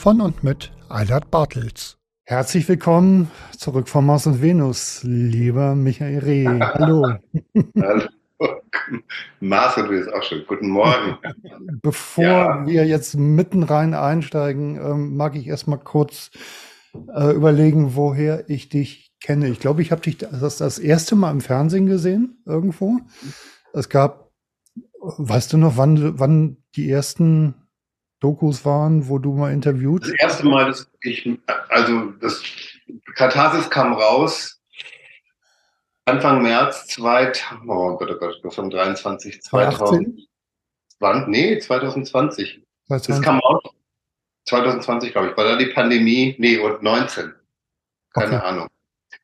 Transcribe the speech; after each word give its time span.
Von 0.00 0.22
und 0.22 0.42
mit 0.42 0.72
Eilert 0.88 1.30
Bartels. 1.30 1.98
Herzlich 2.24 2.66
willkommen 2.70 3.30
zurück 3.54 3.86
von 3.86 4.06
Mars 4.06 4.26
und 4.26 4.40
Venus, 4.40 5.02
lieber 5.02 5.74
Michael 5.74 6.20
Reh. 6.20 6.46
Hallo. 6.58 7.06
Hallo. 7.78 8.08
Mars 9.40 9.76
und 9.76 9.90
ist 9.90 10.10
auch 10.10 10.22
schon. 10.22 10.42
Guten 10.48 10.70
Morgen. 10.70 11.18
Bevor 11.82 12.24
Ja. 12.24 12.66
wir 12.66 12.86
jetzt 12.86 13.14
mitten 13.14 13.62
rein 13.62 13.92
einsteigen, 13.92 14.76
ähm, 14.76 15.18
mag 15.18 15.36
ich 15.36 15.46
erstmal 15.46 15.80
kurz 15.80 16.30
äh, 17.14 17.34
überlegen, 17.34 17.94
woher 17.94 18.48
ich 18.48 18.70
dich 18.70 19.12
kenne. 19.20 19.48
Ich 19.48 19.60
glaube, 19.60 19.82
ich 19.82 19.92
habe 19.92 20.00
dich 20.00 20.16
das, 20.16 20.56
das 20.56 20.78
erste 20.78 21.14
Mal 21.14 21.30
im 21.30 21.42
Fernsehen 21.42 21.84
gesehen, 21.84 22.42
irgendwo. 22.46 23.00
Es 23.74 23.90
gab, 23.90 24.30
weißt 25.02 25.52
du 25.52 25.58
noch, 25.58 25.76
wann, 25.76 26.18
wann 26.18 26.56
die 26.74 26.90
ersten 26.90 27.54
Dokus 28.20 28.64
waren, 28.64 29.08
wo 29.08 29.18
du 29.18 29.32
mal 29.32 29.52
interviewt? 29.52 30.02
Das 30.02 30.10
erste 30.12 30.46
Mal, 30.46 30.66
dass 30.66 30.90
ich, 31.02 31.28
also 31.68 32.12
das 32.20 32.42
Katharsis 33.14 33.68
kam 33.70 33.94
raus 33.94 34.60
Anfang 36.04 36.42
März 36.42 36.86
2000, 36.88 37.68
oh 37.68 37.96
Gott, 37.96 38.10
oh 38.10 38.18
Gott, 38.18 38.40
oh 38.44 38.50
von 38.50 38.68
23, 38.70 39.42
2018? 39.42 40.26
2020, 40.98 41.28
nee, 41.28 41.58
2020. 41.58 42.62
Das 42.88 43.02
2020? 43.04 43.24
kam 43.24 43.38
raus 43.40 43.62
2020, 44.46 45.12
glaube 45.12 45.28
ich, 45.30 45.36
war 45.36 45.44
da 45.44 45.56
die 45.56 45.66
Pandemie, 45.66 46.34
nee, 46.38 46.58
und 46.58 46.82
19. 46.82 47.32
Keine 48.12 48.26
Okay. 48.26 48.44
Ahnung. 48.44 48.68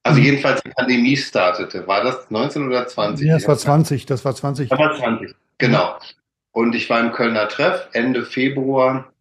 Also 0.05 0.21
jedenfalls 0.21 0.63
die 0.63 0.71
Pandemie 0.71 1.17
startete. 1.17 1.87
War 1.87 2.05
das 2.05 2.31
19 2.31 2.69
oder 2.69 2.87
20? 2.87 3.27
Ja, 3.27 3.35
das 3.35 3.49
war 3.49 3.59
20, 3.59 4.07
das 4.07 4.25
war 4.25 4.35
20. 4.35 4.69
Das 4.69 4.79
war 4.79 4.95
20, 4.95 5.35
genau. 5.59 5.99
Und 6.57 6.75
ich 6.75 6.89
war 6.89 7.01
im 7.01 7.13
Kölner 7.13 7.49
Treff 7.49 7.87
Ende 7.93 8.25
Februar 8.25 9.13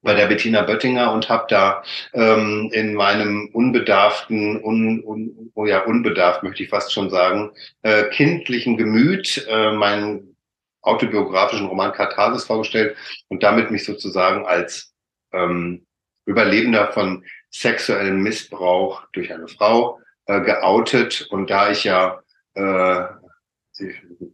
bei 0.00 0.14
der 0.14 0.26
Bettina 0.26 0.62
Böttinger 0.62 1.12
und 1.12 1.28
habe 1.28 1.44
da 1.50 1.82
ähm, 2.14 2.70
in 2.72 2.94
meinem 2.94 3.50
unbedarften, 3.52 4.58
un, 4.64 5.04
un, 5.04 5.52
oh 5.54 5.66
ja, 5.66 5.84
unbedarft 5.84 6.42
möchte 6.42 6.62
ich 6.62 6.70
fast 6.70 6.90
schon 6.90 7.10
sagen, 7.10 7.50
äh, 7.82 8.04
kindlichen 8.04 8.78
Gemüt 8.78 9.46
äh, 9.50 9.72
meinen 9.72 10.34
autobiografischen 10.80 11.66
Roman 11.66 11.92
Katharsis 11.92 12.44
vorgestellt 12.44 12.96
und 13.28 13.42
damit 13.42 13.70
mich 13.70 13.84
sozusagen 13.84 14.46
als 14.46 14.94
ähm, 15.34 15.84
Überlebender 16.24 16.90
von 16.90 17.22
sexuellem 17.50 18.22
Missbrauch 18.22 19.02
durch 19.12 19.30
eine 19.30 19.48
Frau 19.48 20.00
äh, 20.24 20.40
geoutet. 20.40 21.26
Und 21.28 21.50
da 21.50 21.70
ich 21.70 21.84
ja 21.84 22.22
äh, 22.54 23.02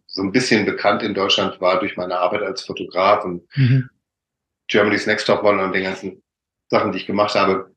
so 0.09 0.23
ein 0.23 0.33
bisschen 0.33 0.65
bekannt 0.65 1.03
in 1.03 1.15
Deutschland 1.15 1.61
war 1.61 1.79
durch 1.79 1.97
meine 1.97 2.19
Arbeit 2.19 2.43
als 2.43 2.65
Fotograf 2.65 3.25
und 3.25 3.47
Mhm. 3.57 3.89
Germany's 4.67 5.07
Next 5.07 5.27
Top 5.27 5.43
Model 5.43 5.61
und 5.61 5.73
den 5.73 5.85
ganzen 5.85 6.23
Sachen, 6.71 6.93
die 6.93 6.99
ich 6.99 7.07
gemacht 7.07 7.35
habe, 7.35 7.75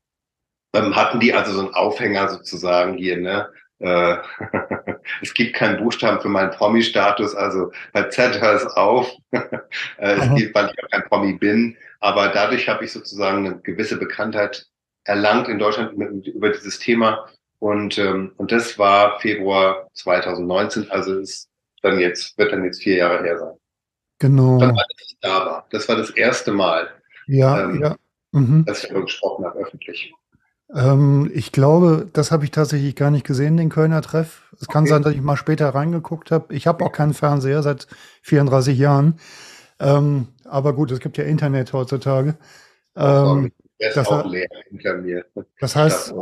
ähm, 0.74 0.96
hatten 0.96 1.20
die 1.20 1.34
also 1.34 1.54
so 1.54 1.60
einen 1.60 1.74
Aufhänger 1.74 2.30
sozusagen 2.30 2.98
hier, 2.98 3.18
ne? 3.18 3.50
Äh, 3.80 4.18
es 5.22 5.34
gibt 5.34 5.56
keinen 5.56 5.78
Buchstaben 5.78 6.22
für 6.22 6.30
meinen 6.30 6.52
Promi-Status, 6.52 7.36
also 7.36 7.72
bei 7.94 8.04
Z 8.04 8.40
hör 8.42 8.54
es 8.54 8.66
auf. 8.66 9.12
äh, 9.32 9.48
es 9.98 10.36
gibt, 10.36 10.56
weil 10.56 10.68
ich 10.70 10.82
ja 10.82 10.88
kein 10.90 11.08
Promi 11.08 11.34
bin, 11.34 11.78
aber 12.00 12.30
dadurch 12.30 12.70
habe 12.70 12.86
ich 12.86 12.92
sozusagen 12.92 13.46
eine 13.46 13.60
gewisse 13.60 13.98
Bekanntheit 13.98 14.66
erlangt 15.04 15.48
in 15.48 15.60
Deutschland 15.60 15.98
mit, 15.98 16.28
über 16.28 16.50
dieses 16.50 16.80
Thema 16.80 17.28
und 17.60 17.98
ähm, 17.98 18.34
und 18.38 18.52
das 18.52 18.78
war 18.78 19.20
Februar 19.20 19.90
2019, 19.94 20.92
also 20.92 21.20
ist 21.20 21.51
dann 21.82 22.00
jetzt 22.00 22.38
wird 22.38 22.52
dann 22.52 22.64
jetzt 22.64 22.82
vier 22.82 22.96
Jahre 22.98 23.24
her 23.24 23.38
sein. 23.40 23.54
Genau. 24.20 24.60
Dann 24.60 24.76
war 24.76 24.86
ich 25.00 25.18
da 25.22 25.46
war. 25.46 25.68
Das 25.72 25.88
war 25.90 25.96
das 25.96 26.12
erste 26.12 26.52
Mal, 26.52 26.90
Ja, 27.28 27.64
ähm, 27.64 27.82
ja. 27.82 27.96
Mhm. 28.32 28.66
dass 28.66 28.80
ich 28.84 28.90
darüber 28.90 29.06
gesprochen 29.06 29.46
habe 29.46 29.60
öffentlich. 29.60 30.14
Ähm, 30.74 31.30
ich 31.34 31.52
glaube, 31.52 32.08
das 32.14 32.32
habe 32.32 32.46
ich 32.46 32.52
tatsächlich 32.52 32.96
gar 32.96 33.12
nicht 33.12 33.26
gesehen, 33.26 33.58
den 33.58 33.70
Kölner 33.70 34.02
Treff. 34.02 34.54
Es 34.60 34.68
kann 34.68 34.84
Okay. 34.84 34.92
sein, 34.92 35.02
dass 35.04 35.14
ich 35.14 35.22
mal 35.22 35.36
später 35.38 35.70
reingeguckt 35.70 36.32
habe. 36.32 36.54
Ich 36.54 36.66
habe 36.68 36.86
auch 36.86 36.92
keinen 36.92 37.14
Fernseher 37.14 37.62
seit 37.64 37.88
34 38.22 38.78
Jahren. 38.78 39.20
Ähm, 39.80 40.28
aber 40.46 40.74
gut, 40.74 40.92
es 40.92 41.00
gibt 41.00 41.18
ja 41.18 41.24
Internet 41.26 41.74
heutzutage. 41.74 42.36
Ähm, 42.96 43.52
das 43.80 44.08
auch 44.08 44.26
leer 44.30 44.48
hinter 44.70 44.98
mir. 44.98 45.26
das 45.60 45.76
heißt, 45.76 46.14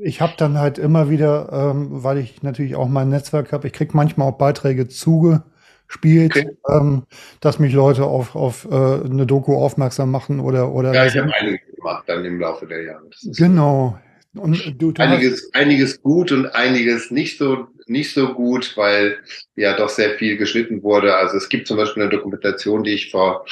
ich 0.00 0.20
habe 0.20 0.34
dann 0.36 0.58
halt 0.58 0.78
immer 0.78 1.10
wieder, 1.10 1.48
ähm, 1.52 1.88
weil 1.90 2.18
ich 2.18 2.42
natürlich 2.42 2.74
auch 2.76 2.88
mein 2.88 3.08
Netzwerk 3.08 3.52
habe, 3.52 3.66
ich 3.66 3.72
krieg 3.72 3.94
manchmal 3.94 4.28
auch 4.28 4.38
Beiträge 4.38 4.88
zugespielt, 4.88 6.36
Okay. 6.36 6.50
ähm, 6.68 7.04
dass 7.40 7.58
mich 7.58 7.72
Leute 7.72 8.04
auf, 8.04 8.34
auf 8.34 8.66
äh, 8.70 8.74
eine 8.74 9.26
Doku 9.26 9.56
aufmerksam 9.56 10.10
machen 10.10 10.40
oder 10.40 10.72
oder 10.72 10.92
Ja, 10.92 11.06
ich 11.06 11.16
habe 11.16 11.32
einiges 11.34 11.60
gemacht 11.76 12.04
dann 12.06 12.24
im 12.24 12.40
Laufe 12.40 12.66
der 12.66 12.82
Jahre. 12.82 13.04
Genau. 13.22 13.98
Und 14.34 14.82
du, 14.82 14.90
du 14.90 15.00
hast, 15.00 15.10
einiges, 15.10 15.54
einiges 15.54 16.02
gut 16.02 16.32
und 16.32 16.46
einiges 16.46 17.10
nicht 17.10 17.38
so 17.38 17.68
nicht 17.86 18.14
so 18.14 18.32
gut, 18.34 18.76
weil 18.76 19.18
ja 19.56 19.76
doch 19.76 19.88
sehr 19.88 20.10
viel 20.18 20.36
geschnitten 20.36 20.82
wurde. 20.82 21.14
Also 21.14 21.36
es 21.36 21.48
gibt 21.48 21.68
zum 21.68 21.76
Beispiel 21.76 22.02
eine 22.02 22.10
Dokumentation, 22.10 22.82
die 22.82 22.92
ich 22.92 23.10
vor 23.10 23.44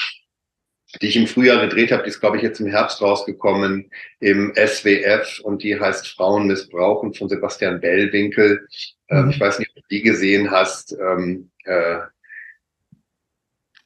die 1.00 1.06
ich 1.08 1.16
im 1.16 1.26
Frühjahr 1.26 1.60
gedreht 1.60 1.90
habe, 1.92 2.02
die 2.02 2.10
ist, 2.10 2.20
glaube 2.20 2.36
ich, 2.36 2.42
jetzt 2.42 2.60
im 2.60 2.66
Herbst 2.66 3.00
rausgekommen 3.00 3.90
im 4.20 4.52
SWF 4.54 5.40
und 5.42 5.62
die 5.62 5.78
heißt 5.80 6.06
Frauen 6.08 6.46
missbrauchen 6.46 7.14
von 7.14 7.28
Sebastian 7.28 7.80
Bellwinkel. 7.80 8.66
Ähm, 9.08 9.24
Mhm. 9.24 9.30
ich 9.30 9.40
weiß 9.40 9.58
nicht, 9.58 9.70
ob 9.70 9.76
du 9.76 9.82
die 9.90 10.02
gesehen 10.02 10.50
hast. 10.50 10.92
Ähm, 10.92 11.50
äh, 11.64 11.98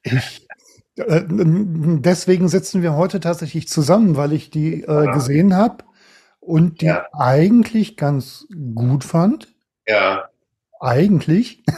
äh, 0.04 1.22
deswegen 1.28 2.48
sitzen 2.48 2.82
wir 2.82 2.94
heute 2.94 3.20
tatsächlich 3.20 3.68
zusammen, 3.68 4.16
weil 4.16 4.32
ich 4.32 4.50
die 4.50 4.82
äh, 4.82 5.04
Ja. 5.04 5.12
gesehen 5.12 5.54
habe 5.56 5.84
und 6.40 6.80
die 6.80 6.86
Ja. 6.86 7.06
eigentlich 7.12 7.96
ganz 7.96 8.46
gut 8.74 9.04
fand. 9.04 9.48
ja, 9.86 10.28
Eigentlich. 10.80 11.62
das 11.66 11.74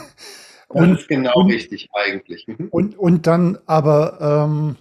Und, 0.68 0.98
ist 0.98 1.08
genau 1.08 1.34
und- 1.34 1.50
richtig 1.52 1.88
eigentlich. 1.92 2.46
Mhm. 2.48 2.68
und, 2.70 2.98
und 2.98 3.26
dann 3.26 3.58
aber 3.66 4.46
ähm, 4.48 4.76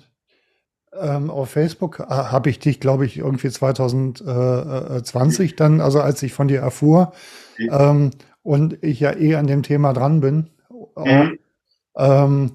ähm, 1.01 1.29
auf 1.29 1.49
Facebook 1.49 1.99
äh, 1.99 2.03
habe 2.05 2.49
ich 2.49 2.59
dich, 2.59 2.79
glaube 2.79 3.05
ich, 3.05 3.17
irgendwie 3.17 3.49
2020 3.49 5.55
dann, 5.55 5.81
also 5.81 6.01
als 6.01 6.23
ich 6.23 6.33
von 6.33 6.47
dir 6.47 6.61
erfuhr 6.61 7.11
ähm, 7.57 8.11
und 8.43 8.81
ich 8.83 8.99
ja 8.99 9.15
eh 9.15 9.35
an 9.35 9.47
dem 9.47 9.63
Thema 9.63 9.93
dran 9.93 10.21
bin, 10.21 10.49
Mhm. 10.95 11.39
ähm, 11.97 12.51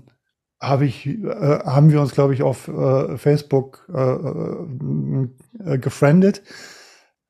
habe 0.60 0.86
ich, 0.86 1.06
äh, 1.06 1.58
haben 1.64 1.90
wir 1.90 2.00
uns, 2.00 2.12
glaube 2.12 2.34
ich, 2.34 2.42
auf 2.42 2.68
äh, 2.68 3.18
Facebook 3.18 3.88
äh, 3.92 4.14
äh, 5.74 5.78
gefriendet. 5.78 6.42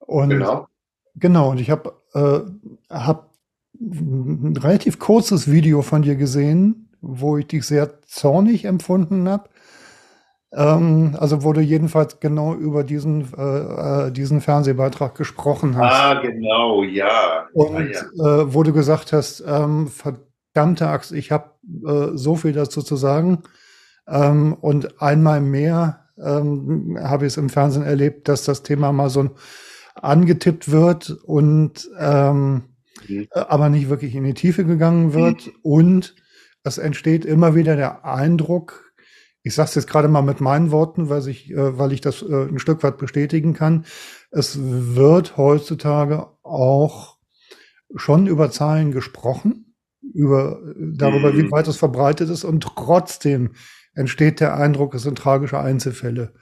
Und 0.00 0.30
Genau. 0.30 0.68
genau, 1.16 1.50
und 1.50 1.60
ich 1.60 1.70
habe 1.70 1.94
äh, 2.14 2.40
hab 2.90 3.30
ein 3.80 4.56
relativ 4.58 4.98
kurzes 4.98 5.50
Video 5.50 5.82
von 5.82 6.02
dir 6.02 6.16
gesehen, 6.16 6.90
wo 7.00 7.38
ich 7.38 7.46
dich 7.46 7.64
sehr 7.64 8.02
zornig 8.02 8.64
empfunden 8.66 9.28
habe. 9.28 9.48
Ähm, 10.54 11.16
also 11.18 11.44
wo 11.44 11.52
du 11.52 11.60
jedenfalls 11.62 12.20
genau 12.20 12.54
über 12.54 12.84
diesen, 12.84 13.32
äh, 13.36 14.08
äh, 14.08 14.10
diesen 14.10 14.40
Fernsehbeitrag 14.42 15.14
gesprochen 15.14 15.76
hast. 15.76 15.94
Ah, 15.94 16.20
genau, 16.20 16.82
ja. 16.82 17.46
Und 17.54 17.76
ah, 17.76 17.80
ja. 18.14 18.40
äh, 18.42 18.54
wo 18.54 18.62
du 18.62 18.72
gesagt 18.72 19.12
hast, 19.12 19.42
ähm, 19.46 19.88
verdammte 19.88 20.88
Axt, 20.88 21.12
ich 21.12 21.32
habe 21.32 21.52
äh, 21.86 22.16
so 22.16 22.36
viel 22.36 22.52
dazu 22.52 22.82
zu 22.82 22.96
sagen. 22.96 23.42
Ähm, 24.06 24.54
und 24.54 25.00
einmal 25.00 25.40
mehr 25.40 26.06
ähm, 26.22 26.98
habe 27.00 27.26
ich 27.26 27.32
es 27.32 27.36
im 27.38 27.48
Fernsehen 27.48 27.84
erlebt, 27.84 28.28
dass 28.28 28.44
das 28.44 28.62
Thema 28.62 28.92
mal 28.92 29.08
so 29.08 29.30
angetippt 29.94 30.70
wird 30.70 31.10
und 31.24 31.88
ähm, 31.98 32.64
mhm. 33.08 33.26
Aber 33.32 33.68
nicht 33.68 33.88
wirklich 33.88 34.14
in 34.14 34.24
die 34.24 34.34
Tiefe 34.34 34.64
gegangen 34.64 35.14
wird. 35.14 35.46
Mhm. 35.46 35.52
Und 35.62 36.14
es 36.64 36.78
entsteht 36.78 37.24
immer 37.24 37.54
wieder 37.54 37.76
der 37.76 38.04
Eindruck, 38.04 38.91
ich 39.42 39.54
sage 39.54 39.68
es 39.68 39.74
jetzt 39.74 39.88
gerade 39.88 40.08
mal 40.08 40.22
mit 40.22 40.40
meinen 40.40 40.70
Worten, 40.70 41.08
weil 41.08 41.26
ich, 41.28 41.50
äh, 41.50 41.78
weil 41.78 41.92
ich 41.92 42.00
das 42.00 42.22
äh, 42.22 42.48
ein 42.48 42.58
Stück 42.58 42.82
weit 42.82 42.98
bestätigen 42.98 43.54
kann. 43.54 43.84
Es 44.30 44.58
wird 44.60 45.36
heutzutage 45.36 46.26
auch 46.42 47.16
schon 47.96 48.26
über 48.26 48.50
Zahlen 48.50 48.92
gesprochen, 48.92 49.74
über 50.14 50.60
darüber, 50.76 51.36
wie 51.36 51.42
mhm. 51.42 51.50
weit 51.50 51.68
es 51.68 51.76
verbreitet 51.76 52.30
ist, 52.30 52.44
und 52.44 52.62
trotzdem 52.62 53.50
entsteht 53.94 54.40
der 54.40 54.56
Eindruck, 54.56 54.94
es 54.94 55.02
sind 55.02 55.18
tragische 55.18 55.58
Einzelfälle. 55.58 56.32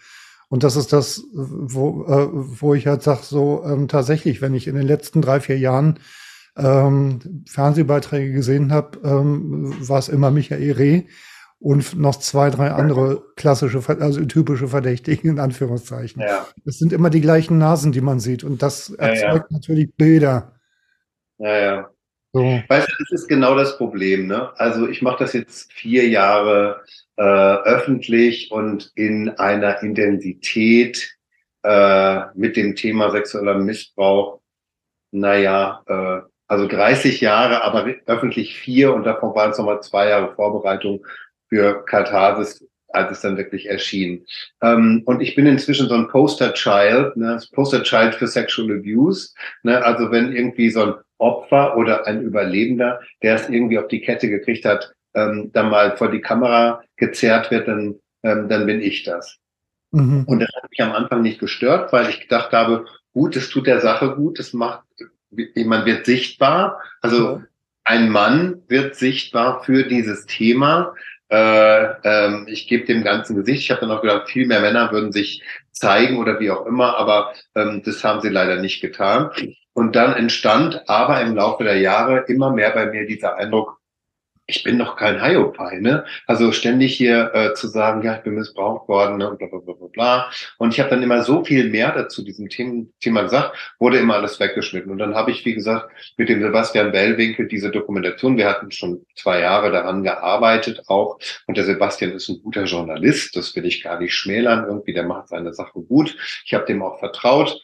Und 0.49 0.63
das 0.63 0.77
ist 0.77 0.93
das, 0.93 1.23
wo, 1.33 2.05
äh, 2.05 2.29
wo 2.33 2.75
ich 2.75 2.87
halt 2.87 3.03
sage, 3.03 3.21
so 3.23 3.63
ähm, 3.65 3.89
tatsächlich, 3.89 4.41
wenn 4.41 4.55
ich 4.55 4.67
in 4.67 4.75
den 4.75 4.87
letzten 4.87 5.23
drei, 5.23 5.41
vier 5.41 5.59
Jahren 5.59 6.01
ähm, 6.57 7.45
Fernsehbeiträge 7.49 8.33
gesehen 8.33 8.73
habe, 8.73 8.99
ähm, 9.05 9.75
war 9.81 9.99
es 9.99 10.09
immer 10.09 10.31
Michael 10.31 10.73
Reh 10.73 11.05
und 11.61 11.99
noch 11.99 12.17
zwei, 12.17 12.49
drei 12.51 12.71
andere 12.71 13.23
klassische, 13.37 13.83
also 14.01 14.25
typische 14.25 14.69
Verdächtigen 14.69 15.31
in 15.31 15.39
Anführungszeichen. 15.39 16.23
Ja. 16.23 16.47
Es 16.65 16.79
sind 16.79 16.93
immer 16.93 17.11
die 17.11 17.21
gleichen 17.21 17.59
Nasen, 17.59 17.93
die 17.93 18.01
man 18.01 18.19
sieht 18.19 18.43
und 18.45 18.63
das 18.63 18.91
erzeugt 18.91 19.21
ja, 19.23 19.35
ja. 19.35 19.47
natürlich 19.51 19.95
Bilder. 19.95 20.55
Ja, 21.39 21.59
ja. 21.59 21.91
So. 22.33 22.43
Weißt 22.43 22.89
du, 22.89 22.93
das 22.99 23.23
ist 23.23 23.29
genau 23.29 23.57
das 23.57 23.77
Problem. 23.77 24.27
Ne? 24.27 24.51
Also 24.59 24.89
ich 24.89 25.03
mache 25.03 25.19
das 25.25 25.33
jetzt 25.33 25.73
vier 25.73 26.09
Jahre 26.09 26.83
äh, 27.17 27.23
öffentlich 27.23 28.51
und 28.53 28.93
in 28.95 29.31
einer 29.31 29.83
Intensität 29.83 31.17
äh, 31.63 32.21
mit 32.35 32.57
dem 32.57 32.77
Thema 32.77 33.11
sexueller 33.11 33.59
Missbrauch. 33.59 34.41
Naja, 35.11 35.83
äh, 35.87 36.21
also 36.47 36.69
30 36.69 37.21
Jahre, 37.21 37.65
aber 37.65 37.87
öffentlich 38.07 38.57
vier 38.57 38.95
und 38.95 39.05
davon 39.05 39.35
waren 39.35 39.51
es 39.51 39.59
nochmal 39.59 39.83
zwei 39.83 40.09
Jahre 40.09 40.35
Vorbereitung 40.35 41.05
für 41.51 41.85
Katharsis, 41.85 42.65
als 42.89 43.13
es 43.13 43.21
dann 43.21 43.37
wirklich 43.37 43.69
erschien. 43.69 44.25
Ähm, 44.63 45.03
und 45.05 45.21
ich 45.21 45.35
bin 45.35 45.47
inzwischen 45.47 45.89
so 45.89 45.95
ein 45.95 46.09
Poster 46.09 46.55
Child, 46.55 47.17
ne, 47.17 47.39
Poster 47.53 47.83
Child 47.83 48.15
für 48.15 48.27
Sexual 48.27 48.73
Abuse. 48.73 49.33
Ne, 49.63 49.85
also 49.85 50.11
wenn 50.11 50.33
irgendwie 50.33 50.71
so 50.71 50.83
ein 50.83 50.95
Opfer 51.19 51.77
oder 51.77 52.07
ein 52.07 52.23
Überlebender, 52.23 53.01
der 53.23 53.35
es 53.35 53.49
irgendwie 53.49 53.79
auf 53.79 53.89
die 53.89 54.01
Kette 54.01 54.29
gekriegt 54.29 54.65
hat, 54.65 54.95
ähm, 55.15 55.51
dann 55.53 55.71
mal 55.71 55.97
vor 55.97 56.11
die 56.11 56.21
Kamera 56.21 56.83
gezerrt 56.97 57.51
wird, 57.51 57.69
dann, 57.69 57.97
ähm, 58.23 58.49
dann 58.49 58.67
bin 58.67 58.81
ich 58.81 59.03
das. 59.03 59.39
Mhm. 59.93 60.25
Und 60.25 60.41
das 60.41 60.49
hat 60.57 60.71
mich 60.71 60.81
am 60.81 60.93
Anfang 60.93 61.23
nicht 61.23 61.41
gestört, 61.41 61.93
weil 61.93 62.09
ich 62.09 62.21
gedacht 62.21 62.53
habe, 62.53 62.87
gut, 63.13 63.37
es 63.37 63.51
tut 63.51 63.67
der 63.67 63.81
Sache 63.81 64.15
gut, 64.15 64.39
es 64.39 64.53
macht, 64.53 64.85
man 65.31 65.85
wird 65.85 66.07
sichtbar. 66.07 66.81
Also 67.03 67.43
ein 67.85 68.09
Mann 68.09 68.63
wird 68.69 68.95
sichtbar 68.95 69.63
für 69.65 69.85
dieses 69.85 70.27
Thema. 70.27 70.95
Äh, 71.31 71.85
ähm, 72.03 72.47
ich 72.49 72.67
gebe 72.67 72.87
dem 72.87 73.05
ganzen 73.05 73.37
Gesicht. 73.37 73.63
Ich 73.63 73.71
habe 73.71 73.81
dann 73.81 73.91
auch 73.93 74.03
gedacht, 74.03 74.29
viel 74.29 74.47
mehr 74.47 74.61
Männer 74.61 74.91
würden 74.91 75.13
sich 75.13 75.43
zeigen 75.71 76.19
oder 76.19 76.41
wie 76.41 76.51
auch 76.51 76.67
immer, 76.67 76.97
aber 76.97 77.33
ähm, 77.55 77.83
das 77.85 78.03
haben 78.05 78.21
sie 78.21 78.29
leider 78.29 78.57
nicht 78.57 78.81
getan. 78.81 79.31
Und 79.73 79.95
dann 79.97 80.15
entstand 80.15 80.89
aber 80.89 81.21
im 81.21 81.35
Laufe 81.37 81.65
der 81.65 81.79
Jahre 81.79 82.25
immer 82.27 82.51
mehr 82.51 82.71
bei 82.71 82.87
mir 82.87 83.07
dieser 83.07 83.37
Eindruck, 83.37 83.80
ich 84.51 84.65
bin 84.65 84.79
doch 84.79 84.97
kein 84.97 85.25
Hiopai, 85.25 85.79
ne? 85.79 86.05
Also 86.27 86.51
ständig 86.53 86.97
hier 86.97 87.31
äh, 87.35 87.55
zu 87.55 87.69
sagen, 87.69 88.03
ja, 88.03 88.17
ich 88.17 88.23
bin 88.23 88.35
missbraucht 88.35 88.89
worden, 88.89 89.19
ne? 89.19 89.31
Und 89.31 89.39
bla, 89.39 89.47
bla, 89.47 89.61
bla, 89.61 89.75
bla, 89.75 89.87
bla. 89.87 90.31
Und 90.59 90.75
ich 90.75 90.81
habe 90.81 90.91
dann 90.91 91.03
immer 91.03 91.23
so 91.23 91.45
viel 91.45 91.71
mehr 91.71 91.93
dazu 91.93 92.23
diesem 92.23 92.49
Thema, 92.49 92.87
Thema 93.01 93.23
gesagt, 93.23 93.57
wurde 93.79 93.99
immer 93.99 94.17
alles 94.17 94.41
weggeschnitten. 94.41 94.91
Und 94.91 94.99
dann 94.99 95.15
habe 95.15 95.31
ich, 95.31 95.45
wie 95.45 95.55
gesagt, 95.55 95.91
mit 96.17 96.29
dem 96.29 96.43
Sebastian 96.43 96.91
Bellwinkel 96.91 97.47
diese 97.47 97.71
Dokumentation, 97.71 98.37
wir 98.37 98.49
hatten 98.49 98.71
schon 98.73 99.07
zwei 99.15 99.41
Jahre 99.41 99.71
daran 99.71 100.03
gearbeitet 100.03 100.83
auch. 100.89 101.19
Und 101.47 101.57
der 101.57 101.65
Sebastian 101.65 102.11
ist 102.11 102.29
ein 102.29 102.43
guter 102.43 102.65
Journalist, 102.65 103.37
das 103.37 103.55
will 103.55 103.65
ich 103.65 103.83
gar 103.85 104.01
nicht 104.01 104.15
schmälern 104.15 104.65
irgendwie, 104.67 104.93
der 104.93 105.05
macht 105.05 105.29
seine 105.29 105.55
Sache 105.55 105.81
gut. 105.81 106.17
Ich 106.45 106.55
habe 106.55 106.67
dem 106.67 106.83
auch 106.83 106.99
vertraut. 106.99 107.61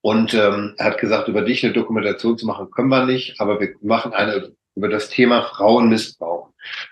Und 0.00 0.34
ähm, 0.34 0.74
er 0.76 0.86
hat 0.86 0.98
gesagt, 0.98 1.28
über 1.28 1.42
dich 1.42 1.64
eine 1.64 1.72
Dokumentation 1.72 2.36
zu 2.36 2.46
machen, 2.46 2.70
können 2.70 2.88
wir 2.88 3.06
nicht, 3.06 3.40
aber 3.40 3.58
wir 3.58 3.74
machen 3.80 4.12
eine 4.12 4.54
über 4.76 4.88
das 4.88 5.08
Thema 5.08 5.42
Frauenmissbrauch. 5.42 6.50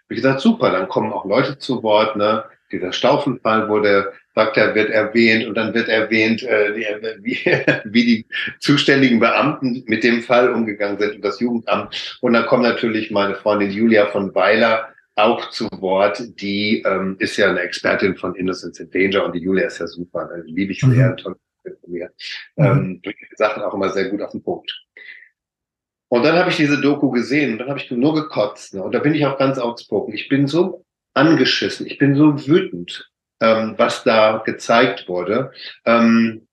Wie 0.08 0.17
gesagt, 0.17 0.40
super, 0.40 0.70
dann 0.70 0.88
kommen 0.88 1.12
auch 1.12 1.25
Leute 1.25 1.58
zu 1.58 1.82
Wort, 1.82 2.17
ne? 2.17 2.44
Dieser 2.70 2.93
Staufenfall 2.93 3.69
wurde, 3.69 4.12
sagt 4.34 4.56
er, 4.56 4.75
wird 4.75 4.88
erwähnt 4.88 5.46
und 5.46 5.55
dann 5.55 5.75
wird 5.75 5.88
erwähnt, 5.88 6.43
äh, 6.43 6.75
wie, 7.23 7.37
wie 7.84 8.05
die 8.05 8.26
zuständigen 8.61 9.20
Beamten 9.20 9.84
mit 9.87 10.02
dem 10.05 10.23
Fall 10.23 10.52
umgegangen 10.52 10.99
sind 10.99 11.17
und 11.17 11.25
das 11.25 11.38
Jugendamt. 11.38 12.19
Und 12.23 12.32
dann 12.32 12.46
kommt 12.46 12.62
natürlich 12.62 13.11
meine 13.11 13.34
Freundin 13.34 13.70
Julia 13.70 14.06
von 14.06 14.35
Weiler 14.35 14.88
auch 15.17 15.50
zu 15.50 15.69
Wort. 15.81 16.23
Die 16.40 16.82
ähm, 16.87 17.17
ist 17.19 17.37
ja 17.37 17.50
eine 17.50 17.61
Expertin 17.61 18.17
von 18.17 18.35
Innocence 18.35 18.81
in 18.81 18.90
Danger 18.90 19.26
und 19.26 19.35
die 19.35 19.40
Julia 19.40 19.67
ist 19.67 19.78
ja 19.78 19.87
super, 19.87 20.28
ne? 20.28 20.43
liebe 20.46 20.73
ich 20.73 20.81
sehr, 20.81 21.11
mhm. 21.11 21.17
toll 21.19 21.37
von 21.62 21.93
mir. 21.93 22.11
Mhm. 22.56 22.64
Ähm, 22.64 23.00
bringt 23.02 23.19
die 23.20 23.37
Sachen 23.37 23.62
auch 23.62 23.75
immer 23.75 23.90
sehr 23.90 24.08
gut 24.08 24.23
auf 24.23 24.31
den 24.32 24.43
Punkt. 24.43 24.73
Und 26.12 26.25
dann 26.25 26.37
habe 26.37 26.50
ich 26.50 26.56
diese 26.56 26.79
Doku 26.79 27.11
gesehen 27.11 27.53
und 27.53 27.59
dann 27.59 27.70
habe 27.70 27.79
ich 27.79 27.91
nur 27.91 28.14
gekotzt. 28.14 28.75
Ne? 28.75 28.82
Und 28.82 28.93
da 28.93 28.99
bin 28.99 29.14
ich 29.14 29.25
auch 29.25 29.38
ganz 29.38 29.59
outspoken. 29.59 30.12
Ich 30.12 30.29
bin 30.29 30.47
so 30.47 30.85
angeschissen, 31.14 31.87
ich 31.87 31.97
bin 31.97 32.17
so 32.17 32.47
wütend, 32.47 33.11
ähm, 33.41 33.76
was 33.79 34.05
da 34.05 34.43
gezeigt 34.44 35.09
wurde. 35.09 35.53
Ähm, 35.87 36.47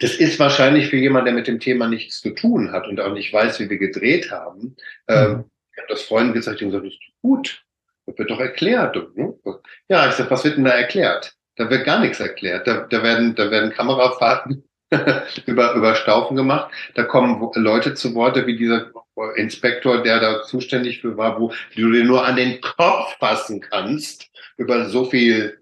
das 0.00 0.14
ist 0.14 0.38
wahrscheinlich 0.38 0.88
für 0.88 0.98
jemanden, 0.98 1.24
der 1.24 1.34
mit 1.36 1.46
dem 1.46 1.58
Thema 1.58 1.88
nichts 1.88 2.20
zu 2.20 2.34
tun 2.34 2.70
hat 2.70 2.86
und 2.86 3.00
auch 3.00 3.14
nicht 3.14 3.32
weiß, 3.32 3.60
wie 3.60 3.70
wir 3.70 3.78
gedreht 3.78 4.30
haben. 4.30 4.76
Ähm, 5.08 5.30
mhm. 5.30 5.44
Ich 5.72 5.78
habe 5.78 5.88
das 5.88 6.02
Freunden 6.02 6.34
gesagt, 6.34 6.60
die 6.60 6.66
haben 6.66 6.72
gesagt, 6.72 6.86
das 6.86 6.92
ist 6.92 7.22
gut. 7.22 7.64
Das 8.04 8.18
wird 8.18 8.30
doch 8.30 8.40
erklärt. 8.40 8.94
Ne? 9.16 9.38
Ja, 9.88 10.06
ich 10.06 10.16
sage, 10.16 10.30
was 10.30 10.44
wird 10.44 10.58
denn 10.58 10.64
da 10.64 10.72
erklärt? 10.72 11.32
Da 11.56 11.70
wird 11.70 11.86
gar 11.86 12.00
nichts 12.00 12.20
erklärt. 12.20 12.66
Da, 12.66 12.80
da 12.82 13.02
werden, 13.02 13.34
da 13.34 13.50
werden 13.50 13.72
Kamerafahrten 13.72 14.64
über, 15.46 15.74
über 15.74 15.94
Staufen 15.94 16.36
gemacht. 16.36 16.70
Da 16.94 17.04
kommen 17.04 17.50
Leute 17.54 17.94
zu 17.94 18.14
Worte 18.14 18.46
wie 18.46 18.56
dieser 18.56 18.90
Inspektor, 19.36 20.02
der 20.02 20.20
da 20.20 20.42
zuständig 20.42 21.00
für 21.00 21.16
war, 21.16 21.40
wo 21.40 21.52
du 21.76 21.92
dir 21.92 22.04
nur 22.04 22.24
an 22.24 22.36
den 22.36 22.60
Kopf 22.60 23.16
fassen 23.18 23.60
kannst 23.60 24.30
über 24.56 24.88
so 24.88 25.04
viel 25.04 25.60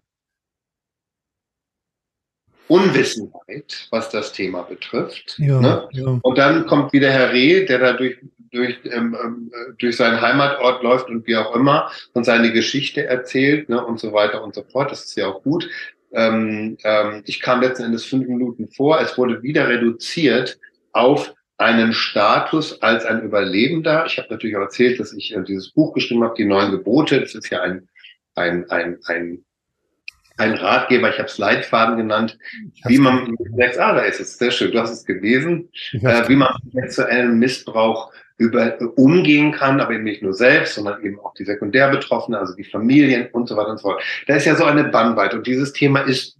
Unwissenheit, 2.69 3.89
was 3.91 4.11
das 4.11 4.33
Thema 4.33 4.63
betrifft. 4.63 5.37
Ja, 5.39 5.61
ne? 5.61 5.89
ja. 5.93 6.19
Und 6.23 6.39
dann 6.39 6.67
kommt 6.67 6.93
wieder 6.93 7.11
Herr 7.11 7.33
Reh, 7.33 7.65
der 7.65 7.79
da 7.79 7.93
durch, 7.95 8.19
durch, 8.51 8.79
ähm, 8.85 9.17
ähm, 9.23 9.51
durch 9.79 9.97
seinen 9.97 10.21
Heimatort 10.21 10.83
läuft 10.83 11.09
und 11.09 11.27
wie 11.27 11.37
auch 11.37 11.55
immer 11.55 11.91
und 12.13 12.25
seine 12.25 12.53
Geschichte 12.53 13.07
erzählt 13.07 13.69
ne, 13.71 13.85
und 13.85 13.99
so 13.99 14.13
weiter 14.13 14.43
und 14.43 14.55
so 14.55 14.63
fort. 14.63 14.93
Das 14.93 15.05
ist 15.05 15.17
ja 15.17 15.29
auch 15.29 15.43
gut. 15.43 15.69
Ähm, 16.13 16.79
ähm, 16.85 17.23
ich 17.27 17.41
kam 17.41 17.61
letzten 17.61 17.85
Endes 17.85 18.05
fünf 18.05 18.27
Minuten 18.29 18.69
vor. 18.69 19.01
Es 19.01 19.19
wurde 19.19 19.43
wieder 19.43 19.69
reduziert 19.69 20.59
auf 20.93 21.35
einen 21.59 21.93
Status 21.93 22.81
als 22.83 23.05
ein 23.05 23.23
Überlebender. 23.23 24.07
Ich 24.07 24.19
habe 24.19 24.29
natürlich 24.31 24.57
auch 24.57 24.63
erzählt, 24.63 25.01
dass 25.01 25.13
ich 25.13 25.35
äh, 25.35 25.43
dieses 25.43 25.73
Buch 25.73 25.93
geschrieben 25.93 26.23
habe, 26.25 26.35
die 26.37 26.45
neuen 26.45 26.71
Gebote. 26.71 27.21
Das 27.21 27.35
ist 27.35 27.51
ja 27.51 27.61
ein, 27.63 27.89
ein, 28.37 28.71
ein, 28.71 28.99
ein, 29.07 29.45
ein 30.37 30.55
Ratgeber, 30.55 31.11
ich 31.11 31.19
habe 31.19 31.29
es 31.29 31.37
Leitfaden 31.37 31.97
genannt, 31.97 32.39
wie 32.87 32.99
man, 32.99 33.37
ah, 33.79 33.93
da 33.93 34.03
ist 34.03 34.21
es, 34.21 34.39
sehr 34.39 34.53
schön, 34.53 34.71
du 34.71 34.79
hast 34.79 34.93
es 34.93 35.05
gelesen, 35.05 35.69
äh, 35.93 36.29
wie 36.29 36.37
man 36.37 36.55
sexuellen 36.73 37.41
Missbrauch 37.41 38.13
über, 38.39 38.79
umgehen 38.97 39.53
kann, 39.53 39.81
aber 39.81 39.93
eben 39.93 40.05
nicht 40.05 40.23
nur 40.23 40.33
selbst, 40.33 40.75
sondern 40.75 41.03
eben 41.05 41.21
auch 41.21 41.35
die 41.35 41.45
Sekundärbetroffenen, 41.45 42.41
also 42.41 42.55
die 42.55 42.65
Familien 42.65 43.29
und 43.33 43.49
so 43.49 43.57
weiter 43.57 43.71
und 43.71 43.79
so 43.79 43.89
fort. 43.89 44.03
Da 44.27 44.37
ist 44.37 44.47
ja 44.47 44.55
so 44.55 44.65
eine 44.65 44.85
Bannweite 44.85 45.37
und 45.37 45.47
dieses 45.47 45.73
Thema 45.73 46.01
ist, 46.01 46.37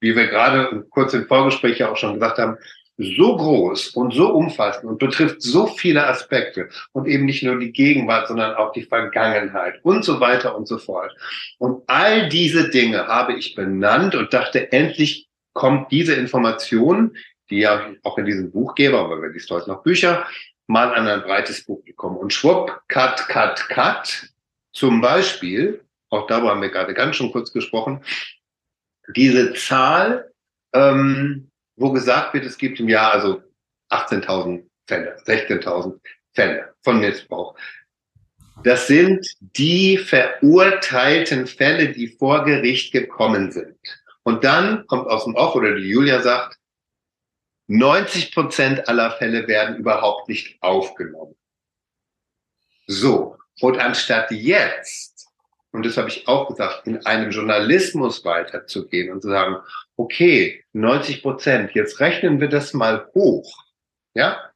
wie 0.00 0.16
wir 0.16 0.26
gerade 0.26 0.84
kurz 0.90 1.14
im 1.14 1.26
Vorgespräch 1.26 1.78
ja 1.78 1.90
auch 1.90 1.96
schon 1.96 2.14
gesagt 2.14 2.38
haben, 2.38 2.56
so 2.98 3.36
groß 3.36 3.90
und 3.90 4.12
so 4.12 4.32
umfassend 4.32 4.84
und 4.84 4.98
betrifft 4.98 5.42
so 5.42 5.66
viele 5.66 6.06
Aspekte 6.06 6.68
und 6.92 7.06
eben 7.06 7.24
nicht 7.24 7.42
nur 7.42 7.58
die 7.58 7.72
Gegenwart, 7.72 8.28
sondern 8.28 8.54
auch 8.54 8.72
die 8.72 8.82
Vergangenheit 8.82 9.80
und 9.82 10.04
so 10.04 10.20
weiter 10.20 10.56
und 10.56 10.68
so 10.68 10.78
fort. 10.78 11.14
Und 11.58 11.82
all 11.86 12.28
diese 12.28 12.70
Dinge 12.70 13.06
habe 13.06 13.34
ich 13.34 13.54
benannt 13.54 14.14
und 14.14 14.32
dachte, 14.32 14.72
endlich 14.72 15.28
kommt 15.54 15.90
diese 15.90 16.14
Information, 16.14 17.16
die 17.50 17.60
ja 17.60 17.90
auch 18.02 18.18
in 18.18 18.24
diesem 18.24 18.50
Buch 18.50 18.74
gebe, 18.74 18.98
aber 18.98 19.20
wir 19.20 19.30
liest 19.30 19.50
heute 19.50 19.70
noch 19.70 19.82
Bücher, 19.82 20.26
mal 20.72 20.94
an 20.94 21.06
ein 21.06 21.22
breites 21.22 21.64
Publikum. 21.64 22.16
Und 22.16 22.32
schwupp, 22.32 22.82
cut, 22.88 23.28
cut, 23.28 23.68
cut. 23.68 24.28
Zum 24.72 25.02
Beispiel, 25.02 25.84
auch 26.08 26.26
darüber 26.26 26.50
haben 26.50 26.62
wir 26.62 26.70
gerade 26.70 26.94
ganz 26.94 27.16
schon 27.16 27.30
kurz 27.30 27.52
gesprochen, 27.52 28.02
diese 29.14 29.52
Zahl, 29.52 30.32
ähm, 30.72 31.50
wo 31.76 31.92
gesagt 31.92 32.32
wird, 32.32 32.46
es 32.46 32.56
gibt 32.56 32.80
im 32.80 32.88
Jahr 32.88 33.12
also 33.12 33.42
18.000 33.90 34.64
Fälle, 34.86 35.18
16.000 35.26 36.00
Fälle 36.32 36.74
von 36.80 37.00
Missbrauch. 37.00 37.54
Das 38.64 38.86
sind 38.86 39.26
die 39.40 39.98
verurteilten 39.98 41.46
Fälle, 41.46 41.92
die 41.92 42.08
vor 42.08 42.44
Gericht 42.44 42.92
gekommen 42.92 43.50
sind. 43.50 43.76
Und 44.22 44.44
dann 44.44 44.86
kommt 44.86 45.08
aus 45.08 45.24
dem 45.24 45.34
Off 45.34 45.54
oder 45.54 45.74
die 45.74 45.88
Julia 45.88 46.22
sagt, 46.22 46.56
90 47.72 48.34
Prozent 48.34 48.86
aller 48.86 49.12
Fälle 49.12 49.48
werden 49.48 49.76
überhaupt 49.76 50.28
nicht 50.28 50.62
aufgenommen. 50.62 51.34
So. 52.86 53.38
Und 53.60 53.78
anstatt 53.78 54.30
jetzt, 54.30 55.26
und 55.70 55.86
das 55.86 55.96
habe 55.96 56.10
ich 56.10 56.28
auch 56.28 56.48
gesagt, 56.48 56.86
in 56.86 57.06
einem 57.06 57.30
Journalismus 57.30 58.26
weiterzugehen 58.26 59.10
und 59.10 59.22
zu 59.22 59.30
sagen, 59.30 59.56
okay, 59.96 60.62
90 60.74 61.22
Prozent, 61.22 61.72
jetzt 61.72 61.98
rechnen 62.00 62.40
wir 62.40 62.48
das 62.48 62.74
mal 62.74 63.10
hoch. 63.14 63.64
Ja? 64.12 64.52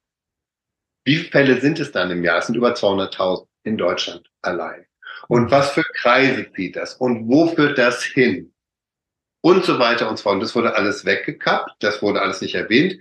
Wie 1.04 1.16
viele 1.16 1.30
Fälle 1.30 1.60
sind 1.62 1.80
es 1.80 1.92
dann 1.92 2.10
im 2.10 2.22
Jahr? 2.22 2.38
Es 2.38 2.48
sind 2.48 2.56
über 2.56 2.74
200.000 2.74 3.46
in 3.62 3.78
Deutschland 3.78 4.28
allein. 4.42 4.84
Und 5.28 5.50
was 5.50 5.70
für 5.70 5.84
Kreise 5.84 6.52
zieht 6.52 6.76
das? 6.76 6.94
Und 6.94 7.28
wo 7.28 7.48
führt 7.48 7.78
das 7.78 8.04
hin? 8.04 8.52
Und 9.46 9.64
so 9.64 9.78
weiter 9.78 10.10
und 10.10 10.16
so 10.16 10.24
fort. 10.24 10.34
Und 10.34 10.40
das 10.40 10.56
wurde 10.56 10.74
alles 10.74 11.04
weggekappt. 11.04 11.76
Das 11.78 12.02
wurde 12.02 12.20
alles 12.20 12.40
nicht 12.40 12.56
erwähnt. 12.56 12.98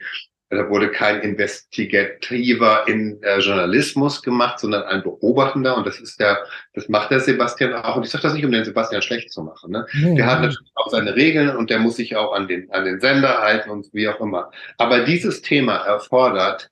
Da 0.52 0.70
wurde 0.70 0.92
kein 0.92 1.22
investigativer 1.22 2.88
in 2.88 3.20
äh, 3.24 3.40
Journalismus 3.40 4.22
gemacht, 4.22 4.60
sondern 4.60 4.84
ein 4.84 5.02
beobachtender. 5.02 5.76
Und 5.76 5.88
das 5.88 6.00
ist 6.00 6.20
der, 6.20 6.46
das 6.76 6.88
macht 6.88 7.10
der 7.10 7.20
Sebastian 7.20 7.74
auch. 7.74 7.96
Und 7.96 8.06
ich 8.06 8.12
sage 8.12 8.22
das 8.22 8.36
nicht, 8.36 8.46
um 8.46 8.52
den 8.52 8.64
Sebastian 8.64 9.02
schlecht 9.02 9.32
zu 9.32 9.42
machen. 9.42 9.72
Ne? 9.72 9.88
Nee, 9.94 10.18
der 10.18 10.28
hat 10.28 10.42
natürlich 10.42 10.72
auch 10.76 10.92
seine 10.92 11.16
Regeln 11.16 11.50
und 11.56 11.72
der 11.72 11.80
muss 11.80 11.96
sich 11.96 12.16
auch 12.16 12.32
an 12.32 12.48
den, 12.48 12.72
an 12.72 12.86
den 12.86 13.00
Sender 13.00 13.40
halten 13.40 13.72
und 13.72 13.92
wie 13.92 14.08
auch 14.08 14.20
immer. 14.20 14.52
Aber 14.78 15.00
dieses 15.00 15.42
Thema 15.42 15.78
erfordert, 15.78 16.70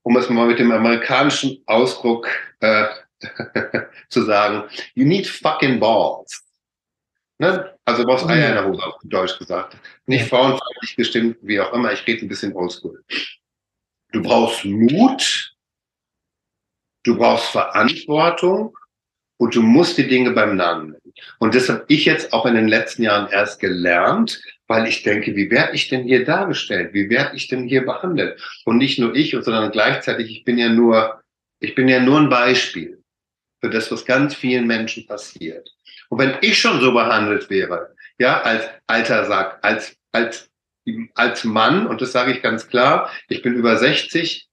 um 0.00 0.16
es 0.16 0.30
mal 0.30 0.46
mit 0.46 0.58
dem 0.58 0.72
amerikanischen 0.72 1.62
Ausdruck 1.66 2.26
äh, 2.60 2.86
zu 4.08 4.22
sagen, 4.22 4.64
you 4.94 5.04
need 5.04 5.26
fucking 5.26 5.78
balls. 5.78 6.45
Ne? 7.38 7.76
Also 7.84 8.02
du 8.02 8.08
brauchst 8.08 8.26
Eier 8.26 8.48
in 8.48 8.54
der 8.54 8.66
Hose, 8.66 8.82
auf 8.82 8.94
Deutsch 9.04 9.38
gesagt. 9.38 9.76
Nicht 10.06 10.28
frauenfeindlich 10.28 10.96
gestimmt, 10.96 11.36
wie 11.42 11.60
auch 11.60 11.72
immer. 11.72 11.92
Ich 11.92 12.06
rede 12.06 12.24
ein 12.24 12.28
bisschen 12.28 12.54
oldschool. 12.54 13.04
Du 14.12 14.22
brauchst 14.22 14.64
Mut, 14.64 15.54
du 17.04 17.16
brauchst 17.16 17.50
Verantwortung 17.50 18.76
und 19.38 19.54
du 19.54 19.62
musst 19.62 19.98
die 19.98 20.08
Dinge 20.08 20.30
beim 20.30 20.56
Namen 20.56 20.92
nennen. 20.92 21.12
Und 21.38 21.54
das 21.54 21.68
habe 21.68 21.84
ich 21.88 22.06
jetzt 22.06 22.32
auch 22.32 22.46
in 22.46 22.54
den 22.54 22.68
letzten 22.68 23.02
Jahren 23.02 23.30
erst 23.30 23.60
gelernt, 23.60 24.40
weil 24.66 24.86
ich 24.86 25.02
denke, 25.02 25.36
wie 25.36 25.50
werde 25.50 25.74
ich 25.74 25.88
denn 25.88 26.04
hier 26.04 26.24
dargestellt? 26.24 26.94
Wie 26.94 27.10
werde 27.10 27.36
ich 27.36 27.48
denn 27.48 27.68
hier 27.68 27.84
behandelt? 27.84 28.40
Und 28.64 28.78
nicht 28.78 28.98
nur 28.98 29.14
ich, 29.14 29.32
sondern 29.32 29.70
gleichzeitig, 29.70 30.30
ich 30.30 30.44
bin 30.44 30.58
ja 30.58 30.68
nur, 30.68 31.20
ich 31.60 31.74
bin 31.74 31.88
ja 31.88 32.00
nur 32.00 32.18
ein 32.18 32.30
Beispiel 32.30 33.02
für 33.60 33.70
das, 33.70 33.90
was 33.90 34.04
ganz 34.04 34.34
vielen 34.34 34.66
Menschen 34.66 35.06
passiert. 35.06 35.70
Und 36.08 36.18
wenn 36.18 36.36
ich 36.40 36.58
schon 36.58 36.80
so 36.80 36.92
behandelt 36.92 37.50
wäre, 37.50 37.94
ja, 38.18 38.40
als 38.42 38.68
alter 38.86 39.26
Sack, 39.26 39.58
als, 39.62 39.96
als, 40.12 40.50
als 41.14 41.44
Mann, 41.44 41.86
und 41.86 42.00
das 42.00 42.12
sage 42.12 42.32
ich 42.32 42.42
ganz 42.42 42.68
klar, 42.68 43.10
ich 43.28 43.42
bin 43.42 43.54
über 43.54 43.76
60, 43.76 44.48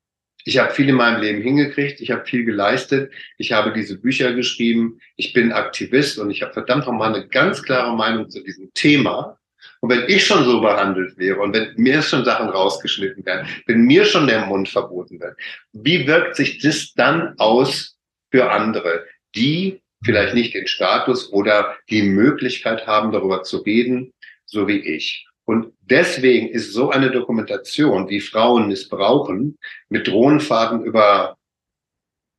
ich 0.45 0.57
habe 0.57 0.73
viel 0.73 0.89
in 0.89 0.95
meinem 0.95 1.21
Leben 1.21 1.41
hingekriegt, 1.41 2.01
ich 2.01 2.11
habe 2.11 2.25
viel 2.25 2.43
geleistet, 2.43 3.11
ich 3.37 3.53
habe 3.53 3.71
diese 3.71 3.97
Bücher 3.97 4.33
geschrieben, 4.33 4.99
ich 5.15 5.33
bin 5.33 5.53
Aktivist 5.53 6.19
und 6.19 6.31
ich 6.31 6.41
habe 6.41 6.53
verdammt 6.53 6.85
nochmal 6.85 7.13
eine 7.13 7.27
ganz 7.27 7.63
klare 7.63 7.95
Meinung 7.95 8.29
zu 8.29 8.43
diesem 8.43 8.73
Thema. 8.73 9.37
Und 9.79 9.89
wenn 9.89 10.07
ich 10.07 10.25
schon 10.25 10.45
so 10.45 10.61
behandelt 10.61 11.17
wäre 11.17 11.39
und 11.39 11.53
wenn 11.53 11.73
mir 11.75 12.01
schon 12.01 12.25
Sachen 12.25 12.49
rausgeschnitten 12.49 13.25
werden, 13.25 13.47
wenn 13.67 13.81
mir 13.81 14.05
schon 14.05 14.27
der 14.27 14.45
Mund 14.45 14.69
verboten 14.69 15.19
wird, 15.19 15.37
wie 15.71 16.07
wirkt 16.07 16.35
sich 16.35 16.59
das 16.59 16.93
dann 16.93 17.37
aus 17.37 17.97
für 18.31 18.49
andere, 18.49 19.05
die 19.35 19.82
vielleicht 20.03 20.33
nicht 20.33 20.53
den 20.53 20.67
Status 20.67 21.31
oder 21.31 21.75
die 21.89 22.03
Möglichkeit 22.03 22.87
haben, 22.87 23.11
darüber 23.11 23.43
zu 23.43 23.57
reden, 23.57 24.13
so 24.45 24.67
wie 24.67 24.79
ich. 24.79 25.27
Und 25.45 25.73
deswegen 25.81 26.49
ist 26.49 26.73
so 26.73 26.89
eine 26.89 27.11
Dokumentation, 27.11 28.09
wie 28.09 28.21
Frauen 28.21 28.67
missbrauchen, 28.67 29.57
mit 29.89 30.07
Drohnenfahrten 30.07 30.83
über 30.83 31.37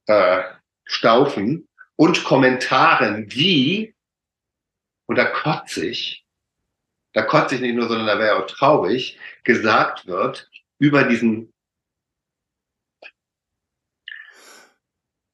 äh, 0.06 0.42
Staufen 0.84 1.68
und 1.96 2.24
Kommentaren, 2.24 3.26
wie, 3.32 3.94
und 5.06 5.16
da 5.16 5.26
kotze 5.26 5.86
ich, 5.86 6.24
da 7.12 7.22
kotze 7.22 7.56
ich 7.56 7.60
nicht 7.60 7.74
nur, 7.74 7.88
sondern 7.88 8.06
da 8.06 8.18
wäre 8.18 8.36
auch 8.36 8.46
traurig, 8.46 9.18
gesagt 9.44 10.06
wird 10.06 10.50
über 10.78 11.04
diesen 11.04 11.53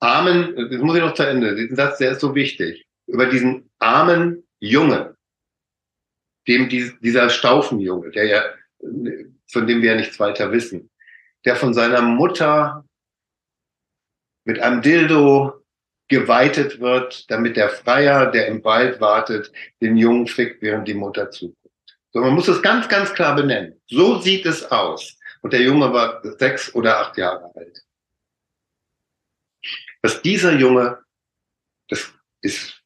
armen, 0.00 0.56
das 0.56 0.80
muss 0.80 0.96
ich 0.96 1.02
noch 1.02 1.14
zu 1.14 1.26
Ende, 1.26 1.54
diesen 1.54 1.76
Satz, 1.76 1.98
der 1.98 2.12
ist 2.12 2.20
so 2.20 2.34
wichtig, 2.34 2.86
über 3.06 3.26
diesen 3.26 3.70
armen 3.78 4.46
Jungen, 4.58 5.14
dem 6.48 6.68
dieser 6.68 7.30
Staufenjunge, 7.30 8.10
der 8.10 8.26
ja, 8.26 8.42
von 8.80 9.66
dem 9.66 9.82
wir 9.82 9.92
ja 9.92 9.96
nichts 9.96 10.18
weiter 10.18 10.50
wissen, 10.52 10.90
der 11.44 11.56
von 11.56 11.74
seiner 11.74 12.02
Mutter 12.02 12.84
mit 14.44 14.58
einem 14.58 14.82
Dildo 14.82 15.62
geweitet 16.08 16.80
wird, 16.80 17.30
damit 17.30 17.56
der 17.56 17.68
Freier, 17.68 18.30
der 18.30 18.48
im 18.48 18.64
Wald 18.64 19.00
wartet, 19.00 19.52
den 19.80 19.96
Jungen 19.96 20.26
fickt, 20.26 20.60
während 20.60 20.88
die 20.88 20.94
Mutter 20.94 21.30
zuguckt. 21.30 21.56
So, 22.12 22.20
man 22.20 22.34
muss 22.34 22.48
es 22.48 22.60
ganz, 22.62 22.88
ganz 22.88 23.12
klar 23.14 23.36
benennen. 23.36 23.80
So 23.86 24.18
sieht 24.18 24.44
es 24.44 24.72
aus. 24.72 25.16
Und 25.42 25.52
der 25.52 25.62
Junge 25.62 25.92
war 25.92 26.20
sechs 26.38 26.74
oder 26.74 26.98
acht 26.98 27.16
Jahre 27.16 27.52
alt 27.54 27.84
dass 30.02 30.22
dieser 30.22 30.54
Junge, 30.56 30.98
das 31.88 32.12
ist, 32.40 32.82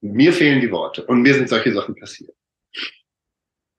mir 0.00 0.32
fehlen 0.32 0.60
die 0.60 0.70
Worte 0.70 1.04
und 1.04 1.22
mir 1.22 1.34
sind 1.34 1.48
solche 1.48 1.72
Sachen 1.72 1.94
passiert. 1.94 2.34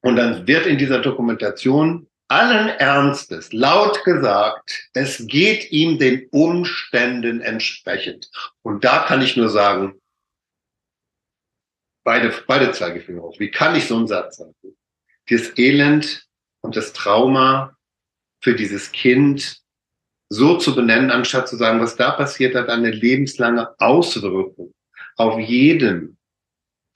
Und 0.01 0.15
dann 0.15 0.47
wird 0.47 0.65
in 0.65 0.77
dieser 0.77 0.99
Dokumentation 0.99 2.07
allen 2.29 2.69
Ernstes 2.69 3.51
laut 3.53 4.03
gesagt, 4.03 4.89
es 4.93 5.25
geht 5.27 5.71
ihm 5.71 5.97
den 5.97 6.27
Umständen 6.29 7.41
entsprechend. 7.41 8.29
Und 8.61 8.83
da 8.83 8.99
kann 8.99 9.21
ich 9.21 9.35
nur 9.35 9.49
sagen, 9.49 9.99
beide, 12.03 12.33
beide 12.47 12.71
Zeigefinger 12.71 13.21
hoch. 13.21 13.39
Wie 13.39 13.51
kann 13.51 13.75
ich 13.75 13.87
so 13.87 13.95
einen 13.95 14.07
Satz 14.07 14.37
sagen? 14.37 14.55
Das 15.27 15.57
Elend 15.57 16.27
und 16.61 16.75
das 16.75 16.93
Trauma 16.93 17.75
für 18.41 18.55
dieses 18.55 18.91
Kind 18.91 19.61
so 20.29 20.57
zu 20.57 20.75
benennen, 20.75 21.11
anstatt 21.11 21.47
zu 21.49 21.55
sagen, 21.57 21.79
was 21.79 21.95
da 21.95 22.11
passiert, 22.11 22.55
hat 22.55 22.69
eine 22.69 22.91
lebenslange 22.91 23.69
Auswirkung 23.79 24.73
auf 25.17 25.39
jeden, 25.39 26.17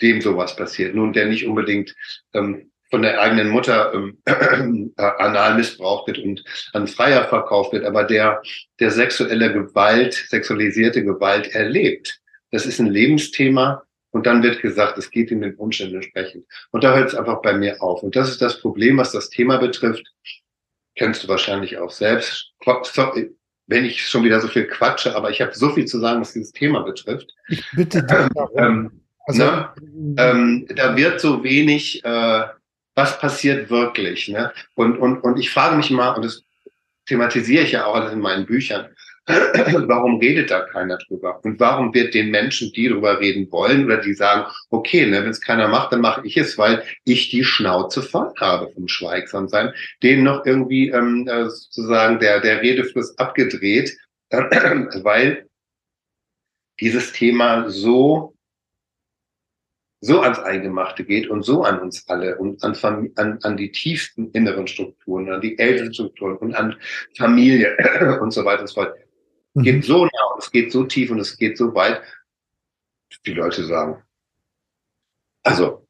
dem 0.01 0.21
sowas 0.21 0.55
passiert. 0.55 0.95
Nun, 0.95 1.13
der 1.13 1.25
nicht 1.25 1.45
unbedingt 1.45 1.95
ähm, 2.33 2.71
von 2.89 3.01
der 3.01 3.19
eigenen 3.19 3.49
Mutter 3.49 3.91
ähm, 3.93 4.19
äh, 4.25 5.01
anal 5.01 5.55
missbraucht 5.55 6.07
wird 6.07 6.19
und 6.19 6.43
an 6.73 6.87
Freier 6.87 7.27
verkauft 7.27 7.73
wird, 7.73 7.85
aber 7.85 8.03
der, 8.03 8.41
der 8.79 8.91
sexuelle 8.91 9.51
Gewalt, 9.51 10.13
sexualisierte 10.13 11.03
Gewalt 11.03 11.47
erlebt. 11.55 12.19
Das 12.51 12.67
ist 12.67 12.79
ein 12.79 12.87
Lebensthema. 12.87 13.83
Und 14.11 14.27
dann 14.27 14.43
wird 14.43 14.61
gesagt, 14.61 14.99
es 14.99 15.09
geht 15.09 15.31
ihm 15.31 15.41
den 15.41 15.55
Umständen 15.55 15.95
entsprechend. 15.95 16.45
Und 16.69 16.83
da 16.83 16.95
hört 16.95 17.07
es 17.07 17.15
einfach 17.15 17.41
bei 17.41 17.53
mir 17.53 17.81
auf. 17.81 18.03
Und 18.03 18.15
das 18.15 18.29
ist 18.29 18.43
das 18.43 18.61
Problem, 18.61 18.97
was 18.97 19.11
das 19.11 19.31
Thema 19.31 19.57
betrifft 19.57 20.05
kennst 20.95 21.23
du 21.23 21.27
wahrscheinlich 21.27 21.77
auch 21.77 21.91
selbst. 21.91 22.51
Wenn 23.67 23.85
ich 23.85 24.07
schon 24.07 24.23
wieder 24.23 24.41
so 24.41 24.47
viel 24.47 24.67
quatsche, 24.67 25.15
aber 25.15 25.29
ich 25.29 25.41
habe 25.41 25.53
so 25.53 25.69
viel 25.69 25.85
zu 25.85 25.99
sagen, 25.99 26.21
was 26.21 26.33
dieses 26.33 26.51
Thema 26.51 26.81
betrifft. 26.81 27.33
Ich 27.47 27.63
bitte 27.73 28.03
dich 28.03 28.17
ähm, 28.57 29.03
also, 29.25 29.43
ne? 29.43 29.69
ähm, 30.17 30.67
da 30.75 30.95
wird 30.97 31.21
so 31.21 31.43
wenig, 31.43 32.03
äh, 32.03 32.43
was 32.95 33.19
passiert 33.19 33.69
wirklich. 33.69 34.27
Ne? 34.27 34.51
Und, 34.75 34.97
und, 34.97 35.21
und 35.21 35.39
ich 35.39 35.49
frage 35.49 35.77
mich 35.77 35.89
mal, 35.89 36.11
und 36.11 36.25
das 36.25 36.43
thematisiere 37.05 37.63
ich 37.63 37.71
ja 37.71 37.85
auch 37.85 37.95
alles 37.95 38.11
in 38.11 38.19
meinen 38.19 38.45
Büchern, 38.45 38.89
warum 39.27 40.19
redet 40.19 40.51
da 40.51 40.61
keiner 40.61 40.97
drüber? 40.97 41.39
Und 41.43 41.59
warum 41.59 41.93
wird 41.93 42.13
den 42.13 42.29
Menschen, 42.29 42.73
die 42.73 42.89
drüber 42.89 43.19
reden 43.19 43.49
wollen 43.51 43.85
oder 43.85 43.97
die 43.97 44.13
sagen, 44.13 44.51
okay, 44.69 45.05
ne, 45.05 45.23
wenn 45.23 45.29
es 45.29 45.39
keiner 45.39 45.69
macht, 45.69 45.93
dann 45.93 46.01
mache 46.01 46.25
ich 46.25 46.35
es, 46.35 46.57
weil 46.57 46.83
ich 47.05 47.29
die 47.29 47.43
Schnauze 47.43 48.01
voll 48.01 48.33
habe 48.37 48.71
vom 48.73 48.87
Schweigsamsein, 48.87 49.73
denen 50.01 50.23
noch 50.23 50.45
irgendwie 50.45 50.89
ähm, 50.89 51.27
äh, 51.27 51.49
sozusagen 51.49 52.19
der, 52.19 52.41
der 52.41 52.61
Redefluss 52.61 53.17
abgedreht, 53.17 53.97
weil 54.29 55.47
dieses 56.81 57.13
Thema 57.13 57.69
so 57.69 58.33
so 60.05 60.19
ans 60.19 60.39
Eingemachte 60.39 61.05
geht 61.05 61.29
und 61.29 61.43
so 61.43 61.63
an 61.63 61.79
uns 61.79 62.09
alle 62.09 62.37
und 62.37 62.61
an, 62.61 62.75
an, 63.15 63.39
an 63.41 63.55
die 63.55 63.71
tiefsten 63.71 64.31
inneren 64.31 64.67
Strukturen, 64.67 65.31
an 65.31 65.39
die 65.39 65.57
älteren 65.57 65.93
Strukturen 65.93 66.35
und 66.37 66.53
an 66.55 66.75
Familie 67.17 67.77
und 68.21 68.31
so 68.31 68.43
weiter 68.43 68.61
und 68.63 68.67
so 68.67 68.81
fort. 68.81 68.93
Mhm. 69.53 69.63
Geht 69.63 69.85
so 69.85 70.05
nah 70.05 70.25
und 70.33 70.43
es 70.43 70.51
geht 70.51 70.71
so 70.71 70.83
tief 70.83 71.11
und 71.11 71.19
es 71.19 71.37
geht 71.37 71.57
so 71.57 71.73
weit, 71.75 72.01
die 73.25 73.33
Leute 73.33 73.63
sagen, 73.63 74.03
also, 75.43 75.85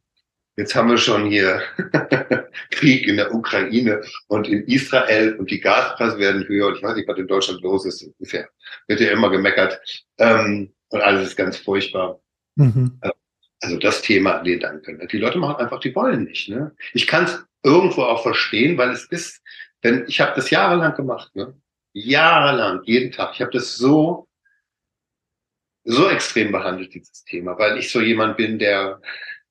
jetzt 0.58 0.75
haben 0.75 0.89
wir 0.89 0.98
schon 0.98 1.25
hier 1.27 1.62
Krieg 2.72 3.08
in 3.08 3.17
der 3.17 3.34
Ukraine 3.34 4.01
und 4.27 4.48
in 4.48 4.63
Israel 4.65 5.36
und 5.36 5.50
die 5.50 5.60
Gaspreise 5.60 6.17
werden 6.17 6.48
höher 6.48 6.67
und 6.67 6.77
ich 6.77 6.84
weiß 6.84 6.96
nicht, 6.96 7.08
was 7.08 7.17
in 7.17 7.27
Deutschland 7.27 7.62
los 7.62 7.86
ist. 7.86 8.05
Bisher 8.17 8.50
wird 8.88 9.00
ja 9.00 9.12
immer 9.12 9.29
gemeckert 9.29 9.79
ähm, 10.17 10.74
und 10.89 11.01
alles 11.01 11.29
ist 11.29 11.36
ganz 11.36 11.58
furchtbar. 11.58 12.20
Mhm. 12.55 13.00
Also 13.62 13.77
das 13.77 14.01
Thema, 14.01 14.41
nee, 14.43 14.58
danke. 14.58 15.08
Die 15.08 15.17
Leute 15.17 15.38
machen 15.38 15.55
einfach, 15.55 15.79
die 15.79 15.96
wollen 15.96 16.25
nicht. 16.25 16.50
Ne? 16.50 16.75
Ich 16.93 17.08
kann 17.08 17.25
es 17.25 17.46
irgendwo 17.63 18.03
auch 18.03 18.22
verstehen, 18.22 18.77
weil 18.77 18.89
es 18.89 19.05
ist, 19.05 19.41
wenn 19.82 20.05
ich 20.08 20.20
habe 20.20 20.34
das 20.36 20.50
jahrelang 20.50 20.96
gemacht, 20.96 21.34
ne? 21.36 21.55
Jahrelang, 21.93 22.81
jeden 22.83 23.12
Tag. 23.12 23.31
Ich 23.33 23.41
habe 23.41 23.51
das 23.51 23.75
so 23.75 24.27
so 25.85 26.09
extrem 26.09 26.51
behandelt, 26.51 26.93
dieses 26.93 27.23
Thema, 27.25 27.57
weil 27.57 27.77
ich 27.77 27.91
so 27.91 28.01
jemand 28.01 28.38
bin, 28.38 28.57
der 28.57 29.01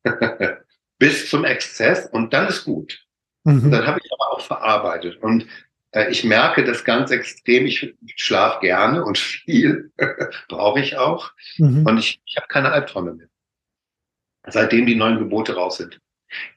bis 0.99 1.29
zum 1.29 1.45
Exzess 1.45 2.07
und 2.07 2.33
dann 2.33 2.49
ist 2.49 2.65
gut. 2.65 3.05
Mhm. 3.45 3.71
Dann 3.71 3.87
habe 3.87 4.01
ich 4.03 4.11
aber 4.13 4.33
auch 4.33 4.41
verarbeitet. 4.41 5.17
Und 5.23 5.47
äh, 5.91 6.11
ich 6.11 6.25
merke 6.25 6.65
das 6.65 6.85
ganz 6.85 7.11
extrem. 7.11 7.67
Ich 7.67 7.95
schlafe 8.17 8.61
gerne 8.61 9.05
und 9.05 9.19
viel 9.19 9.93
brauche 10.49 10.81
ich 10.81 10.97
auch. 10.97 11.33
Mhm. 11.59 11.87
Und 11.87 11.99
ich, 11.99 12.21
ich 12.25 12.37
habe 12.37 12.47
keine 12.49 12.73
Albträume 12.73 13.15
mehr. 13.15 13.29
Seitdem 14.47 14.87
die 14.87 14.97
neuen 14.97 15.19
Gebote 15.19 15.55
raus 15.55 15.77
sind. 15.77 16.01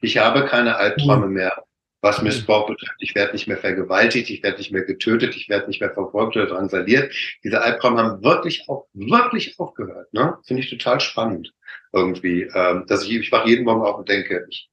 Ich 0.00 0.18
habe 0.18 0.46
keine 0.46 0.76
Albträume 0.76 1.26
mhm. 1.26 1.34
mehr 1.34 1.64
was 2.06 2.22
Missbrauch 2.22 2.68
betrifft. 2.68 2.94
Ich 3.00 3.14
werde 3.14 3.32
nicht 3.32 3.48
mehr 3.48 3.58
vergewaltigt, 3.58 4.30
ich 4.30 4.42
werde 4.42 4.58
nicht 4.58 4.72
mehr 4.72 4.84
getötet, 4.84 5.34
ich 5.36 5.48
werde 5.48 5.66
nicht 5.66 5.80
mehr 5.80 5.92
verfolgt 5.92 6.36
oder 6.36 6.46
drangsaliert. 6.46 7.12
Diese 7.42 7.60
Albträume 7.60 7.98
haben 7.98 8.22
wirklich 8.22 8.68
auch, 8.68 8.86
wirklich 8.94 9.58
aufgehört. 9.58 10.12
Ne? 10.12 10.38
Finde 10.44 10.62
ich 10.62 10.70
total 10.70 11.00
spannend 11.00 11.52
irgendwie. 11.92 12.42
Ähm, 12.54 12.84
dass 12.86 13.04
ich, 13.04 13.12
ich 13.12 13.32
wache 13.32 13.48
jeden 13.48 13.64
Morgen 13.64 13.82
auf 13.82 13.98
und 13.98 14.08
denke, 14.08 14.46
ich 14.48 14.70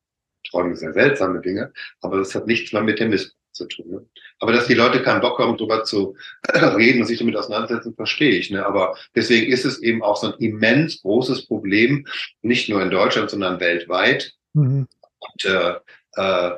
träume 0.49 0.75
sehr 0.75 0.93
seltsame 0.93 1.41
Dinge, 1.41 1.73
aber 2.01 2.17
das 2.17 2.35
hat 2.35 2.45
nichts 2.45 2.71
mehr 2.71 2.83
mit 2.83 2.99
dem 2.99 3.09
Missbrauch 3.09 3.37
zu 3.53 3.67
tun. 3.67 3.89
Ne? 3.89 4.05
Aber 4.39 4.51
dass 4.51 4.67
die 4.67 4.73
Leute 4.73 5.01
keinen 5.01 5.21
Bock 5.21 5.39
haben, 5.39 5.57
darüber 5.57 5.83
zu 5.83 6.15
reden 6.53 7.01
und 7.01 7.07
sich 7.07 7.19
damit 7.19 7.35
auseinandersetzen, 7.35 7.95
verstehe 7.95 8.31
ich. 8.31 8.51
Ne? 8.51 8.65
Aber 8.65 8.95
deswegen 9.15 9.51
ist 9.51 9.65
es 9.65 9.81
eben 9.81 10.03
auch 10.03 10.17
so 10.17 10.27
ein 10.27 10.39
immens 10.39 11.01
großes 11.01 11.47
Problem, 11.47 12.05
nicht 12.41 12.69
nur 12.69 12.81
in 12.81 12.91
Deutschland, 12.91 13.29
sondern 13.29 13.59
weltweit. 13.59 14.33
Mhm. 14.53 14.87
Und 15.19 15.45
äh, 15.45 15.75
äh, 16.15 16.51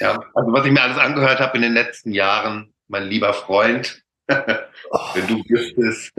ja, 0.00 0.24
also 0.34 0.52
was 0.52 0.66
ich 0.66 0.72
mir 0.72 0.82
alles 0.82 0.98
angehört 0.98 1.40
habe 1.40 1.56
in 1.56 1.62
den 1.62 1.74
letzten 1.74 2.12
Jahren, 2.12 2.72
mein 2.88 3.04
lieber 3.04 3.32
Freund, 3.32 4.02
wenn 4.26 5.26
du 5.28 5.42
wüsstest. 5.48 6.12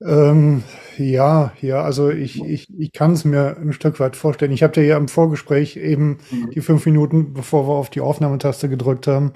ähm, 0.00 0.62
ja, 0.96 1.52
ja, 1.60 1.82
also 1.82 2.10
ich, 2.10 2.42
ich, 2.44 2.68
ich 2.78 2.92
kann 2.92 3.12
es 3.12 3.24
mir 3.24 3.56
ein 3.56 3.72
Stück 3.72 4.00
weit 4.00 4.16
vorstellen. 4.16 4.52
Ich 4.52 4.62
habe 4.62 4.72
dir 4.72 4.84
ja 4.84 4.96
im 4.96 5.08
Vorgespräch 5.08 5.76
eben 5.76 6.18
mhm. 6.30 6.50
die 6.50 6.60
fünf 6.60 6.86
Minuten, 6.86 7.34
bevor 7.34 7.68
wir 7.68 7.74
auf 7.74 7.90
die 7.90 8.00
Aufnahmetaste 8.00 8.68
gedrückt 8.68 9.06
haben, 9.06 9.32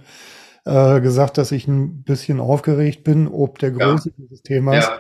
äh, 0.65 1.01
gesagt, 1.01 1.39
dass 1.39 1.53
ich 1.53 1.67
ein 1.67 2.05
bisschen 2.05 2.41
aufgeregt 2.41 3.05
bin, 3.05 3.29
ob 3.29 3.59
der 3.59 3.73
Größe 3.73 4.11
ja. 4.11 4.15
dieses 4.19 4.43
Themas. 4.43 4.91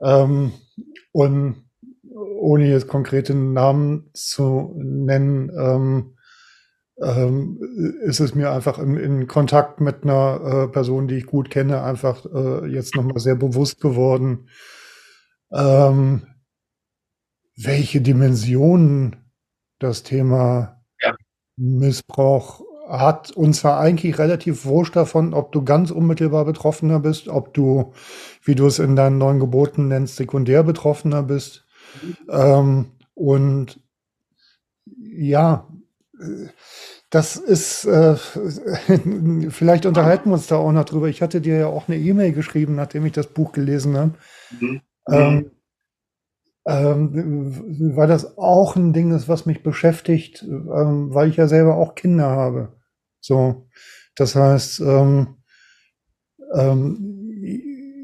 Ja. 0.00 0.22
Ähm, 0.22 0.52
und 1.12 1.64
ohne 2.14 2.68
jetzt 2.68 2.88
konkrete 2.88 3.34
Namen 3.34 4.10
zu 4.12 4.74
nennen, 4.76 5.50
ähm, 5.56 6.13
ähm, 7.04 7.58
ist 8.02 8.20
es 8.20 8.34
mir 8.34 8.50
einfach 8.50 8.78
im, 8.78 8.96
in 8.96 9.26
Kontakt 9.26 9.80
mit 9.80 10.04
einer 10.04 10.40
äh, 10.64 10.72
Person, 10.72 11.08
die 11.08 11.16
ich 11.16 11.26
gut 11.26 11.50
kenne, 11.50 11.82
einfach 11.82 12.24
äh, 12.26 12.66
jetzt 12.66 12.96
nochmal 12.96 13.18
sehr 13.18 13.36
bewusst 13.36 13.80
geworden, 13.80 14.48
ähm, 15.52 16.26
welche 17.56 18.00
Dimensionen 18.00 19.16
das 19.78 20.02
Thema 20.02 20.82
ja. 21.00 21.14
Missbrauch 21.56 22.62
hat. 22.88 23.30
Und 23.30 23.54
zwar 23.54 23.78
eigentlich 23.78 24.18
relativ 24.18 24.64
wurscht 24.64 24.96
davon, 24.96 25.34
ob 25.34 25.52
du 25.52 25.64
ganz 25.64 25.90
unmittelbar 25.90 26.44
Betroffener 26.44 27.00
bist, 27.00 27.28
ob 27.28 27.54
du, 27.54 27.92
wie 28.42 28.54
du 28.54 28.66
es 28.66 28.78
in 28.78 28.96
deinen 28.96 29.18
neuen 29.18 29.40
Geboten 29.40 29.88
nennst, 29.88 30.16
sekundär 30.16 30.62
Betroffener 30.62 31.22
bist. 31.22 31.66
Mhm. 32.02 32.16
Ähm, 32.30 32.86
und 33.14 33.80
ja, 34.86 35.68
das 37.14 37.36
ist, 37.36 37.84
äh, 37.84 38.16
vielleicht 39.50 39.86
unterhalten 39.86 40.30
wir 40.30 40.34
uns 40.34 40.48
da 40.48 40.56
auch 40.56 40.72
noch 40.72 40.84
drüber. 40.84 41.08
Ich 41.08 41.22
hatte 41.22 41.40
dir 41.40 41.58
ja 41.58 41.66
auch 41.68 41.86
eine 41.86 41.96
E-Mail 41.96 42.32
geschrieben, 42.32 42.74
nachdem 42.74 43.06
ich 43.06 43.12
das 43.12 43.28
Buch 43.28 43.52
gelesen 43.52 43.96
habe. 43.96 44.14
Mhm. 44.58 44.80
Ähm, 45.08 45.50
ähm, 46.66 47.92
weil 47.94 48.08
das 48.08 48.36
auch 48.36 48.74
ein 48.74 48.92
Ding 48.92 49.12
ist, 49.12 49.28
was 49.28 49.46
mich 49.46 49.62
beschäftigt, 49.62 50.42
ähm, 50.42 51.14
weil 51.14 51.28
ich 51.28 51.36
ja 51.36 51.46
selber 51.46 51.76
auch 51.76 51.94
Kinder 51.94 52.30
habe. 52.30 52.72
So, 53.20 53.68
das 54.16 54.34
heißt, 54.34 54.80
ähm, 54.80 55.36
ähm, 56.52 57.30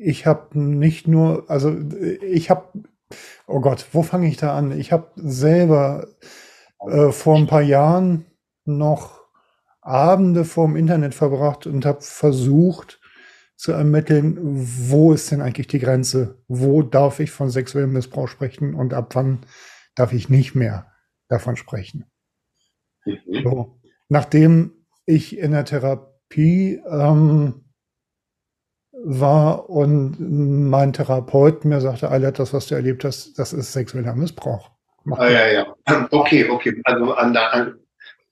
ich 0.03 0.27
habe 0.27 0.57
nicht 0.57 1.09
nur, 1.09 1.51
also 1.51 1.77
ich 2.23 2.49
habe, 2.49 2.67
oh 3.49 3.61
Gott, 3.61 3.87
wo 3.93 4.03
fange 4.03 4.29
ich 4.29 4.37
da 4.37 4.57
an? 4.57 4.79
Ich 4.79 4.93
habe 4.93 5.09
selber 5.17 6.07
äh, 6.87 7.11
vor 7.11 7.37
ein 7.37 7.49
paar 7.49 7.63
Jahren 7.63 8.27
noch 8.79 9.21
Abende 9.83 10.45
vorm 10.45 10.77
Internet 10.77 11.15
verbracht 11.15 11.67
und 11.67 11.87
habe 11.87 12.03
versucht 12.03 13.01
zu 13.57 13.73
ermitteln, 13.73 14.39
wo 14.41 15.13
ist 15.13 15.31
denn 15.31 15.43
eigentlich 15.43 15.67
die 15.67 15.79
Grenze? 15.79 16.39
Wo 16.49 16.83
darf 16.83 17.21
ich 17.21 17.31
von 17.31 17.51
sexuellem 17.51 17.93
Missbrauch 17.93 18.29
sprechen 18.29 18.75
und 18.75 18.95
ab 18.95 19.15
wann 19.15 19.41
darf 19.95 20.13
ich 20.13 20.29
nicht 20.29 20.55
mehr 20.55 20.91
davon 21.29 21.57
sprechen? 21.57 22.11
Mhm. 23.05 23.43
So. 23.45 23.81
Nachdem 24.09 24.73
ich 25.07 25.39
in 25.39 25.53
der 25.53 25.65
Therapie 25.65 26.81
ähm, 26.91 27.65
war 28.93 29.71
und 29.71 30.17
mein 30.19 30.93
Therapeut 30.93 31.65
mir 31.65 31.81
sagte, 31.81 32.11
Alter, 32.11 32.33
das, 32.33 32.53
was 32.53 32.67
du 32.67 32.75
erlebt 32.75 33.05
hast, 33.05 33.39
das 33.39 33.53
ist 33.53 33.73
sexueller 33.73 34.15
Missbrauch. 34.15 34.71
Ah, 35.13 35.29
ja, 35.29 35.47
ja. 35.49 35.77
Okay, 36.11 36.49
okay. 36.49 36.81
Also 36.85 37.15
an 37.15 37.33
der, 37.33 37.55
an, 37.55 37.79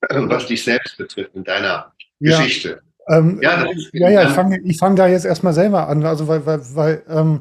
was 0.01 0.47
dich 0.47 0.65
selbst 0.65 0.97
betrifft 0.97 1.35
in 1.35 1.45
deiner 1.45 1.93
ja. 2.21 2.39
Geschichte. 2.39 2.83
Ähm, 3.09 3.41
ja, 3.43 3.67
ja, 3.93 4.11
ja, 4.11 4.29
ich 4.29 4.35
fange 4.35 4.61
ich 4.65 4.79
fang 4.79 4.95
da 4.95 5.07
jetzt 5.07 5.25
erstmal 5.25 5.55
selber 5.55 5.89
an, 5.89 6.05
also 6.05 6.29
weil, 6.29 6.45
weil, 6.45 6.61
weil 6.75 7.03
ähm, 7.09 7.41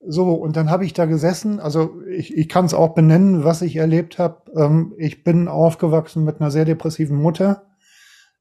so, 0.00 0.34
und 0.34 0.56
dann 0.56 0.70
habe 0.70 0.84
ich 0.84 0.92
da 0.92 1.06
gesessen, 1.06 1.58
also 1.58 2.00
ich, 2.08 2.36
ich 2.36 2.48
kann 2.48 2.64
es 2.64 2.74
auch 2.74 2.94
benennen, 2.94 3.42
was 3.42 3.62
ich 3.62 3.76
erlebt 3.76 4.18
habe. 4.18 4.42
Ähm, 4.56 4.94
ich 4.96 5.24
bin 5.24 5.48
aufgewachsen 5.48 6.24
mit 6.24 6.40
einer 6.40 6.52
sehr 6.52 6.64
depressiven 6.64 7.16
Mutter, 7.16 7.66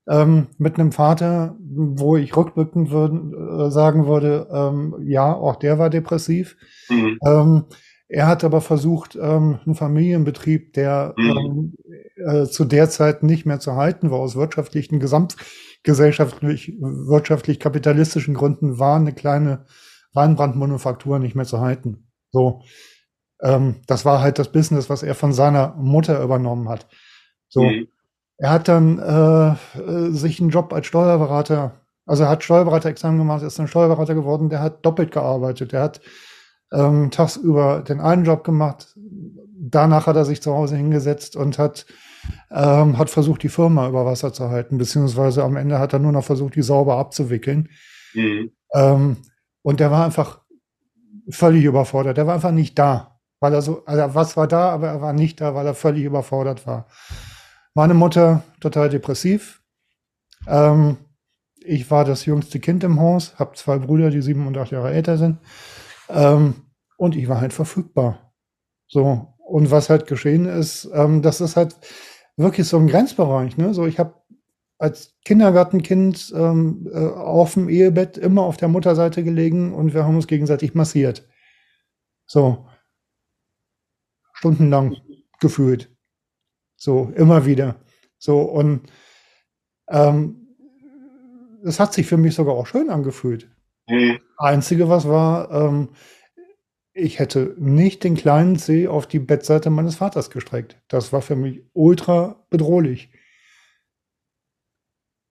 ähm, 0.07 0.47
mit 0.59 0.79
einem 0.79 0.91
Vater, 0.91 1.55
wo 1.59 2.15
ich 2.15 2.37
rückblickend 2.37 2.91
würden, 2.91 3.33
äh, 3.33 3.71
sagen 3.71 4.05
würde, 4.05 4.47
ähm, 4.51 4.95
ja, 5.01 5.33
auch 5.33 5.55
der 5.55 5.79
war 5.79 5.89
depressiv. 5.89 6.57
Mhm. 6.89 7.17
Ähm, 7.25 7.65
er 8.07 8.27
hat 8.27 8.43
aber 8.43 8.61
versucht, 8.61 9.15
ähm, 9.15 9.59
einen 9.65 9.75
Familienbetrieb, 9.75 10.73
der 10.73 11.13
mhm. 11.17 11.73
Äh, 12.17 12.45
zu 12.45 12.65
der 12.65 12.89
Zeit 12.89 13.23
nicht 13.23 13.45
mehr 13.45 13.59
zu 13.59 13.75
halten 13.75 14.11
war, 14.11 14.19
aus 14.19 14.35
wirtschaftlichen, 14.35 14.99
gesamtgesellschaftlich, 14.99 16.73
wirtschaftlich 16.79 17.59
kapitalistischen 17.59 18.33
Gründen, 18.33 18.79
war 18.79 18.95
eine 18.97 19.13
kleine 19.13 19.65
Weinbrandmanufaktur 20.13 21.19
nicht 21.19 21.35
mehr 21.35 21.45
zu 21.45 21.59
halten. 21.59 22.09
So, 22.31 22.61
ähm, 23.41 23.81
das 23.87 24.05
war 24.05 24.21
halt 24.21 24.39
das 24.39 24.51
Business, 24.51 24.89
was 24.89 25.03
er 25.03 25.15
von 25.15 25.33
seiner 25.33 25.75
Mutter 25.77 26.21
übernommen 26.21 26.69
hat. 26.69 26.87
So, 27.49 27.63
mhm. 27.63 27.87
er 28.37 28.49
hat 28.51 28.67
dann 28.67 28.99
äh, 28.99 29.79
äh 29.79 30.11
sich 30.11 30.39
einen 30.39 30.49
Job 30.49 30.73
als 30.73 30.87
Steuerberater, 30.87 31.81
also 32.05 32.23
er 32.23 32.29
hat 32.29 32.43
Steuerberater-Examen 32.43 33.17
gemacht, 33.17 33.43
ist 33.43 33.59
dann 33.59 33.67
Steuerberater 33.67 34.15
geworden, 34.15 34.49
der 34.49 34.61
hat 34.61 34.85
doppelt 34.85 35.11
gearbeitet, 35.11 35.71
der 35.71 35.81
hat 35.81 36.01
ähm, 36.71 37.11
tagsüber 37.11 37.81
den 37.81 37.99
einen 37.99 38.25
Job 38.25 38.43
gemacht. 38.43 38.95
Danach 38.95 40.07
hat 40.07 40.15
er 40.15 40.25
sich 40.25 40.41
zu 40.41 40.53
Hause 40.53 40.77
hingesetzt 40.77 41.35
und 41.35 41.57
hat, 41.57 41.85
ähm, 42.51 42.97
hat 42.97 43.09
versucht, 43.09 43.43
die 43.43 43.49
Firma 43.49 43.87
über 43.87 44.05
Wasser 44.05 44.33
zu 44.33 44.49
halten, 44.49 44.77
beziehungsweise 44.77 45.43
am 45.43 45.55
Ende 45.55 45.79
hat 45.79 45.93
er 45.93 45.99
nur 45.99 46.11
noch 46.11 46.23
versucht, 46.23 46.55
die 46.55 46.61
sauber 46.61 46.97
abzuwickeln. 46.97 47.69
Mhm. 48.13 48.51
Ähm, 48.73 49.17
und 49.61 49.79
der 49.79 49.91
war 49.91 50.05
einfach 50.05 50.41
völlig 51.29 51.63
überfordert. 51.65 52.17
Der 52.17 52.27
war 52.27 52.35
einfach 52.35 52.51
nicht 52.51 52.77
da. 52.79 53.19
Weil 53.39 53.53
er 53.53 53.61
so, 53.61 53.83
also 53.85 54.15
was 54.15 54.35
war 54.35 54.47
da, 54.47 54.69
aber 54.69 54.87
er 54.87 55.01
war 55.01 55.13
nicht 55.13 55.41
da, 55.41 55.53
weil 55.53 55.67
er 55.67 55.75
völlig 55.75 56.03
überfordert 56.03 56.65
war. 56.65 56.87
Meine 57.73 57.93
Mutter 57.93 58.43
total 58.59 58.89
depressiv. 58.89 59.61
Ähm, 60.47 60.97
ich 61.59 61.91
war 61.91 62.05
das 62.05 62.25
jüngste 62.25 62.59
Kind 62.59 62.83
im 62.83 62.99
Haus, 62.99 63.37
habe 63.37 63.55
zwei 63.55 63.77
Brüder, 63.77 64.09
die 64.09 64.21
sieben 64.21 64.47
und 64.47 64.57
acht 64.57 64.71
Jahre 64.71 64.91
älter 64.91 65.17
sind. 65.17 65.37
Ähm, 66.09 66.55
und 66.97 67.15
ich 67.15 67.27
war 67.27 67.41
halt 67.41 67.53
verfügbar. 67.53 68.33
So. 68.87 69.33
Und 69.37 69.69
was 69.69 69.89
halt 69.89 70.07
geschehen 70.07 70.45
ist, 70.45 70.89
ähm, 70.93 71.21
das 71.21 71.41
ist 71.41 71.55
halt 71.55 71.75
wirklich 72.37 72.67
so 72.67 72.77
ein 72.77 72.87
Grenzbereich. 72.87 73.57
Ne? 73.57 73.73
So, 73.73 73.85
ich 73.85 73.99
habe 73.99 74.13
als 74.77 75.15
Kindergartenkind 75.25 76.31
ähm, 76.35 76.87
äh, 76.93 76.97
auf 76.97 77.55
dem 77.55 77.67
Ehebett 77.67 78.17
immer 78.17 78.43
auf 78.43 78.57
der 78.57 78.67
Mutterseite 78.67 79.23
gelegen 79.23 79.73
und 79.73 79.93
wir 79.93 80.05
haben 80.05 80.15
uns 80.15 80.27
gegenseitig 80.27 80.75
massiert. 80.75 81.27
So. 82.27 82.67
Stundenlang 84.33 84.95
gefühlt. 85.39 85.89
So, 86.75 87.11
immer 87.15 87.45
wieder. 87.47 87.77
So, 88.19 88.41
und 88.41 88.91
ähm, 89.89 90.47
es 91.63 91.79
hat 91.79 91.93
sich 91.93 92.05
für 92.05 92.17
mich 92.17 92.35
sogar 92.35 92.53
auch 92.53 92.67
schön 92.67 92.91
angefühlt. 92.91 93.49
Mhm. 93.87 94.19
Einzige, 94.37 94.89
was 94.89 95.07
war, 95.07 95.49
ähm, 95.51 95.89
ich 96.97 97.19
hätte 97.19 97.53
nicht 97.57 98.03
den 98.03 98.15
kleinen 98.15 98.57
Zeh 98.57 98.87
auf 98.87 99.07
die 99.07 99.19
Bettseite 99.19 99.69
meines 99.69 99.95
Vaters 99.95 100.29
gestreckt. 100.29 100.77
Das 100.87 101.13
war 101.13 101.21
für 101.21 101.35
mich 101.35 101.61
ultra 101.73 102.43
bedrohlich. 102.49 103.09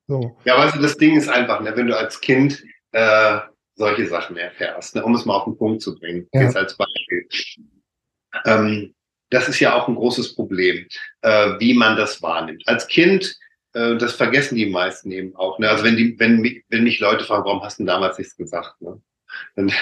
So. 0.06 0.36
Ja, 0.44 0.56
weißt 0.56 0.76
du, 0.76 0.80
das 0.80 0.96
Ding 0.96 1.16
ist 1.16 1.28
einfach, 1.28 1.60
ne, 1.60 1.76
wenn 1.76 1.88
du 1.88 1.98
als 1.98 2.20
Kind 2.20 2.62
äh, 2.92 3.40
solche 3.74 4.06
Sachen 4.06 4.36
erfährst, 4.36 4.94
ne, 4.94 5.04
um 5.04 5.14
es 5.14 5.24
mal 5.24 5.34
auf 5.34 5.44
den 5.44 5.58
Punkt 5.58 5.82
zu 5.82 5.98
bringen, 5.98 6.28
ja. 6.32 6.42
jetzt 6.42 6.56
als 6.56 6.76
Beispiel. 6.76 7.28
Ähm, 8.44 8.94
das 9.30 9.48
ist 9.48 9.58
ja 9.58 9.74
auch 9.74 9.88
ein 9.88 9.96
großes 9.96 10.36
Problem, 10.36 10.86
äh, 11.22 11.58
wie 11.58 11.74
man 11.74 11.96
das 11.96 12.22
wahrnimmt. 12.22 12.62
Als 12.66 12.86
Kind, 12.86 13.36
äh, 13.72 13.96
das 13.96 14.12
vergessen 14.12 14.54
die 14.54 14.66
meisten 14.66 15.10
eben 15.10 15.34
auch. 15.34 15.58
Ne? 15.58 15.68
Also 15.68 15.82
wenn 15.82 15.96
die, 15.96 16.16
wenn 16.20 16.40
mich, 16.40 16.64
wenn 16.68 16.84
mich 16.84 17.00
Leute 17.00 17.24
fragen, 17.24 17.44
warum 17.44 17.62
hast 17.62 17.78
du 17.78 17.82
denn 17.82 17.88
damals 17.88 18.18
nichts 18.18 18.36
gesagt? 18.36 18.80
Ne? 18.80 19.02
Dann, 19.56 19.72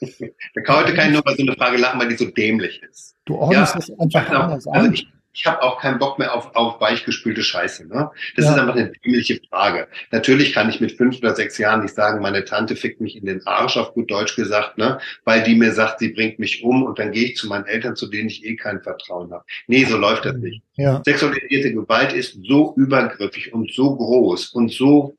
da 0.00 0.60
kann 0.62 0.76
heute 0.76 0.94
keiner 0.94 1.12
nur 1.12 1.22
bei 1.22 1.34
so 1.34 1.42
einer 1.42 1.54
Frage 1.54 1.76
lachen, 1.76 2.00
weil 2.00 2.08
die 2.08 2.16
so 2.16 2.26
dämlich 2.26 2.82
ist. 2.82 3.16
Du 3.24 3.36
ordnest 3.36 3.74
ja, 3.74 3.80
es 3.80 3.98
einfach 3.98 4.28
anders 4.30 4.66
an. 4.66 4.74
Also 4.74 4.92
ich, 4.92 5.08
ich 5.34 5.46
habe 5.46 5.62
auch 5.62 5.80
keinen 5.80 5.98
Bock 5.98 6.18
mehr 6.18 6.32
auf, 6.32 6.54
auf 6.54 6.80
weichgespülte 6.80 7.42
Scheiße. 7.42 7.88
Ne? 7.88 8.10
Das 8.36 8.44
ja. 8.44 8.52
ist 8.52 8.58
einfach 8.58 8.76
eine 8.76 8.92
dämliche 8.92 9.40
Frage. 9.50 9.88
Natürlich 10.12 10.52
kann 10.52 10.68
ich 10.68 10.80
mit 10.80 10.92
fünf 10.92 11.18
oder 11.18 11.34
sechs 11.34 11.58
Jahren 11.58 11.82
nicht 11.82 11.94
sagen, 11.94 12.22
meine 12.22 12.44
Tante 12.44 12.76
fickt 12.76 13.00
mich 13.00 13.16
in 13.16 13.26
den 13.26 13.44
Arsch, 13.46 13.76
auf 13.76 13.94
gut 13.94 14.10
Deutsch 14.10 14.36
gesagt, 14.36 14.78
ne? 14.78 15.00
weil 15.24 15.42
die 15.42 15.56
mir 15.56 15.72
sagt, 15.72 15.98
sie 15.98 16.10
bringt 16.10 16.38
mich 16.38 16.62
um 16.62 16.84
und 16.84 16.98
dann 16.98 17.10
gehe 17.10 17.24
ich 17.24 17.36
zu 17.36 17.48
meinen 17.48 17.66
Eltern, 17.66 17.96
zu 17.96 18.06
denen 18.06 18.28
ich 18.28 18.44
eh 18.44 18.54
kein 18.54 18.80
Vertrauen 18.80 19.32
habe. 19.32 19.44
Nee, 19.66 19.84
so 19.84 19.96
läuft 19.96 20.24
das 20.24 20.36
nicht. 20.36 20.62
Ja. 20.76 21.02
Sexualisierte 21.04 21.72
Gewalt 21.74 22.12
ist 22.12 22.38
so 22.46 22.72
übergriffig 22.76 23.52
und 23.52 23.72
so 23.72 23.96
groß 23.96 24.50
und 24.50 24.70
so 24.70 25.16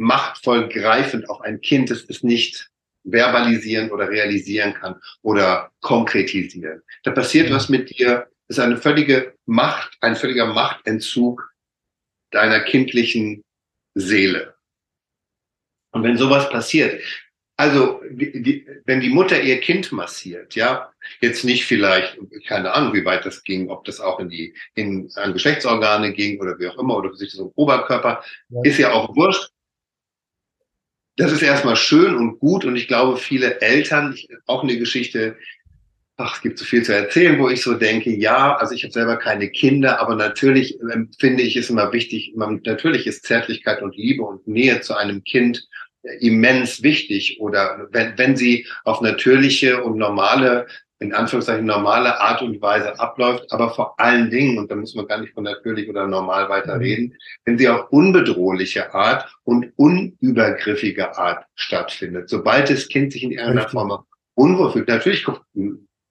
übermachtvoll 0.00 0.68
greifend 0.68 1.28
auf 1.28 1.42
ein 1.42 1.60
Kind, 1.60 1.90
das 1.90 2.02
ist 2.02 2.24
nicht 2.24 2.70
verbalisieren 3.04 3.90
oder 3.90 4.08
realisieren 4.08 4.74
kann 4.74 4.96
oder 5.22 5.70
konkretisieren. 5.80 6.82
Da 7.04 7.10
passiert 7.10 7.50
was 7.50 7.68
mit 7.68 7.98
dir, 7.98 8.28
ist 8.48 8.58
eine 8.58 8.78
völlige 8.78 9.34
Macht, 9.46 9.96
ein 10.00 10.16
völliger 10.16 10.46
Machtentzug 10.46 11.52
deiner 12.30 12.60
kindlichen 12.60 13.44
Seele. 13.94 14.54
Und 15.92 16.02
wenn 16.02 16.16
sowas 16.16 16.48
passiert, 16.50 17.02
also 17.56 18.00
die, 18.10 18.42
die, 18.42 18.66
wenn 18.86 19.00
die 19.00 19.10
Mutter 19.10 19.40
ihr 19.40 19.60
Kind 19.60 19.92
massiert, 19.92 20.54
ja, 20.54 20.92
jetzt 21.20 21.44
nicht 21.44 21.66
vielleicht, 21.66 22.18
keine 22.46 22.72
Ahnung, 22.72 22.94
wie 22.94 23.04
weit 23.04 23.26
das 23.26 23.42
ging, 23.42 23.68
ob 23.68 23.84
das 23.84 24.00
auch 24.00 24.18
in 24.18 24.30
die 24.30 24.54
in 24.74 25.10
an 25.16 25.34
Geschlechtsorgane 25.34 26.12
ging 26.14 26.40
oder 26.40 26.58
wie 26.58 26.68
auch 26.68 26.78
immer 26.78 26.96
oder 26.96 27.14
sich 27.14 27.32
so 27.32 27.46
im 27.46 27.52
Oberkörper, 27.56 28.24
ja. 28.48 28.60
ist 28.64 28.78
ja 28.78 28.92
auch 28.92 29.14
wurscht 29.14 29.50
das 31.20 31.32
ist 31.32 31.42
erstmal 31.42 31.76
schön 31.76 32.14
und 32.14 32.38
gut 32.38 32.64
und 32.64 32.76
ich 32.76 32.88
glaube, 32.88 33.18
viele 33.18 33.60
Eltern, 33.60 34.16
auch 34.46 34.62
eine 34.62 34.78
Geschichte, 34.78 35.36
ach, 36.16 36.36
es 36.36 36.40
gibt 36.40 36.58
so 36.58 36.64
viel 36.64 36.82
zu 36.82 36.94
erzählen, 36.94 37.38
wo 37.38 37.50
ich 37.50 37.60
so 37.60 37.74
denke, 37.74 38.10
ja, 38.10 38.56
also 38.56 38.74
ich 38.74 38.84
habe 38.84 38.92
selber 38.92 39.16
keine 39.16 39.50
Kinder, 39.50 40.00
aber 40.00 40.14
natürlich 40.14 40.78
ähm, 40.80 41.10
finde 41.18 41.42
ich 41.42 41.56
es 41.56 41.68
immer 41.68 41.92
wichtig, 41.92 42.32
natürlich 42.36 43.06
ist 43.06 43.26
Zärtlichkeit 43.26 43.82
und 43.82 43.96
Liebe 43.96 44.22
und 44.22 44.48
Nähe 44.48 44.80
zu 44.80 44.96
einem 44.96 45.22
Kind 45.22 45.68
immens 46.20 46.82
wichtig 46.82 47.38
oder 47.38 47.88
wenn, 47.90 48.16
wenn 48.16 48.34
sie 48.34 48.66
auf 48.84 49.02
natürliche 49.02 49.84
und 49.84 49.98
normale 49.98 50.68
in 51.00 51.14
Anführungszeichen 51.14 51.64
normale 51.64 52.20
Art 52.20 52.42
und 52.42 52.60
Weise 52.60 53.00
abläuft, 53.00 53.50
aber 53.50 53.70
vor 53.70 53.98
allen 53.98 54.30
Dingen, 54.30 54.58
und 54.58 54.70
da 54.70 54.76
muss 54.76 54.94
man 54.94 55.06
gar 55.06 55.18
nicht 55.18 55.32
von 55.32 55.44
natürlich 55.44 55.88
oder 55.88 56.06
normal 56.06 56.48
weiter 56.50 56.78
reden, 56.78 57.16
wenn 57.46 57.56
sie 57.56 57.68
auf 57.68 57.90
unbedrohliche 57.90 58.92
Art 58.94 59.26
und 59.44 59.72
unübergriffige 59.76 61.16
Art 61.16 61.46
stattfindet. 61.54 62.28
Sobald 62.28 62.68
das 62.68 62.88
Kind 62.88 63.12
sich 63.12 63.22
in 63.22 63.32
irgendeiner 63.32 63.68
Form 63.68 64.04
unwohl 64.34 64.72
fühlt, 64.72 64.88
natürlich 64.88 65.24
guckt, 65.24 65.42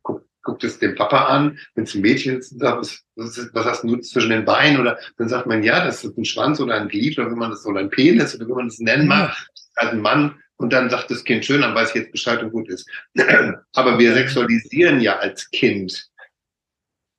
guckt, 0.02 0.26
guckt 0.42 0.64
es 0.64 0.80
den 0.80 0.96
Papa 0.96 1.26
an, 1.26 1.60
wenn 1.76 1.84
es 1.84 1.94
ein 1.94 2.02
Mädchen 2.02 2.40
ist, 2.40 2.60
sagt, 2.60 3.04
was, 3.16 3.50
was, 3.54 3.66
hast 3.66 3.84
du 3.84 3.96
zwischen 3.98 4.32
den 4.32 4.46
Beinen? 4.46 4.82
Oder 4.82 4.98
dann 5.18 5.30
sagt 5.30 5.46
man, 5.46 5.62
ja, 5.62 5.86
das 5.86 6.04
ist 6.04 6.18
ein 6.18 6.26
Schwanz 6.26 6.60
oder 6.60 6.74
ein 6.74 6.88
Glied 6.88 7.20
oder 7.20 7.30
wie 7.30 7.36
man 7.36 7.52
das, 7.52 7.64
oder 7.68 7.80
ein 7.80 7.92
Penis 7.92 8.36
oder 8.36 8.48
wie 8.48 8.54
man 8.54 8.70
das 8.70 8.80
nennen 8.80 9.08
mag. 9.08 9.36
Als 9.76 9.92
ein 9.92 10.02
Mann 10.02 10.42
und 10.60 10.74
dann 10.74 10.90
sagt 10.90 11.10
das 11.10 11.24
Kind 11.24 11.46
schön, 11.46 11.62
dann 11.62 11.74
weiß 11.74 11.90
ich 11.90 11.96
jetzt 11.96 12.12
Bescheid 12.12 12.44
und 12.44 12.52
gut 12.52 12.70
ist. 12.70 12.88
Aber 13.74 13.98
wir 13.98 14.14
sexualisieren 14.14 15.00
ja 15.00 15.18
als 15.18 15.50
Kind. 15.52 16.10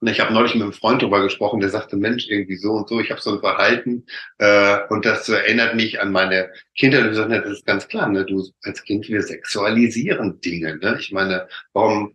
Und 0.01 0.09
ich 0.09 0.21
habe 0.21 0.33
neulich 0.33 0.55
mit 0.55 0.63
einem 0.63 0.73
Freund 0.73 1.03
darüber 1.03 1.23
gesprochen, 1.23 1.61
der 1.61 1.71
sagte, 1.71 1.97
Mensch, 1.97 2.27
irgendwie 2.29 2.57
so 2.57 2.73
und 2.73 2.89
so, 2.89 3.01
ich 3.01 3.11
habe 3.11 3.21
so 3.21 3.33
ein 3.33 3.41
Verhalten 3.41 4.07
äh, 4.39 4.79
und 4.89 5.05
das 5.05 5.29
erinnert 5.29 5.75
mich 5.75 6.01
an 6.01 6.13
meine 6.13 6.51
Kindheit. 6.77 7.05
Und 7.05 7.11
ich 7.11 7.17
sage, 7.17 7.41
das 7.41 7.53
ist 7.53 7.67
ganz 7.67 7.89
klar, 7.89 8.09
ne? 8.09 8.25
du 8.25 8.47
als 8.63 8.83
Kind, 8.83 9.09
wir 9.09 9.23
sexualisieren 9.23 10.41
Dinge. 10.41 10.77
Ne? 10.77 10.97
Ich 11.01 11.13
meine, 11.13 11.49
warum 11.73 12.15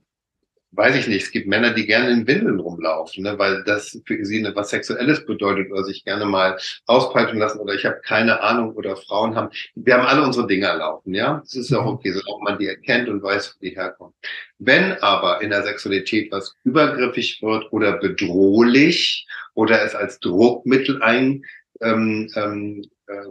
weiß 0.75 0.95
ich 0.95 1.07
nicht, 1.07 1.23
es 1.23 1.31
gibt 1.31 1.47
Männer, 1.47 1.73
die 1.73 1.85
gerne 1.85 2.11
in 2.11 2.27
Windeln 2.27 2.59
rumlaufen, 2.59 3.23
ne, 3.23 3.37
weil 3.37 3.63
das 3.63 4.01
für 4.05 4.25
sie 4.25 4.43
was 4.53 4.69
Sexuelles 4.69 5.25
bedeutet 5.25 5.71
oder 5.71 5.83
sich 5.83 6.03
gerne 6.03 6.25
mal 6.25 6.57
auspeitschen 6.85 7.39
lassen 7.39 7.59
oder 7.59 7.73
ich 7.73 7.85
habe 7.85 7.99
keine 8.03 8.41
Ahnung 8.41 8.73
oder 8.75 8.95
Frauen 8.95 9.35
haben, 9.35 9.49
wir 9.75 9.95
haben 9.95 10.07
alle 10.07 10.23
unsere 10.23 10.47
Dinger 10.47 10.75
laufen, 10.75 11.13
ja. 11.13 11.41
Es 11.45 11.55
ist 11.55 11.69
ja 11.69 11.79
auch 11.79 11.85
mhm. 11.85 11.97
okay, 11.97 12.11
solange 12.11 12.43
man 12.43 12.59
die 12.59 12.67
erkennt 12.67 13.09
und 13.09 13.23
weiß, 13.23 13.55
wo 13.55 13.65
die 13.65 13.75
herkommen. 13.75 14.13
Wenn 14.59 14.93
aber 15.01 15.41
in 15.41 15.49
der 15.49 15.63
Sexualität 15.63 16.31
was 16.31 16.55
übergriffig 16.63 17.41
wird 17.41 17.71
oder 17.71 17.97
bedrohlich 17.97 19.27
oder 19.53 19.83
es 19.83 19.95
als 19.95 20.19
Druckmittel 20.19 21.01
ein, 21.01 21.43
ähm, 21.81 22.29
ähm, 22.35 22.85
äh, 23.07 23.27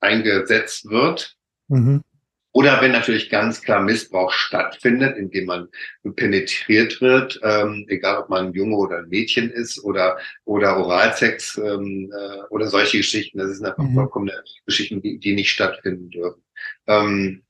eingesetzt 0.00 0.90
wird, 0.90 1.36
mhm 1.68 2.02
oder 2.54 2.80
wenn 2.80 2.92
natürlich 2.92 3.30
ganz 3.30 3.62
klar 3.62 3.82
Missbrauch 3.82 4.30
stattfindet, 4.30 5.16
indem 5.16 5.46
man 5.46 5.68
penetriert 6.14 7.00
wird, 7.00 7.40
ähm, 7.42 7.84
egal 7.88 8.22
ob 8.22 8.28
man 8.28 8.46
ein 8.46 8.52
Junge 8.52 8.76
oder 8.76 8.98
ein 8.98 9.08
Mädchen 9.08 9.50
ist 9.50 9.82
oder 9.82 10.18
oder 10.44 10.76
Oralsex 10.76 11.58
ähm, 11.58 12.12
äh, 12.16 12.42
oder 12.50 12.68
solche 12.68 12.98
Geschichten, 12.98 13.38
das 13.38 13.56
sind 13.56 13.66
einfach 13.66 13.82
mhm. 13.82 13.94
vollkommene 13.94 14.40
Geschichten, 14.66 15.02
die, 15.02 15.18
die 15.18 15.34
nicht 15.34 15.50
stattfinden 15.50 16.10
dürfen. 16.10 16.44
Ähm, 16.86 17.42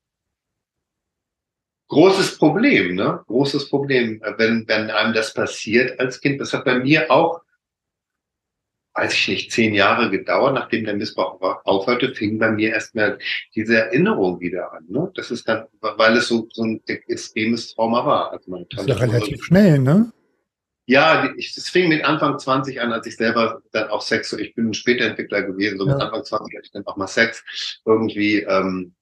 großes 1.89 2.39
Problem, 2.39 2.95
ne? 2.95 3.23
Großes 3.27 3.69
Problem, 3.69 4.23
wenn 4.39 4.67
wenn 4.67 4.91
einem 4.91 5.13
das 5.13 5.35
passiert 5.35 6.01
als 6.01 6.19
Kind. 6.23 6.41
Das 6.41 6.55
hat 6.55 6.65
bei 6.65 6.79
mir 6.79 7.11
auch 7.11 7.43
weiß 8.95 9.13
ich 9.13 9.29
nicht, 9.29 9.53
zehn 9.53 9.75
Jahre 9.75 10.11
gedauert, 10.11 10.55
nachdem 10.55 10.85
der 10.85 10.95
Missbrauch 10.95 11.41
aufhörte, 11.65 12.15
fing 12.15 12.39
bei 12.39 12.51
mir 12.51 12.71
erstmal 12.71 13.19
diese 13.55 13.77
Erinnerung 13.77 14.41
wieder 14.41 14.73
an. 14.73 14.85
Ne? 14.89 15.11
Das 15.15 15.31
ist 15.31 15.49
dann, 15.49 15.67
weil 15.81 16.17
es 16.17 16.29
so, 16.29 16.49
so 16.53 16.63
ein 16.63 16.81
extremes 16.87 17.75
Trauma 17.75 18.07
war. 18.07 18.33
Also 18.33 18.51
Tante 18.53 18.67
das 18.71 18.81
ist 18.83 18.89
ja 18.89 18.95
relativ 18.97 19.39
so, 19.39 19.45
schnell, 19.45 19.79
ne? 19.81 20.13
Ja, 20.87 21.33
ich, 21.37 21.57
es 21.57 21.71
fing 21.71 21.89
mit 21.89 22.05
Anfang 22.05 22.39
20 22.39 22.81
an, 22.81 22.93
als 22.93 23.07
ich 23.07 23.17
selber 23.17 23.63
dann 23.73 23.89
auch 23.89 24.03
Sex, 24.03 24.33
ich 24.35 24.55
bin 24.55 24.69
ein 24.69 24.75
Spätentwickler 24.75 25.43
gewesen, 25.43 25.79
so 25.79 25.87
ja. 25.87 25.95
mit 25.95 26.03
Anfang 26.03 26.25
20 26.25 26.55
hatte 26.55 26.67
ich 26.67 26.73
dann 26.73 26.87
auch 26.87 26.97
mal 26.97 27.07
Sex 27.07 27.43
irgendwie 27.87 28.41
ähm, 28.41 28.95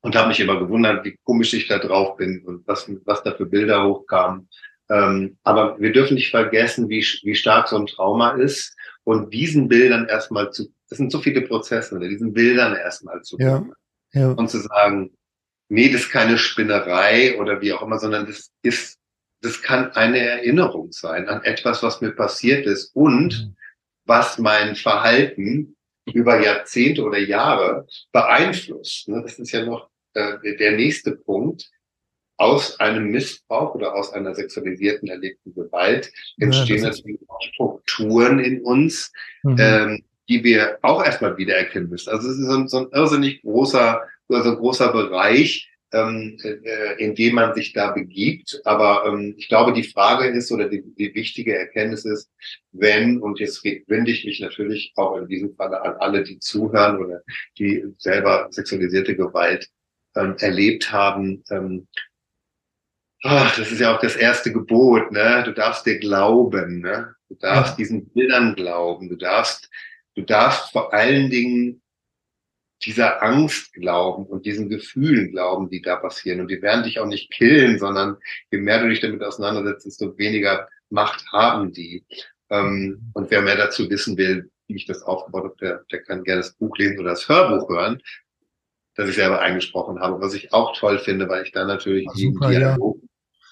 und 0.00 0.16
habe 0.16 0.28
mich 0.28 0.40
immer 0.40 0.58
gewundert, 0.58 1.04
wie 1.04 1.16
komisch 1.22 1.54
ich 1.54 1.68
da 1.68 1.78
drauf 1.78 2.16
bin 2.16 2.42
und 2.44 2.66
was, 2.66 2.90
was 3.04 3.22
da 3.22 3.32
für 3.34 3.46
Bilder 3.46 3.84
hochkamen. 3.84 4.48
Ähm, 4.90 5.38
aber 5.44 5.80
wir 5.80 5.92
dürfen 5.92 6.14
nicht 6.14 6.32
vergessen, 6.32 6.88
wie, 6.88 7.06
wie 7.22 7.34
stark 7.36 7.68
so 7.68 7.76
ein 7.76 7.86
Trauma 7.86 8.32
ist 8.32 8.76
und 9.04 9.32
diesen 9.32 9.68
Bildern 9.68 10.08
erstmal 10.08 10.50
zu, 10.50 10.72
das 10.88 10.98
sind 10.98 11.10
so 11.10 11.20
viele 11.20 11.42
Prozesse, 11.42 11.98
ne, 11.98 12.08
diesen 12.08 12.32
Bildern 12.32 12.74
erstmal 12.76 13.22
zu 13.22 13.36
ja, 13.38 13.64
ja. 14.12 14.32
und 14.32 14.48
zu 14.48 14.58
sagen, 14.58 15.12
nee, 15.68 15.90
das 15.90 16.02
ist 16.02 16.10
keine 16.10 16.38
Spinnerei 16.38 17.38
oder 17.38 17.60
wie 17.60 17.72
auch 17.72 17.82
immer, 17.82 17.98
sondern 17.98 18.26
das 18.26 18.50
ist, 18.62 18.98
das 19.40 19.62
kann 19.62 19.90
eine 19.92 20.18
Erinnerung 20.18 20.92
sein 20.92 21.28
an 21.28 21.42
etwas, 21.44 21.82
was 21.82 22.00
mir 22.00 22.12
passiert 22.12 22.66
ist 22.66 22.94
und 22.94 23.32
mhm. 23.32 23.56
was 24.04 24.38
mein 24.38 24.76
Verhalten 24.76 25.76
über 26.12 26.40
Jahrzehnte 26.40 27.02
oder 27.02 27.18
Jahre 27.18 27.86
beeinflusst. 28.12 29.08
Ne? 29.08 29.22
Das 29.22 29.38
ist 29.38 29.52
ja 29.52 29.64
noch 29.64 29.88
äh, 30.14 30.56
der 30.56 30.72
nächste 30.72 31.12
Punkt 31.12 31.70
aus 32.42 32.80
einem 32.80 33.12
Missbrauch 33.12 33.76
oder 33.76 33.94
aus 33.94 34.12
einer 34.12 34.34
sexualisierten 34.34 35.08
erlebten 35.08 35.54
Gewalt 35.54 36.12
entstehen 36.38 36.82
ja, 36.82 36.88
natürlich 36.88 37.20
auch 37.28 37.40
Strukturen 37.40 38.40
in 38.40 38.62
uns, 38.62 39.12
mhm. 39.44 39.56
ähm, 39.60 40.04
die 40.28 40.42
wir 40.42 40.78
auch 40.82 41.04
erstmal 41.04 41.36
wiedererkennen 41.36 41.88
müssen. 41.88 42.10
Also 42.10 42.28
es 42.28 42.38
ist 42.38 42.46
so 42.46 42.56
ein, 42.56 42.68
so 42.68 42.78
ein 42.78 42.88
irrsinnig 42.92 43.42
großer, 43.42 44.02
also 44.28 44.50
ein 44.50 44.56
großer 44.56 44.90
Bereich, 44.92 45.70
ähm, 45.92 46.36
äh, 46.42 46.94
in 46.98 47.14
dem 47.14 47.36
man 47.36 47.54
sich 47.54 47.74
da 47.74 47.92
begibt. 47.92 48.60
Aber 48.64 49.04
ähm, 49.06 49.34
ich 49.36 49.46
glaube, 49.48 49.72
die 49.72 49.84
Frage 49.84 50.26
ist 50.26 50.50
oder 50.50 50.68
die, 50.68 50.82
die 50.82 51.14
wichtige 51.14 51.56
Erkenntnis 51.56 52.04
ist, 52.04 52.28
wenn, 52.72 53.20
und 53.20 53.38
jetzt 53.38 53.62
wende 53.86 54.10
ich 54.10 54.24
mich 54.24 54.40
natürlich 54.40 54.92
auch 54.96 55.16
in 55.16 55.28
diesem 55.28 55.54
Falle 55.54 55.80
an 55.80 55.94
alle, 56.00 56.24
die 56.24 56.40
zuhören 56.40 56.98
oder 56.98 57.22
die 57.56 57.84
selber 57.98 58.48
sexualisierte 58.50 59.14
Gewalt 59.14 59.68
ähm, 60.16 60.34
erlebt 60.40 60.90
haben, 60.90 61.44
ähm, 61.50 61.86
Ach, 63.24 63.56
das 63.56 63.70
ist 63.70 63.80
ja 63.80 63.94
auch 63.94 64.00
das 64.00 64.16
erste 64.16 64.52
Gebot, 64.52 65.12
ne? 65.12 65.42
Du 65.44 65.52
darfst 65.52 65.86
dir 65.86 65.98
glauben, 65.98 66.80
ne? 66.80 67.14
Du 67.28 67.36
darfst 67.36 67.72
ja. 67.72 67.76
diesen 67.76 68.08
Bildern 68.08 68.54
glauben. 68.54 69.08
Du 69.08 69.16
darfst, 69.16 69.70
du 70.16 70.22
darfst 70.22 70.72
vor 70.72 70.92
allen 70.92 71.30
Dingen 71.30 71.82
dieser 72.84 73.22
Angst 73.22 73.72
glauben 73.74 74.26
und 74.26 74.44
diesen 74.44 74.68
Gefühlen 74.68 75.30
glauben, 75.30 75.70
die 75.70 75.80
da 75.80 75.96
passieren. 75.96 76.40
Und 76.40 76.50
die 76.50 76.60
werden 76.62 76.82
dich 76.82 76.98
auch 76.98 77.06
nicht 77.06 77.30
killen, 77.30 77.78
sondern 77.78 78.16
je 78.50 78.58
mehr 78.58 78.82
du 78.82 78.88
dich 78.88 79.00
damit 79.00 79.22
auseinandersetzt, 79.22 79.86
desto 79.86 80.18
weniger 80.18 80.68
Macht 80.90 81.24
haben 81.30 81.72
die. 81.72 82.04
Ähm, 82.50 83.12
und 83.14 83.30
wer 83.30 83.40
mehr 83.40 83.56
dazu 83.56 83.88
wissen 83.88 84.16
will, 84.16 84.50
wie 84.66 84.76
ich 84.76 84.86
das 84.86 85.02
aufgebaut 85.02 85.44
habe, 85.44 85.56
der, 85.60 85.84
der 85.90 86.02
kann 86.02 86.24
gerne 86.24 86.40
das 86.40 86.54
Buch 86.54 86.76
lesen 86.76 86.98
oder 86.98 87.10
das 87.10 87.28
Hörbuch 87.28 87.68
hören, 87.68 88.02
das 88.94 89.08
ich 89.08 89.14
selber 89.14 89.40
eingesprochen 89.40 90.00
habe, 90.00 90.20
was 90.20 90.34
ich 90.34 90.52
auch 90.52 90.76
toll 90.76 90.98
finde, 90.98 91.28
weil 91.28 91.44
ich 91.44 91.52
da 91.52 91.64
natürlich 91.64 92.08
super, 92.12 92.50
ja. 92.50 92.76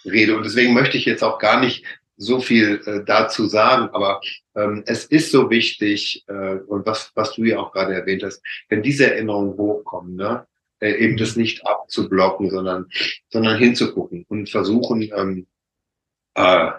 Rede. 0.05 0.37
Und 0.37 0.45
deswegen 0.45 0.75
möchte 0.75 0.97
ich 0.97 1.05
jetzt 1.05 1.23
auch 1.23 1.39
gar 1.39 1.61
nicht 1.61 1.85
so 2.17 2.41
viel 2.41 2.83
äh, 2.85 3.05
dazu 3.05 3.47
sagen, 3.47 3.89
aber 3.95 4.21
ähm, 4.55 4.83
es 4.87 5.07
ist 5.07 5.31
so 5.31 5.49
wichtig, 5.49 6.25
äh, 6.29 6.57
und 6.67 6.85
was, 6.85 7.13
was 7.15 7.33
du 7.33 7.45
ja 7.45 7.59
auch 7.59 7.73
gerade 7.73 7.95
erwähnt 7.95 8.23
hast, 8.23 8.43
wenn 8.69 8.83
diese 8.83 9.11
Erinnerungen 9.11 9.57
hochkommen, 9.57 10.17
ne, 10.17 10.47
äh, 10.81 10.93
eben 10.93 11.17
das 11.17 11.37
nicht 11.37 11.67
abzublocken, 11.67 12.51
sondern, 12.51 12.91
sondern 13.31 13.59
hinzugucken 13.59 14.27
und 14.29 14.51
versuchen, 14.51 15.03
ähm, 15.15 15.47
äh, 16.35 16.71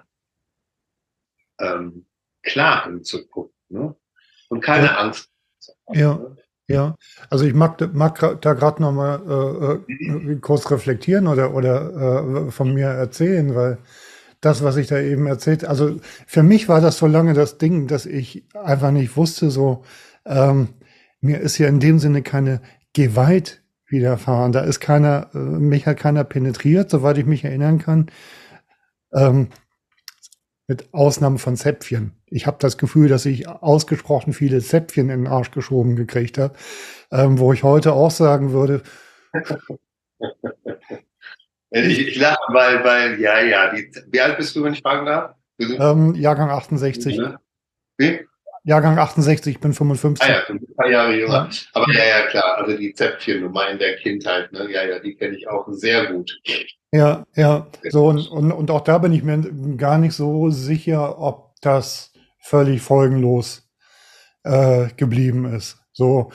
ähm, 1.60 2.06
klar 2.44 2.86
hinzugucken 2.86 3.54
ne? 3.70 3.96
und 4.50 4.62
keine 4.62 4.88
ja. 4.88 4.98
Angst. 4.98 5.30
Ja. 5.90 6.16
Ne? 6.16 6.38
Ja, 6.68 6.96
also 7.30 7.44
ich 7.46 7.54
mag, 7.54 7.94
mag 7.94 8.40
da 8.42 8.54
gerade 8.54 8.82
noch 8.82 8.94
mal 8.94 9.82
äh, 10.00 10.34
äh, 10.34 10.36
kurz 10.40 10.70
reflektieren 10.72 11.28
oder, 11.28 11.54
oder 11.54 12.46
äh, 12.48 12.52
von 12.52 12.74
mir 12.74 12.86
erzählen, 12.88 13.56
weil 13.56 13.80
das, 14.42 14.64
was 14.64 14.78
ich 14.78 14.88
da 14.88 15.00
eben 15.00 15.28
erzählt, 15.28 15.66
also 15.66 15.98
für 16.28 16.44
mich 16.44 16.70
war 16.70 16.82
das 16.82 16.98
so 16.98 17.08
lange 17.08 17.34
das 17.34 17.58
Ding, 17.58 17.88
dass 17.88 18.06
ich 18.06 18.46
einfach 18.56 18.92
nicht 18.92 19.18
wusste, 19.18 19.52
so, 19.52 19.84
ähm, 20.26 20.70
mir 21.22 21.40
ist 21.42 21.58
ja 21.58 21.68
in 21.68 21.80
dem 21.80 22.00
Sinne 22.00 22.22
keine 22.24 22.62
Gewalt 22.94 23.62
widerfahren. 23.88 24.52
Da 24.54 24.62
ist 24.62 24.80
keiner, 24.80 25.30
äh, 25.34 25.38
mich 25.38 25.86
hat 25.88 25.98
keiner 25.98 26.24
penetriert, 26.24 26.90
soweit 26.90 27.18
ich 27.18 27.26
mich 27.26 27.44
erinnern 27.44 27.80
kann. 27.80 28.08
Ähm, 29.14 29.50
mit 30.68 30.94
Ausnahme 30.94 31.38
von 31.38 31.56
Zäpfchen. 31.56 32.14
Ich 32.28 32.48
habe 32.48 32.58
das 32.60 32.78
Gefühl, 32.78 33.10
dass 33.10 33.26
ich 33.26 33.48
ausgesprochen 33.48 34.34
viele 34.34 34.62
Zäpfchen 34.62 35.10
in 35.10 35.24
den 35.24 35.32
Arsch 35.32 35.52
geschoben 35.52 35.96
gekriegt 35.96 36.38
habe, 36.38 36.56
ähm, 37.12 37.40
wo 37.40 37.52
ich 37.54 37.64
heute 37.64 37.94
auch 37.94 38.12
sagen 38.12 38.54
würde, 38.54 38.84
Ich, 41.74 42.00
ich 42.00 42.16
lache, 42.18 42.42
weil, 42.50 42.84
weil, 42.84 43.20
ja, 43.22 43.40
ja, 43.42 43.74
die, 43.74 43.90
wie 44.08 44.20
alt 44.20 44.38
bist 44.38 44.56
du, 44.56 44.64
wenn 44.64 44.74
ich 44.74 44.82
fragen 44.82 45.06
darf? 45.06 45.36
Ähm, 45.58 46.16
Jahrgang 46.16 46.50
68. 46.50 47.18
Ne? 47.18 47.40
Wie? 47.98 48.28
Jahrgang 48.64 48.98
68, 48.98 49.56
ich 49.56 49.60
bin 49.60 49.74
55. 49.74 50.24
Ah 50.24 50.32
ja, 50.32 50.44
ein 50.48 50.60
paar 50.76 50.90
Jahre 50.90 51.16
jünger. 51.16 51.50
Ja. 51.50 51.50
Aber 51.74 51.92
ja, 51.94 52.04
ja, 52.04 52.28
klar, 52.28 52.58
also 52.58 52.78
die 52.78 52.94
Zäpfchennummer 52.94 53.70
in 53.70 53.80
der 53.80 53.96
Kindheit, 53.98 54.52
ne? 54.52 54.72
ja, 54.72 54.84
ja, 54.84 55.00
die 55.00 55.16
kenne 55.16 55.36
ich 55.36 55.48
auch 55.50 55.66
sehr 55.70 56.12
gut. 56.12 56.32
Ja, 56.92 57.26
ja, 57.36 57.68
so 57.90 58.08
und, 58.08 58.28
und, 58.28 58.52
und 58.52 58.70
auch 58.70 58.82
da 58.82 58.98
bin 59.00 59.14
ich 59.14 59.24
mir 59.24 59.42
gar 59.78 59.98
nicht 59.98 60.14
so 60.14 60.50
sicher, 60.50 61.18
ob 61.20 61.56
das 61.62 62.12
völlig 62.40 62.82
folgenlos 62.82 63.68
äh, 64.44 64.88
geblieben 64.96 65.46
ist. 65.46 65.78
So, 65.94 66.32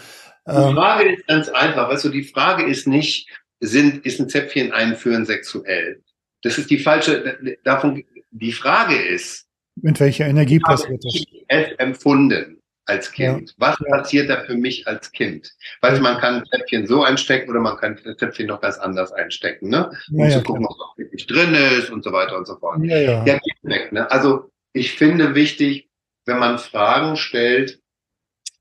ähm, 0.47 0.69
die 0.69 0.75
Frage 0.75 1.13
ist 1.13 1.27
ganz 1.27 1.49
einfach, 1.49 1.89
weißt 1.89 2.05
du, 2.07 2.09
die 2.09 2.25
Frage 2.25 2.65
ist 2.65 2.87
nicht, 2.87 3.29
sind, 3.61 4.05
ist 4.05 4.21
ein 4.21 4.29
Zäpfchen 4.29 4.73
einführen 4.73 5.27
sexuell? 5.27 6.03
Das 6.43 6.59
ist 6.59 6.71
die 6.71 6.79
falsche, 6.79 7.59
davon, 7.65 8.05
die 8.31 8.53
Frage 8.53 8.97
ist, 8.97 9.46
mit 9.77 10.01
welcher 10.01 10.27
Energie 10.27 10.59
passiert 10.59 11.05
das? 11.05 11.25
es 11.49 11.73
empfunden 11.79 12.61
als 12.87 13.11
Kind? 13.13 13.51
Ja. 13.51 13.55
Was 13.59 13.77
passiert 13.79 14.31
da 14.31 14.43
für 14.45 14.55
mich 14.55 14.87
als 14.87 15.13
Kind? 15.13 15.53
Weil 15.81 16.01
man 16.01 16.19
kann 16.19 16.37
ein 16.37 16.45
Zäpfchen 16.47 16.87
so 16.87 17.03
einstecken 17.03 17.51
oder 17.51 17.61
man 17.61 17.77
kann 17.77 17.99
ein 18.05 18.19
Zäpfchen 18.19 18.47
noch 18.47 18.61
ganz 18.61 18.79
anders 18.79 19.13
einstecken, 19.13 19.69
ne? 19.69 19.91
Um 20.11 20.21
ja, 20.21 20.31
zu 20.31 20.43
gucken, 20.43 20.67
ob 20.67 20.77
es 20.93 21.05
wirklich 21.05 21.27
drin 21.27 21.55
ist 21.55 21.91
und 21.91 22.05
so 22.05 22.13
weiter 22.13 22.37
und 22.37 22.47
so 22.47 22.57
fort. 22.57 22.79
Ja, 22.83 22.99
ja. 22.99 23.25
geht 23.25 23.43
weg, 23.63 23.93
ne? 23.93 24.11
Also 24.11 24.51
ich 24.73 24.93
finde 24.95 25.35
wichtig, 25.35 25.89
wenn 26.27 26.39
man 26.39 26.59
Fragen 26.59 27.17
stellt, 27.17 27.81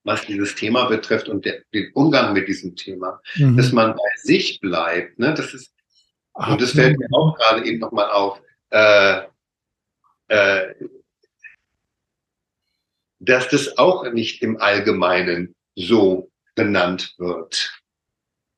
was 0.04 0.25
dieses 0.25 0.56
Thema 0.56 0.86
betrifft 0.86 1.28
und 1.28 1.45
der, 1.45 1.63
den 1.73 1.91
Umgang 1.93 2.34
mit 2.34 2.47
diesem 2.47 2.75
Thema, 2.75 3.21
mhm. 3.36 3.58
dass 3.58 3.71
man 3.71 3.93
bei 3.93 4.10
sich 4.17 4.60
bleibt. 4.62 5.19
Ne? 5.19 5.34
Das 5.34 5.54
ist, 5.54 5.73
Ach, 6.36 6.51
und 6.51 6.62
das 6.62 6.71
fällt 6.71 6.97
mir 6.97 7.08
auch 7.12 7.36
gerade 7.36 7.65
eben 7.65 7.80
nochmal 7.80 8.12
auf, 8.12 8.39
äh, 8.69 9.21
äh, 10.28 10.75
dass 13.25 13.49
das 13.49 13.77
auch 13.77 14.11
nicht 14.11 14.41
im 14.41 14.57
Allgemeinen 14.57 15.55
so 15.75 16.29
benannt 16.55 17.13
wird. 17.17 17.81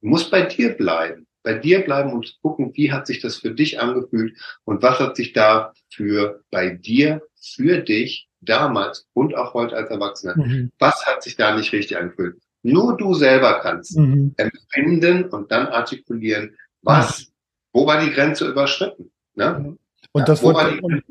Du 0.02 0.08
musst 0.08 0.30
bei 0.32 0.44
dir 0.44 0.76
bleiben. 0.76 1.26
Bei 1.44 1.54
dir 1.54 1.82
bleiben 1.82 2.12
und 2.12 2.38
gucken, 2.42 2.72
wie 2.76 2.92
hat 2.92 3.08
sich 3.08 3.22
das 3.22 3.38
für 3.38 3.52
dich 3.52 3.80
angefühlt 3.80 4.38
und 4.66 4.82
was 4.84 5.00
hat 5.00 5.16
sich 5.16 5.32
dafür 5.32 6.42
bei 6.52 6.70
dir, 6.70 7.22
für 7.40 7.80
dich 7.80 8.28
damals 8.42 9.08
und 9.14 9.36
auch 9.36 9.54
heute 9.54 9.76
als 9.76 9.90
Erwachsener, 9.90 10.36
mhm. 10.38 10.72
was 10.78 11.06
hat 11.06 11.24
sich 11.24 11.38
da 11.38 11.56
nicht 11.56 11.72
richtig 11.72 11.98
angefühlt? 11.98 12.38
Nur 12.64 12.98
du 12.98 13.14
selber 13.14 13.60
kannst 13.62 13.98
mhm. 13.98 14.36
empfinden 14.36 15.30
und 15.30 15.52
dann 15.52 15.68
artikulieren, 15.68 16.56
was, 16.82 17.32
wo 17.72 17.86
war 17.86 18.04
die 18.04 18.12
Grenze 18.12 18.48
überschritten? 18.48 19.12
Ne? 19.36 19.78
Und, 20.18 20.22
ja, 20.22 20.26
das 20.26 20.42
wollte, 20.42 20.82
und 20.82 21.04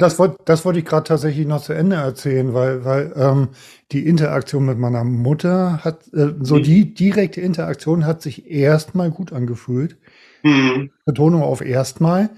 das, 0.00 0.20
wollte, 0.20 0.36
das 0.44 0.64
wollte 0.64 0.78
ich 0.78 0.84
gerade 0.84 1.02
tatsächlich 1.02 1.48
noch 1.48 1.62
zu 1.62 1.72
Ende 1.72 1.96
erzählen, 1.96 2.54
weil, 2.54 2.84
weil 2.84 3.12
ähm, 3.16 3.48
die 3.90 4.06
Interaktion 4.06 4.66
mit 4.66 4.78
meiner 4.78 5.02
Mutter 5.02 5.84
hat, 5.84 6.06
äh, 6.14 6.34
so 6.40 6.56
mhm. 6.56 6.62
die 6.62 6.94
direkte 6.94 7.40
Interaktion 7.40 8.06
hat 8.06 8.22
sich 8.22 8.48
erstmal 8.48 9.10
gut 9.10 9.32
angefühlt. 9.32 9.96
Mhm. 10.44 10.90
Betonung 11.04 11.42
auf 11.42 11.60
erstmal. 11.60 12.30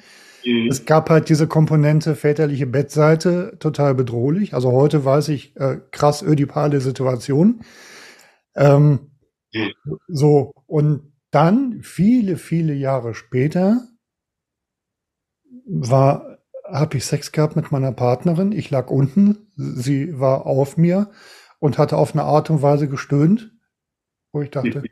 Mhm. 0.46 0.68
Es 0.70 0.87
gab 0.87 1.10
halt 1.10 1.28
diese 1.28 1.46
Komponente 1.46 2.14
väterliche 2.14 2.66
Bettseite, 2.66 3.58
total 3.60 3.94
bedrohlich. 3.94 4.54
Also 4.54 4.72
heute 4.72 5.04
weiß 5.04 5.28
ich, 5.28 5.54
äh, 5.56 5.76
krass 5.90 6.22
ödipale 6.22 6.80
Situation. 6.80 7.60
Ähm, 8.56 9.10
mhm. 9.52 9.72
So, 10.08 10.54
und 10.66 11.12
dann, 11.30 11.80
viele, 11.82 12.38
viele 12.38 12.72
Jahre 12.72 13.12
später, 13.12 13.88
war, 15.66 16.38
habe 16.64 16.96
ich 16.96 17.05
Sex 17.05 17.33
gehabt 17.33 17.57
mit 17.57 17.72
meiner 17.72 17.92
Partnerin. 17.92 18.53
Ich 18.53 18.70
lag 18.70 18.90
unten, 18.90 19.53
sie 19.57 20.18
war 20.18 20.46
auf 20.46 20.77
mir 20.77 21.11
und 21.59 21.79
hatte 21.79 21.96
auf 21.96 22.14
eine 22.14 22.24
Art 22.24 22.50
und 22.50 22.62
Weise 22.62 22.88
gestöhnt, 22.88 23.53
wo 24.33 24.42
ich 24.42 24.50
dachte, 24.50 24.83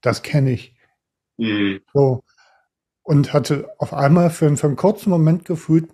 das 0.00 0.22
kenne 0.22 0.52
ich. 0.52 0.76
Mhm. 1.36 1.80
So 1.92 2.22
und 3.04 3.32
hatte 3.32 3.70
auf 3.78 3.92
einmal 3.92 4.30
für, 4.30 4.56
für 4.56 4.66
einen 4.66 4.76
kurzen 4.76 5.10
Moment 5.10 5.44
gefühlt 5.44 5.92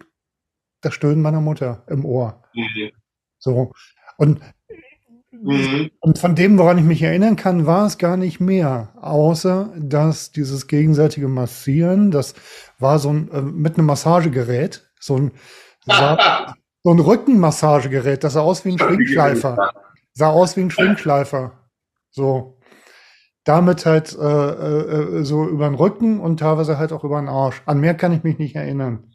das 0.81 0.95
Stöhnen 0.95 1.21
meiner 1.21 1.41
Mutter 1.41 1.85
im 1.89 2.05
Ohr. 2.07 2.43
Mhm. 2.55 2.93
So. 3.39 3.73
Und, 4.17 4.41
mhm. 5.43 5.91
und 6.01 6.19
von 6.19 6.35
dem, 6.35 6.59
woran 6.59 6.79
ich 6.79 6.85
mich 6.85 7.03
erinnern 7.03 7.37
kann, 7.37 7.67
war 7.67 7.87
es 7.87 7.99
gar 7.99 8.17
nicht 8.17 8.41
mehr, 8.41 8.95
außer 9.01 9.73
dass 9.77 10.33
dieses 10.33 10.67
gegenseitige 10.67 11.29
Massieren, 11.29 12.11
das 12.11 12.35
war 12.79 12.99
so 12.99 13.11
ein, 13.13 13.31
äh, 13.31 13.43
mit 13.43 13.77
einem 13.77 13.87
Massagegerät, 13.87 14.91
so 14.99 15.17
ein, 15.17 15.33
sah, 15.87 16.55
so 16.83 16.91
ein 16.91 16.99
Rückenmassagegerät, 16.99 18.25
das 18.25 18.35
sah 18.35 18.41
aus 18.41 18.65
wie 18.65 18.73
ein 18.73 18.79
Schwingschleifer. 18.79 19.73
Sah 20.13 20.31
aus 20.31 20.57
wie 20.57 20.63
ein 20.63 20.71
Schwingschleifer. 20.71 21.53
So 22.11 22.61
damit 23.45 23.87
halt 23.87 24.17
äh, 24.17 24.51
äh, 24.51 25.25
so 25.25 25.47
über 25.47 25.69
den 25.69 25.75
Rücken 25.75 26.21
und 26.21 26.41
teilweise 26.41 26.79
halt 26.79 26.93
auch 26.93 27.05
über 27.05 27.21
den 27.21 27.29
Arsch. 27.29 27.63
An 27.67 27.81
mehr 27.81 27.95
kann 27.95 28.13
ich 28.13 28.23
mich 28.23 28.39
nicht 28.39 28.57
erinnern. 28.57 29.13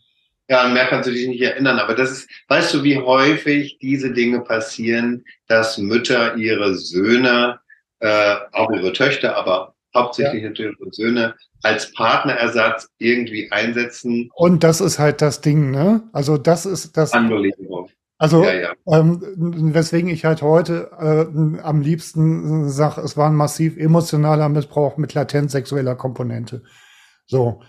Ja, 0.48 0.68
mehr 0.68 0.86
kannst 0.86 1.10
du 1.10 1.14
dich 1.14 1.28
nicht 1.28 1.42
erinnern, 1.42 1.80
aber 1.80 1.96
das 1.96 2.12
ist, 2.12 2.30
weißt 2.50 2.74
du, 2.74 2.84
wie 2.84 2.98
häufig 2.98 3.80
diese 3.82 4.12
Dinge 4.12 4.42
passieren, 4.42 5.26
dass 5.48 5.78
Mütter 5.78 6.36
ihre 6.36 6.76
Söhne, 6.76 7.60
äh, 8.00 8.36
auch 8.52 8.72
ihre 8.72 8.94
Töchter, 8.94 9.36
aber 9.36 9.74
hauptsächlich 9.96 10.44
ja. 10.44 10.50
natürlich 10.50 10.80
ihre 10.80 10.92
Söhne, 10.92 11.36
als 11.64 11.92
Partnerersatz 11.94 12.90
irgendwie 13.00 13.52
einsetzen. 13.52 14.30
Und 14.36 14.64
das 14.64 14.82
ist 14.82 15.00
halt 15.00 15.22
das 15.22 15.42
Ding, 15.42 15.72
ne? 15.72 16.04
Also 16.14 16.38
das 16.38 16.68
ist 16.68 16.96
das. 16.96 17.14
Unbelievable. 17.14 17.88
Also, 18.18 18.44
ja, 18.44 18.54
ja. 18.54 18.74
Ähm, 18.88 19.74
weswegen 19.74 20.10
ich 20.10 20.24
halt 20.24 20.42
heute 20.42 20.92
äh, 20.98 21.62
am 21.62 21.82
liebsten 21.82 22.70
sage, 22.70 23.02
es 23.02 23.18
war 23.18 23.30
ein 23.30 23.36
massiv 23.36 23.78
emotionaler 23.78 24.48
Missbrauch 24.48 24.98
mit 24.98 25.14
latent 25.14 25.52
sexueller 25.52 25.96
Komponente. 25.96 26.64
So, 27.26 27.62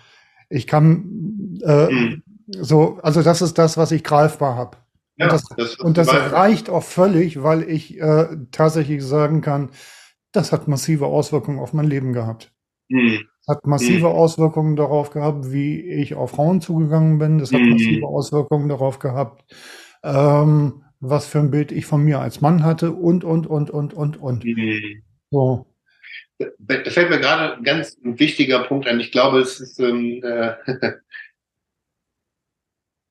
ich 0.49 0.69
kann 0.69 1.59
äh, 1.65 1.91
mhm. 1.91 2.23
So, 2.47 2.99
also 3.03 3.23
das 3.23 3.43
ist 3.43 3.59
das, 3.59 3.77
was 3.77 3.93
ich 3.93 4.05
greifbar 4.05 4.57
habe. 4.57 4.77
Ja, 5.17 5.27
und 5.27 5.33
das, 5.33 5.45
das 5.57 5.77
und 5.77 5.97
das 5.97 6.09
reicht 6.09 6.69
auch 6.69 6.83
völlig, 6.83 7.43
weil 7.43 7.63
ich 7.63 7.99
äh, 7.99 8.29
tatsächlich 8.53 9.03
sagen 9.03 9.41
kann, 9.41 9.71
das 10.33 10.53
hat 10.53 10.69
massive 10.69 11.07
Auswirkungen 11.07 11.59
auf 11.59 11.73
mein 11.73 11.87
Leben 11.87 12.13
gehabt. 12.13 12.53
Mhm. 12.89 13.27
Hat 13.49 13.67
massive 13.67 14.09
mhm. 14.09 14.15
Auswirkungen 14.15 14.77
darauf 14.77 15.11
gehabt, 15.11 15.51
wie 15.53 15.81
ich 15.81 16.15
auf 16.15 16.33
Frauen 16.33 16.61
zugegangen 16.61 17.19
bin. 17.19 17.39
Das 17.39 17.53
hat 17.53 17.61
mhm. 17.61 17.71
massive 17.71 18.07
Auswirkungen 18.07 18.69
darauf 18.69 18.99
gehabt, 18.99 19.45
ähm, 20.03 20.85
was 21.01 21.27
für 21.27 21.39
ein 21.39 21.51
Bild 21.51 21.73
ich 21.73 21.87
von 21.87 22.03
mir 22.03 22.21
als 22.21 22.41
Mann 22.41 22.65
hatte 22.65 22.93
und, 22.93 23.25
und, 23.25 23.47
und, 23.47 23.71
und, 23.71 23.95
und, 23.95 24.17
und. 24.19 24.45
Mhm. 24.45 25.03
So. 25.31 25.67
da 26.39 26.91
fällt 26.91 27.11
mir 27.11 27.21
gerade 27.21 27.57
ein 27.57 27.65
ganz 27.65 27.97
wichtiger 28.03 28.65
Punkt 28.65 28.87
ein. 28.87 29.01
Ich 29.01 29.13
glaube, 29.13 29.41
es 29.41 29.61
ist 29.61 29.81
ähm, 29.81 30.21
äh, 30.23 30.55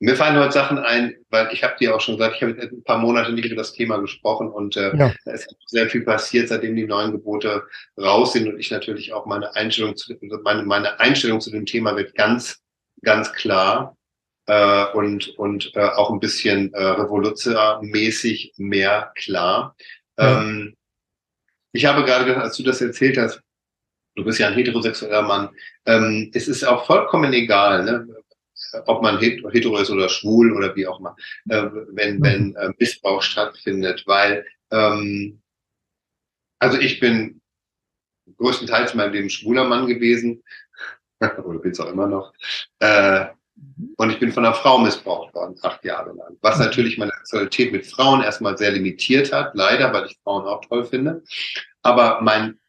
Mir 0.05 0.15
fallen 0.15 0.37
heute 0.37 0.51
Sachen 0.51 0.77
ein, 0.77 1.15
weil 1.31 1.51
ich 1.51 1.63
habe 1.63 1.77
dir 1.79 1.95
auch 1.95 1.99
schon 1.99 2.17
gesagt, 2.17 2.35
ich 2.35 2.43
habe 2.43 2.51
ein 2.61 2.83
paar 2.83 2.99
Monate 2.99 3.33
nicht 3.33 3.45
über 3.45 3.55
das 3.55 3.73
Thema 3.73 3.97
gesprochen 3.97 4.49
und 4.49 4.77
äh, 4.77 4.95
ja. 4.95 5.11
es 5.25 5.47
ist 5.47 5.55
sehr 5.65 5.89
viel 5.89 6.01
passiert, 6.01 6.47
seitdem 6.47 6.75
die 6.75 6.85
neuen 6.85 7.11
Gebote 7.11 7.63
raus 7.99 8.33
sind 8.33 8.47
und 8.47 8.59
ich 8.59 8.69
natürlich 8.69 9.13
auch 9.13 9.25
meine 9.25 9.55
Einstellung 9.55 9.95
zu 9.95 10.15
meine, 10.43 10.61
meine 10.61 10.99
Einstellung 10.99 11.41
zu 11.41 11.49
dem 11.49 11.65
Thema 11.65 11.95
wird 11.95 12.13
ganz 12.13 12.61
ganz 13.01 13.33
klar 13.33 13.97
äh, 14.45 14.85
und 14.93 15.29
und 15.39 15.71
äh, 15.73 15.79
auch 15.79 16.11
ein 16.11 16.19
bisschen 16.19 16.71
äh, 16.75 16.83
revolutionärmäßig 16.83 18.53
mehr 18.57 19.11
klar. 19.15 19.75
Ja. 20.19 20.39
Ähm, 20.39 20.75
ich 21.71 21.87
habe 21.87 22.05
gerade 22.05 22.25
gedacht, 22.25 22.43
als 22.43 22.57
du 22.57 22.61
das 22.61 22.79
erzählt 22.79 23.17
hast, 23.17 23.41
du 24.15 24.23
bist 24.23 24.37
ja 24.37 24.49
ein 24.49 24.53
heterosexueller 24.53 25.23
Mann, 25.23 25.49
ähm, 25.87 26.29
es 26.35 26.47
ist 26.47 26.63
auch 26.63 26.85
vollkommen 26.85 27.33
egal, 27.33 27.85
ne? 27.85 28.07
Ob 28.85 29.01
man 29.01 29.19
hetero 29.19 29.77
ist 29.77 29.89
oder 29.89 30.09
schwul 30.09 30.53
oder 30.53 30.75
wie 30.75 30.87
auch 30.87 30.99
immer, 30.99 31.15
äh, 31.49 31.69
wenn, 31.91 32.21
wenn 32.21 32.47
mhm. 32.49 32.55
äh, 32.55 32.69
Missbrauch 32.79 33.21
stattfindet, 33.21 34.03
weil 34.05 34.45
ähm, 34.71 35.41
also 36.59 36.79
ich 36.79 36.99
bin 36.99 37.41
größtenteils 38.37 38.91
in 38.91 38.97
meinem 38.97 39.13
Leben 39.13 39.29
schwuler 39.29 39.65
Mann 39.65 39.87
gewesen, 39.87 40.43
oder 41.21 41.59
bin 41.59 41.71
es 41.71 41.79
auch 41.79 41.91
immer 41.91 42.07
noch, 42.07 42.33
äh, 42.79 43.25
und 43.97 44.09
ich 44.09 44.19
bin 44.19 44.33
von 44.33 44.45
einer 44.45 44.53
Frau 44.53 44.77
missbraucht 44.79 45.33
worden, 45.33 45.55
acht 45.61 45.83
Jahre 45.85 46.11
lang. 46.13 46.37
Was 46.41 46.57
mhm. 46.57 46.65
natürlich 46.65 46.97
meine 46.97 47.11
Sexualität 47.11 47.71
mit 47.71 47.85
Frauen 47.85 48.21
erstmal 48.21 48.57
sehr 48.57 48.71
limitiert 48.71 49.31
hat, 49.31 49.55
leider, 49.55 49.93
weil 49.93 50.07
ich 50.07 50.17
Frauen 50.23 50.45
auch 50.45 50.61
toll 50.65 50.85
finde. 50.85 51.23
Aber 51.81 52.21
mein, 52.21 52.59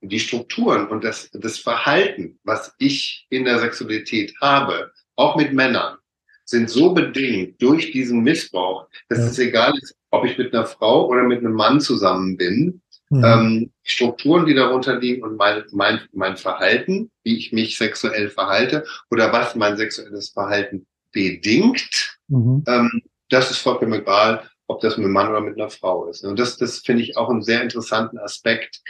die 0.00 0.18
Strukturen 0.18 0.88
und 0.88 1.04
das, 1.04 1.30
das 1.32 1.58
Verhalten, 1.58 2.40
was 2.42 2.74
ich 2.78 3.26
in 3.30 3.44
der 3.44 3.60
Sexualität 3.60 4.34
habe, 4.40 4.92
auch 5.16 5.36
mit 5.36 5.52
Männern, 5.52 5.96
sind 6.44 6.68
so 6.68 6.92
bedingt 6.92 7.60
durch 7.62 7.92
diesen 7.92 8.20
Missbrauch, 8.20 8.88
dass 9.08 9.18
ja. 9.18 9.26
es 9.26 9.38
egal 9.38 9.72
ist, 9.80 9.94
ob 10.10 10.24
ich 10.24 10.36
mit 10.38 10.54
einer 10.54 10.66
Frau 10.66 11.08
oder 11.08 11.22
mit 11.22 11.40
einem 11.40 11.52
Mann 11.52 11.80
zusammen 11.80 12.36
bin. 12.36 12.82
Mhm. 13.10 13.24
Ähm, 13.24 13.70
Strukturen, 13.82 14.46
die 14.46 14.54
darunter 14.54 14.98
liegen 14.98 15.22
und 15.22 15.36
mein, 15.36 15.64
mein, 15.72 16.00
mein 16.12 16.36
Verhalten, 16.36 17.10
wie 17.24 17.36
ich 17.36 17.52
mich 17.52 17.76
sexuell 17.76 18.30
verhalte 18.30 18.84
oder 19.10 19.32
was 19.32 19.54
mein 19.54 19.76
sexuelles 19.76 20.30
Verhalten 20.30 20.86
bedingt, 21.12 22.18
mhm. 22.28 22.64
ähm, 22.66 23.02
das 23.28 23.50
ist 23.50 23.58
vollkommen 23.58 23.92
egal, 23.92 24.48
ob 24.66 24.80
das 24.80 24.96
mit 24.96 25.04
einem 25.04 25.12
Mann 25.12 25.28
oder 25.28 25.40
mit 25.40 25.58
einer 25.58 25.70
Frau 25.70 26.06
ist. 26.08 26.24
Und 26.24 26.38
das, 26.38 26.56
das 26.56 26.78
finde 26.78 27.02
ich 27.02 27.16
auch 27.16 27.28
einen 27.28 27.42
sehr 27.42 27.62
interessanten 27.62 28.18
Aspekt, 28.18 28.80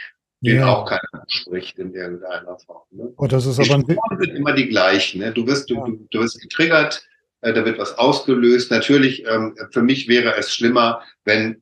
den 0.43 0.57
ja. 0.57 0.67
auch 0.67 0.85
keiner 0.85 1.25
spricht 1.27 1.79
in 1.79 1.93
irgendeiner 1.93 2.57
Form. 2.59 2.83
Ne? 2.91 3.13
Oh, 3.17 3.27
das 3.27 3.45
ist 3.45 3.59
aber 3.59 3.83
die 3.83 3.93
Strukturen 3.93 4.19
sind 4.19 4.35
immer 4.35 4.53
die 4.53 4.67
gleichen. 4.67 5.21
Ne? 5.21 5.31
Du 5.31 5.47
wirst, 5.47 5.69
ja. 5.69 5.83
du, 5.83 6.07
du 6.09 6.19
wirst 6.19 6.41
getriggert, 6.41 7.05
äh, 7.41 7.53
da 7.53 7.65
wird 7.65 7.79
was 7.79 7.97
ausgelöst. 7.97 8.71
Natürlich, 8.71 9.25
ähm, 9.25 9.55
für 9.71 9.81
mich 9.81 10.07
wäre 10.07 10.35
es 10.37 10.53
schlimmer, 10.53 11.01
wenn 11.23 11.61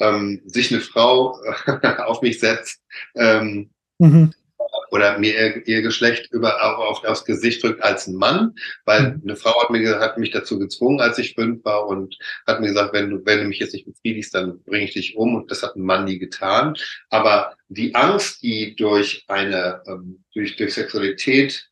ähm, 0.00 0.42
sich 0.46 0.72
eine 0.72 0.80
Frau 0.80 1.38
auf 2.06 2.22
mich 2.22 2.38
setzt 2.38 2.80
ähm, 3.14 3.70
mhm 3.98 4.32
oder 4.96 5.18
mir 5.18 5.34
ihr, 5.34 5.66
ihr 5.68 5.82
Geschlecht 5.82 6.32
über 6.32 6.62
auf, 6.62 7.04
aufs 7.04 7.24
Gesicht 7.24 7.62
drückt 7.62 7.82
als 7.82 8.06
ein 8.06 8.14
Mann, 8.14 8.54
weil 8.84 9.12
mhm. 9.12 9.22
eine 9.24 9.36
Frau 9.36 9.62
hat 9.62 9.70
mir 9.70 10.00
hat 10.00 10.18
mich 10.18 10.30
dazu 10.30 10.58
gezwungen, 10.58 11.00
als 11.00 11.18
ich 11.18 11.34
fünf 11.34 11.64
war 11.64 11.86
und 11.86 12.16
hat 12.46 12.60
mir 12.60 12.68
gesagt, 12.68 12.94
wenn 12.94 13.10
du 13.10 13.24
wenn 13.24 13.40
du 13.40 13.44
mich 13.44 13.58
jetzt 13.58 13.74
nicht 13.74 13.86
befriedigst, 13.86 14.34
dann 14.34 14.62
bringe 14.64 14.84
ich 14.84 14.94
dich 14.94 15.16
um 15.16 15.34
und 15.34 15.50
das 15.50 15.62
hat 15.62 15.76
ein 15.76 15.82
Mann 15.82 16.04
nie 16.04 16.18
getan. 16.18 16.74
Aber 17.10 17.54
die 17.68 17.94
Angst, 17.94 18.42
die 18.42 18.74
durch 18.74 19.24
eine 19.28 19.82
ähm, 19.86 20.24
durch 20.34 20.56
durch 20.56 20.74
Sexualität 20.74 21.70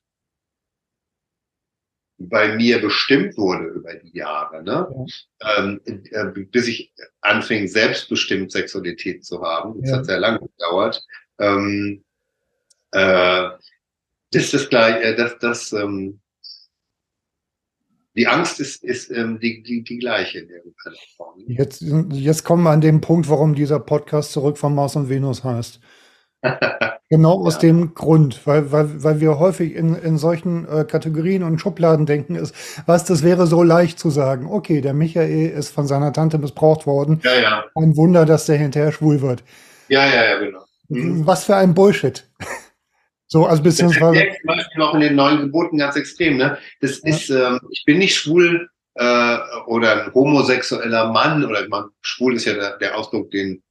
bei 2.18 2.54
mir 2.54 2.80
bestimmt 2.80 3.36
wurde 3.36 3.66
über 3.66 3.94
die 3.94 4.16
Jahre, 4.16 4.62
ne? 4.62 5.06
Ja. 5.40 5.58
Ähm, 5.58 5.80
äh, 5.84 6.26
bis 6.26 6.68
ich 6.68 6.92
anfing, 7.20 7.66
selbstbestimmt 7.66 8.52
Sexualität 8.52 9.24
zu 9.24 9.42
haben. 9.42 9.80
Das 9.80 9.90
ja. 9.90 9.96
hat 9.96 10.06
sehr 10.06 10.20
lange 10.20 10.40
gedauert. 10.40 11.02
Ähm, 11.38 12.03
äh, 12.94 13.50
das 14.30 14.44
ist 14.44 14.54
das 14.54 14.68
gleich, 14.68 15.02
äh, 15.04 15.14
das, 15.16 15.38
das, 15.38 15.72
ähm, 15.72 16.20
die 18.16 18.28
Angst 18.28 18.60
ist, 18.60 18.84
ist 18.84 19.10
ähm, 19.10 19.40
die, 19.40 19.62
die, 19.62 19.82
die 19.82 19.98
gleiche 19.98 20.38
in 20.38 20.48
irgendeiner 20.48 20.96
Form. 21.16 21.34
Jetzt, 21.48 21.82
jetzt 22.12 22.44
kommen 22.44 22.62
wir 22.62 22.70
an 22.70 22.80
den 22.80 23.00
Punkt, 23.00 23.28
warum 23.28 23.54
dieser 23.54 23.80
Podcast 23.80 24.32
zurück 24.32 24.56
von 24.56 24.74
Mars 24.74 24.94
und 24.94 25.08
Venus 25.08 25.42
heißt. 25.42 25.80
genau 27.10 27.44
aus 27.44 27.54
ja. 27.54 27.60
dem 27.60 27.94
Grund, 27.94 28.46
weil, 28.46 28.70
weil, 28.70 29.02
weil 29.02 29.20
wir 29.20 29.40
häufig 29.40 29.74
in, 29.74 29.96
in 29.96 30.18
solchen 30.18 30.68
äh, 30.68 30.84
Kategorien 30.84 31.42
und 31.42 31.58
Schubladen 31.58 32.06
denken, 32.06 32.36
ist, 32.36 32.54
was, 32.86 33.04
das 33.04 33.24
wäre 33.24 33.48
so 33.48 33.64
leicht 33.64 33.98
zu 33.98 34.10
sagen. 34.10 34.46
Okay, 34.46 34.80
der 34.80 34.94
Michael 34.94 35.48
ist 35.48 35.70
von 35.70 35.88
seiner 35.88 36.12
Tante 36.12 36.38
missbraucht 36.38 36.86
worden. 36.86 37.20
Ja, 37.24 37.40
ja. 37.40 37.64
Ein 37.74 37.96
Wunder, 37.96 38.26
dass 38.26 38.46
der 38.46 38.58
hinterher 38.58 38.92
schwul 38.92 39.22
wird. 39.22 39.42
Ja, 39.88 40.06
ja, 40.06 40.24
ja, 40.24 40.38
genau. 40.38 40.64
Mhm. 40.88 41.26
Was 41.26 41.44
für 41.44 41.56
ein 41.56 41.74
Bullshit. 41.74 42.28
So, 43.26 43.46
also 43.46 43.62
beziehungsweise. 43.62 44.26
Das 44.26 44.36
zum 44.36 44.46
Beispiel 44.46 44.82
auch 44.82 44.94
in 44.94 45.00
den 45.00 45.16
neuen 45.16 45.40
Geboten 45.40 45.78
ganz 45.78 45.96
extrem. 45.96 46.36
Ne? 46.36 46.58
Das 46.80 47.02
ja. 47.02 47.08
ist, 47.08 47.30
ähm, 47.30 47.60
ich 47.70 47.84
bin 47.84 47.98
nicht 47.98 48.16
schwul 48.16 48.68
äh, 48.94 49.38
oder 49.66 50.04
ein 50.04 50.14
homosexueller 50.14 51.12
Mann 51.12 51.44
oder 51.44 51.68
man, 51.68 51.90
schwul 52.02 52.36
ist 52.36 52.44
ja 52.44 52.54
der, 52.54 52.78
der 52.78 52.96
Ausdruck, 52.96 53.30
den, 53.30 53.62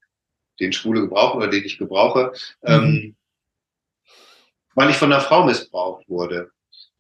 den 0.59 0.73
Schwule 0.73 1.01
gebrauchen 1.01 1.37
oder 1.37 1.47
den 1.47 1.63
ich 1.63 1.77
gebrauche, 1.77 2.33
ähm, 2.63 2.81
mhm. 2.81 2.87
ähm, 2.87 3.15
weil 4.75 4.89
ich 4.89 4.97
von 4.97 5.11
einer 5.11 5.21
Frau 5.21 5.45
missbraucht 5.45 6.07
wurde. 6.09 6.49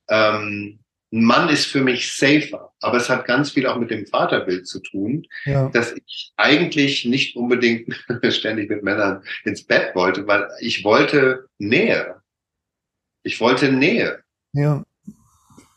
Ähm, 0.09 0.79
ein 1.11 1.23
Mann 1.23 1.49
ist 1.49 1.67
für 1.67 1.81
mich 1.81 2.11
safer, 2.11 2.71
aber 2.81 2.97
es 2.97 3.07
hat 3.07 3.25
ganz 3.25 3.51
viel 3.51 3.67
auch 3.67 3.77
mit 3.77 3.91
dem 3.91 4.07
Vaterbild 4.07 4.67
zu 4.67 4.79
tun, 4.79 5.27
ja. 5.45 5.69
dass 5.69 5.91
ich 5.91 6.31
eigentlich 6.37 7.05
nicht 7.05 7.35
unbedingt 7.35 7.93
ständig 8.29 8.69
mit 8.69 8.83
Männern 8.83 9.23
ins 9.45 9.63
Bett 9.63 9.93
wollte, 9.93 10.25
weil 10.25 10.47
ich 10.59 10.83
wollte 10.83 11.47
Nähe. 11.59 12.22
Ich 13.23 13.39
wollte 13.39 13.71
Nähe. 13.71 14.19
Ja. 14.53 14.83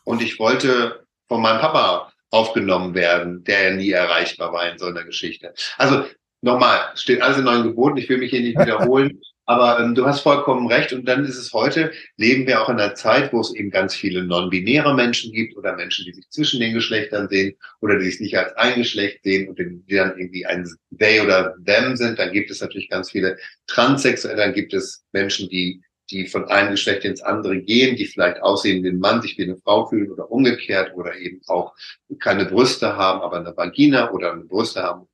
Und 0.03 0.21
ich 0.21 0.39
wollte 0.39 1.05
von 1.27 1.41
meinem 1.41 1.59
Papa 1.59 2.11
aufgenommen 2.29 2.93
werden, 2.93 3.43
der 3.43 3.69
ja 3.69 3.75
nie 3.75 3.91
erreichbar 3.91 4.51
war 4.51 4.69
in 4.69 4.77
so 4.77 4.85
einer 4.85 5.03
Geschichte. 5.03 5.53
Also 5.77 6.05
nochmal, 6.41 6.79
steht 6.95 7.21
alles 7.21 7.37
in 7.37 7.45
neuen 7.45 7.63
Geboten, 7.63 7.97
ich 7.97 8.09
will 8.09 8.17
mich 8.17 8.31
hier 8.31 8.41
nicht 8.41 8.59
wiederholen, 8.59 9.21
aber 9.45 9.79
ähm, 9.79 9.95
du 9.95 10.05
hast 10.05 10.21
vollkommen 10.21 10.67
recht. 10.67 10.91
Und 10.91 11.05
dann 11.05 11.23
ist 11.23 11.37
es 11.37 11.53
heute, 11.53 11.91
leben 12.17 12.45
wir 12.47 12.61
auch 12.61 12.69
in 12.69 12.79
einer 12.79 12.95
Zeit, 12.95 13.31
wo 13.31 13.39
es 13.39 13.55
eben 13.55 13.69
ganz 13.69 13.95
viele 13.95 14.23
non-binäre 14.23 14.93
Menschen 14.93 15.31
gibt 15.31 15.55
oder 15.55 15.75
Menschen, 15.75 16.05
die 16.05 16.13
sich 16.13 16.29
zwischen 16.29 16.59
den 16.59 16.73
Geschlechtern 16.73 17.29
sehen 17.29 17.55
oder 17.79 17.97
die 17.97 18.05
sich 18.05 18.19
nicht 18.19 18.37
als 18.37 18.53
ein 18.57 18.75
Geschlecht 18.75 19.23
sehen 19.23 19.47
und 19.47 19.57
die 19.57 19.95
dann 19.95 20.17
irgendwie 20.17 20.45
ein 20.45 20.69
they 20.99 21.21
oder 21.21 21.55
them 21.65 21.95
sind. 21.95 22.19
Dann 22.19 22.33
gibt 22.33 22.51
es 22.51 22.59
natürlich 22.59 22.89
ganz 22.89 23.11
viele 23.11 23.37
Transsexuelle, 23.67 24.37
dann 24.37 24.53
gibt 24.53 24.73
es 24.73 25.05
Menschen, 25.13 25.47
die 25.47 25.81
die 26.09 26.27
von 26.27 26.45
einem 26.45 26.71
Geschlecht 26.71 27.03
ins 27.05 27.21
andere 27.21 27.59
gehen, 27.59 27.95
die 27.95 28.05
vielleicht 28.05 28.41
aussehen 28.41 28.83
wie 28.83 28.89
ein 28.89 28.99
Mann, 28.99 29.21
sich 29.21 29.37
wie 29.37 29.43
eine 29.43 29.57
Frau 29.57 29.85
fühlen 29.85 30.11
oder 30.11 30.31
umgekehrt 30.31 30.93
oder 30.95 31.15
eben 31.17 31.41
auch 31.47 31.75
keine 32.19 32.45
Brüste 32.45 32.95
haben, 32.95 33.21
aber 33.21 33.37
eine 33.37 33.55
Vagina 33.55 34.11
oder 34.11 34.33
eine 34.33 34.43
Brüste 34.43 34.83
haben 34.83 35.07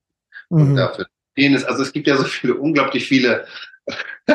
und 0.49 0.71
mhm. 0.71 0.75
dafür 0.75 1.07
Penis. 1.35 1.63
Also 1.63 1.83
es 1.83 1.93
gibt 1.93 2.07
ja 2.07 2.17
so 2.17 2.23
viele, 2.23 2.55
unglaublich 2.55 3.07
viele. 3.07 3.45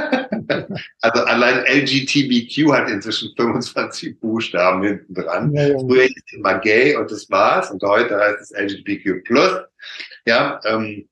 also 1.00 1.24
allein 1.24 1.64
LGTBQ 1.64 2.72
hat 2.72 2.90
inzwischen 2.90 3.34
25 3.34 4.20
Buchstaben 4.20 4.82
hinten 4.82 5.14
dran. 5.14 5.54
Ja, 5.54 5.68
ja. 5.68 5.78
Früher 5.78 6.02
hieß 6.02 6.22
es 6.26 6.32
immer 6.34 6.58
gay 6.58 6.96
und 6.96 7.10
das 7.10 7.30
war's 7.30 7.70
und 7.70 7.82
heute 7.82 8.18
heißt 8.18 8.40
es 8.40 8.50
LGBTQ+. 8.50 9.30
Ja, 10.26 10.60
ähm, 10.64 11.08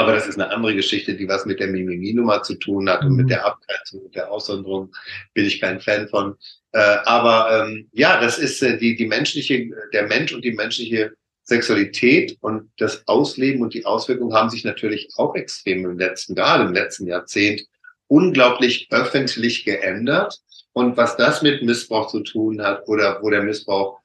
aber 0.00 0.12
das 0.14 0.26
ist 0.26 0.40
eine 0.40 0.50
andere 0.50 0.74
Geschichte, 0.74 1.14
die 1.14 1.28
was 1.28 1.44
mit 1.44 1.60
der 1.60 1.68
Mimimi-Nummer 1.68 2.42
zu 2.42 2.54
tun 2.54 2.88
hat 2.88 3.04
und 3.04 3.16
mit 3.16 3.26
mhm. 3.26 3.30
der 3.30 3.44
Abgrenzung, 3.44 4.04
mit 4.04 4.14
der 4.14 4.30
Aussonderung 4.32 4.92
bin 5.34 5.44
ich 5.44 5.60
kein 5.60 5.78
Fan 5.78 6.08
von. 6.08 6.36
Äh, 6.72 6.78
aber 7.04 7.66
ähm, 7.66 7.88
ja, 7.92 8.18
das 8.18 8.38
ist 8.38 8.62
äh, 8.62 8.78
die, 8.78 8.96
die 8.96 9.06
menschliche, 9.06 9.68
der 9.92 10.06
Mensch 10.06 10.32
und 10.32 10.42
die 10.42 10.52
menschliche 10.52 11.12
Sexualität 11.42 12.38
und 12.40 12.70
das 12.78 13.06
Ausleben 13.08 13.60
und 13.60 13.74
die 13.74 13.84
Auswirkungen 13.84 14.32
haben 14.32 14.48
sich 14.48 14.64
natürlich 14.64 15.10
auch 15.16 15.34
extrem 15.34 15.84
im 15.84 15.98
letzten, 15.98 16.34
gerade 16.34 16.64
im 16.64 16.72
letzten 16.72 17.06
Jahrzehnt, 17.06 17.66
unglaublich 18.06 18.88
öffentlich 18.90 19.66
geändert. 19.66 20.38
Und 20.72 20.96
was 20.96 21.18
das 21.18 21.42
mit 21.42 21.62
Missbrauch 21.62 22.10
zu 22.10 22.20
tun 22.20 22.62
hat 22.62 22.88
oder 22.88 23.20
wo 23.20 23.28
der 23.28 23.42
Missbrauch 23.42 24.00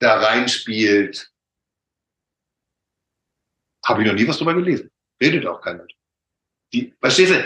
da 0.00 0.18
reinspielt, 0.18 1.30
habe 3.86 4.02
ich 4.02 4.08
noch 4.08 4.14
nie 4.14 4.28
was 4.28 4.38
drüber 4.38 4.54
gelesen. 4.54 4.90
Redet 5.20 5.46
auch 5.46 5.60
keiner. 5.60 5.86
Die, 6.72 6.92
verstehst 7.00 7.32
du? 7.32 7.44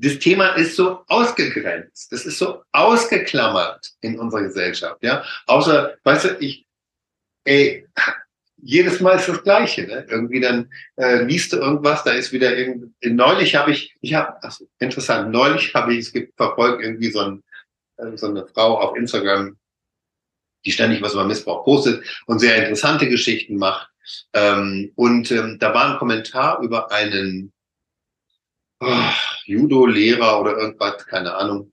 Das 0.00 0.18
Thema 0.18 0.50
ist 0.50 0.76
so 0.76 1.04
ausgegrenzt. 1.08 2.12
Das 2.12 2.24
ist 2.26 2.38
so 2.38 2.62
ausgeklammert 2.72 3.94
in 4.00 4.18
unserer 4.18 4.42
Gesellschaft, 4.42 5.02
ja. 5.02 5.24
Außer, 5.46 5.96
weißt 6.04 6.24
du, 6.24 6.36
ich, 6.38 6.66
ey, 7.44 7.86
jedes 8.60 9.00
Mal 9.00 9.16
ist 9.16 9.28
das 9.28 9.42
Gleiche. 9.42 9.86
Ne? 9.86 10.06
Irgendwie 10.08 10.40
dann 10.40 10.70
äh, 10.96 11.22
liest 11.22 11.52
du 11.52 11.58
irgendwas, 11.58 12.04
da 12.04 12.12
ist 12.12 12.32
wieder 12.32 12.56
irgendwie. 12.56 12.92
Neulich 13.10 13.54
habe 13.54 13.70
ich, 13.72 13.96
ich 14.00 14.14
habe, 14.14 14.42
also 14.42 14.68
interessant, 14.78 15.30
neulich 15.30 15.74
habe 15.74 15.94
ich, 15.94 16.14
es 16.14 16.28
verfolgt 16.36 16.82
irgendwie 16.82 17.10
so, 17.10 17.20
ein, 17.20 17.42
äh, 17.96 18.16
so 18.16 18.28
eine 18.28 18.46
Frau 18.46 18.80
auf 18.80 18.96
Instagram, 18.96 19.56
die 20.64 20.72
ständig 20.72 21.02
was 21.02 21.14
über 21.14 21.24
Missbrauch 21.24 21.64
postet 21.64 22.04
und 22.26 22.40
sehr 22.40 22.56
interessante 22.56 23.08
Geschichten 23.08 23.56
macht. 23.56 23.88
Ähm, 24.32 24.92
und 24.94 25.30
ähm, 25.30 25.58
da 25.58 25.74
war 25.74 25.92
ein 25.92 25.98
Kommentar 25.98 26.60
über 26.60 26.90
einen 26.92 27.52
oh, 28.80 29.10
Judo-Lehrer 29.44 30.40
oder 30.40 30.56
irgendwas, 30.56 31.06
keine 31.06 31.34
Ahnung, 31.34 31.72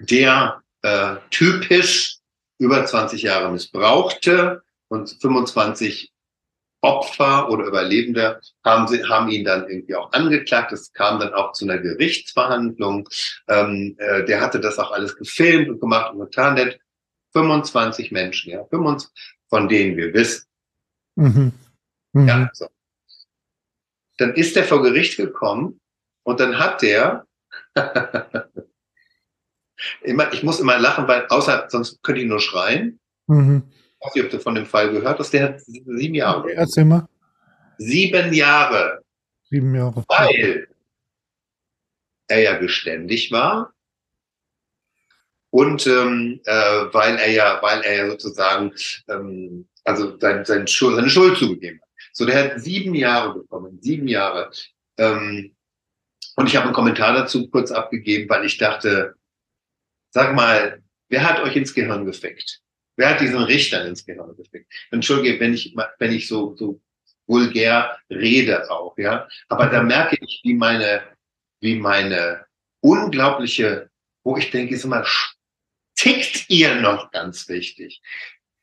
der 0.00 0.62
äh, 0.82 1.16
typisch 1.30 2.18
über 2.58 2.84
20 2.84 3.22
Jahre 3.22 3.50
missbrauchte 3.50 4.62
und 4.88 5.16
25 5.20 6.12
Opfer 6.82 7.48
oder 7.48 7.64
Überlebende 7.64 8.40
haben, 8.64 8.88
sie, 8.88 9.04
haben 9.04 9.28
ihn 9.28 9.44
dann 9.44 9.68
irgendwie 9.68 9.94
auch 9.94 10.12
angeklagt. 10.12 10.72
Es 10.72 10.92
kam 10.92 11.20
dann 11.20 11.32
auch 11.32 11.52
zu 11.52 11.64
einer 11.64 11.78
Gerichtsverhandlung. 11.78 13.08
Ähm, 13.48 13.94
äh, 13.98 14.24
der 14.24 14.40
hatte 14.40 14.58
das 14.58 14.78
auch 14.80 14.90
alles 14.90 15.16
gefilmt 15.16 15.68
und 15.68 15.80
gemacht 15.80 16.12
und 16.12 16.18
getan. 16.18 16.56
Der 16.56 16.74
25 17.32 18.10
Menschen, 18.10 18.50
ja, 18.50 18.64
25, 18.64 19.10
von 19.48 19.68
denen 19.68 19.96
wir 19.96 20.12
wissen. 20.12 20.44
Mhm. 21.16 21.52
Mhm. 22.12 22.28
Ja, 22.28 22.50
so. 22.52 22.68
Dann 24.18 24.34
ist 24.34 24.56
er 24.56 24.64
vor 24.64 24.82
Gericht 24.82 25.16
gekommen 25.16 25.80
und 26.22 26.40
dann 26.40 26.58
hat 26.58 26.82
der 26.82 27.26
immer, 30.02 30.32
ich 30.32 30.42
muss 30.42 30.60
immer 30.60 30.78
lachen, 30.78 31.08
weil 31.08 31.26
außer 31.28 31.66
sonst 31.68 32.02
könnte 32.02 32.20
ich 32.20 32.28
nur 32.28 32.40
schreien. 32.40 33.00
Mhm. 33.26 33.62
Ich 33.70 34.06
weiß 34.06 34.14
nicht, 34.14 34.24
ob 34.24 34.30
du 34.30 34.40
von 34.40 34.54
dem 34.54 34.66
Fall 34.66 34.90
gehört 34.90 35.18
hast. 35.18 35.32
Der 35.32 35.44
hat 35.44 35.60
sieben 35.60 36.14
Jahre. 36.14 36.52
Erzähl 36.52 36.84
mal. 36.84 37.08
Sieben 37.78 38.32
Jahre. 38.32 39.02
Sieben 39.48 39.74
Jahre. 39.74 40.04
Weil 40.08 40.68
er 42.28 42.40
ja 42.40 42.58
geständig 42.58 43.32
war 43.32 43.72
und 45.50 45.86
ähm, 45.86 46.40
äh, 46.44 46.84
weil 46.92 47.16
er 47.16 47.30
ja, 47.30 47.58
weil 47.62 47.82
er 47.82 47.94
ja 47.94 48.10
sozusagen 48.10 48.72
ähm, 49.08 49.68
also 49.84 50.18
sein, 50.18 50.44
sein 50.44 50.66
Schuld, 50.66 50.96
seine 50.96 51.10
Schuld 51.10 51.38
zugegeben 51.38 51.80
hat. 51.80 51.88
So, 52.12 52.26
der 52.26 52.52
hat 52.52 52.60
sieben 52.60 52.94
Jahre 52.94 53.34
bekommen, 53.34 53.78
sieben 53.80 54.08
Jahre. 54.08 54.50
Ähm, 54.98 55.54
und 56.36 56.46
ich 56.46 56.56
habe 56.56 56.66
einen 56.66 56.74
Kommentar 56.74 57.14
dazu 57.14 57.48
kurz 57.48 57.70
abgegeben, 57.70 58.28
weil 58.28 58.44
ich 58.44 58.58
dachte, 58.58 59.14
sag 60.10 60.34
mal, 60.34 60.82
wer 61.08 61.28
hat 61.28 61.40
euch 61.40 61.56
ins 61.56 61.74
Gehirn 61.74 62.04
gefickt? 62.04 62.60
Wer 62.96 63.10
hat 63.10 63.20
diesen 63.20 63.42
Richter 63.42 63.84
ins 63.86 64.04
Gehirn 64.04 64.36
gefickt? 64.36 64.70
Entschuldige, 64.90 65.40
wenn 65.40 65.54
ich, 65.54 65.74
wenn 65.98 66.12
ich 66.12 66.28
so, 66.28 66.54
so 66.56 66.80
vulgär 67.26 67.98
rede 68.10 68.70
auch, 68.70 68.96
ja. 68.98 69.28
Aber 69.48 69.66
da 69.66 69.82
merke 69.82 70.18
ich, 70.20 70.40
wie 70.42 70.54
meine, 70.54 71.02
wie 71.60 71.76
meine 71.76 72.44
unglaubliche, 72.80 73.90
wo 74.24 74.36
ich 74.36 74.50
denke, 74.50 74.74
ist 74.74 74.84
immer, 74.84 75.06
tickt 75.94 76.50
ihr 76.50 76.74
noch 76.76 77.10
ganz 77.10 77.48
wichtig. 77.48 78.02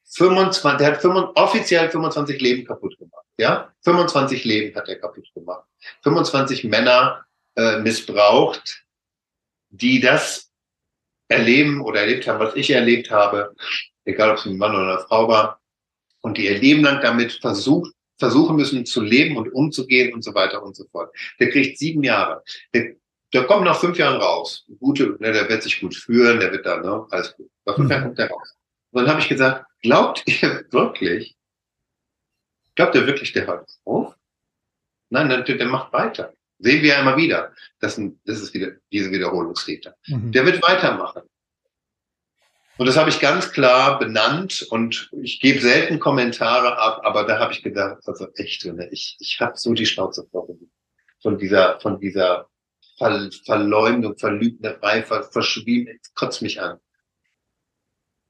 25, 0.09 0.77
der 0.77 0.87
hat 0.87 1.01
25, 1.01 1.43
offiziell 1.43 1.89
25 1.89 2.41
Leben 2.41 2.65
kaputt 2.65 2.97
gemacht, 2.97 3.25
ja. 3.37 3.71
25 3.83 4.43
Leben 4.43 4.75
hat 4.75 4.89
er 4.89 4.99
kaputt 4.99 5.27
gemacht. 5.33 5.65
25 6.03 6.63
Männer 6.65 7.25
äh, 7.55 7.79
missbraucht, 7.79 8.83
die 9.69 9.99
das 9.99 10.51
erleben 11.27 11.81
oder 11.81 12.01
erlebt 12.01 12.27
haben, 12.27 12.39
was 12.39 12.55
ich 12.55 12.71
erlebt 12.71 13.11
habe, 13.11 13.55
egal 14.05 14.31
ob 14.31 14.37
es 14.37 14.45
ein 14.45 14.57
Mann 14.57 14.75
oder 14.75 14.93
eine 14.93 14.99
Frau 14.99 15.27
war, 15.27 15.61
und 16.21 16.37
die 16.37 16.45
ihr 16.45 16.57
Leben 16.57 16.83
lang 16.83 17.01
damit 17.01 17.33
versucht, 17.33 17.93
versuchen 18.17 18.55
müssen 18.55 18.85
zu 18.85 19.01
leben 19.01 19.37
und 19.37 19.53
umzugehen 19.53 20.13
und 20.13 20.23
so 20.23 20.33
weiter 20.33 20.61
und 20.61 20.75
so 20.75 20.85
fort. 20.91 21.15
Der 21.39 21.49
kriegt 21.49 21.77
sieben 21.77 22.03
Jahre. 22.03 22.43
Der, 22.73 22.95
der 23.33 23.43
kommt 23.45 23.63
nach 23.63 23.79
fünf 23.79 23.97
Jahren 23.97 24.19
raus. 24.19 24.65
Gute, 24.79 25.15
ne, 25.19 25.31
der 25.31 25.47
wird 25.47 25.63
sich 25.63 25.79
gut 25.79 25.95
führen, 25.95 26.39
der 26.39 26.51
wird 26.51 26.65
da, 26.65 26.77
ne, 26.77 27.05
alles 27.11 27.35
gut. 27.37 27.49
Nach 27.65 27.75
fünf 27.75 27.85
mhm. 27.85 27.91
Jahren 27.91 28.03
kommt 28.03 28.17
der 28.17 28.29
raus. 28.29 28.55
Und 28.91 29.01
dann 29.03 29.11
habe 29.11 29.21
ich 29.21 29.29
gesagt, 29.29 29.65
glaubt 29.81 30.23
ihr 30.27 30.65
wirklich, 30.71 31.35
glaubt 32.75 32.95
ihr 32.95 33.07
wirklich, 33.07 33.33
der 33.33 33.47
hört 33.47 33.69
auf? 33.85 34.15
Nein, 35.09 35.29
der, 35.29 35.41
der 35.41 35.67
macht 35.67 35.91
weiter. 35.91 36.33
Sehen 36.59 36.83
wir 36.83 36.89
ja 36.89 37.01
immer 37.01 37.17
wieder. 37.17 37.53
Das, 37.79 37.99
das 38.25 38.41
ist 38.41 38.53
wieder 38.53 38.73
diese 38.91 39.11
Wiederholungstäter. 39.11 39.95
Mhm. 40.07 40.31
Der 40.31 40.45
wird 40.45 40.61
weitermachen. 40.61 41.23
Und 42.77 42.85
das 42.85 42.95
habe 42.95 43.09
ich 43.09 43.19
ganz 43.19 43.51
klar 43.51 43.99
benannt 43.99 44.65
und 44.69 45.09
ich 45.21 45.41
gebe 45.41 45.59
selten 45.59 45.99
Kommentare 45.99 46.77
ab, 46.77 47.01
aber 47.03 47.25
da 47.25 47.37
habe 47.37 47.51
ich 47.51 47.61
gedacht, 47.61 48.01
also 48.05 48.27
echt, 48.35 48.63
ne, 48.65 48.87
ich, 48.91 49.17
ich 49.19 49.41
habe 49.41 49.57
so 49.57 49.73
die 49.73 49.85
Schnauze 49.85 50.25
vor 50.31 50.47
von 51.21 51.37
dieser, 51.37 51.77
von 51.81 51.99
dieser 51.99 52.47
Ver 52.97 53.29
Verleumdung, 53.45 54.17
Verlügnerei, 54.17 55.03
Ver 55.03 55.23
Verschwiemen, 55.23 55.99
kotzt 56.15 56.41
mich 56.41 56.61
an. 56.61 56.79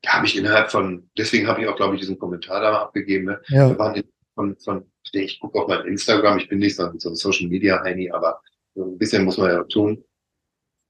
Da 0.02 0.14
habe 0.14 0.26
ich 0.26 0.38
innerhalb 0.38 0.72
von, 0.72 1.10
deswegen 1.18 1.48
habe 1.48 1.62
ich 1.62 1.68
auch, 1.68 1.76
glaube 1.76 1.96
ich, 1.96 2.02
diesen 2.02 2.20
Kommentar 2.20 2.62
da 2.62 2.82
abgegeben. 2.82 3.26
Ne? 3.26 3.42
Ja. 3.48 3.70
Da 3.70 3.78
waren 3.78 4.04
von, 4.36 4.58
von 4.58 4.92
ich 5.12 5.40
gucke 5.40 5.60
auf 5.60 5.68
mein 5.68 5.86
Instagram, 5.86 6.38
ich 6.38 6.48
bin 6.48 6.60
nicht 6.60 6.76
so, 6.76 6.90
so 6.98 7.10
ein 7.10 7.16
Social 7.16 7.48
Media 7.48 7.82
Heini, 7.84 8.12
aber 8.12 8.42
so 8.76 8.86
ein 8.86 8.98
bisschen 8.98 9.26
muss 9.26 9.38
man 9.38 9.52
ja 9.52 9.64
tun. 9.64 10.04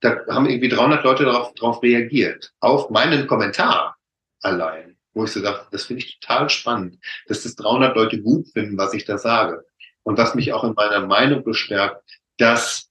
Da 0.01 0.25
haben 0.27 0.47
irgendwie 0.47 0.69
300 0.69 1.03
Leute 1.03 1.25
darauf, 1.25 1.53
darauf 1.55 1.81
reagiert, 1.81 2.53
auf 2.59 2.89
meinen 2.89 3.27
Kommentar 3.27 3.97
allein, 4.41 4.97
wo 5.13 5.25
ich 5.25 5.31
so 5.31 5.41
dachte, 5.41 5.67
das 5.71 5.85
finde 5.85 6.03
ich 6.03 6.19
total 6.19 6.49
spannend, 6.49 6.99
dass 7.27 7.43
das 7.43 7.55
300 7.55 7.95
Leute 7.95 8.21
gut 8.21 8.47
finden, 8.49 8.77
was 8.77 8.93
ich 8.93 9.05
da 9.05 9.17
sage. 9.17 9.65
Und 10.03 10.17
was 10.17 10.35
mich 10.35 10.53
auch 10.53 10.63
in 10.63 10.73
meiner 10.73 11.05
Meinung 11.05 11.43
bestärkt, 11.43 12.01
dass 12.37 12.89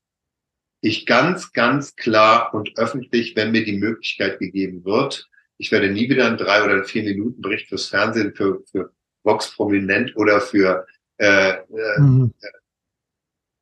ich 0.81 1.07
ganz, 1.07 1.53
ganz 1.53 1.97
klar 1.97 2.55
und 2.55 2.77
öffentlich, 2.77 3.35
wenn 3.35 3.51
mir 3.51 3.65
die 3.65 3.79
Möglichkeit 3.79 4.39
gegeben 4.39 4.85
wird, 4.85 5.29
ich 5.59 5.73
werde 5.73 5.91
nie 5.91 6.09
wieder 6.09 6.27
einen 6.27 6.39
drei 6.39 6.65
oder 6.65 6.85
vier 6.85 7.03
Minuten 7.03 7.43
Bericht 7.43 7.69
fürs 7.69 7.87
Fernsehen, 7.87 8.35
für, 8.35 8.63
für 8.71 8.93
Vox 9.25 9.55
Prominent 9.55 10.17
oder 10.17 10.41
für 10.41 10.87
äh, 11.19 11.51
äh, 11.51 12.01
mhm. 12.01 12.33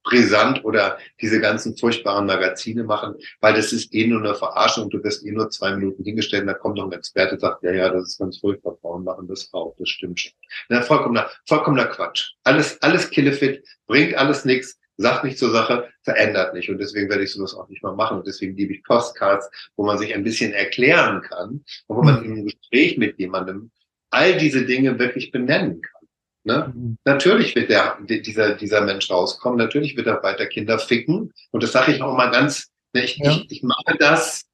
brisant 0.05 0.64
oder 0.64 0.99
diese 1.20 1.40
ganzen 1.40 1.76
furchtbaren 1.76 2.26
Magazine 2.26 2.84
machen, 2.84 3.16
weil 3.40 3.55
das 3.55 3.72
ist 3.72 3.92
eh 3.94 4.07
nur 4.07 4.20
eine 4.20 4.34
Verarschung. 4.34 4.90
Du 4.90 5.03
wirst 5.03 5.24
eh 5.24 5.32
nur 5.32 5.51
zwei 5.51 5.74
Minuten 5.74 6.05
hingestellt 6.05 6.42
und 6.42 6.49
da 6.49 6.55
kommt 6.55 6.76
noch 6.76 6.84
ein 6.84 6.92
Experte 6.92 7.34
und 7.34 7.40
sagt, 7.40 7.62
ja, 7.62 7.72
ja, 7.72 7.88
das 7.88 8.11
ist 8.11 8.18
ganz 8.18 8.38
furchtbar, 8.38 8.76
Frauen 8.80 9.05
machen 9.05 9.26
das 9.26 9.49
auch, 9.53 9.74
das 9.78 9.88
stimmt 9.88 10.20
schon. 10.20 10.32
Na, 10.68 10.82
vollkommener, 10.82 11.30
vollkommener 11.47 11.86
Quatsch. 11.86 12.34
Alles, 12.44 12.80
alles 12.82 13.11
Killefit, 13.11 13.66
bringt 13.86 14.14
alles 14.14 14.44
nichts, 14.44 14.78
sagt 14.97 15.24
nicht 15.24 15.38
zur 15.38 15.51
Sache, 15.51 15.88
verändert 16.03 16.55
nicht. 16.55 16.70
Und 16.70 16.78
deswegen 16.78 17.09
werde 17.09 17.24
ich 17.24 17.32
sowas 17.32 17.55
auch 17.55 17.68
nicht 17.68 17.82
mal 17.82 17.94
machen. 17.94 18.18
Und 18.18 18.26
deswegen 18.26 18.57
gebe 18.57 18.72
ich 18.72 18.82
Postcards, 18.84 19.51
wo 19.76 19.84
man 19.84 19.99
sich 19.99 20.14
ein 20.14 20.24
bisschen 20.24 20.53
erklären 20.53 21.22
kann 21.22 21.64
und 21.86 21.97
wo 21.97 22.03
man 22.03 22.20
mhm. 22.20 22.38
im 22.38 22.47
Gespräch 22.47 22.97
mit 22.97 23.18
jemandem 23.18 23.70
all 24.11 24.36
diese 24.38 24.64
Dinge 24.64 24.99
wirklich 24.99 25.30
benennen 25.30 25.82
kann. 25.82 25.97
Ne? 26.44 26.72
Mhm. 26.74 26.99
Natürlich 27.05 27.55
wird 27.57 27.70
der, 27.70 27.99
dieser, 28.01 28.55
dieser 28.55 28.80
Mensch 28.82 29.11
rauskommen, 29.11 29.59
natürlich 29.59 29.97
wird 29.97 30.07
er 30.07 30.22
weiter 30.22 30.47
Kinder 30.47 30.78
ficken. 30.78 31.32
Und 31.51 31.62
das 31.62 31.72
sage 31.72 31.92
ich 31.92 32.01
auch 32.01 32.16
mal 32.16 32.30
ganz, 32.30 32.70
ne, 32.92 33.05
ich, 33.05 33.16
ja. 33.16 33.32
ich, 33.32 33.51
ich 33.51 33.62
mache 33.62 33.97
das, 33.99 34.44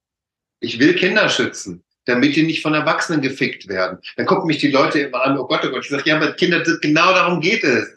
ich 0.60 0.78
will 0.78 0.94
Kinder 0.94 1.28
schützen, 1.28 1.84
damit 2.06 2.34
die 2.34 2.44
nicht 2.44 2.62
von 2.62 2.74
Erwachsenen 2.74 3.20
gefickt 3.20 3.68
werden. 3.68 3.98
Dann 4.16 4.26
gucken 4.26 4.46
mich 4.46 4.58
die 4.58 4.70
Leute 4.70 5.00
immer 5.00 5.22
an, 5.22 5.38
oh 5.38 5.46
Gott, 5.46 5.64
oh 5.64 5.70
Gott, 5.70 5.84
ich 5.84 5.90
sage, 5.90 6.04
ja, 6.06 6.16
aber 6.16 6.32
Kinder, 6.32 6.62
genau 6.80 7.12
darum 7.12 7.40
geht 7.40 7.62
es. 7.62 7.94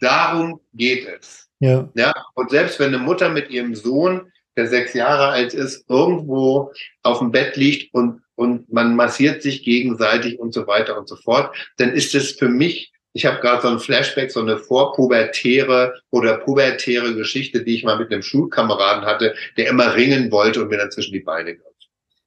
Darum 0.00 0.60
geht 0.74 1.06
es. 1.06 1.48
Ja. 1.60 1.88
ja. 1.94 2.12
Und 2.34 2.50
selbst 2.50 2.78
wenn 2.80 2.94
eine 2.94 2.98
Mutter 2.98 3.28
mit 3.28 3.50
ihrem 3.50 3.74
Sohn, 3.74 4.32
der 4.56 4.66
sechs 4.66 4.94
Jahre 4.94 5.28
alt 5.28 5.54
ist, 5.54 5.88
irgendwo 5.88 6.72
auf 7.02 7.18
dem 7.18 7.30
Bett 7.30 7.56
liegt 7.56 7.94
und, 7.94 8.22
und 8.34 8.72
man 8.72 8.96
massiert 8.96 9.42
sich 9.42 9.62
gegenseitig 9.62 10.38
und 10.38 10.52
so 10.52 10.66
weiter 10.66 10.98
und 10.98 11.08
so 11.08 11.16
fort, 11.16 11.54
dann 11.76 11.92
ist 11.92 12.14
es 12.14 12.32
für 12.32 12.48
mich 12.48 12.92
ich 13.12 13.26
habe 13.26 13.40
gerade 13.40 13.62
so 13.62 13.68
ein 13.68 13.80
Flashback, 13.80 14.30
so 14.30 14.40
eine 14.40 14.56
vorpubertäre 14.56 15.94
oder 16.10 16.38
pubertäre 16.38 17.14
Geschichte, 17.14 17.64
die 17.64 17.74
ich 17.74 17.84
mal 17.84 17.98
mit 17.98 18.12
einem 18.12 18.22
Schulkameraden 18.22 19.04
hatte, 19.04 19.34
der 19.56 19.68
immer 19.68 19.94
ringen 19.94 20.30
wollte 20.30 20.62
und 20.62 20.68
mir 20.68 20.78
dann 20.78 20.92
zwischen 20.92 21.12
die 21.12 21.20
Beine 21.20 21.56
griff. 21.56 21.69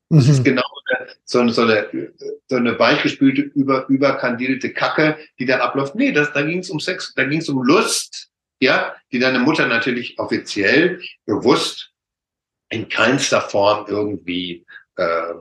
Das 0.09 0.27
ist 0.27 0.39
mhm. 0.39 0.43
genau 0.43 0.63
so, 1.25 1.47
so, 1.49 1.61
eine, 1.63 2.13
so 2.47 2.55
eine 2.55 2.77
weichgespülte, 2.77 3.41
über, 3.41 3.87
überkandidelte 3.87 4.71
Kacke, 4.73 5.17
die 5.39 5.45
da 5.45 5.59
abläuft. 5.59 5.95
Nee, 5.95 6.11
das, 6.11 6.31
da 6.33 6.41
ging 6.41 6.59
es 6.59 6.69
um 6.69 6.79
Sex, 6.79 7.13
da 7.15 7.23
ging 7.23 7.39
es 7.39 7.49
um 7.49 7.63
Lust, 7.63 8.29
ja, 8.59 8.95
die 9.11 9.19
deine 9.19 9.39
Mutter 9.39 9.67
natürlich 9.67 10.19
offiziell 10.19 11.01
bewusst 11.25 11.91
in 12.69 12.89
keinster 12.89 13.41
Form 13.41 13.85
irgendwie, 13.87 14.65
äh, 14.95 15.33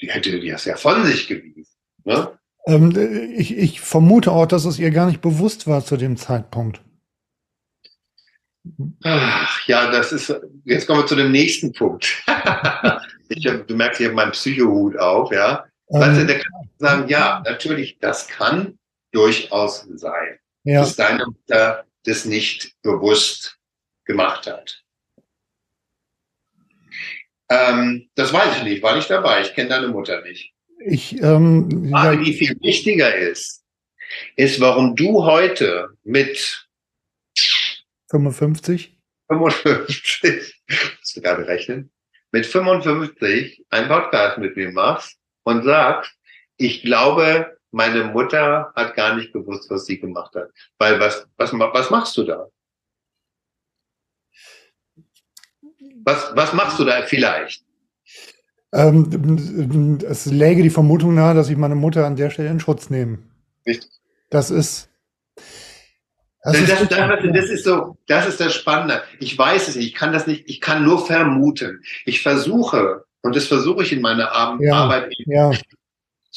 die 0.00 0.10
hätte 0.10 0.40
die 0.40 0.48
das 0.48 0.64
ja 0.64 0.76
von 0.76 1.04
sich 1.04 1.26
gewiesen. 1.28 1.74
Ne? 2.04 2.38
Ähm, 2.66 3.34
ich, 3.36 3.56
ich 3.56 3.80
vermute 3.80 4.32
auch, 4.32 4.46
dass 4.46 4.64
es 4.64 4.78
ihr 4.78 4.90
gar 4.90 5.06
nicht 5.06 5.20
bewusst 5.20 5.66
war 5.66 5.84
zu 5.84 5.96
dem 5.96 6.16
Zeitpunkt. 6.16 6.80
Ach, 9.04 9.66
ja, 9.66 9.90
das 9.90 10.12
ist, 10.12 10.34
jetzt 10.64 10.86
kommen 10.86 11.00
wir 11.00 11.06
zu 11.06 11.16
dem 11.16 11.32
nächsten 11.32 11.72
Punkt. 11.72 12.22
ich, 13.28 13.44
du 13.44 13.74
merkst, 13.76 14.00
ich 14.00 14.06
habe 14.06 14.16
meinen 14.16 14.32
Psychohut 14.32 14.96
auf, 14.98 15.32
ja. 15.32 15.64
Ähm, 15.90 16.00
weißt 16.00 16.20
du, 16.20 16.26
der 16.26 16.38
kann 16.38 16.52
sagen, 16.78 17.08
ja, 17.08 17.42
natürlich, 17.44 17.98
das 17.98 18.28
kann 18.28 18.78
durchaus 19.12 19.86
sein, 19.94 20.38
Ja. 20.64 20.80
dass 20.80 20.96
deine 20.96 21.26
Mutter 21.26 21.84
das 22.04 22.24
nicht 22.24 22.72
bewusst 22.82 23.58
gemacht 24.04 24.46
hat. 24.46 24.82
Ähm, 27.50 28.08
das 28.14 28.32
weiß 28.32 28.58
ich 28.58 28.62
nicht, 28.64 28.82
war 28.82 28.94
nicht 28.94 29.10
dabei. 29.10 29.40
Ich 29.40 29.54
kenne 29.54 29.70
deine 29.70 29.88
Mutter 29.88 30.22
nicht. 30.22 30.52
Ich, 30.84 31.20
ähm, 31.22 31.88
Frage, 31.90 32.22
die 32.22 32.34
viel 32.34 32.56
wichtiger 32.60 33.14
ist, 33.14 33.64
ist, 34.36 34.60
warum 34.60 34.94
du 34.96 35.24
heute 35.24 35.88
mit 36.04 36.67
55. 38.10 38.98
55, 39.28 40.62
musst 40.98 41.16
du 41.16 41.20
gerade 41.20 41.46
rechnen, 41.46 41.90
mit 42.32 42.46
55 42.46 43.66
einen 43.70 43.88
Podcast 43.88 44.38
mit 44.38 44.56
mir 44.56 44.70
machst 44.72 45.18
und 45.44 45.64
sagst, 45.64 46.12
ich 46.56 46.82
glaube, 46.82 47.58
meine 47.70 48.04
Mutter 48.04 48.72
hat 48.74 48.94
gar 48.96 49.14
nicht 49.16 49.32
gewusst, 49.32 49.70
was 49.70 49.86
sie 49.86 50.00
gemacht 50.00 50.34
hat. 50.34 50.50
Weil 50.78 50.98
was, 51.00 51.26
was, 51.36 51.52
was 51.52 51.90
machst 51.90 52.16
du 52.16 52.24
da? 52.24 52.48
Was, 56.04 56.34
was 56.34 56.52
machst 56.52 56.78
du 56.78 56.84
da 56.84 57.02
vielleicht? 57.02 57.64
Ähm, 58.72 59.98
es 60.06 60.26
läge 60.26 60.62
die 60.62 60.70
Vermutung 60.70 61.14
nahe, 61.14 61.34
dass 61.34 61.48
ich 61.48 61.56
meine 61.56 61.74
Mutter 61.74 62.06
an 62.06 62.16
der 62.16 62.30
Stelle 62.30 62.50
in 62.50 62.60
Schutz 62.60 62.90
nehme. 62.90 63.18
Richtig. 63.66 63.90
Das 64.30 64.50
ist. 64.50 64.90
Das 66.52 66.66
Das, 66.66 66.82
ist 66.82 66.90
das, 66.92 67.22
das, 67.32 67.50
ist 67.50 67.64
so, 67.64 67.96
das 68.06 68.26
ist 68.28 68.40
das 68.40 68.54
Spannende. 68.54 69.02
Ich 69.20 69.36
weiß 69.36 69.68
es 69.68 69.76
nicht, 69.76 69.86
ich 69.88 69.94
kann 69.94 70.12
das 70.12 70.26
nicht, 70.26 70.44
ich 70.48 70.60
kann 70.60 70.84
nur 70.84 71.04
vermuten. 71.06 71.82
Ich 72.04 72.22
versuche, 72.22 73.04
und 73.22 73.36
das 73.36 73.46
versuche 73.46 73.82
ich 73.82 73.92
in 73.92 74.00
meiner 74.00 74.30
Ar 74.32 74.56
Ja. 74.60 74.74
Arbeit 74.74 75.12
ja, 75.26 75.50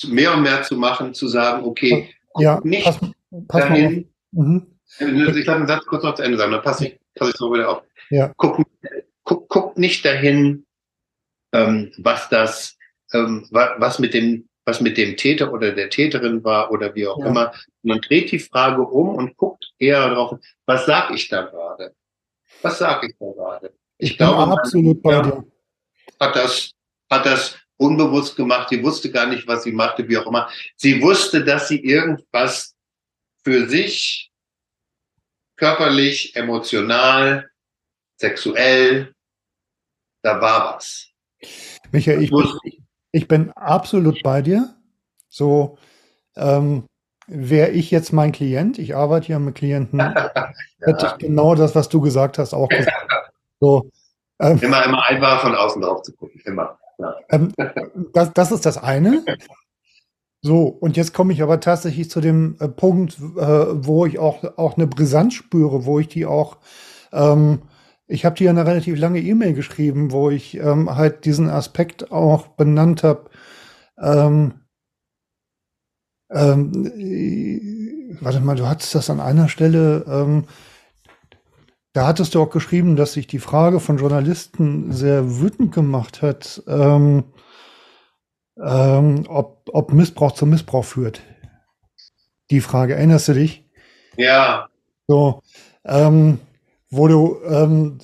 mehr 0.08 0.34
und 0.34 0.42
mehr 0.44 0.64
zu 0.64 0.76
machen, 0.78 1.14
zu 1.14 1.28
sagen, 1.28 1.64
okay, 1.66 2.10
guck 2.34 2.44
ja, 2.44 2.60
nicht 2.64 2.86
pass, 2.86 3.00
pass 3.48 3.62
dahin, 3.62 4.08
Mhm. 4.32 4.66
ich 5.00 5.46
lasse 5.46 5.60
den 5.60 5.68
Satz 5.68 5.86
kurz 5.86 6.04
noch 6.04 6.16
zu 6.16 6.24
Ende 6.24 6.38
sagen, 6.38 6.52
dann 6.54 6.62
passe 6.62 6.88
ich, 6.88 7.00
passe 7.16 7.32
ich 7.32 7.38
so 7.38 7.54
wieder 7.54 7.70
auf. 7.70 7.84
Ja. 8.10 8.32
Guck, 8.38 8.66
guck, 9.24 9.48
guck 9.50 9.78
nicht 9.78 10.04
dahin, 10.06 10.66
ähm, 11.54 11.92
was 11.98 12.30
das, 12.30 12.78
ähm, 13.14 13.48
wa- 13.52 13.76
was 13.78 14.00
mit 14.00 14.14
dem, 14.14 14.48
was 14.66 14.82
mit 14.82 14.98
dem 14.98 15.18
Täter 15.18 15.52
oder 15.52 15.72
der 15.72 15.90
Täterin 15.90 16.44
war 16.44 16.72
oder 16.72 16.94
wie 16.96 17.08
auch 17.08 17.20
Ja. 17.20 17.26
immer, 17.28 17.54
sondern 17.82 18.02
dreht 18.02 18.32
die 18.32 18.40
Frage 18.40 18.82
um 18.82 19.16
und 19.16 19.36
guckt 19.38 19.72
eher 19.80 20.10
darauf, 20.10 20.40
was 20.66 20.86
sag 20.86 21.12
ich 21.12 21.28
da 21.28 21.44
gerade? 21.44 21.96
Was 22.62 22.78
sag 22.78 23.04
ich 23.04 23.16
da 23.20 23.26
gerade? 23.32 23.74
Ich 23.98 24.18
bin 24.18 24.28
meine 24.28 24.54
absolut 24.54 25.02
bei 25.02 25.16
Mutter 25.18 25.32
dir. 25.42 25.52
Hat 26.20 26.36
das, 26.36 26.72
hat 27.10 27.26
das 27.26 27.58
unbewusst 27.78 28.36
gemacht. 28.36 28.70
Sie 28.70 28.84
wusste 28.84 29.12
gar 29.12 29.26
nicht, 29.26 29.48
was 29.48 29.64
sie 29.64 29.72
machte, 29.72 30.08
wie 30.08 30.18
auch 30.18 30.28
immer. 30.28 30.50
Sie 30.76 31.02
wusste, 31.02 31.44
dass 31.44 31.68
sie 31.68 31.84
irgendwas 31.84 32.76
für 33.44 33.68
sich 33.68 34.32
körperlich, 35.56 36.36
emotional, 36.36 37.50
sexuell, 38.18 39.14
da 40.22 40.40
war 40.40 40.76
was. 40.76 41.08
Michael, 41.92 42.22
ich 42.24 42.30
bin, 42.30 42.81
ich 43.12 43.28
bin 43.28 43.52
absolut 43.52 44.22
bei 44.24 44.42
dir. 44.42 44.74
So, 45.30 45.78
ähm, 46.36 46.86
wäre 47.28 47.70
ich 47.70 47.92
jetzt 47.92 48.12
mein 48.12 48.32
Klient, 48.32 48.78
ich 48.78 48.96
arbeite 48.96 49.32
ja 49.32 49.40
mit 49.40 49.56
Klienten, 49.56 50.00
hätte 50.82 51.06
ich 51.06 51.18
genau 51.18 51.56
das, 51.56 51.76
was 51.76 51.90
du 51.90 52.02
gesagt 52.02 52.38
hast, 52.38 52.54
auch 52.54 52.70
gesagt. 52.70 53.08
So, 53.60 53.90
ähm, 54.40 54.60
Immer, 54.60 54.84
immer 54.86 55.06
einfach 55.06 55.42
von 55.42 55.56
außen 55.56 55.82
drauf 55.82 56.02
zu 56.02 56.14
gucken. 56.14 56.42
Immer. 56.46 56.78
Ja. 56.98 57.16
Ähm, 57.30 57.54
das, 58.14 58.34
das 58.34 58.52
ist 58.52 58.66
das 58.66 58.78
eine. 58.78 59.24
So, 60.42 60.66
und 60.66 60.98
jetzt 60.98 61.14
komme 61.14 61.34
ich 61.34 61.44
aber 61.44 61.60
tatsächlich 61.60 62.10
zu 62.10 62.20
dem 62.20 62.58
äh, 62.60 62.68
Punkt, 62.68 63.20
äh, 63.20 63.86
wo 63.86 64.08
ich 64.08 64.18
auch, 64.18 64.44
auch 64.58 64.76
eine 64.76 64.88
Brisanz 64.88 65.36
spüre, 65.36 65.86
wo 65.86 66.00
ich 66.00 66.08
die 66.08 66.26
auch, 66.26 66.58
ähm, 67.14 67.62
ich 68.12 68.26
habe 68.26 68.36
dir 68.36 68.50
eine 68.50 68.66
relativ 68.66 69.00
lange 69.00 69.20
E-Mail 69.20 69.54
geschrieben, 69.54 70.12
wo 70.12 70.30
ich 70.30 70.58
ähm, 70.58 70.94
halt 70.94 71.24
diesen 71.24 71.50
Aspekt 71.50 72.12
auch 72.12 72.48
benannt 72.48 73.04
habe. 73.04 73.30
Ähm, 73.98 74.66
ähm, 76.30 76.92
äh, 76.98 78.18
warte 78.20 78.42
mal, 78.42 78.58
du 78.58 78.68
hattest 78.68 78.96
das 78.96 79.10
an 79.10 79.22
einer 79.22 79.48
Stelle, 79.48 80.06
ähm, 80.08 80.46
da 81.94 82.08
hattest 82.08 82.36
du 82.36 82.42
auch 82.42 82.50
geschrieben, 82.50 82.96
dass 82.96 83.14
sich 83.14 83.28
die 83.28 83.40
Frage 83.40 83.80
von 83.80 83.98
Journalisten 83.98 84.92
sehr 84.92 85.40
wütend 85.40 85.74
gemacht 85.74 86.22
hat, 86.22 86.64
ähm, 86.68 87.24
ähm, 88.62 89.26
ob, 89.28 89.70
ob 89.72 89.94
Missbrauch 89.94 90.34
zu 90.34 90.46
Missbrauch 90.46 90.86
führt. 90.86 91.22
Die 92.50 92.62
Frage, 92.62 92.96
erinnerst 92.96 93.30
du 93.30 93.34
dich? 93.34 93.70
ja, 94.18 94.68
So, 95.08 95.42
ähm, 95.86 96.40
wo 96.92 97.08
du, 97.08 97.38
ähm, 97.48 97.98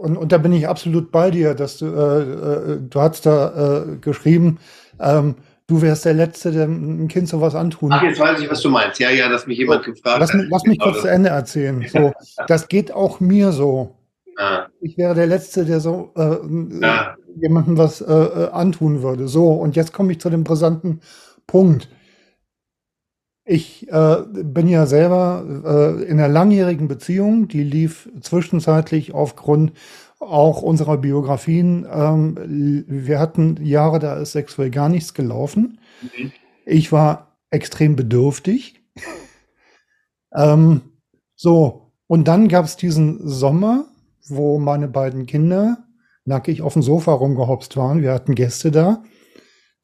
und, 0.00 0.16
und 0.16 0.32
da 0.32 0.38
bin 0.38 0.52
ich 0.52 0.66
absolut 0.66 1.12
bei 1.12 1.30
dir, 1.30 1.54
dass 1.54 1.78
du, 1.78 1.86
äh, 1.86 2.22
äh, 2.22 2.78
du 2.80 3.00
hast 3.00 3.26
da 3.26 3.82
äh, 3.84 3.96
geschrieben, 4.00 4.58
ähm, 4.98 5.34
du 5.66 5.82
wärst 5.82 6.06
der 6.06 6.14
Letzte, 6.14 6.50
der 6.50 6.64
ein 6.66 7.08
Kind 7.08 7.28
sowas 7.28 7.54
antun. 7.54 7.92
Ach, 7.92 8.02
jetzt 8.02 8.18
weiß 8.18 8.40
ich, 8.40 8.50
was 8.50 8.60
du 8.62 8.70
meinst. 8.70 8.98
Ja, 9.00 9.10
ja, 9.10 9.28
dass 9.28 9.46
mich 9.46 9.58
jemand 9.58 9.84
gefragt 9.84 10.18
Lass, 10.20 10.32
hat. 10.32 10.40
mich- 10.40 10.48
lass 10.50 10.64
mich 10.64 10.78
Genau 10.78 10.90
kurz 10.92 11.02
zu. 11.02 11.08
Ende 11.08 11.28
erzählen. 11.28 11.84
So, 11.92 12.12
das 12.48 12.68
geht 12.68 12.90
auch 12.92 13.20
mir 13.20 13.52
so. 13.52 13.96
Ja, 14.38 14.66
Ich 14.80 14.96
wäre 14.98 15.14
der 15.14 15.26
Letzte, 15.26 15.64
der 15.64 15.80
so 15.80 16.12
äh, 16.16 16.36
Ja. 16.80 17.16
jemandem 17.40 17.76
was 17.78 18.00
äh, 18.00 18.12
äh, 18.12 18.50
antun 18.50 19.02
würde. 19.02 19.28
So, 19.28 19.48
und 19.52 19.76
jetzt 19.76 19.92
komme 19.92 20.12
ich 20.12 20.20
zu 20.20 20.30
dem 20.30 20.44
brisanten 20.44 21.00
Punkt. 21.46 21.88
Ich 23.48 23.88
äh, 23.92 24.16
bin 24.32 24.66
ja 24.66 24.86
selber 24.86 25.44
äh, 25.64 26.02
in 26.02 26.18
einer 26.18 26.28
langjährigen 26.28 26.88
Beziehung, 26.88 27.46
die 27.46 27.62
lief 27.62 28.10
zwischenzeitlich 28.20 29.14
aufgrund 29.14 29.72
auch 30.18 30.62
unserer 30.62 30.96
Biografien. 30.98 31.86
Ähm, 31.88 32.84
wir 32.88 33.20
hatten 33.20 33.64
Jahre, 33.64 34.00
da 34.00 34.16
ist 34.16 34.32
sexuell 34.32 34.70
gar 34.70 34.88
nichts 34.88 35.14
gelaufen. 35.14 35.78
Mhm. 36.02 36.32
Ich 36.64 36.90
war 36.90 37.36
extrem 37.50 37.94
bedürftig. 37.94 38.82
ähm, 40.34 40.80
so, 41.36 41.92
und 42.08 42.26
dann 42.26 42.48
gab 42.48 42.64
es 42.64 42.76
diesen 42.76 43.28
Sommer, 43.28 43.86
wo 44.28 44.58
meine 44.58 44.88
beiden 44.88 45.26
Kinder 45.26 45.84
nackig 46.24 46.62
auf 46.62 46.72
dem 46.72 46.82
Sofa 46.82 47.12
rumgehopst 47.12 47.76
waren. 47.76 48.02
Wir 48.02 48.12
hatten 48.12 48.34
Gäste 48.34 48.72
da. 48.72 49.04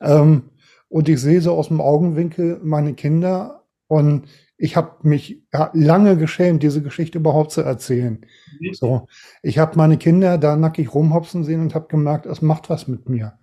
Ähm, 0.01 0.51
und 0.93 1.09
ich 1.09 1.23
sehe 1.23 1.41
so 1.41 1.53
aus 1.55 1.69
dem 1.69 1.81
Augenwinkel 1.81 2.61
meine 2.63 2.93
Kinder 2.93 3.65
und 3.87 4.27
ich 4.59 4.77
habe 4.77 5.09
mich 5.09 5.43
lange 5.73 6.19
geschämt, 6.19 6.63
diese 6.63 6.83
Geschichte 6.83 7.17
überhaupt 7.17 7.51
zu 7.51 7.63
erzählen. 7.63 8.27
Mhm. 8.61 8.75
So, 8.75 9.07
ich 9.43 9.59
habe 9.59 9.79
meine 9.79 9.97
Kinder 9.97 10.37
da 10.37 10.55
nackig 10.55 10.95
rumhopsen 10.95 11.45
sehen 11.45 11.63
und 11.63 11.75
habe 11.75 11.89
gemerkt, 11.89 12.27
es 12.27 12.43
macht 12.43 12.69
was 12.69 12.89
mit 12.89 13.09
mir. 13.09 13.39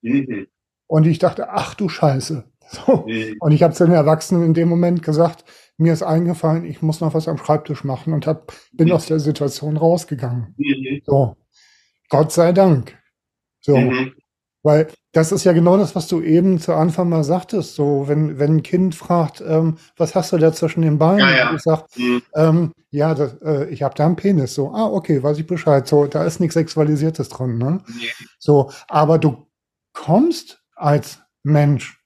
Mhm. 0.00 0.46
Und 0.86 1.06
ich 1.06 1.18
dachte, 1.18 1.50
ach 1.50 1.74
du 1.74 1.90
Scheiße. 1.90 2.50
So. 2.66 3.04
Mhm. 3.06 3.36
Und 3.40 3.52
ich 3.52 3.62
habe 3.62 3.74
zu 3.74 3.84
den 3.84 3.92
Erwachsenen 3.92 4.42
in 4.42 4.54
dem 4.54 4.70
Moment 4.70 5.02
gesagt, 5.02 5.44
mir 5.76 5.92
ist 5.92 6.02
eingefallen, 6.02 6.64
ich 6.64 6.80
muss 6.80 7.02
noch 7.02 7.12
was 7.12 7.28
am 7.28 7.36
Schreibtisch 7.36 7.84
machen 7.84 8.14
und 8.14 8.26
hab, 8.26 8.54
bin 8.72 8.90
aus 8.90 9.04
der 9.04 9.20
Situation 9.20 9.76
rausgegangen. 9.76 10.54
So, 11.04 11.36
Gott 12.08 12.32
sei 12.32 12.52
Dank. 12.52 12.96
So. 13.60 13.76
Weil 14.64 14.88
das 15.12 15.30
ist 15.30 15.44
ja 15.44 15.52
genau 15.52 15.76
das, 15.76 15.94
was 15.94 16.08
du 16.08 16.20
eben 16.20 16.58
zu 16.58 16.72
Anfang 16.74 17.08
mal 17.08 17.22
sagtest. 17.22 17.76
So, 17.76 18.08
wenn, 18.08 18.40
wenn 18.40 18.56
ein 18.56 18.62
Kind 18.64 18.96
fragt, 18.96 19.40
ähm, 19.46 19.76
was 19.96 20.16
hast 20.16 20.32
du 20.32 20.38
da 20.38 20.52
zwischen 20.52 20.82
den 20.82 20.98
Beinen? 20.98 21.20
Ja, 21.20 21.30
ja. 21.36 21.50
Und 21.50 21.56
ich 21.56 21.62
sag, 21.62 21.84
Mhm. 21.96 22.22
ähm, 22.34 22.72
ja, 22.90 23.14
das, 23.14 23.34
äh, 23.42 23.66
ich 23.68 23.82
habe 23.84 23.94
da 23.94 24.06
einen 24.06 24.16
Penis. 24.16 24.54
So, 24.54 24.70
ah, 24.72 24.86
okay, 24.86 25.22
weiß 25.22 25.38
ich 25.38 25.46
Bescheid. 25.46 25.86
So, 25.86 26.06
da 26.06 26.24
ist 26.24 26.40
nichts 26.40 26.54
Sexualisiertes 26.54 27.28
drin. 27.28 27.58
Ne? 27.58 27.80
Nee. 27.86 28.08
So, 28.40 28.70
aber 28.88 29.18
du 29.18 29.46
kommst 29.92 30.62
als 30.74 31.20
Mensch. 31.44 32.00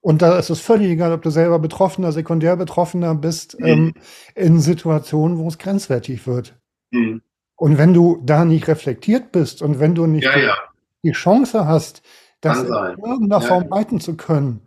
Und 0.00 0.22
da 0.22 0.38
ist 0.38 0.50
es 0.50 0.60
völlig 0.60 0.90
egal, 0.90 1.12
ob 1.12 1.22
du 1.22 1.30
selber 1.30 1.58
Betroffener, 1.58 2.10
Sekundärbetroffener 2.12 3.14
bist, 3.14 3.58
Mhm. 3.60 3.66
ähm, 3.66 3.94
in 4.34 4.60
Situationen, 4.60 5.38
wo 5.38 5.46
es 5.48 5.58
grenzwertig 5.58 6.26
wird. 6.26 6.58
Mhm. 6.90 7.22
Und 7.56 7.78
wenn 7.78 7.94
du 7.94 8.20
da 8.24 8.44
nicht 8.44 8.66
reflektiert 8.66 9.30
bist 9.30 9.62
und 9.62 9.78
wenn 9.78 9.94
du 9.94 10.06
nicht 10.06 10.24
Ja, 10.24 10.56
die, 11.02 11.08
ja. 11.08 11.14
Chance 11.14 11.66
hast, 11.66 12.02
das 12.40 12.62
in 12.62 12.68
irgendeiner 12.68 13.40
Ja, 13.40 13.48
Form 13.48 13.64
ja. 13.64 13.76
leiten 13.76 14.00
zu 14.00 14.16
können, 14.16 14.60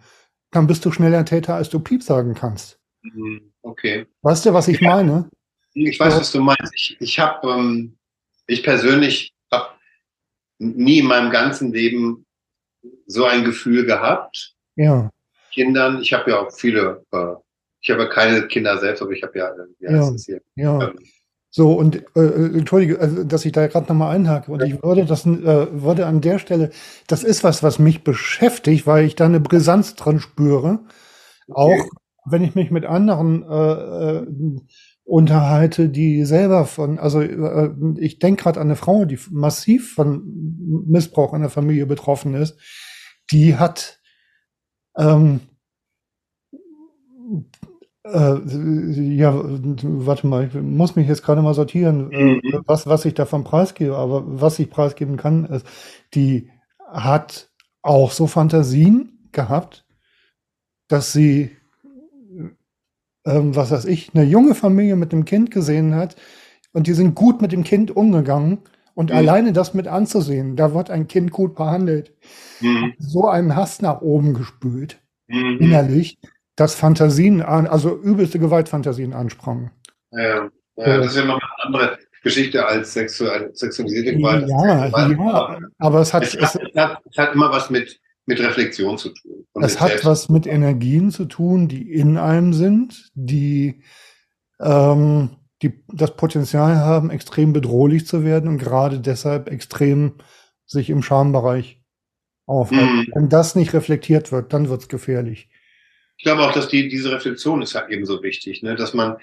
dann 0.52 0.68
bist 0.68 0.86
du 0.86 0.92
schneller 0.92 1.26
Täter, 1.26 1.56
als 1.56 1.70
du 1.70 1.80
Piep 1.80 2.04
sagen 2.04 2.34
kannst. 2.34 2.80
Mhm. 3.04 3.52
Okay. 3.62 4.06
Weißt 4.22 4.46
du, 4.46 4.54
was 4.54 4.68
ich 4.68 4.82
meine? 4.82 5.30
Ich 5.74 6.00
weiß, 6.00 6.16
was 6.16 6.32
du 6.32 6.40
meinst. 6.40 6.74
Ich, 6.74 6.98
ich 7.00 7.20
habe, 7.20 7.48
ähm, 7.50 7.98
ich 8.48 8.64
persönlich 8.64 9.34
habe 9.52 9.72
nie 10.60 11.00
in 11.00 11.08
meinem 11.08 11.32
ganzen 11.32 11.74
Leben 11.74 12.26
so 13.08 13.26
ein 13.26 13.44
Gefühl 13.44 13.86
gehabt. 13.86 14.56
Ja, 14.76 15.10
Kindern, 15.56 16.02
ich 16.02 16.12
habe 16.14 16.32
ja 16.32 16.40
auch 16.40 16.52
viele, 16.52 17.04
äh, 17.12 17.34
ich 17.82 17.90
habe 17.90 18.04
ja 18.04 18.10
keine 18.10 18.48
Kinder 18.48 18.78
selbst, 18.78 19.02
aber 19.02 19.12
ich 19.12 19.24
habe 19.24 19.40
ja, 19.40 19.50
äh, 19.50 19.66
Ja. 19.80 20.12
hier? 20.18 20.42
ja. 20.56 20.90
Ähm, 20.90 21.00
So, 21.58 21.72
und 21.72 22.04
äh, 22.18 22.20
äh, 22.20 22.58
entschuldige, 22.58 23.00
also, 23.00 23.24
dass 23.24 23.46
ich 23.46 23.54
da 23.54 23.68
gerade 23.68 23.88
nochmal 23.88 24.14
einhake. 24.14 24.52
Und 24.52 24.62
ich 24.62 24.84
würde 24.84 25.06
das 25.06 25.26
äh, 25.26 25.68
würde 25.72 26.06
an 26.06 26.20
der 26.20 26.38
Stelle, 26.38 26.72
das 27.08 27.24
ist 27.24 27.46
was, 27.46 27.64
was 27.64 27.80
mich 27.80 28.04
beschäftigt, 28.04 28.86
weil 28.86 29.06
ich 29.06 29.16
da 29.16 29.24
eine 29.24 29.40
Brisanz 29.40 29.96
drin 29.96 30.20
spüre. 30.20 30.80
Auch, 31.50 31.86
wenn 32.26 32.44
ich 32.44 32.56
mich 32.56 32.72
mit 32.72 32.84
anderen 32.84 33.44
äh, 33.50 33.72
äh, 33.72 34.28
unterhalte, 35.06 35.88
die 35.88 36.26
selber 36.26 36.66
von, 36.66 37.00
also 37.00 37.22
äh, 37.22 37.72
ich 38.00 38.20
denke 38.20 38.44
gerade 38.44 38.60
an 38.60 38.68
eine 38.68 38.76
Frau, 38.76 39.06
die 39.06 39.18
massiv 39.32 39.94
von 39.94 40.84
Missbrauch 40.88 41.34
in 41.34 41.40
der 41.40 41.50
Familie 41.50 41.86
betroffen 41.86 42.34
ist, 42.34 42.60
die 43.32 43.56
hat 43.56 44.02
ähm, 44.98 45.40
äh, 48.06 48.40
ja, 49.16 49.34
warte 49.36 50.28
mal, 50.28 50.46
ich 50.48 50.54
muss 50.54 50.96
mich 50.96 51.08
jetzt 51.08 51.24
gerade 51.24 51.42
mal 51.42 51.54
sortieren, 51.54 52.10
mhm. 52.10 52.64
was, 52.66 52.88
was 52.88 53.06
ich 53.06 53.14
davon 53.14 53.44
preisgebe, 53.44 53.98
aber 53.98 54.24
was 54.26 54.60
ich 54.60 54.70
preisgeben 54.70 55.18
kann, 55.18 55.46
ist, 55.46 55.66
die 56.14 56.50
hat 56.88 57.50
auch 57.82 58.12
so 58.12 58.28
Fantasien 58.28 59.30
gehabt, 59.32 59.86
dass 60.88 61.12
sie 61.12 61.52
ähm, 63.26 63.56
was 63.56 63.72
weiß 63.72 63.86
ich, 63.86 64.12
eine 64.14 64.24
junge 64.24 64.56
Familie 64.56 64.96
mit 64.96 65.12
einem 65.12 65.26
Kind 65.26 65.52
gesehen 65.52 65.96
hat 65.96 66.16
und 66.74 66.88
die 66.88 66.94
sind 66.94 67.16
gut 67.16 67.42
mit 67.42 67.52
dem 67.52 67.64
Kind 67.64 67.96
umgegangen. 67.96 68.60
Und 68.94 69.10
mhm. 69.10 69.18
alleine 69.18 69.52
das 69.52 69.74
mit 69.74 69.88
anzusehen, 69.88 70.56
da 70.56 70.74
wird 70.74 70.90
ein 70.90 71.08
Kind 71.08 71.32
gut 71.32 71.56
behandelt, 71.56 72.14
mhm. 72.62 72.94
so 72.98 73.28
einen 73.28 73.56
Hass 73.56 73.82
nach 73.82 74.02
oben 74.02 74.34
gespült, 74.34 75.02
mhm. 75.28 75.58
innerlich, 75.60 76.18
dass 76.56 76.76
Fantasien, 76.76 77.42
an, 77.42 77.68
also 77.68 77.98
übelste 77.98 78.40
Gewaltfantasien 78.40 79.14
ansprangen. 79.14 79.72
Ja, 80.12 80.50
ja 80.78 80.98
das 80.98 81.08
ist 81.08 81.18
ja 81.18 81.26
noch 81.26 81.40
eine 81.42 81.66
andere 81.66 81.98
Geschichte 82.24 82.66
als 82.66 82.94
sexualisierte 82.94 84.16
Gewalt. 84.16 84.48
Ja, 84.48 84.88
ja, 84.88 85.60
aber 85.78 86.00
es 86.00 86.14
hat, 86.14 86.24
es, 86.24 86.34
hat, 86.34 86.56
es, 86.56 86.76
hat, 86.76 87.02
es 87.10 87.18
hat 87.18 87.34
immer 87.34 87.52
was 87.52 87.70
mit 87.70 88.00
mit 88.26 88.40
Reflexion 88.40 88.98
zu 88.98 89.10
tun. 89.10 89.46
Es 89.62 89.80
hat 89.80 90.04
was 90.04 90.30
mit 90.30 90.48
Energien 90.48 91.12
zu 91.12 91.26
tun, 91.26 91.68
die 91.68 91.92
in 91.92 92.18
einem 92.18 92.54
sind, 92.54 93.12
die, 93.14 93.82
ähm, 94.60 95.38
die 95.62 95.84
das 95.94 96.16
Potenzial 96.16 96.78
haben, 96.78 97.12
extrem 97.12 97.54
bedrohlich 97.54 98.08
zu 98.08 98.24
werden 98.24 98.50
und 98.50 98.58
gerade 98.58 99.00
deshalb 99.00 99.50
extrem 99.50 100.16
sich 100.66 100.90
im 100.90 101.04
Schambereich 101.04 101.82
aufhalten. 102.48 102.98
Mhm. 102.98 103.12
Wenn 103.14 103.30
das 103.30 103.56
nicht 103.56 103.74
reflektiert 103.74 104.32
wird, 104.32 104.54
dann 104.54 104.70
wird 104.70 104.82
es 104.82 104.88
gefährlich. 104.88 105.50
Ich 106.18 106.24
glaube 106.24 106.44
auch, 106.44 106.54
dass 106.54 106.68
die, 106.68 106.88
diese 106.88 107.12
Reflexion 107.12 107.62
ist 107.62 107.76
halt 107.76 107.90
eben 107.92 108.06
so 108.06 108.24
wichtig, 108.24 108.64
ne? 108.64 108.76
dass 108.76 108.94
man 108.94 109.18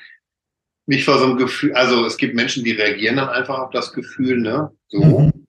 nicht 0.86 1.04
vor 1.04 1.18
so 1.18 1.24
einem 1.24 1.36
Gefühl, 1.36 1.72
also 1.74 2.04
es 2.04 2.16
gibt 2.16 2.34
Menschen, 2.34 2.64
die 2.64 2.72
reagieren 2.72 3.16
dann 3.16 3.28
einfach 3.28 3.58
auf 3.58 3.70
das 3.70 3.92
Gefühl, 3.92 4.40
ne, 4.40 4.70
so, 4.88 4.98
mhm. 5.02 5.46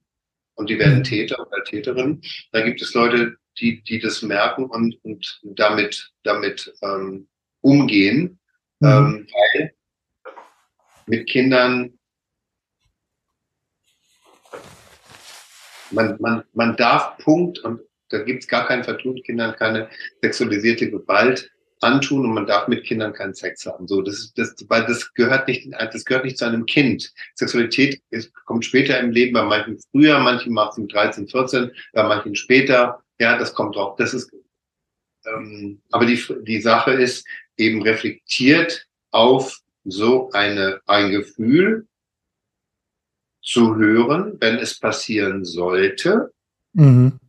und 0.56 0.70
die 0.70 0.78
werden 0.78 1.00
mhm. 1.00 1.04
Täter 1.04 1.40
oder 1.40 1.64
Täterin. 1.64 2.22
Da 2.52 2.62
gibt 2.62 2.82
es 2.82 2.94
Leute, 2.94 3.38
die, 3.60 3.82
die 3.82 4.00
das 4.00 4.22
merken 4.22 4.66
und, 4.66 4.98
und 5.04 5.40
damit, 5.44 6.12
damit 6.24 6.74
ähm, 6.82 7.28
umgehen, 7.62 8.40
mhm. 8.80 8.88
ähm, 8.88 9.28
weil 9.34 9.74
mit 11.08 11.28
Kindern 11.28 11.98
man, 15.92 16.18
man, 16.20 16.44
man 16.54 16.76
darf 16.76 17.18
Punkt 17.18 17.60
und 17.60 17.82
da 18.14 18.20
gibt 18.20 18.44
es 18.44 18.48
gar 18.48 18.68
kein 18.68 18.84
Vertun, 18.84 19.22
Kindern 19.24 19.56
keine 19.56 19.90
sexualisierte 20.22 20.90
Gewalt 20.90 21.52
antun 21.82 22.26
und 22.26 22.34
man 22.34 22.46
darf 22.46 22.68
mit 22.68 22.86
Kindern 22.86 23.12
keinen 23.12 23.34
Sex 23.34 23.66
haben. 23.66 23.88
So, 23.88 24.02
das 24.02 24.34
das, 24.36 24.56
weil 24.70 24.86
das 24.86 25.14
gehört 25.14 25.48
nicht, 25.48 25.68
das 25.74 26.06
gehört 26.06 26.24
nicht 26.24 26.38
zu 26.38 26.46
einem 26.46 26.66
Kind. 26.66 27.12
Sexualität 27.36 28.02
ist, 28.12 28.34
kommt 28.46 28.66
später 28.66 29.00
im 29.00 29.12
Leben, 29.12 29.34
bei 29.34 29.44
manchen 29.44 29.80
früher, 29.92 30.20
manchen 30.20 30.54
macht 30.54 30.74
es 30.74 30.78
mit 30.78 30.94
13, 30.94 31.28
14, 31.28 31.72
bei 31.92 32.04
manchen 32.04 32.36
später. 32.36 33.04
Ja, 33.20 33.38
das 33.38 33.54
kommt 33.54 33.76
drauf. 33.76 33.96
Das 33.98 34.14
ist, 34.14 34.32
ähm, 35.26 35.82
aber 35.92 36.06
die, 36.06 36.24
die 36.44 36.62
Sache 36.62 36.92
ist 36.92 37.28
eben 37.58 37.82
reflektiert 37.82 38.88
auf 39.12 39.60
so 39.84 40.30
eine, 40.32 40.82
ein 40.86 41.12
Gefühl 41.12 41.88
zu 43.42 43.76
hören, 43.76 44.38
wenn 44.40 44.58
es 44.58 44.80
passieren 44.80 45.44
sollte. 45.44 46.32
Mhm. 46.74 47.20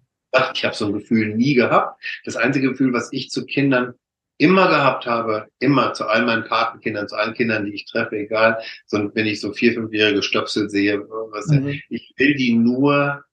Ich 0.55 0.65
habe 0.65 0.75
so 0.75 0.87
ein 0.87 0.93
Gefühl 0.93 1.35
nie 1.35 1.55
gehabt. 1.55 2.03
Das 2.25 2.37
einzige 2.37 2.71
Gefühl, 2.71 2.93
was 2.93 3.13
ich 3.13 3.31
zu 3.31 3.47
Kindern 3.47 3.95
immer 4.37 4.69
gehabt 4.69 5.07
habe, 5.07 5.49
immer 5.61 5.93
zu 5.93 6.07
all 6.07 6.27
meinen 6.27 6.45
Patenkindern, 6.45 7.09
zu 7.09 7.17
allen 7.17 7.35
Kindern, 7.35 7.67
die 7.67 7.75
ich 7.75 7.87
treffe, 7.87 8.17
egal, 8.17 8.59
so, 8.87 9.11
wenn 9.15 9.27
ich 9.27 9.41
so 9.41 9.53
vier, 9.53 9.75
fünfjährige 9.75 10.23
Stöpsel 10.23 10.69
sehe, 10.69 11.01
was, 11.01 11.47
mhm. 11.47 11.81
ich 11.89 12.13
will 12.17 12.35
die 12.35 12.53
nur 12.53 13.25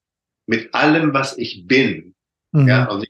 mit 0.46 0.72
allem, 0.74 1.12
was 1.12 1.36
ich 1.38 1.66
bin, 1.66 2.12
Mhm. 2.52 2.68
Ja, 2.68 2.88
also, 2.88 3.06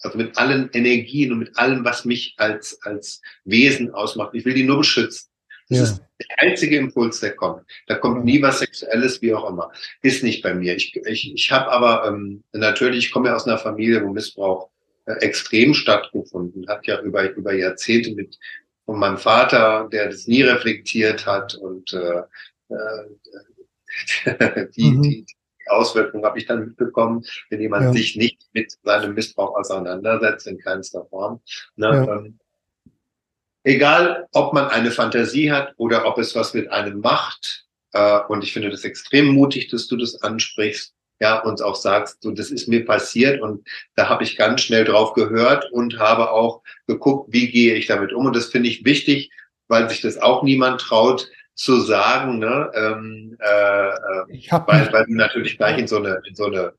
also 0.00 0.18
mit 0.18 0.36
allen 0.38 0.70
Energien 0.72 1.32
und 1.32 1.38
mit 1.38 1.56
allem, 1.56 1.84
was 1.84 2.04
mich 2.04 2.34
als, 2.38 2.82
als 2.82 3.20
Wesen 3.44 3.92
ausmacht. 3.92 4.34
Ich 4.34 4.44
will 4.44 4.54
die 4.54 4.64
nur 4.64 4.78
beschützen. 4.78 5.28
Das 5.68 5.78
ja. 5.78 5.84
ist 5.84 6.02
der 6.20 6.38
einzige 6.38 6.76
Impuls, 6.76 7.20
der 7.20 7.34
kommt. 7.34 7.62
Da 7.86 7.96
kommt 7.96 8.24
nie 8.24 8.40
was 8.40 8.60
Sexuelles, 8.60 9.20
wie 9.20 9.34
auch 9.34 9.48
immer. 9.48 9.72
Ist 10.02 10.22
nicht 10.22 10.42
bei 10.42 10.54
mir. 10.54 10.76
Ich, 10.76 10.96
ich, 10.96 11.34
ich 11.34 11.50
habe 11.50 11.70
aber 11.70 12.06
ähm, 12.06 12.44
natürlich, 12.52 13.06
ich 13.06 13.12
komme 13.12 13.28
ja 13.28 13.36
aus 13.36 13.46
einer 13.46 13.58
Familie, 13.58 14.04
wo 14.04 14.12
Missbrauch 14.12 14.70
äh, 15.06 15.14
extrem 15.20 15.74
stattgefunden 15.74 16.68
hat, 16.68 16.86
ja 16.86 17.00
über, 17.00 17.28
über 17.30 17.52
Jahrzehnte 17.52 18.14
mit 18.14 18.38
von 18.86 18.98
meinem 18.98 19.18
Vater, 19.18 19.88
der 19.92 20.06
das 20.06 20.26
nie 20.26 20.42
reflektiert 20.42 21.26
hat 21.26 21.54
und 21.54 21.92
äh, 21.92 22.22
äh, 22.68 24.66
die, 24.76 24.90
mhm. 24.90 25.02
die, 25.02 25.26
Auswirkungen 25.68 26.24
habe 26.24 26.38
ich 26.38 26.46
dann 26.46 26.64
mitbekommen, 26.64 27.24
wenn 27.50 27.60
jemand 27.60 27.86
ja. 27.86 27.92
sich 27.92 28.16
nicht 28.16 28.40
mit 28.52 28.78
seinem 28.84 29.14
Missbrauch 29.14 29.56
auseinandersetzt, 29.56 30.46
in 30.46 30.58
keinster 30.58 31.04
Form. 31.06 31.40
Ne? 31.74 31.86
Ja. 31.86 32.18
Ähm, 32.18 32.38
egal, 33.66 34.26
ob 34.32 34.54
man 34.54 34.68
eine 34.68 34.90
Fantasie 34.90 35.50
hat 35.50 35.74
oder 35.76 36.06
ob 36.06 36.18
es 36.18 36.34
was 36.34 36.54
mit 36.54 36.70
einem 36.70 37.00
macht. 37.00 37.64
Äh, 37.92 38.20
und 38.28 38.44
ich 38.44 38.52
finde 38.52 38.70
das 38.70 38.84
extrem 38.84 39.26
mutig, 39.26 39.68
dass 39.68 39.88
du 39.88 39.96
das 39.96 40.22
ansprichst. 40.22 40.94
Ja, 41.18 41.40
und 41.40 41.62
auch 41.62 41.76
sagst, 41.76 42.22
so, 42.22 42.30
das 42.30 42.50
ist 42.50 42.68
mir 42.68 42.84
passiert 42.84 43.40
und 43.40 43.66
da 43.94 44.10
habe 44.10 44.22
ich 44.22 44.36
ganz 44.36 44.60
schnell 44.60 44.84
drauf 44.84 45.14
gehört 45.14 45.72
und 45.72 45.98
habe 45.98 46.30
auch 46.30 46.60
geguckt, 46.86 47.32
wie 47.32 47.50
gehe 47.50 47.74
ich 47.74 47.86
damit 47.86 48.12
um. 48.12 48.26
Und 48.26 48.36
das 48.36 48.46
finde 48.46 48.68
ich 48.68 48.84
wichtig, 48.84 49.30
weil 49.66 49.88
sich 49.88 50.02
das 50.02 50.18
auch 50.18 50.42
niemand 50.42 50.78
traut, 50.78 51.30
zu 51.54 51.80
sagen, 51.80 52.38
ne? 52.38 52.70
Ähm, 52.74 53.38
äh, 53.40 53.88
äh, 53.88 54.60
weil, 54.66 54.92
weil 54.92 55.06
du 55.06 55.14
natürlich 55.14 55.56
gleich 55.56 55.78
in 55.78 55.86
so 55.86 55.96
eine, 55.96 56.20
in 56.28 56.34
so 56.34 56.44
eine, 56.44 56.74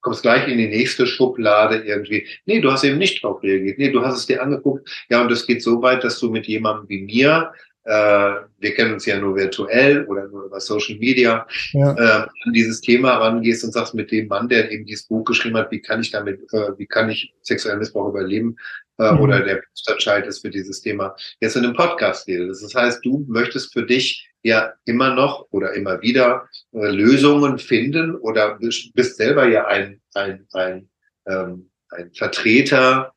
kommst 0.00 0.22
gleich 0.22 0.48
in 0.48 0.58
die 0.58 0.68
nächste 0.68 1.06
Schublade 1.06 1.78
irgendwie. 1.78 2.26
Nee, 2.46 2.60
du 2.60 2.70
hast 2.70 2.84
eben 2.84 2.98
nicht 2.98 3.22
drauf 3.22 3.42
reagiert. 3.42 3.78
Nee, 3.78 3.90
du 3.90 4.02
hast 4.02 4.16
es 4.16 4.26
dir 4.26 4.42
angeguckt. 4.42 4.88
Ja, 5.10 5.22
und 5.22 5.30
das 5.30 5.46
geht 5.46 5.62
so 5.62 5.82
weit, 5.82 6.04
dass 6.04 6.18
du 6.20 6.30
mit 6.30 6.46
jemandem 6.46 6.88
wie 6.88 7.02
mir, 7.02 7.52
äh, 7.84 8.34
wir 8.58 8.74
kennen 8.74 8.92
uns 8.92 9.06
ja 9.06 9.18
nur 9.18 9.34
virtuell 9.34 10.04
oder 10.04 10.28
nur 10.28 10.44
über 10.44 10.60
Social 10.60 10.96
Media, 10.98 11.46
ja. 11.72 11.94
äh, 11.94 12.26
an 12.44 12.52
dieses 12.52 12.80
Thema 12.80 13.16
rangehst 13.16 13.64
und 13.64 13.72
sagst 13.72 13.94
mit 13.94 14.10
dem 14.10 14.28
Mann, 14.28 14.48
der 14.48 14.70
eben 14.70 14.84
dieses 14.84 15.06
Buch 15.06 15.24
geschrieben 15.24 15.56
hat, 15.56 15.70
wie 15.70 15.80
kann 15.80 16.00
ich 16.00 16.10
damit, 16.10 16.40
äh, 16.52 16.76
wie 16.76 16.86
kann 16.86 17.08
ich 17.08 17.32
sexuellen 17.40 17.78
Missbrauch 17.78 18.10
überleben, 18.10 18.56
äh, 18.98 19.12
mhm. 19.12 19.20
oder 19.20 19.40
der 19.40 19.62
Posterchild 19.70 20.26
ist 20.26 20.40
für 20.40 20.50
dieses 20.50 20.82
Thema, 20.82 21.16
jetzt 21.40 21.56
in 21.56 21.64
einem 21.64 21.74
Podcast 21.74 22.28
redet. 22.28 22.50
Das 22.50 22.74
heißt, 22.74 23.04
du 23.04 23.24
möchtest 23.26 23.72
für 23.72 23.84
dich 23.84 24.27
ja 24.42 24.74
immer 24.84 25.14
noch 25.14 25.46
oder 25.50 25.74
immer 25.74 26.00
wieder 26.00 26.48
äh, 26.72 26.88
Lösungen 26.90 27.58
finden 27.58 28.14
oder 28.16 28.58
bist, 28.58 28.94
bist 28.94 29.16
selber 29.16 29.46
ja 29.46 29.66
ein, 29.66 30.00
ein, 30.14 30.46
ein, 30.52 30.88
ähm, 31.26 31.70
ein 31.90 32.12
Vertreter, 32.12 33.12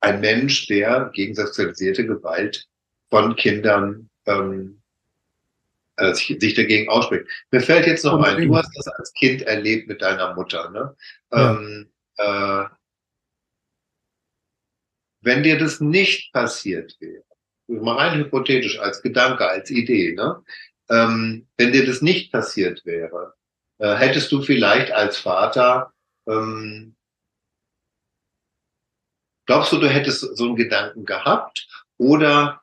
ein 0.00 0.20
Mensch, 0.20 0.66
der 0.66 1.10
gegen 1.14 1.34
sexualisierte 1.34 2.06
Gewalt 2.06 2.66
von 3.10 3.36
Kindern 3.36 4.10
ähm, 4.26 4.82
äh, 5.96 6.14
sich, 6.14 6.36
sich 6.40 6.54
dagegen 6.54 6.88
ausspricht. 6.88 7.26
Mir 7.50 7.60
fällt 7.60 7.86
jetzt 7.86 8.04
noch 8.04 8.22
ein, 8.22 8.48
du 8.48 8.56
hast 8.56 8.70
das 8.76 8.88
als 8.88 9.12
Kind 9.12 9.42
erlebt 9.42 9.88
mit 9.88 10.02
deiner 10.02 10.34
Mutter. 10.34 10.70
Ne? 10.70 10.96
Ja. 11.32 11.52
Ähm, 11.52 11.90
äh, 12.16 12.64
wenn 15.20 15.42
dir 15.42 15.58
das 15.58 15.80
nicht 15.80 16.32
passiert 16.32 16.96
wäre, 16.98 17.22
mal 17.68 17.96
rein 17.96 18.18
hypothetisch 18.18 18.78
als 18.78 19.02
Gedanke, 19.02 19.48
als 19.48 19.70
Idee, 19.70 20.14
ne? 20.14 20.42
Ähm, 20.90 21.46
wenn 21.56 21.72
dir 21.72 21.86
das 21.86 22.02
nicht 22.02 22.32
passiert 22.32 22.84
wäre, 22.84 23.34
äh, 23.78 23.94
hättest 23.94 24.30
du 24.32 24.42
vielleicht 24.42 24.92
als 24.92 25.16
Vater, 25.16 25.92
ähm, 26.28 26.96
glaubst 29.46 29.72
du, 29.72 29.78
du 29.78 29.88
hättest 29.88 30.36
so 30.36 30.44
einen 30.44 30.56
Gedanken 30.56 31.04
gehabt 31.04 31.66
oder 31.98 32.60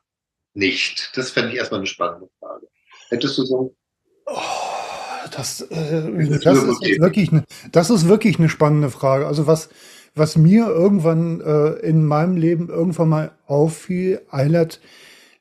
nicht? 0.54 1.10
Das 1.16 1.30
fände 1.30 1.50
ich 1.50 1.56
erstmal 1.56 1.80
eine 1.80 1.86
spannende 1.86 2.28
Frage. 2.38 2.68
Hättest 3.08 3.38
du 3.38 3.44
so 3.44 3.74
oh, 4.26 4.38
das, 5.34 5.60
äh, 5.62 6.38
das, 6.42 6.62
ist 6.62 7.00
wirklich 7.00 7.32
eine, 7.32 7.44
das 7.72 7.90
ist 7.90 8.08
wirklich 8.08 8.38
eine 8.38 8.48
spannende 8.48 8.90
Frage. 8.90 9.26
Also 9.26 9.46
was, 9.46 9.70
was 10.14 10.36
mir 10.36 10.66
irgendwann 10.66 11.40
äh, 11.40 11.72
in 11.86 12.04
meinem 12.04 12.36
Leben 12.36 12.68
irgendwann 12.68 13.08
mal 13.08 13.32
auffiel, 13.46 14.22
Eilert, 14.30 14.80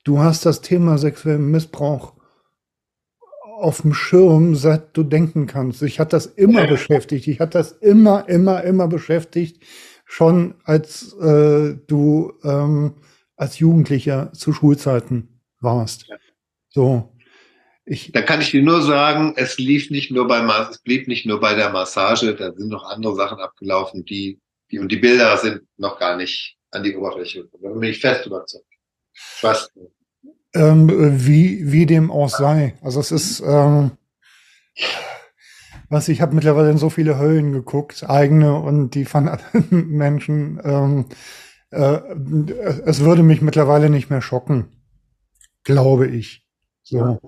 du 0.03 0.19
hast 0.19 0.45
das 0.45 0.61
Thema 0.61 0.97
sexuellen 0.97 1.51
Missbrauch 1.51 2.13
auf 3.59 3.81
dem 3.81 3.93
Schirm, 3.93 4.55
seit 4.55 4.95
du 4.95 5.03
denken 5.03 5.45
kannst. 5.45 5.81
Ich 5.81 5.99
hatte 5.99 6.11
das 6.11 6.25
immer 6.25 6.65
beschäftigt. 6.67 7.27
Ich 7.27 7.39
hatte 7.39 7.57
das 7.57 7.73
immer, 7.73 8.27
immer, 8.29 8.63
immer 8.63 8.87
beschäftigt. 8.87 9.61
schon 10.05 10.55
als 10.63 11.13
äh, 11.21 11.75
du 11.87 12.33
ähm, 12.43 12.95
als 13.39 13.59
Jugendlicher 13.59 14.31
zu 14.33 14.51
Schulzeiten 14.53 15.41
warst. 15.61 16.07
So. 16.69 17.15
Ich, 17.85 18.11
da 18.11 18.21
kann 18.21 18.41
ich 18.41 18.51
dir 18.51 18.61
nur 18.61 18.81
sagen, 18.81 19.33
es 19.35 19.57
lief 19.57 19.89
nicht 19.89 20.11
nur 20.11 20.27
bei 20.27 20.39
es 20.69 20.79
blieb 20.79 21.07
nicht 21.07 21.25
nur 21.25 21.39
bei 21.39 21.55
der 21.55 21.69
Massage, 21.69 22.35
da 22.35 22.51
sind 22.53 22.69
noch 22.69 22.83
andere 22.83 23.15
Sachen 23.15 23.39
abgelaufen, 23.39 24.05
die, 24.05 24.39
die 24.71 24.79
und 24.79 24.91
die 24.91 24.97
Bilder 24.97 25.37
sind 25.37 25.61
noch 25.77 25.99
gar 25.99 26.15
nicht 26.15 26.57
an 26.71 26.83
die 26.83 26.95
Oberfläche 26.95 27.43
gekommen. 27.43 27.63
Da 27.63 27.79
bin 27.79 27.89
ich 27.89 27.99
fest 27.99 28.25
überzeugt. 28.25 28.65
Fast. 29.13 29.71
Ähm, 30.53 30.89
wie, 31.25 31.71
wie 31.71 31.85
dem 31.85 32.11
auch 32.11 32.29
sei. 32.29 32.75
Also 32.81 32.99
es 32.99 33.11
ist, 33.11 33.41
ähm, 33.41 33.91
was 35.89 36.07
ich 36.07 36.21
habe 36.21 36.35
mittlerweile 36.35 36.71
in 36.71 36.77
so 36.77 36.89
viele 36.89 37.17
Höllen 37.17 37.51
geguckt, 37.51 38.07
eigene 38.07 38.55
und 38.55 38.91
die 38.91 39.05
von 39.05 39.27
anderen 39.27 39.87
Menschen. 39.89 40.59
Ähm, 40.63 41.05
äh, 41.71 41.99
es 42.85 43.01
würde 43.01 43.23
mich 43.23 43.41
mittlerweile 43.41 43.89
nicht 43.89 44.09
mehr 44.09 44.21
schocken, 44.21 44.67
glaube 45.63 46.07
ich. 46.07 46.45
So. 46.83 46.97
Ja. 46.97 47.19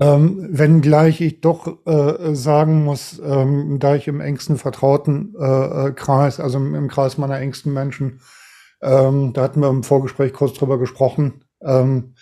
Ähm, 0.00 0.48
wenngleich 0.50 1.20
ich 1.20 1.40
doch 1.40 1.86
äh, 1.86 2.34
sagen 2.34 2.84
muss, 2.84 3.20
ähm, 3.24 3.78
da 3.78 3.94
ich 3.96 4.08
im 4.08 4.20
engsten 4.20 4.58
vertrauten 4.58 5.34
äh, 5.38 5.88
äh, 5.88 5.92
also 5.98 6.58
im, 6.58 6.74
im, 6.74 6.88
Kreis 6.88 7.18
meiner 7.18 7.38
engsten 7.38 7.72
Menschen, 7.72 8.20
ähm, 8.80 9.32
da 9.32 9.42
hatten 9.42 9.60
wir 9.60 9.68
im 9.68 9.82
Vorgespräch 9.82 10.32
kurz 10.32 10.54
drüber 10.54 10.78
gesprochen, 10.78 11.44
ähm, 11.62 12.14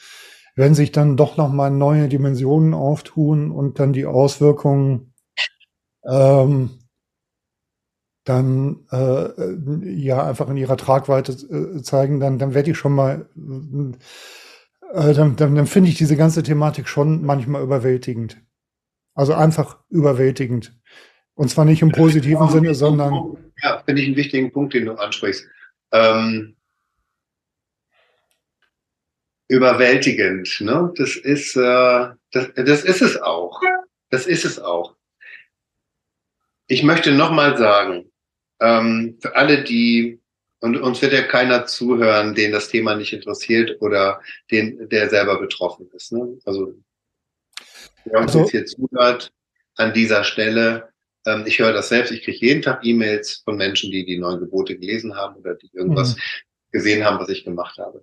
wenn 0.56 0.74
sich 0.74 0.92
dann 0.92 1.16
doch 1.16 1.36
nochmal 1.36 1.70
neue 1.70 2.08
Dimensionen 2.08 2.74
auftun 2.74 3.50
und 3.50 3.78
dann 3.78 3.92
die 3.92 4.06
Auswirkungen 4.06 5.12
ähm, 6.08 6.70
dann 8.24 8.86
äh, 8.90 9.90
ja 9.90 10.26
einfach 10.26 10.48
in 10.48 10.56
ihrer 10.56 10.76
Tragweite 10.76 11.32
äh, 11.32 11.82
zeigen, 11.82 12.20
dann, 12.20 12.38
dann 12.38 12.54
werde 12.54 12.70
ich 12.70 12.78
schon 12.78 12.94
mal 12.94 13.28
äh, 14.92 15.14
dann, 15.14 15.36
dann, 15.36 15.54
dann 15.54 15.66
finde 15.66 15.90
ich 15.90 15.96
diese 15.96 16.16
ganze 16.16 16.42
Thematik 16.42 16.88
schon 16.88 17.24
manchmal 17.24 17.62
überwältigend. 17.62 18.40
Also 19.14 19.34
einfach 19.34 19.78
überwältigend. 19.90 20.76
Und 21.34 21.48
zwar 21.48 21.64
nicht 21.64 21.82
im 21.82 21.92
positiven 21.92 22.48
Sinne, 22.48 22.74
sondern. 22.74 23.52
Ja, 23.62 23.82
finde 23.84 24.02
ich 24.02 24.08
einen 24.08 24.16
wichtigen 24.16 24.52
Punkt, 24.52 24.74
den 24.74 24.86
du 24.86 24.94
ansprichst. 24.94 25.46
Ähm, 25.92 26.56
überwältigend, 29.48 30.60
ne? 30.60 30.92
Das 30.96 31.16
ist, 31.16 31.56
äh, 31.56 32.08
das, 32.30 32.52
das 32.54 32.84
ist 32.84 33.02
es 33.02 33.20
auch. 33.20 33.60
Das 34.10 34.26
ist 34.26 34.44
es 34.44 34.58
auch. 34.58 34.96
Ich 36.66 36.82
möchte 36.82 37.12
nochmal 37.12 37.56
sagen, 37.56 38.10
ähm, 38.60 39.18
für 39.20 39.36
alle, 39.36 39.64
die 39.64 40.20
und 40.64 40.78
uns 40.78 41.02
wird 41.02 41.12
ja 41.12 41.20
keiner 41.20 41.66
zuhören, 41.66 42.34
den 42.34 42.50
das 42.50 42.68
Thema 42.68 42.94
nicht 42.96 43.12
interessiert 43.12 43.82
oder 43.82 44.22
den, 44.50 44.88
der 44.88 45.10
selber 45.10 45.38
betroffen 45.38 45.90
ist. 45.92 46.10
Ne? 46.10 46.38
Also 46.46 46.72
wer 48.06 48.20
uns 48.20 48.34
also, 48.34 48.38
jetzt 48.38 48.50
hier 48.50 48.64
zuhört 48.64 49.30
an 49.76 49.92
dieser 49.92 50.24
Stelle, 50.24 50.88
ähm, 51.26 51.44
ich 51.46 51.58
höre 51.58 51.74
das 51.74 51.90
selbst, 51.90 52.12
ich 52.12 52.22
kriege 52.22 52.38
jeden 52.38 52.62
Tag 52.62 52.80
E-Mails 52.82 53.42
von 53.44 53.58
Menschen, 53.58 53.90
die 53.90 54.06
die 54.06 54.16
neuen 54.16 54.40
Gebote 54.40 54.78
gelesen 54.78 55.14
haben 55.14 55.36
oder 55.36 55.54
die 55.54 55.68
irgendwas 55.74 56.16
mhm. 56.16 56.20
gesehen 56.72 57.04
haben, 57.04 57.18
was 57.18 57.28
ich 57.28 57.44
gemacht 57.44 57.76
habe. 57.76 58.02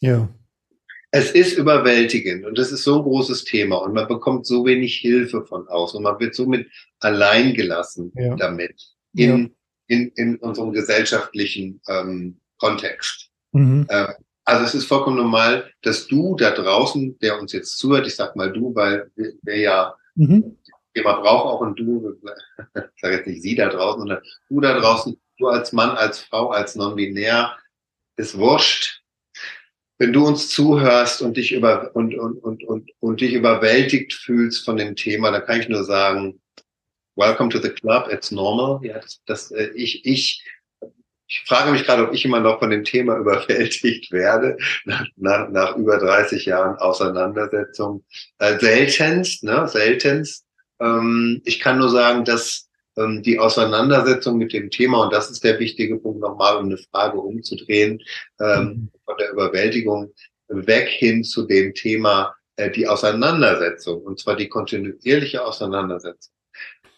Ja. 0.00 0.28
Es 1.12 1.30
ist 1.30 1.56
überwältigend 1.56 2.44
und 2.44 2.58
es 2.58 2.72
ist 2.72 2.82
so 2.82 2.96
ein 2.96 3.02
großes 3.04 3.44
Thema 3.44 3.76
und 3.76 3.94
man 3.94 4.08
bekommt 4.08 4.46
so 4.46 4.66
wenig 4.66 4.96
Hilfe 4.96 5.46
von 5.46 5.68
außen 5.68 5.98
und 5.98 6.02
man 6.02 6.18
wird 6.18 6.34
somit 6.34 6.68
allein 6.98 7.54
gelassen 7.54 8.10
ja. 8.16 8.34
damit. 8.34 8.74
In, 9.14 9.44
ja 9.44 9.50
in, 9.90 10.12
in 10.14 10.36
unserem 10.36 10.72
gesellschaftlichen 10.72 11.80
ähm, 11.88 12.38
Kontext. 12.58 13.28
Mhm. 13.50 13.86
Äh, 13.88 14.06
also 14.44 14.64
es 14.64 14.74
ist 14.74 14.86
vollkommen 14.86 15.16
normal, 15.16 15.70
dass 15.82 16.06
du 16.06 16.36
da 16.36 16.52
draußen, 16.52 17.18
der 17.18 17.40
uns 17.40 17.52
jetzt 17.52 17.76
zuhört, 17.76 18.06
ich 18.06 18.14
sag 18.14 18.36
mal 18.36 18.52
du, 18.52 18.72
weil 18.74 19.10
wir, 19.16 19.32
wir 19.42 19.58
ja 19.58 19.94
mhm. 20.14 20.56
jemand 20.94 21.22
braucht 21.22 21.46
auch 21.46 21.62
ein 21.62 21.74
Du, 21.74 22.16
ich 22.74 23.00
sage 23.00 23.16
jetzt 23.16 23.26
nicht 23.26 23.42
sie 23.42 23.56
da 23.56 23.68
draußen, 23.68 24.00
sondern 24.00 24.22
du 24.48 24.60
da 24.60 24.78
draußen, 24.78 25.20
du 25.38 25.48
als 25.48 25.72
Mann, 25.72 25.90
als 25.90 26.20
Frau, 26.20 26.50
als 26.50 26.76
non-binär, 26.76 27.56
ist 28.16 28.38
wurscht. 28.38 29.02
Wenn 29.98 30.12
du 30.12 30.24
uns 30.24 30.48
zuhörst 30.50 31.20
und 31.20 31.36
dich 31.36 31.52
über 31.52 31.90
und, 31.94 32.14
und, 32.14 32.38
und, 32.38 32.62
und, 32.62 32.90
und 33.00 33.20
dich 33.20 33.34
überwältigt 33.34 34.12
fühlst 34.12 34.64
von 34.64 34.76
dem 34.76 34.94
Thema, 34.94 35.32
dann 35.32 35.44
kann 35.44 35.60
ich 35.60 35.68
nur 35.68 35.84
sagen, 35.84 36.40
Welcome 37.16 37.50
to 37.50 37.58
the 37.58 37.70
Club, 37.70 38.08
it's 38.10 38.30
normal. 38.30 38.80
Ja, 38.82 39.00
das, 39.00 39.20
das, 39.26 39.50
äh, 39.50 39.70
ich, 39.74 40.06
ich, 40.06 40.44
ich 41.26 41.42
frage 41.44 41.72
mich 41.72 41.84
gerade, 41.84 42.06
ob 42.06 42.14
ich 42.14 42.24
immer 42.24 42.40
noch 42.40 42.60
von 42.60 42.70
dem 42.70 42.84
Thema 42.84 43.16
überwältigt 43.18 44.12
werde, 44.12 44.56
nach, 44.84 45.04
nach, 45.16 45.48
nach 45.50 45.76
über 45.76 45.98
30 45.98 46.46
Jahren 46.46 46.76
Auseinandersetzung. 46.76 48.04
Äh, 48.38 48.58
seltenst, 48.58 49.42
ne, 49.42 49.66
seltenst. 49.66 50.46
Ähm, 50.80 51.42
ich 51.44 51.58
kann 51.58 51.78
nur 51.78 51.90
sagen, 51.90 52.24
dass 52.24 52.68
ähm, 52.96 53.22
die 53.22 53.40
Auseinandersetzung 53.40 54.38
mit 54.38 54.52
dem 54.52 54.70
Thema, 54.70 55.02
und 55.02 55.12
das 55.12 55.30
ist 55.30 55.42
der 55.42 55.58
wichtige 55.58 55.98
Punkt 55.98 56.20
nochmal, 56.20 56.56
um 56.58 56.66
eine 56.66 56.78
Frage 56.78 57.18
umzudrehen, 57.18 58.00
ähm, 58.40 58.64
mhm. 58.64 58.90
von 59.04 59.16
der 59.18 59.32
Überwältigung 59.32 60.14
weg 60.46 60.88
hin 60.88 61.24
zu 61.24 61.44
dem 61.46 61.74
Thema, 61.74 62.34
äh, 62.54 62.70
die 62.70 62.86
Auseinandersetzung, 62.86 64.00
und 64.02 64.20
zwar 64.20 64.36
die 64.36 64.48
kontinuierliche 64.48 65.44
Auseinandersetzung 65.44 66.32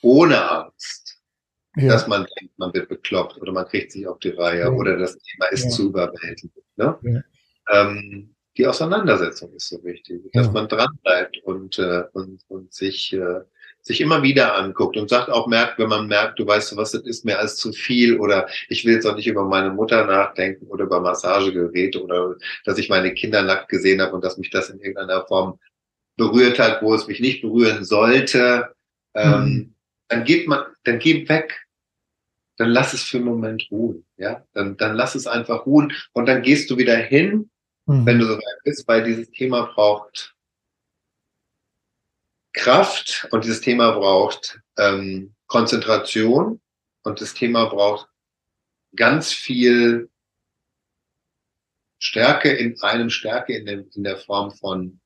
ohne 0.02 0.50
Angst, 0.50 1.22
ja. 1.76 1.88
dass 1.88 2.06
man 2.06 2.26
denkt, 2.38 2.58
man 2.58 2.74
wird 2.74 2.88
bekloppt 2.88 3.40
oder 3.40 3.52
man 3.52 3.66
kriegt 3.66 3.92
sich 3.92 4.06
auf 4.06 4.18
die 4.18 4.30
Reihe 4.30 4.60
ja. 4.60 4.70
oder 4.70 4.98
das 4.98 5.16
Thema 5.18 5.46
ist 5.46 5.64
ja. 5.64 5.70
zu 5.70 5.88
überwältigend. 5.88 6.64
Ne? 6.76 7.24
Ähm, 7.70 8.34
die 8.58 8.66
Auseinandersetzung 8.66 9.54
ist 9.54 9.68
so 9.68 9.82
wichtig, 9.82 10.30
dass 10.32 10.52
man 10.52 10.68
dranbleibt 10.68 11.38
und, 11.44 11.78
äh, 11.78 12.04
und, 12.12 12.42
und 12.48 12.74
sich, 12.74 13.14
äh, 13.14 13.40
sich 13.80 14.02
immer 14.02 14.22
wieder 14.22 14.56
anguckt 14.56 14.98
und 14.98 15.08
sagt 15.08 15.30
auch, 15.30 15.46
merkt, 15.46 15.78
wenn 15.78 15.88
man 15.88 16.06
merkt, 16.06 16.38
du 16.38 16.46
weißt, 16.46 16.76
was 16.76 16.92
das 16.92 17.02
ist 17.02 17.24
mir 17.24 17.38
als 17.38 17.56
zu 17.56 17.72
viel 17.72 18.20
oder 18.20 18.46
ich 18.68 18.84
will 18.84 18.94
jetzt 18.94 19.06
auch 19.06 19.16
nicht 19.16 19.26
über 19.26 19.44
meine 19.44 19.70
Mutter 19.70 20.04
nachdenken 20.04 20.66
oder 20.66 20.84
über 20.84 21.00
Massagegeräte 21.00 22.02
oder 22.02 22.36
dass 22.66 22.76
ich 22.76 22.90
meine 22.90 23.14
Kinder 23.14 23.42
nackt 23.42 23.70
gesehen 23.70 24.02
habe 24.02 24.14
und 24.14 24.22
dass 24.22 24.36
mich 24.36 24.50
das 24.50 24.68
in 24.68 24.80
irgendeiner 24.80 25.24
Form 25.26 25.58
berührt 26.16 26.58
hat, 26.58 26.82
wo 26.82 26.94
es 26.94 27.06
mich 27.06 27.20
nicht 27.20 27.40
berühren 27.40 27.84
sollte. 27.84 28.74
Ähm, 29.14 29.44
mhm 29.44 29.72
dann 30.12 30.24
geht 30.24 30.46
man, 30.46 30.64
dann 30.84 30.98
geh 30.98 31.26
weg. 31.28 31.66
Dann 32.58 32.68
lass 32.68 32.92
es 32.92 33.02
für 33.02 33.16
einen 33.16 33.26
Moment 33.26 33.66
ruhen, 33.70 34.04
ja. 34.18 34.46
Dann, 34.52 34.76
dann 34.76 34.94
lass 34.94 35.14
es 35.14 35.26
einfach 35.26 35.64
ruhen 35.64 35.92
und 36.12 36.26
dann 36.26 36.42
gehst 36.42 36.70
du 36.70 36.76
wieder 36.76 36.96
hin, 36.96 37.50
mhm. 37.86 38.04
wenn 38.04 38.18
du 38.18 38.26
so 38.26 38.36
weit 38.36 38.62
bist, 38.62 38.86
weil 38.86 39.04
dieses 39.04 39.30
Thema 39.30 39.72
braucht 39.74 40.36
Kraft 42.52 43.26
und 43.30 43.44
dieses 43.44 43.62
Thema 43.62 43.92
braucht 43.92 44.60
ähm, 44.76 45.34
Konzentration 45.46 46.60
und 47.04 47.20
das 47.22 47.32
Thema 47.32 47.66
braucht 47.66 48.08
ganz 48.94 49.32
viel 49.32 50.10
Stärke 51.98 52.52
in 52.52 52.78
einem, 52.82 53.08
Stärke 53.08 53.56
in, 53.56 53.64
dem, 53.64 53.88
in 53.94 54.04
der 54.04 54.18
Form 54.18 54.50
von 54.50 55.00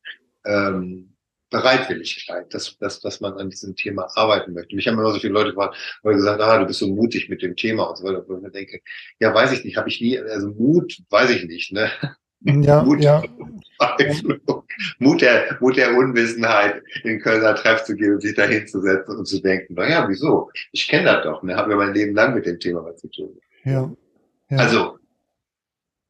ähm, 0.45 1.16
Bereitwilligkeit, 1.51 2.53
dass, 2.53 2.77
dass, 2.79 3.01
dass 3.01 3.21
man 3.21 3.35
an 3.35 3.51
diesem 3.51 3.77
Thema 3.77 4.09
arbeiten 4.15 4.53
möchte. 4.53 4.75
Mich 4.75 4.89
haben 4.89 4.99
immer 4.99 5.13
so 5.13 5.21
viele 5.21 5.33
Leute 5.33 5.51
gefragt, 5.51 5.77
weil 6.03 6.15
gesagt, 6.15 6.41
ah, 6.41 6.59
du 6.59 6.67
bist 6.67 6.81
so 6.81 6.89
mutig 6.89 7.29
mit 7.29 7.43
dem 7.43 7.55
Thema 7.55 7.85
und 7.85 7.99
so 7.99 8.05
weiter. 8.05 8.25
Wo 8.27 8.37
ich 8.37 8.43
mir 8.43 8.51
denke, 8.51 8.81
ja, 9.21 9.33
weiß 9.33 9.53
ich 9.53 9.65
nicht, 9.65 9.77
habe 9.77 9.89
ich 9.89 10.01
nie, 10.01 10.19
also 10.19 10.49
Mut, 10.49 10.99
weiß 11.11 11.31
ich 11.31 11.45
nicht, 11.45 11.73
ne? 11.73 11.91
Ja, 12.43 12.83
Mut, 12.85 13.01
ja. 13.01 13.23
Mut, 14.99 15.21
der, 15.21 15.57
Mut 15.61 15.77
der 15.77 15.97
Unwissenheit, 15.97 16.83
in 17.05 17.21
Kölner 17.21 17.55
Treff 17.55 17.85
zu 17.85 17.95
gehen 17.95 18.15
und 18.15 18.23
sich 18.23 18.35
da 18.35 18.45
hinzusetzen 18.45 19.17
und 19.17 19.27
zu 19.27 19.41
denken, 19.41 19.75
na 19.77 19.89
ja, 19.89 20.09
wieso? 20.09 20.51
Ich 20.73 20.89
kenne 20.89 21.05
das 21.05 21.25
doch, 21.25 21.43
ne? 21.43 21.57
Habe 21.57 21.73
ja 21.73 21.77
mein 21.77 21.95
Leben 21.95 22.15
lang 22.15 22.35
mit 22.35 22.47
dem 22.47 22.59
Thema 22.59 22.85
was 22.85 22.97
zu 23.01 23.09
tun. 23.09 23.39
Ja. 23.65 23.91
ja. 24.51 24.59
Also, 24.59 24.99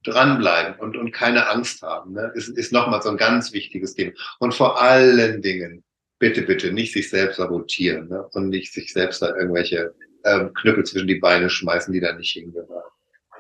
dranbleiben 0.07 0.79
und, 0.81 0.97
und 0.97 1.13
keine 1.13 1.49
Angst 1.49 1.83
haben, 1.83 2.13
ne? 2.13 2.33
ist, 2.35 2.49
ist 2.49 2.73
nochmal 2.73 3.03
so 3.03 3.11
ein 3.11 3.17
ganz 3.17 3.53
wichtiges 3.53 3.95
Thema. 3.95 4.13
Und 4.39 4.55
vor 4.55 4.81
allen 4.81 5.43
Dingen, 5.43 5.85
bitte, 6.19 6.43
bitte 6.43 6.73
nicht 6.73 6.93
sich 6.93 7.11
selbst 7.11 7.37
sabotieren 7.37 8.09
ne? 8.09 8.27
und 8.33 8.49
nicht 8.49 8.73
sich 8.73 8.93
selbst 8.93 9.21
da 9.21 9.35
irgendwelche 9.35 9.95
ähm, 10.25 10.53
Knüppel 10.55 10.85
zwischen 10.85 11.09
die 11.09 11.17
Beine 11.17 11.51
schmeißen, 11.51 11.93
die 11.93 12.01
da 12.01 12.13
nicht 12.15 12.33
hingehören. 12.33 12.83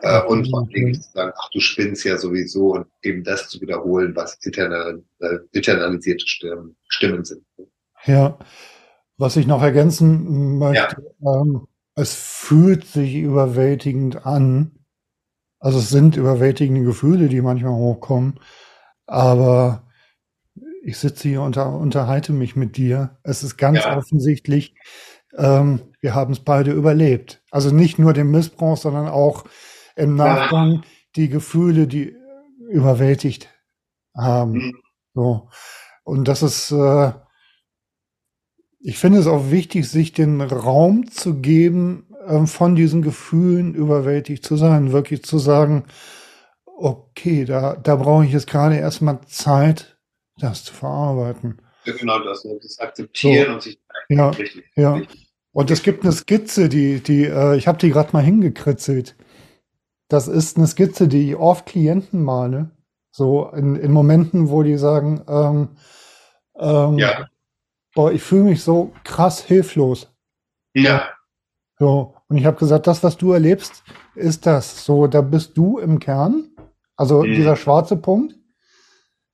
Äh, 0.02 0.22
und 0.22 0.48
vor 0.50 0.60
allen 0.60 0.68
Dingen 0.70 0.94
zu 0.94 1.10
sagen, 1.10 1.32
ach, 1.36 1.48
du 1.52 1.60
spinnst 1.60 2.04
ja 2.04 2.18
sowieso 2.18 2.74
und 2.74 2.86
eben 3.02 3.24
das 3.24 3.48
zu 3.48 3.60
wiederholen, 3.60 4.14
was 4.14 4.38
internal, 4.42 5.02
äh, 5.20 5.38
internalisierte 5.52 6.26
Stimmen, 6.26 6.76
Stimmen 6.88 7.24
sind. 7.24 7.44
Ja, 8.04 8.38
was 9.16 9.36
ich 9.36 9.46
noch 9.46 9.62
ergänzen 9.62 10.58
möchte, 10.58 11.02
ja. 11.20 11.40
ähm, 11.40 11.66
es 11.94 12.14
fühlt 12.14 12.84
sich 12.84 13.14
überwältigend 13.14 14.26
an, 14.26 14.75
also 15.58 15.78
es 15.78 15.88
sind 15.88 16.16
überwältigende 16.16 16.84
Gefühle, 16.84 17.28
die 17.28 17.40
manchmal 17.40 17.74
hochkommen, 17.74 18.40
aber 19.06 19.86
ich 20.82 20.98
sitze 20.98 21.28
hier 21.28 21.42
und 21.42 21.56
unterhalte 21.56 22.32
mich 22.32 22.54
mit 22.54 22.76
dir. 22.76 23.18
Es 23.24 23.42
ist 23.42 23.56
ganz 23.56 23.78
ja. 23.78 23.96
offensichtlich, 23.96 24.74
ähm, 25.36 25.80
wir 26.00 26.14
haben 26.14 26.32
es 26.32 26.40
beide 26.40 26.70
überlebt. 26.72 27.42
Also 27.50 27.74
nicht 27.74 27.98
nur 27.98 28.12
den 28.12 28.30
Missbrauch, 28.30 28.76
sondern 28.76 29.08
auch 29.08 29.44
im 29.96 30.14
Nachgang 30.14 30.82
die 31.16 31.28
Gefühle, 31.28 31.88
die 31.88 32.14
überwältigt 32.68 33.48
haben. 34.14 34.52
Mhm. 34.52 34.74
So. 35.14 35.48
Und 36.04 36.28
das 36.28 36.42
ist, 36.42 36.70
äh, 36.70 37.12
ich 38.78 38.98
finde 38.98 39.18
es 39.18 39.26
auch 39.26 39.50
wichtig, 39.50 39.88
sich 39.88 40.12
den 40.12 40.40
Raum 40.40 41.10
zu 41.10 41.40
geben, 41.40 42.05
äh, 42.26 42.46
von 42.46 42.74
diesen 42.74 43.02
Gefühlen 43.02 43.74
überwältigt 43.74 44.44
zu 44.44 44.56
sein, 44.56 44.92
wirklich 44.92 45.22
zu 45.24 45.38
sagen, 45.38 45.84
okay, 46.64 47.44
da, 47.44 47.76
da 47.76 47.96
brauche 47.96 48.24
ich 48.24 48.32
jetzt 48.32 48.46
gerade 48.48 48.76
erstmal 48.76 49.20
Zeit, 49.26 49.98
das 50.38 50.64
zu 50.64 50.74
verarbeiten. 50.74 51.62
Ja, 51.84 51.94
genau 51.94 52.18
das, 52.18 52.44
ne? 52.44 52.58
das 52.62 52.78
Akzeptieren 52.78 53.46
So. 53.48 53.54
und 53.54 53.62
sich 53.62 53.80
Ja, 54.08 54.28
richtig. 54.30 54.64
ja. 54.76 54.94
richtig. 54.94 55.32
Und 55.52 55.70
es 55.70 55.82
gibt 55.82 56.04
eine 56.04 56.12
Skizze, 56.12 56.68
die, 56.68 57.00
die, 57.00 57.24
äh, 57.24 57.56
ich 57.56 57.66
habe 57.66 57.78
die 57.78 57.90
gerade 57.90 58.12
mal 58.12 58.22
hingekritzelt. 58.22 59.16
Das 60.08 60.28
ist 60.28 60.58
eine 60.58 60.66
Skizze, 60.66 61.08
die 61.08 61.30
ich 61.30 61.36
oft 61.36 61.64
Klienten 61.66 62.22
male. 62.22 62.70
So 63.10 63.48
in, 63.52 63.76
in 63.76 63.90
Momenten, 63.92 64.50
wo 64.50 64.62
die 64.62 64.76
sagen, 64.76 65.24
ähm, 65.26 65.68
ähm, 66.58 66.98
Ja. 66.98 67.26
boah, 67.94 68.12
ich 68.12 68.22
fühle 68.22 68.44
mich 68.44 68.62
so 68.62 68.92
krass 69.04 69.40
hilflos. 69.42 70.12
Ja, 70.74 71.08
So, 71.78 72.15
und 72.28 72.36
ich 72.38 72.46
habe 72.46 72.56
gesagt, 72.56 72.86
das, 72.86 73.02
was 73.02 73.16
du 73.16 73.32
erlebst, 73.32 73.82
ist 74.14 74.46
das. 74.46 74.84
So, 74.84 75.06
da 75.06 75.20
bist 75.20 75.56
du 75.56 75.78
im 75.78 75.98
Kern, 75.98 76.48
also 76.96 77.22
Mhm. 77.22 77.34
dieser 77.34 77.56
schwarze 77.56 77.96
Punkt. 77.96 78.34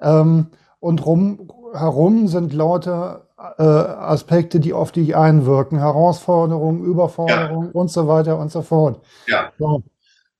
Ähm, 0.01 0.49
und 0.80 1.07
rum, 1.07 1.49
herum 1.72 2.26
sind 2.28 2.53
lauter 2.53 3.28
äh, 3.59 3.62
Aspekte, 3.62 4.61
die 4.61 4.72
auf 4.72 4.93
dich 4.93 5.16
einwirken. 5.16 5.78
Herausforderungen, 5.78 6.84
Überforderungen 6.84 7.70
und 7.72 7.90
so 7.90 8.09
weiter 8.09 8.38
und 8.38 8.51
so 8.53 8.62
fort. 8.62 9.01
Ja. 9.26 9.53
So. 9.59 9.82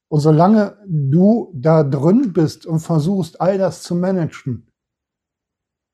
Und 0.09 0.21
solange 0.21 0.77
du 0.87 1.51
da 1.55 1.85
drin 1.85 2.33
bist 2.35 2.67
und 2.67 2.81
versuchst, 2.81 3.41
all 3.41 3.57
das 3.57 3.83
zu 3.83 3.95
managen, 3.95 4.69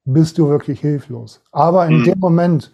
bist 0.05 0.39
du 0.39 0.49
wirklich 0.49 0.81
hilflos. 0.81 1.41
Aber 1.53 1.87
in 1.87 1.99
Mhm. 1.99 2.05
dem 2.05 2.19
Moment, 2.19 2.73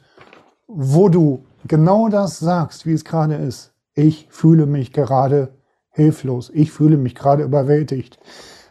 wo 0.66 1.08
du 1.08 1.44
genau 1.66 2.08
das 2.08 2.38
sagst, 2.38 2.86
wie 2.86 2.92
es 2.92 3.04
gerade 3.04 3.34
ist, 3.34 3.73
ich 3.94 4.26
fühle 4.30 4.66
mich 4.66 4.92
gerade 4.92 5.54
hilflos, 5.90 6.50
ich 6.52 6.72
fühle 6.72 6.96
mich 6.96 7.14
gerade 7.14 7.42
überwältigt, 7.44 8.18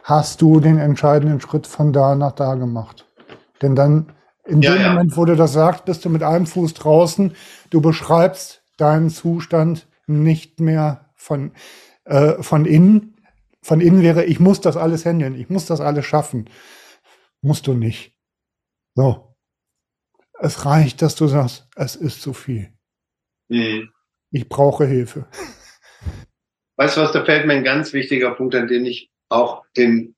hast 0.04 0.42
du 0.42 0.60
den 0.60 0.78
entscheidenden 0.78 1.40
Schritt 1.40 1.68
von 1.68 1.94
da 1.94 2.16
nach 2.16 2.34
da 2.34 2.56
gemacht. 2.56 3.06
Denn 3.62 3.76
dann, 3.76 4.12
in 4.46 4.62
Ja, 4.62 4.74
dem 4.74 4.82
ja. 4.82 4.90
Moment, 4.92 5.16
wo 5.16 5.26
du 5.26 5.36
das 5.36 5.54
sagst, 5.54 5.86
bist 5.86 6.04
du 6.04 6.10
mit 6.10 6.24
einem 6.24 6.46
Fuß 6.46 6.74
draußen, 6.74 7.34
du 7.70 7.82
beschreibst 7.82 8.64
deinen 8.78 9.10
Zustand 9.10 9.88
nicht 10.06 10.60
mehr 10.60 11.10
von, 11.16 11.54
äh, 12.06 12.42
von 12.44 12.66
innen. 12.66 13.16
Von 13.62 13.80
innen 13.80 14.02
wäre, 14.02 14.26
ich 14.26 14.42
muss 14.42 14.60
das 14.60 14.76
alles 14.76 15.06
handeln, 15.06 15.36
ich 15.36 15.50
muss 15.50 15.66
das 15.66 15.80
alles 15.80 16.06
schaffen. 16.06 16.50
Musst 17.42 17.68
du 17.68 17.74
nicht. 17.74 18.14
So. 18.96 19.36
Es 20.40 20.66
reicht, 20.66 21.02
dass 21.02 21.16
du 21.16 21.28
sagst, 21.28 21.70
es 21.76 21.96
ist 21.96 22.22
zu 22.22 22.34
viel. 22.34 22.74
Mhm. 23.50 23.90
Ich 24.34 24.50
brauche 24.50 24.88
Hilfe. 24.88 25.28
Weißt 26.76 26.98
du 26.98 27.02
was, 27.02 27.12
da 27.12 27.24
fällt 27.24 27.46
mir 27.46 27.54
ein 27.54 27.64
ganz 27.64 27.94
wichtiger 27.94 28.32
Punkt, 28.32 28.56
an 28.56 28.68
den 28.68 28.84
ich 28.84 29.12
auch 29.30 29.64
in 29.76 30.16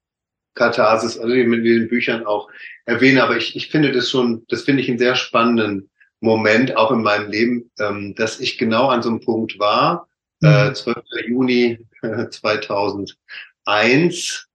Katharsis, 0.54 1.20
also 1.20 1.36
mit 1.36 1.66
den 1.66 1.90
Büchern 1.90 2.26
auch 2.26 2.50
erwähne, 2.86 3.22
aber 3.22 3.36
ich, 3.36 3.58
ich 3.58 3.70
finde 3.70 3.92
das 3.92 4.10
schon, 4.10 4.46
das 4.48 4.62
finde 4.62 4.82
ich 4.82 4.90
einen 4.90 5.00
sehr 5.00 5.16
spannenden 5.16 5.90
Moment 6.22 6.78
auch 6.78 6.92
in 6.92 7.04
meinem 7.04 7.30
Leben, 7.30 7.70
ähm, 7.78 8.16
dass 8.16 8.40
ich 8.40 8.58
genau 8.58 8.88
an 8.88 9.02
so 9.02 9.10
einem 9.10 9.20
Punkt 9.20 9.60
war, 9.60 10.08
äh, 10.42 10.72
12. 10.72 10.96
Juni 11.28 11.80
äh, 12.02 12.30
2001, 12.30 14.48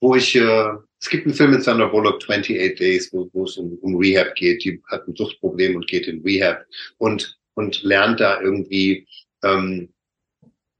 wo 0.00 0.14
ich, 0.14 0.34
äh, 0.34 0.68
es 0.98 1.10
gibt 1.10 1.26
einen 1.26 1.34
Film 1.34 1.50
mit 1.50 1.62
Sandra 1.62 1.88
Bullock, 1.88 2.22
28 2.22 2.76
Days, 2.76 3.12
wo, 3.12 3.28
wo 3.34 3.44
es 3.44 3.58
um, 3.58 3.76
um 3.82 3.96
Rehab 3.96 4.34
geht. 4.34 4.64
Die 4.64 4.82
hat 4.88 5.06
ein 5.06 5.14
Suchtproblem 5.14 5.76
und 5.76 5.86
geht 5.86 6.06
in 6.06 6.22
Rehab 6.22 6.64
und, 6.96 7.38
und 7.56 7.82
lernt 7.82 8.20
da 8.20 8.40
irgendwie 8.40 9.08
ähm, 9.42 9.92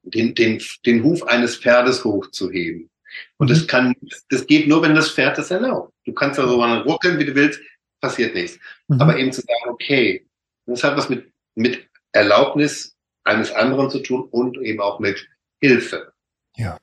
den, 0.03 0.35
den, 0.35 0.62
den 0.85 1.03
Huf 1.03 1.24
eines 1.24 1.57
Pferdes 1.57 2.05
hochzuheben. 2.05 2.91
Und 3.39 3.51
das 3.51 3.66
kann, 3.66 3.95
das 4.29 4.47
geht 4.47 4.68
nur, 4.68 4.83
wenn 4.83 4.95
das 4.95 5.11
Pferd 5.11 5.39
das 5.39 5.51
erlaubt. 5.51 5.93
Du 6.05 6.12
kannst 6.12 6.39
da 6.39 6.47
so 6.47 6.62
ruckeln, 6.62 7.18
wie 7.18 7.24
du 7.24 7.35
willst, 7.35 7.61
passiert 8.01 8.35
nichts. 8.35 8.59
Mhm. 8.89 9.01
Aber 9.01 9.18
eben 9.18 9.33
zu 9.33 9.41
sagen, 9.41 9.70
okay, 9.70 10.27
das 10.66 10.85
hat 10.85 10.97
was 10.97 11.09
mit, 11.09 11.33
mit 11.55 11.89
Erlaubnis 12.12 12.95
eines 13.24 13.53
anderen 13.53 13.91
zu 13.91 14.01
tun 14.01 14.29
und 14.31 14.59
eben 14.59 14.81
auch 14.81 15.01
mit 15.01 15.27
Hilfe. 15.61 16.12
Ja. 16.57 16.79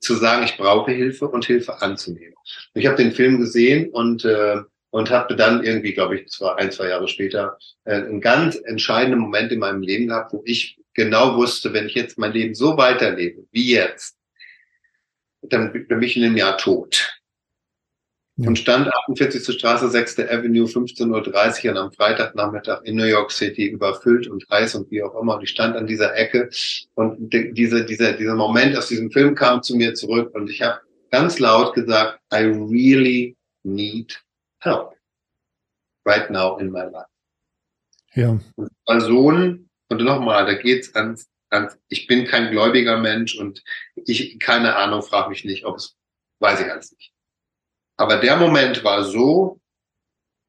Zu 0.00 0.14
sagen, 0.14 0.44
ich 0.44 0.56
brauche 0.56 0.92
Hilfe 0.92 1.28
und 1.28 1.46
Hilfe 1.46 1.80
anzunehmen. 1.80 2.34
Ich 2.74 2.86
habe 2.86 2.96
den 2.96 3.12
Film 3.12 3.40
gesehen 3.40 3.90
und 3.90 4.24
äh, 4.24 4.62
und 4.92 5.10
habe 5.10 5.34
dann 5.34 5.64
irgendwie, 5.64 5.94
glaube 5.94 6.16
ich, 6.16 6.28
zwar 6.28 6.58
ein, 6.58 6.70
zwei 6.70 6.88
Jahre 6.88 7.08
später, 7.08 7.58
äh, 7.84 7.94
einen 7.94 8.20
ganz 8.20 8.56
entscheidenden 8.56 9.20
Moment 9.20 9.50
in 9.50 9.58
meinem 9.58 9.80
Leben 9.80 10.08
gehabt, 10.08 10.34
wo 10.34 10.42
ich 10.44 10.78
genau 10.92 11.36
wusste, 11.36 11.72
wenn 11.72 11.86
ich 11.86 11.94
jetzt 11.94 12.18
mein 12.18 12.32
Leben 12.32 12.54
so 12.54 12.76
weiterlebe 12.76 13.46
wie 13.52 13.72
jetzt, 13.72 14.16
dann 15.40 15.72
bin 15.72 16.02
ich 16.02 16.16
in 16.16 16.24
einem 16.24 16.36
Jahr 16.36 16.58
tot. 16.58 17.18
Ja. 18.36 18.48
Und 18.48 18.58
stand 18.58 18.92
48. 18.92 19.58
Straße, 19.58 19.88
6. 19.88 20.20
Avenue, 20.20 20.66
15.30 20.66 21.64
Uhr 21.64 21.70
und 21.70 21.78
am 21.78 21.92
Freitagnachmittag 21.92 22.82
in 22.84 22.96
New 22.96 23.04
York 23.04 23.32
City 23.32 23.66
überfüllt 23.66 24.26
und 24.26 24.44
heiß 24.50 24.74
und 24.74 24.90
wie 24.90 25.02
auch 25.02 25.18
immer. 25.18 25.36
Und 25.36 25.42
ich 25.42 25.50
stand 25.50 25.74
an 25.74 25.86
dieser 25.86 26.14
Ecke 26.14 26.50
und 26.94 27.32
dieser, 27.32 27.80
dieser, 27.80 28.12
dieser 28.12 28.34
Moment 28.34 28.76
aus 28.76 28.88
diesem 28.88 29.10
Film 29.10 29.34
kam 29.34 29.62
zu 29.62 29.74
mir 29.74 29.94
zurück 29.94 30.34
und 30.34 30.50
ich 30.50 30.60
habe 30.60 30.80
ganz 31.10 31.38
laut 31.38 31.74
gesagt, 31.74 32.20
I 32.32 32.44
really 32.44 33.36
need 33.62 34.22
help 34.62 34.94
right 36.04 36.30
now 36.30 36.58
in 36.58 36.70
my 36.70 36.84
life. 36.84 37.06
Ja. 38.14 38.38
Und 38.84 39.00
Sohn, 39.00 39.68
und 39.88 40.02
nochmal, 40.02 40.46
da 40.46 40.54
geht's 40.54 40.94
ans, 40.94 41.28
ans, 41.50 41.78
ich 41.88 42.06
bin 42.06 42.26
kein 42.26 42.50
gläubiger 42.50 42.98
Mensch 42.98 43.36
und 43.38 43.62
ich, 43.94 44.38
keine 44.38 44.76
Ahnung, 44.76 45.02
frag 45.02 45.28
mich 45.28 45.44
nicht, 45.44 45.64
ob 45.64 45.76
es, 45.76 45.96
weiß 46.40 46.60
ich 46.60 46.70
alles 46.70 46.92
nicht. 46.92 47.12
Aber 47.96 48.16
der 48.16 48.36
Moment 48.36 48.84
war 48.84 49.04
so 49.04 49.60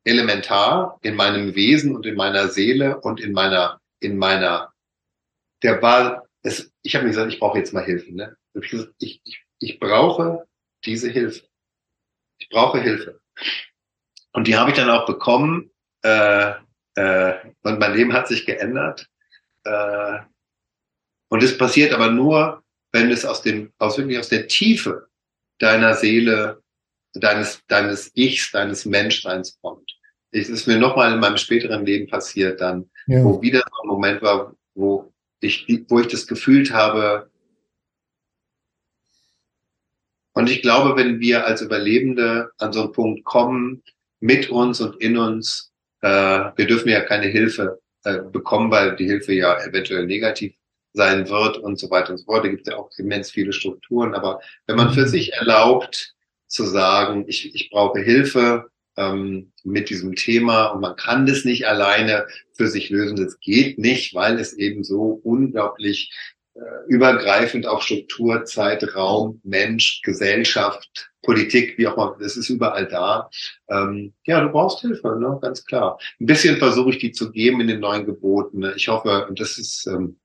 elementar 0.06 1.00
in 1.02 1.16
meinem 1.16 1.56
Wesen 1.56 1.96
und 1.96 2.06
in 2.06 2.16
meiner 2.16 2.50
Seele 2.50 3.00
und 3.02 3.20
in 3.22 3.32
meiner, 3.32 3.80
in 4.00 4.18
meiner, 4.18 4.74
der 5.62 5.82
war, 5.82 6.28
es, 6.42 6.72
ich 6.82 6.96
habe 6.96 7.06
mir 7.06 7.12
gesagt, 7.12 7.32
ich 7.32 7.40
brauche 7.40 7.58
jetzt 7.58 7.74
mal 7.74 7.86
Hilfe. 7.86 8.14
Ne? 8.14 8.36
Ich, 9.00 9.22
ich, 9.24 9.46
ich 9.60 9.80
brauche 9.80 10.46
diese 10.84 11.10
Hilfe. 11.10 11.48
Ich 12.40 12.50
brauche 12.50 12.82
Hilfe. 12.82 13.22
Und 14.34 14.48
die 14.48 14.58
habe 14.58 14.72
ich 14.72 14.76
dann 14.76 14.90
auch 14.90 15.06
bekommen. 15.06 15.72
Äh, 16.02 16.54
äh, 16.96 17.34
und 17.64 17.80
mein 17.80 17.94
Leben 17.94 18.14
hat 18.14 18.28
sich 18.28 18.46
geändert. 18.46 19.08
Äh, 19.64 20.20
und 21.30 21.42
es 21.42 21.58
passiert 21.58 21.94
aber 21.94 22.12
nur, 22.12 22.64
wenn 22.92 23.10
es 23.10 23.26
aus 23.26 23.42
dem, 23.42 23.72
aus 23.78 23.98
wirklich 23.98 24.20
aus 24.20 24.30
der 24.30 24.48
Tiefe 24.48 25.08
deiner 25.60 25.94
Seele, 25.96 26.62
deines, 27.14 27.62
deines 27.68 28.12
Ichs, 28.16 28.52
deines 28.52 28.86
Menschseins 28.86 29.58
kommt. 29.62 29.92
Es 30.32 30.50
ist 30.50 30.68
mir 30.68 30.78
nochmal 30.78 31.14
in 31.14 31.20
meinem 31.20 31.38
späteren 31.38 31.86
Leben 31.86 32.08
passiert 32.10 32.60
dann, 32.60 32.90
Ja. 33.08 33.24
wo 33.24 33.42
wieder 33.42 33.60
so 33.60 33.84
ein 33.84 33.88
Moment 33.88 34.22
war, 34.22 34.56
wo 34.74 35.14
ich, 35.40 35.68
wo 35.90 36.00
ich 36.00 36.08
das 36.08 36.26
gefühlt 36.28 36.72
habe. 36.72 37.30
Und 40.34 40.50
ich 40.50 40.62
glaube, 40.64 40.96
wenn 40.96 41.20
wir 41.20 41.46
als 41.46 41.62
Überlebende 41.62 42.52
an 42.58 42.74
so 42.74 42.84
einen 42.84 42.92
Punkt 42.92 43.24
kommen, 43.24 43.84
mit 44.24 44.50
uns 44.50 44.80
und 44.80 45.02
in 45.02 45.18
uns, 45.18 45.74
äh, 46.02 46.08
wir 46.56 46.66
dürfen 46.66 46.88
ja 46.88 47.02
keine 47.02 47.28
Hilfe 47.28 47.82
äh, 48.06 48.20
bekommen, 48.20 48.72
weil 48.72 48.96
die 48.96 49.06
Hilfe 49.06 49.34
ja 49.34 49.62
eventuell 49.66 50.06
negativ 50.06 50.54
sein 50.94 51.28
wird 51.28 51.58
und 51.58 51.78
so 51.78 51.90
weiter 51.90 52.12
und 52.12 52.20
so 52.20 52.24
fort. 52.24 52.46
Da 52.46 52.50
gibt 52.50 52.66
es 52.66 52.72
ja 52.72 52.80
auch 52.80 52.90
immens 52.98 53.32
viele 53.32 53.52
Strukturen. 53.52 54.16
Aber 54.16 54.40
wenn 54.66 54.78
man 54.78 54.94
für 54.94 55.08
sich 55.08 55.34
erlaubt 55.34 56.16
zu 56.48 56.64
sagen, 56.64 57.26
ich, 57.28 57.54
ich 57.54 57.70
brauche 57.70 58.00
Hilfe 58.00 58.70
ähm, 58.96 59.52
mit 59.66 59.90
diesem 59.90 60.16
Thema 60.16 60.68
und 60.68 60.80
man 60.80 60.96
kann 60.96 61.26
das 61.26 61.44
nicht 61.44 61.68
alleine 61.68 62.26
für 62.54 62.70
sich 62.70 62.90
lösen, 62.92 63.18
das 63.18 63.42
geht 63.42 63.78
nicht, 63.78 64.16
weil 64.16 64.40
es 64.40 64.54
eben 64.54 64.86
so 64.86 65.20
unglaublich 65.22 66.14
übergreifend 66.88 67.66
auf 67.66 67.84
Struktur, 67.84 68.46
Zeit, 68.46 68.96
Raum, 68.96 69.42
Mensch, 69.44 70.02
Gesellschaft, 70.04 71.12
Politik, 71.22 71.78
wie 71.78 71.88
auch 71.88 71.96
immer, 71.96 72.18
das 72.20 72.38
ist 72.38 72.50
überall 72.50 72.88
da. 72.88 73.30
Ähm, 73.70 74.14
ja, 74.26 74.42
du 74.42 74.50
brauchst 74.50 74.82
Hilfe, 74.82 75.18
ne? 75.20 75.40
ganz 75.42 75.66
klar. 75.66 75.98
Ein 76.20 76.26
bisschen 76.26 76.58
versuche 76.58 76.92
ich 76.92 76.98
die 77.00 77.12
zu 77.12 77.32
geben 77.32 77.62
in 77.62 77.68
den 77.68 77.80
neuen 77.80 78.06
Geboten. 78.06 78.60
Ne? 78.60 78.74
Ich 78.76 78.88
hoffe, 78.88 79.26
und 79.28 79.40
das 79.40 79.58
ist, 79.58 79.88
ähm, 79.88 80.20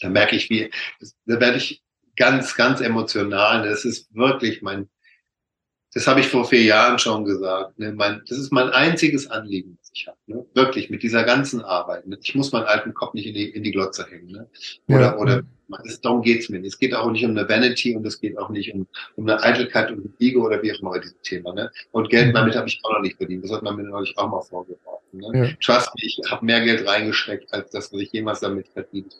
da 0.00 0.08
merke 0.08 0.36
ich, 0.36 0.50
wie, 0.50 0.70
da 1.26 1.40
werde 1.40 1.58
ich 1.58 1.82
ganz, 2.16 2.54
ganz 2.56 2.80
emotional. 2.80 3.68
Das 3.68 3.84
ist 3.84 4.14
wirklich 4.14 4.60
mein, 4.60 4.90
das 5.94 6.06
habe 6.06 6.20
ich 6.20 6.28
vor 6.28 6.44
vier 6.46 6.62
Jahren 6.62 6.98
schon 6.98 7.24
gesagt. 7.24 7.78
Ne? 7.78 7.92
Mein, 7.92 8.22
das 8.28 8.38
ist 8.38 8.52
mein 8.52 8.70
einziges 8.70 9.30
Anliegen, 9.30 9.76
was 9.80 9.90
ich 9.94 10.06
habe. 10.06 10.16
Ne? 10.26 10.44
Wirklich, 10.54 10.88
mit 10.90 11.02
dieser 11.02 11.24
ganzen 11.24 11.60
Arbeit. 11.62 12.06
Ne? 12.06 12.18
Ich 12.22 12.34
muss 12.34 12.52
meinen 12.52 12.64
alten 12.64 12.94
Kopf 12.94 13.14
nicht 13.14 13.26
in 13.26 13.34
die, 13.34 13.50
in 13.50 13.62
die 13.62 13.72
Glotze 13.72 14.06
hängen. 14.10 14.28
Ne? 14.28 14.48
Oder, 14.88 15.00
Ja. 15.00 15.16
oder 15.18 15.42
das, 15.84 16.00
darum 16.00 16.22
geht's 16.22 16.48
mir 16.50 16.60
nicht. 16.60 16.72
Es 16.74 16.78
geht 16.78 16.94
auch 16.94 17.10
nicht 17.10 17.24
um 17.24 17.30
eine 17.32 17.48
Vanity 17.48 17.96
und 17.96 18.06
es 18.06 18.20
geht 18.20 18.36
auch 18.38 18.50
nicht 18.50 18.72
um, 18.74 18.86
um 19.16 19.28
eine 19.28 19.42
Eitelkeit 19.42 19.90
und 19.90 20.04
ein 20.04 20.14
Ego 20.18 20.44
oder 20.46 20.62
wie 20.62 20.72
auch 20.72 20.80
immer 20.80 20.98
dieses 20.98 21.20
Thema. 21.22 21.52
Ne? 21.54 21.70
Und 21.92 22.10
Geld 22.10 22.28
Mhm. 22.28 22.34
damit 22.34 22.56
habe 22.56 22.68
ich 22.68 22.78
auch 22.82 22.92
noch 22.92 23.00
nicht 23.00 23.16
verdient. 23.16 23.44
Das 23.44 23.52
hat 23.52 23.62
man 23.62 23.76
mir 23.76 23.84
neulich 23.84 24.16
auch 24.18 24.28
mal 24.30 24.40
vorgeworfen. 24.42 25.00
Ne? 25.12 25.30
Ja. 25.34 25.74
Trust 25.74 25.94
me, 25.94 26.02
ich 26.04 26.20
habe 26.30 26.44
mehr 26.44 26.62
Geld 26.62 26.86
reingesteckt, 26.86 27.52
als 27.52 27.70
das, 27.70 27.92
was 27.92 28.00
ich 28.00 28.12
jemals 28.12 28.40
damit 28.40 28.68
verdient 28.68 29.14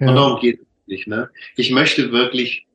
und 0.00 0.08
Ja. 0.08 0.14
darum 0.14 0.40
geht 0.40 0.60
es 0.60 0.66
nicht. 0.86 1.06
Ne? 1.08 1.30
Ich 1.56 1.70
möchte 1.70 2.10
wirklich 2.12 2.66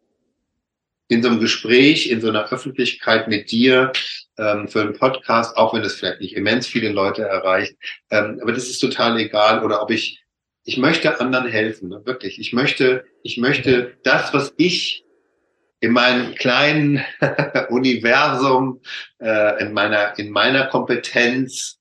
in 1.07 1.23
so 1.23 1.29
einem 1.29 1.39
Gespräch, 1.39 2.09
in 2.09 2.21
so 2.21 2.29
einer 2.29 2.51
Öffentlichkeit 2.51 3.27
mit 3.27 3.51
dir 3.51 3.91
ähm, 4.37 4.67
für 4.67 4.81
einen 4.81 4.93
Podcast, 4.93 5.55
auch 5.57 5.73
wenn 5.73 5.83
es 5.83 5.95
vielleicht 5.95 6.21
nicht 6.21 6.35
immens 6.35 6.67
viele 6.67 6.89
Leute 6.89 7.23
erreicht, 7.23 7.75
ähm, 8.11 8.39
aber 8.41 8.51
das 8.51 8.67
ist 8.69 8.79
total 8.79 9.17
egal. 9.19 9.63
Oder 9.63 9.81
ob 9.81 9.89
ich, 9.91 10.23
ich 10.63 10.77
möchte 10.77 11.19
anderen 11.19 11.47
helfen, 11.47 11.89
ne? 11.89 12.01
wirklich. 12.05 12.39
Ich 12.39 12.53
möchte, 12.53 13.05
ich 13.23 13.37
möchte 13.37 13.97
das, 14.03 14.33
was 14.33 14.53
ich 14.57 15.05
in 15.79 15.91
meinem 15.91 16.35
kleinen 16.35 17.03
Universum, 17.69 18.81
äh, 19.19 19.63
in 19.63 19.73
meiner, 19.73 20.17
in 20.19 20.29
meiner 20.29 20.67
Kompetenz 20.67 21.79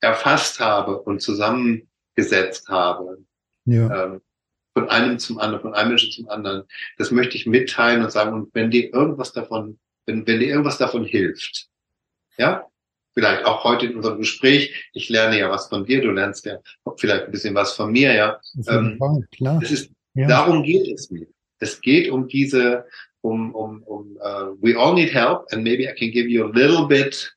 erfasst 0.00 0.60
habe 0.60 1.00
und 1.02 1.20
zusammengesetzt 1.20 2.68
habe, 2.68 3.18
Ja. 3.64 4.04
ähm, 4.04 4.20
von 4.74 4.88
einem 4.90 5.18
zum 5.18 5.38
anderen, 5.38 5.62
von 5.62 5.74
einem 5.74 5.90
Menschen 5.90 6.10
zum 6.10 6.28
anderen. 6.28 6.64
Das 6.98 7.10
möchte 7.10 7.36
ich 7.36 7.46
mitteilen 7.46 8.02
und 8.04 8.10
sagen, 8.10 8.34
und 8.34 8.54
wenn 8.54 8.70
dir 8.70 8.92
irgendwas 8.92 9.32
davon, 9.32 9.78
wenn, 10.06 10.26
wenn 10.26 10.40
dir 10.40 10.48
irgendwas 10.48 10.78
davon 10.78 11.04
hilft, 11.04 11.68
ja, 12.36 12.66
vielleicht 13.14 13.44
auch 13.44 13.62
heute 13.62 13.86
in 13.86 13.96
unserem 13.96 14.18
Gespräch, 14.18 14.90
ich 14.92 15.08
lerne 15.08 15.38
ja 15.38 15.48
was 15.48 15.68
von 15.68 15.86
dir, 15.86 16.02
du 16.02 16.10
lernst 16.10 16.44
ja 16.44 16.58
vielleicht 16.96 17.26
ein 17.26 17.30
bisschen 17.30 17.54
was 17.54 17.72
von 17.74 17.92
mir, 17.92 18.12
ja. 18.12 18.40
Ähm, 18.68 18.98
Fall, 18.98 19.26
klar. 19.34 19.60
Das 19.60 19.70
ist, 19.70 19.90
Ja. 20.14 20.26
darum 20.28 20.62
geht 20.64 20.86
es 20.88 21.10
mir. 21.10 21.26
Es 21.60 21.80
geht 21.80 22.10
um 22.10 22.26
diese, 22.26 22.84
um, 23.20 23.54
um, 23.54 23.82
um, 23.84 24.16
uh, 24.16 24.56
we 24.60 24.76
all 24.76 24.94
need 24.94 25.14
help 25.14 25.46
and 25.52 25.62
maybe 25.62 25.84
I 25.84 25.94
can 25.94 26.10
give 26.10 26.28
you 26.28 26.44
a 26.44 26.50
little 26.50 26.86
bit 26.86 27.34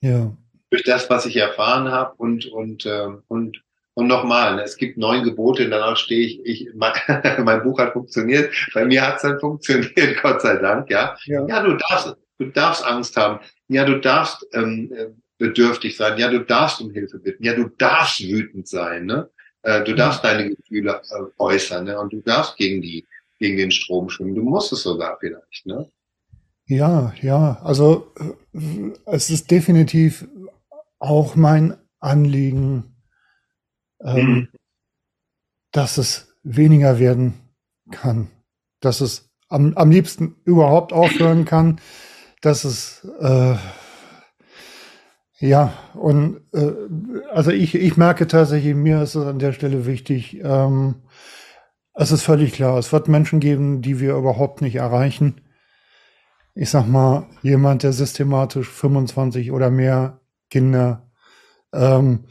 ja. 0.00 0.34
durch 0.70 0.82
das, 0.84 1.08
was 1.08 1.26
ich 1.26 1.36
erfahren 1.36 1.90
habe 1.90 2.14
und 2.16 2.46
und 2.46 2.84
ähm, 2.86 3.22
und 3.28 3.62
und 3.98 4.06
nochmal, 4.06 4.60
es 4.60 4.76
gibt 4.76 4.96
neun 4.96 5.24
Gebote, 5.24 5.68
danach 5.68 5.96
stehe 5.96 6.24
ich, 6.24 6.46
ich 6.46 6.68
mein, 6.72 6.92
mein 7.44 7.64
Buch 7.64 7.80
hat 7.80 7.94
funktioniert, 7.94 8.54
bei 8.72 8.84
mir 8.84 9.04
hat 9.04 9.16
es 9.16 9.22
dann 9.22 9.40
funktioniert, 9.40 9.92
Gott 10.22 10.40
sei 10.40 10.54
Dank, 10.58 10.88
ja. 10.88 11.16
Ja. 11.24 11.44
Ja, 11.48 11.64
du 11.64 11.74
darfst, 11.74 12.14
du 12.38 12.46
darfst 12.46 12.86
Angst 12.86 13.16
haben, 13.16 13.40
ja, 13.66 13.84
du 13.84 13.98
darfst 13.98 14.46
ähm, 14.52 14.92
äh, 14.94 15.06
bedürftig 15.38 15.96
sein, 15.96 16.16
ja, 16.16 16.30
du 16.30 16.44
darfst 16.44 16.80
um 16.80 16.92
Hilfe 16.92 17.18
bitten, 17.18 17.42
ja, 17.42 17.54
du 17.54 17.70
darfst 17.76 18.20
wütend 18.20 18.68
sein, 18.68 19.06
ne? 19.06 19.30
Äh, 19.62 19.82
du 19.82 19.96
darfst 19.96 20.22
deine 20.22 20.48
Gefühle 20.48 21.02
äh, 21.10 21.24
äußern, 21.36 21.86
ne? 21.86 21.98
Und 21.98 22.12
du 22.12 22.20
darfst 22.20 22.56
gegen 22.56 22.80
die 22.80 23.04
gegen 23.40 23.56
den 23.56 23.72
Strom 23.72 24.10
schwimmen, 24.10 24.36
du 24.36 24.42
musst 24.42 24.72
es 24.72 24.82
sogar 24.84 25.16
vielleicht, 25.18 25.66
ne? 25.66 25.90
Ja, 26.66 27.12
ja, 27.20 27.58
also 27.64 28.12
äh, 28.54 28.92
es 29.06 29.28
ist 29.28 29.50
definitiv 29.50 30.28
auch 31.00 31.34
mein 31.34 31.76
Anliegen, 31.98 32.94
ähm, 34.04 34.16
Mhm. 34.16 34.48
dass 35.72 35.98
es 35.98 36.34
weniger 36.42 36.98
werden 36.98 37.34
kann, 37.90 38.28
dass 38.80 39.00
es 39.00 39.30
am, 39.48 39.74
am 39.76 39.90
liebsten 39.90 40.36
überhaupt 40.44 40.92
aufhören 40.92 41.44
kann, 41.44 41.80
dass 42.42 42.64
es 42.64 43.06
äh, 43.20 43.56
ja 45.40 45.72
und 45.94 46.40
äh, 46.52 46.72
also 47.30 47.50
ich, 47.50 47.74
ich 47.74 47.96
merke 47.96 48.26
tatsächlich, 48.26 48.74
mir 48.74 49.02
ist 49.02 49.14
es 49.14 49.26
an 49.26 49.38
der 49.38 49.52
Stelle 49.52 49.86
wichtig, 49.86 50.40
ähm, 50.42 50.96
es 51.94 52.12
ist 52.12 52.22
völlig 52.22 52.52
klar, 52.52 52.78
es 52.78 52.92
wird 52.92 53.08
Menschen 53.08 53.40
geben, 53.40 53.82
die 53.82 54.00
wir 54.00 54.14
überhaupt 54.16 54.62
nicht 54.62 54.76
erreichen 54.76 55.40
ich 56.54 56.70
sag 56.70 56.88
mal, 56.88 57.28
jemand, 57.42 57.84
der 57.84 57.92
systematisch 57.92 58.68
25 58.68 59.52
oder 59.52 59.70
mehr 59.70 60.20
Kinder 60.50 61.08
ähm, 61.72 62.24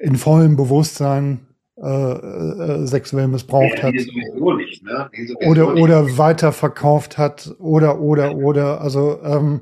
in 0.00 0.16
vollem 0.16 0.56
Bewusstsein 0.56 1.40
äh, 1.76 1.86
äh, 1.86 2.86
sexuell 2.86 3.28
missbraucht 3.28 3.82
hat 3.82 3.94
nicht, 3.94 4.12
ne? 4.82 5.10
Oder 5.46 5.72
nicht. 5.72 5.82
oder 5.82 6.18
weiterverkauft 6.18 7.18
hat 7.18 7.54
oder 7.60 8.00
oder 8.00 8.34
oder 8.36 8.80
also 8.80 9.20
ähm, 9.22 9.60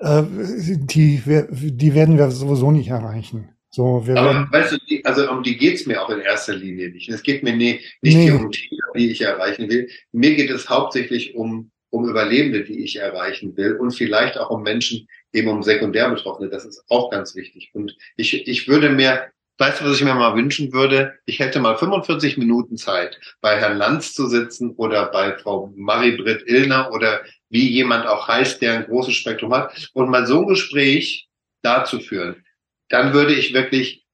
äh, 0.00 0.22
die 0.22 1.22
die 1.50 1.94
werden 1.94 2.18
wir 2.18 2.30
sowieso 2.30 2.70
nicht 2.70 2.88
erreichen. 2.88 3.48
So, 3.70 4.06
wir 4.06 4.18
Aber 4.18 4.46
weißt 4.52 4.72
du, 4.72 4.76
die, 4.86 5.02
also 5.06 5.30
um 5.30 5.42
die 5.42 5.56
geht's 5.56 5.86
mir 5.86 6.02
auch 6.02 6.10
in 6.10 6.20
erster 6.20 6.54
Linie 6.54 6.90
nicht. 6.90 7.08
Es 7.08 7.22
geht 7.22 7.42
mir 7.42 7.56
nie, 7.56 7.80
nicht 8.02 8.16
Nee. 8.16 8.24
hier 8.24 8.34
um 8.34 8.50
Tiere, 8.50 8.86
die 8.94 9.10
ich 9.10 9.22
erreichen 9.22 9.70
will. 9.70 9.88
Mir 10.12 10.34
geht 10.36 10.50
es 10.50 10.68
hauptsächlich 10.68 11.34
um, 11.36 11.70
um 11.88 12.06
Überlebende, 12.06 12.64
die 12.64 12.84
ich 12.84 12.96
erreichen 12.96 13.56
will 13.56 13.76
und 13.76 13.92
vielleicht 13.92 14.36
auch 14.36 14.50
um 14.50 14.62
Menschen, 14.62 15.08
eben 15.32 15.48
um 15.48 15.62
Sekundärbetroffene. 15.62 16.48
Das 16.50 16.64
ist 16.64 16.84
auch 16.88 17.10
ganz 17.10 17.34
wichtig. 17.34 17.70
Und 17.74 17.96
ich, 18.16 18.46
ich 18.46 18.68
würde 18.68 18.90
mir, 18.90 19.30
weißt 19.58 19.80
du, 19.80 19.84
was 19.86 19.96
ich 19.96 20.04
mir 20.04 20.14
mal 20.14 20.34
wünschen 20.36 20.72
würde? 20.72 21.14
Ich 21.26 21.38
hätte 21.38 21.60
mal 21.60 21.76
45 21.76 22.36
Minuten 22.38 22.76
Zeit, 22.76 23.18
bei 23.40 23.56
Herrn 23.58 23.78
Lanz 23.78 24.14
zu 24.14 24.26
sitzen 24.26 24.70
oder 24.76 25.06
bei 25.06 25.36
Frau 25.38 25.72
Marie-Britt 25.76 26.46
Illner 26.46 26.90
oder 26.92 27.22
wie 27.48 27.68
jemand 27.68 28.06
auch 28.06 28.28
heißt, 28.28 28.62
der 28.62 28.74
ein 28.74 28.84
großes 28.86 29.14
Spektrum 29.14 29.52
hat 29.54 29.90
und 29.94 30.08
mal 30.10 30.26
so 30.26 30.40
ein 30.40 30.46
Gespräch 30.48 31.28
dazu 31.62 32.00
führen. 32.00 32.44
Dann 32.88 33.12
würde 33.12 33.34
ich 33.34 33.52
wirklich 33.54 34.04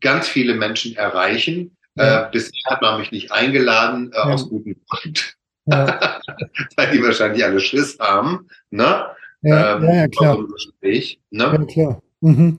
ganz 0.00 0.28
viele 0.28 0.54
Menschen 0.54 0.96
erreichen. 0.96 1.76
Ja. 1.94 2.26
Äh, 2.26 2.30
bisher 2.32 2.52
hat 2.66 2.82
man 2.82 2.98
mich 3.00 3.12
nicht 3.12 3.30
eingeladen, 3.32 4.10
äh, 4.12 4.16
Ja. 4.16 4.24
aus 4.24 4.48
gutem 4.48 4.76
Grund, 4.88 5.34
ja, 5.66 6.20
weil 6.76 6.90
die 6.90 7.02
wahrscheinlich 7.02 7.44
alle 7.44 7.60
Schiss 7.60 7.98
haben. 8.00 8.48
Ne? 8.70 9.06
Ja, 9.42 9.76
Ähm, 9.76 9.84
ja, 9.84 9.94
ja 9.94 10.08
klar. 10.08 10.36
so 10.36 10.46
Gespräch, 10.46 11.20
Ja, 11.30 11.58
ne? 11.58 11.66
klar. 11.66 12.02
Mhm. 12.20 12.58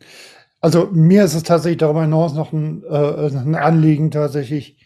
Also 0.62 0.88
mir 0.92 1.26
ist 1.26 1.34
es 1.36 1.44
tatsächlich 1.44 1.80
darüber 1.80 2.02
hinaus 2.04 2.34
noch 2.34 2.54
ein, 2.54 2.84
äh, 2.90 3.28
ein 3.28 3.56
Anliegen 3.56 4.12
tatsächlich, 4.12 4.78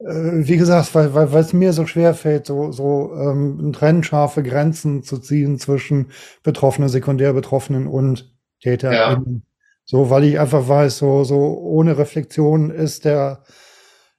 äh, 0.00 0.04
wie 0.06 0.56
gesagt, 0.56 0.94
weil, 0.94 1.14
weil, 1.14 1.32
weil 1.32 1.42
es 1.42 1.52
mir 1.52 1.72
so 1.72 1.86
schwer 1.86 2.14
fällt, 2.14 2.46
so, 2.46 2.72
so 2.72 3.12
ähm, 3.14 3.72
trennscharfe 3.72 4.42
Grenzen 4.42 5.02
zu 5.02 5.18
ziehen 5.18 5.58
zwischen 5.58 6.10
Betroffenen, 6.42 6.88
Sekundärbetroffenen 6.88 7.86
und 7.86 8.34
TäterInnen. 8.60 9.44
So, 9.84 10.10
weil 10.10 10.24
ich 10.24 10.38
einfach 10.38 10.68
weiß, 10.68 10.98
so, 10.98 11.24
so 11.24 11.36
ohne 11.58 11.96
Reflexion 11.96 12.70
ist 12.70 13.04
der, 13.04 13.44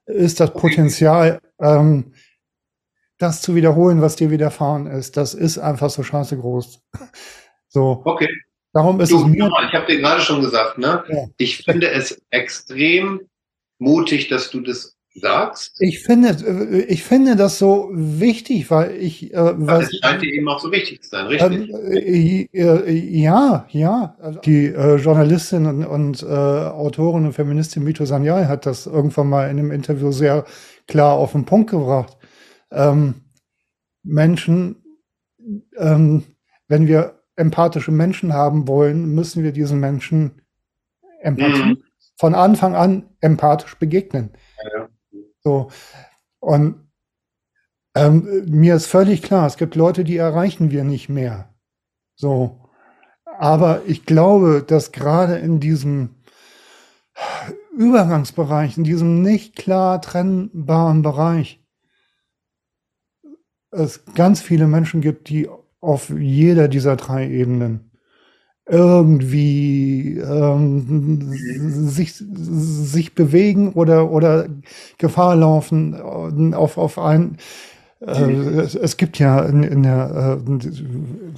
ist 0.05 0.39
das 0.39 0.53
Potenzial, 0.53 1.39
ähm, 1.61 2.13
das 3.19 3.41
zu 3.41 3.53
wiederholen, 3.53 4.01
was 4.01 4.15
dir 4.15 4.31
widerfahren 4.31 4.87
ist. 4.87 5.15
Das 5.17 5.35
ist 5.35 5.59
einfach 5.59 5.89
so 5.91 6.01
scheiße 6.03 6.37
groß. 6.37 6.81
So, 7.71 8.01
Okay. 8.03 8.27
darum 8.73 8.99
ist 8.99 9.11
Du, 9.11 9.19
es 9.19 9.25
mir 9.27 9.45
ich 9.45 9.73
habe 9.75 9.85
dir 9.85 9.99
gerade 9.99 10.21
schon 10.21 10.41
gesagt, 10.41 10.79
ne? 10.79 11.03
Ja. 11.07 11.27
Ich 11.37 11.57
finde 11.57 11.91
es 11.91 12.19
extrem 12.31 13.21
mutig, 13.77 14.27
dass 14.27 14.49
du 14.49 14.61
das 14.61 14.97
sagst. 15.13 15.75
Ich 15.79 15.99
finde, 15.99 16.29
äh, 16.29 16.81
ich 16.85 17.03
finde 17.03 17.35
das 17.35 17.59
so 17.59 17.89
wichtig, 17.93 18.71
weil 18.71 18.95
ich, 18.97 19.31
äh, 19.33 19.53
weil, 19.67 19.83
es 19.83 19.99
scheint 19.99 20.23
dir 20.23 20.33
eben 20.33 20.47
auch 20.49 20.59
so 20.59 20.71
wichtig 20.71 21.03
zu 21.03 21.09
sein, 21.09 21.27
richtig? 21.27 21.69
ähm, 21.69 21.91
äh, 21.91 22.47
äh, 22.53 22.91
ja, 22.91 23.67
ja. 23.69 24.15
Also 24.19 24.39
die 24.39 24.65
äh, 24.65 24.95
Journalistin 24.95 25.67
und, 25.67 25.85
und 25.85 26.23
äh, 26.23 26.25
Autorin 26.25 27.25
und 27.25 27.33
Feministin 27.33 27.83
Mito 27.83 28.05
Sanyal 28.05 28.47
hat 28.47 28.65
das 28.65 28.87
irgendwann 28.87 29.29
mal 29.29 29.43
in 29.49 29.59
einem 29.59 29.71
Interview 29.71 30.11
sehr 30.11 30.45
klar 30.87 31.13
auf 31.13 31.33
den 31.33 31.45
Punkt 31.45 31.69
gebracht. 31.69 32.17
Ähm, 32.71 33.15
Menschen, 34.03 34.83
ähm, 35.77 36.23
wenn 36.67 36.87
wir 36.87 37.23
empathische 37.35 37.91
Menschen 37.91 38.33
haben 38.33 38.67
wollen, 38.67 39.13
müssen 39.13 39.43
wir 39.43 39.51
diesen 39.51 39.79
Menschen 39.79 40.41
Mhm. 41.23 41.83
von 42.17 42.35
Anfang 42.35 42.75
an 42.75 43.09
empathisch 43.21 43.75
begegnen. 43.77 44.31
Ja. 44.73 44.89
So. 45.41 45.69
Und 46.39 46.89
ähm, 47.95 48.45
mir 48.47 48.75
ist 48.75 48.85
völlig 48.85 49.21
klar, 49.21 49.47
es 49.47 49.57
gibt 49.57 49.75
Leute, 49.75 50.03
die 50.03 50.17
erreichen 50.17 50.71
wir 50.71 50.83
nicht 50.83 51.09
mehr. 51.09 51.53
So. 52.15 52.69
Aber 53.25 53.83
ich 53.85 54.05
glaube, 54.05 54.63
dass 54.65 54.91
gerade 54.91 55.37
in 55.37 55.59
diesem 55.59 56.15
Übergangsbereich, 57.77 58.77
in 58.77 58.83
diesem 58.83 59.21
nicht 59.21 59.55
klar 59.55 60.01
trennbaren 60.01 61.01
Bereich, 61.01 61.58
es 63.71 64.03
ganz 64.15 64.41
viele 64.41 64.67
Menschen 64.67 65.01
gibt, 65.01 65.29
die 65.29 65.47
auf 65.81 66.09
jeder 66.09 66.67
dieser 66.67 66.95
drei 66.95 67.29
Ebenen 67.29 67.91
irgendwie 68.67 70.17
ähm, 70.17 71.31
sich, 71.89 72.13
sich 72.15 73.15
bewegen 73.15 73.73
oder, 73.73 74.11
oder 74.11 74.47
Gefahr 74.99 75.35
laufen, 75.35 75.93
äh, 75.93 76.55
auf, 76.55 76.77
auf 76.77 76.99
ein 76.99 77.37
Äh, 78.01 78.31
es, 78.31 78.75
es, 78.75 78.95
gibt 78.95 79.19
ja 79.19 79.41
in, 79.41 79.63
in 79.63 79.83
der, 79.83 80.39
äh, 80.39 80.51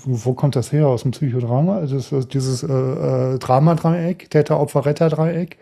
wo 0.06 0.34
kommt 0.34 0.56
das 0.56 0.72
her? 0.72 0.88
Aus 0.88 1.02
dem 1.02 1.12
Psychodrama? 1.12 1.78
Also 1.78 1.98
es, 1.98 2.28
dieses 2.28 2.64
äh, 2.64 2.68
äh, 2.72 3.40
Dramadreieck, 3.40 4.30
Täter-Opfer-Retter-Dreieck. 4.30 5.58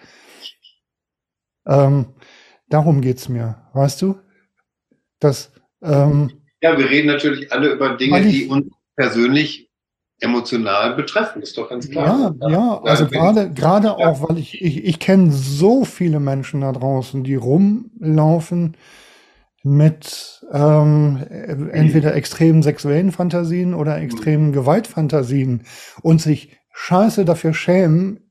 Ähm, 1.65 2.07
darum 2.67 3.01
geht's 3.01 3.29
mir, 3.29 3.55
weißt 3.73 4.01
du? 4.01 4.15
Das, 5.19 5.51
ähm, 5.81 6.38
ja, 6.61 6.77
wir 6.77 6.89
reden 6.89 7.07
natürlich 7.07 7.51
alle 7.51 7.69
über 7.69 7.95
Dinge, 7.95 8.21
die 8.21 8.47
uns 8.47 8.67
persönlich 8.95 9.69
emotional 10.19 10.95
betreffen, 10.95 11.41
ist 11.41 11.57
doch 11.57 11.69
ganz 11.69 11.89
klar. 11.89 12.35
Ja, 12.41 12.49
ja, 12.49 12.81
also 12.83 13.07
gerade, 13.07 13.51
gerade 13.51 13.95
auch, 13.95 14.27
weil 14.27 14.37
ich, 14.37 14.61
ich, 14.61 14.83
ich 14.83 14.99
kenne 14.99 15.31
so 15.31 15.85
viele 15.85 16.19
Menschen 16.19 16.61
da 16.61 16.73
draußen, 16.73 17.23
die 17.23 17.35
rumlaufen 17.35 18.75
mit 19.63 20.45
ähm, 20.51 21.25
entweder 21.71 22.15
extremen 22.15 22.63
sexuellen 22.63 23.11
Fantasien 23.11 23.73
oder 23.73 23.97
extremen 23.97 24.51
Gewaltfantasien 24.51 25.63
und 26.01 26.21
sich 26.21 26.57
scheiße 26.71 27.25
dafür 27.25 27.53
schämen 27.53 28.28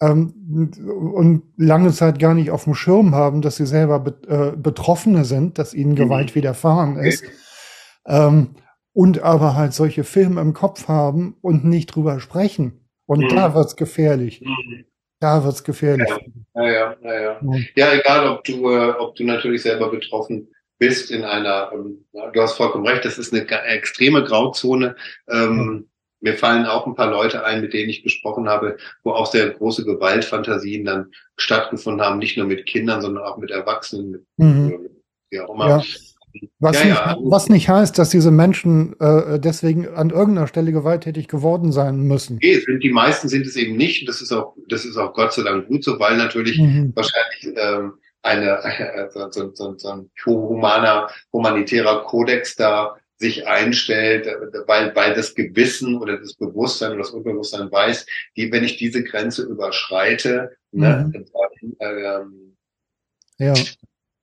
ähm, 0.00 0.72
und 1.14 1.42
lange 1.56 1.92
Zeit 1.92 2.18
gar 2.18 2.34
nicht 2.34 2.50
auf 2.50 2.64
dem 2.64 2.74
Schirm 2.74 3.14
haben, 3.14 3.42
dass 3.42 3.56
sie 3.56 3.66
selber 3.66 4.00
be 4.00 4.14
äh, 4.28 4.56
Betroffene 4.56 5.24
sind, 5.24 5.58
dass 5.58 5.74
ihnen 5.74 5.94
Gewalt 5.94 6.30
mhm. 6.30 6.34
widerfahren 6.36 6.96
ist. 6.96 7.24
Ähm, 8.06 8.56
und 8.92 9.22
aber 9.22 9.56
halt 9.56 9.72
solche 9.72 10.04
Filme 10.04 10.40
im 10.40 10.52
Kopf 10.52 10.88
haben 10.88 11.36
und 11.40 11.64
nicht 11.64 11.94
drüber 11.94 12.20
sprechen. 12.20 12.88
Und 13.06 13.20
mhm. 13.20 13.28
da 13.28 13.54
wird's 13.54 13.76
gefährlich. 13.76 14.40
Mhm. 14.40 14.84
Da 15.20 15.44
wird's 15.44 15.64
gefährlich. 15.64 16.08
Ja, 16.54 16.66
ja, 16.70 16.96
ja, 17.02 17.20
ja. 17.20 17.40
Ja, 17.76 17.92
egal, 17.94 18.28
ob 18.28 18.44
du, 18.44 18.70
äh, 18.70 18.90
ob 18.98 19.16
du 19.16 19.24
natürlich 19.24 19.62
selber 19.62 19.90
betroffen 19.90 20.48
bist 20.78 21.10
in 21.10 21.24
einer, 21.24 21.70
ähm, 21.72 22.04
du 22.12 22.42
hast 22.42 22.54
vollkommen 22.56 22.86
recht, 22.86 23.04
das 23.04 23.18
ist 23.18 23.32
eine 23.32 23.46
extreme 23.46 24.24
Grauzone. 24.24 24.96
Ähm, 25.30 25.88
mir 26.24 26.34
fallen 26.34 26.64
auch 26.64 26.86
ein 26.86 26.94
paar 26.94 27.10
Leute 27.10 27.44
ein, 27.44 27.60
mit 27.60 27.74
denen 27.74 27.90
ich 27.90 28.02
gesprochen 28.02 28.48
habe, 28.48 28.78
wo 29.02 29.12
auch 29.12 29.30
sehr 29.30 29.50
große 29.50 29.84
Gewaltfantasien 29.84 30.84
dann 30.84 31.12
stattgefunden 31.36 32.04
haben, 32.04 32.18
nicht 32.18 32.38
nur 32.38 32.46
mit 32.46 32.64
Kindern, 32.64 33.02
sondern 33.02 33.24
auch 33.24 33.36
mit 33.36 33.50
Erwachsenen, 33.50 34.10
mit, 34.10 34.22
mhm. 34.38 34.88
wie 35.30 35.40
auch 35.40 35.54
immer. 35.54 35.68
Ja. 35.68 35.82
Was, 36.58 36.76
ja, 36.76 36.84
nicht, 36.84 36.96
ja. 36.96 37.16
was 37.20 37.48
nicht 37.48 37.68
heißt, 37.68 37.96
dass 37.96 38.08
diese 38.08 38.32
Menschen 38.32 38.98
äh, 38.98 39.38
deswegen 39.38 39.86
an 39.86 40.10
irgendeiner 40.10 40.48
Stelle 40.48 40.72
gewalttätig 40.72 41.28
geworden 41.28 41.70
sein 41.70 42.00
müssen. 42.00 42.38
Nee, 42.42 42.58
sind, 42.58 42.82
die 42.82 42.90
meisten 42.90 43.28
sind 43.28 43.46
es 43.46 43.54
eben 43.54 43.76
nicht. 43.76 44.08
Das 44.08 44.20
ist 44.20 44.32
auch, 44.32 44.56
das 44.68 44.84
ist 44.84 44.96
auch 44.96 45.12
Gott 45.12 45.32
sei 45.32 45.42
Dank 45.42 45.68
gut 45.68 45.84
so, 45.84 46.00
weil 46.00 46.16
natürlich 46.16 46.58
mhm. 46.58 46.92
wahrscheinlich 46.96 47.56
ähm, 47.56 47.92
eine, 48.22 48.58
so, 49.12 49.30
so, 49.30 49.54
so, 49.54 49.74
so 49.76 49.88
ein 49.88 50.10
humaner, 50.26 51.08
humanitärer 51.32 52.02
Kodex 52.02 52.56
da 52.56 52.96
sich 53.16 53.46
einstellt, 53.46 54.26
weil, 54.66 54.94
weil 54.94 55.14
das 55.14 55.34
Gewissen 55.34 55.98
oder 55.98 56.18
das 56.18 56.34
Bewusstsein 56.34 56.92
oder 56.92 57.02
das 57.02 57.10
Unbewusstsein 57.10 57.70
weiß, 57.70 58.06
die, 58.36 58.50
wenn 58.50 58.64
ich 58.64 58.76
diese 58.76 59.04
Grenze 59.04 59.42
überschreite, 59.44 60.56
ne, 60.72 61.06
mhm. 61.06 61.20
ne, 61.20 61.24
dann, 61.78 62.22
ähm, 62.22 62.56
ja. 63.38 63.54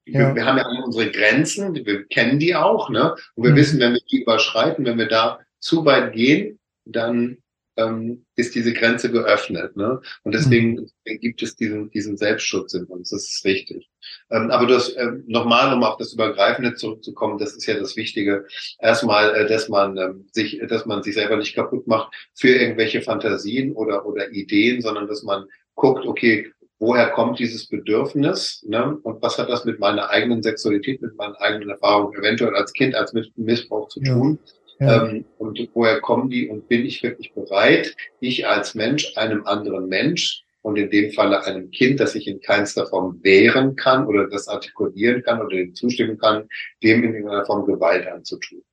Wir, 0.03 0.35
wir, 0.35 0.45
haben 0.45 0.57
ja 0.57 0.67
unsere 0.83 1.11
Grenzen, 1.11 1.73
wir 1.73 2.05
kennen 2.05 2.39
die 2.39 2.55
auch, 2.55 2.89
ne? 2.89 3.15
Und 3.35 3.43
wir 3.43 3.51
mhm. 3.51 3.55
wissen, 3.55 3.79
wenn 3.79 3.93
wir 3.93 4.01
die 4.11 4.23
überschreiten, 4.23 4.83
wenn 4.83 4.97
wir 4.97 5.07
da 5.07 5.39
zu 5.59 5.85
weit 5.85 6.11
gehen, 6.13 6.59
dann 6.85 7.37
ähm, 7.78 8.26
ist 8.36 8.55
diese 8.55 8.74
Grenze 8.74 9.11
geöffnet. 9.11 9.76
Ne? 9.76 10.01
Und 10.24 10.34
deswegen 10.34 10.89
mhm. 11.05 11.19
gibt 11.19 11.41
es 11.41 11.55
diesen, 11.55 11.89
diesen 11.91 12.17
Selbstschutz 12.17 12.74
in 12.74 12.86
uns. 12.86 13.09
Das 13.09 13.24
ist 13.24 13.43
wichtig. 13.43 13.89
Ähm, 14.30 14.51
aber 14.51 14.67
das 14.67 14.95
ähm, 14.97 15.24
nochmal, 15.28 15.74
um 15.74 15.84
auf 15.84 15.97
das 15.97 16.13
Übergreifende 16.13 16.76
zurückzukommen, 16.76 17.38
das 17.38 17.55
ist 17.55 17.65
ja 17.65 17.76
das 17.76 17.95
Wichtige. 17.95 18.45
Erstmal, 18.80 19.36
äh, 19.36 19.47
dass 19.47 19.69
man 19.69 19.97
ähm, 19.97 20.28
sich, 20.32 20.61
dass 20.67 20.86
man 20.86 21.03
sich 21.03 21.13
selber 21.13 21.38
nicht 21.38 21.55
kaputt 21.55 21.88
macht 21.88 22.13
für 22.34 22.49
irgendwelche 22.49 23.01
Fantasien 23.01 23.74
oder 23.74 24.05
oder 24.05 24.32
Ideen, 24.32 24.82
sondern 24.82 25.07
dass 25.07 25.24
man 25.24 25.45
guckt, 25.76 26.05
okay, 26.05 26.51
woher 26.82 27.11
kommt 27.11 27.39
dieses 27.39 27.67
Bedürfnis 27.67 28.65
ne? 28.67 28.97
und 29.03 29.22
was 29.22 29.38
hat 29.38 29.49
das 29.49 29.65
mit 29.65 29.80
meiner 29.80 30.09
eigenen 30.09 30.41
Sexualität, 30.41 31.01
mit 31.01 31.15
meinen 31.15 31.36
eigenen 31.36 31.69
Erfahrungen 31.69 32.17
eventuell 32.17 32.55
als 32.55 32.74
Kind, 32.74 32.95
als 32.95 33.13
Missbrauch 33.36 33.88
zu 33.88 34.01
tun. 34.01 34.39
Ja. 34.43 34.51
Ähm, 34.82 35.25
und 35.38 35.69
woher 35.73 36.01
kommen 36.01 36.29
die 36.29 36.49
und 36.49 36.67
bin 36.67 36.86
ich 36.86 37.03
wirklich 37.03 37.34
bereit, 37.34 37.95
ich 38.19 38.47
als 38.47 38.75
Mensch 38.75 39.15
einem 39.17 39.45
anderen 39.45 39.88
Mensch 39.88 40.43
und 40.61 40.77
in 40.77 40.89
dem 40.89 41.11
Falle 41.11 41.43
einem 41.43 41.71
Kind, 41.71 41.99
das 41.99 42.13
sich 42.13 42.27
in 42.27 42.41
keinster 42.41 42.88
Form 42.88 43.19
wehren 43.23 43.75
kann 43.75 44.05
oder 44.05 44.27
das 44.27 44.47
artikulieren 44.47 45.23
kann 45.23 45.41
oder 45.41 45.55
dem 45.55 45.75
zustimmen 45.75 46.17
kann, 46.17 46.47
dem 46.84 47.03
in 47.03 47.13
irgendeiner 47.13 47.45
Form 47.45 47.65
Gewalt 47.65 48.07
anzutun. 48.07 48.63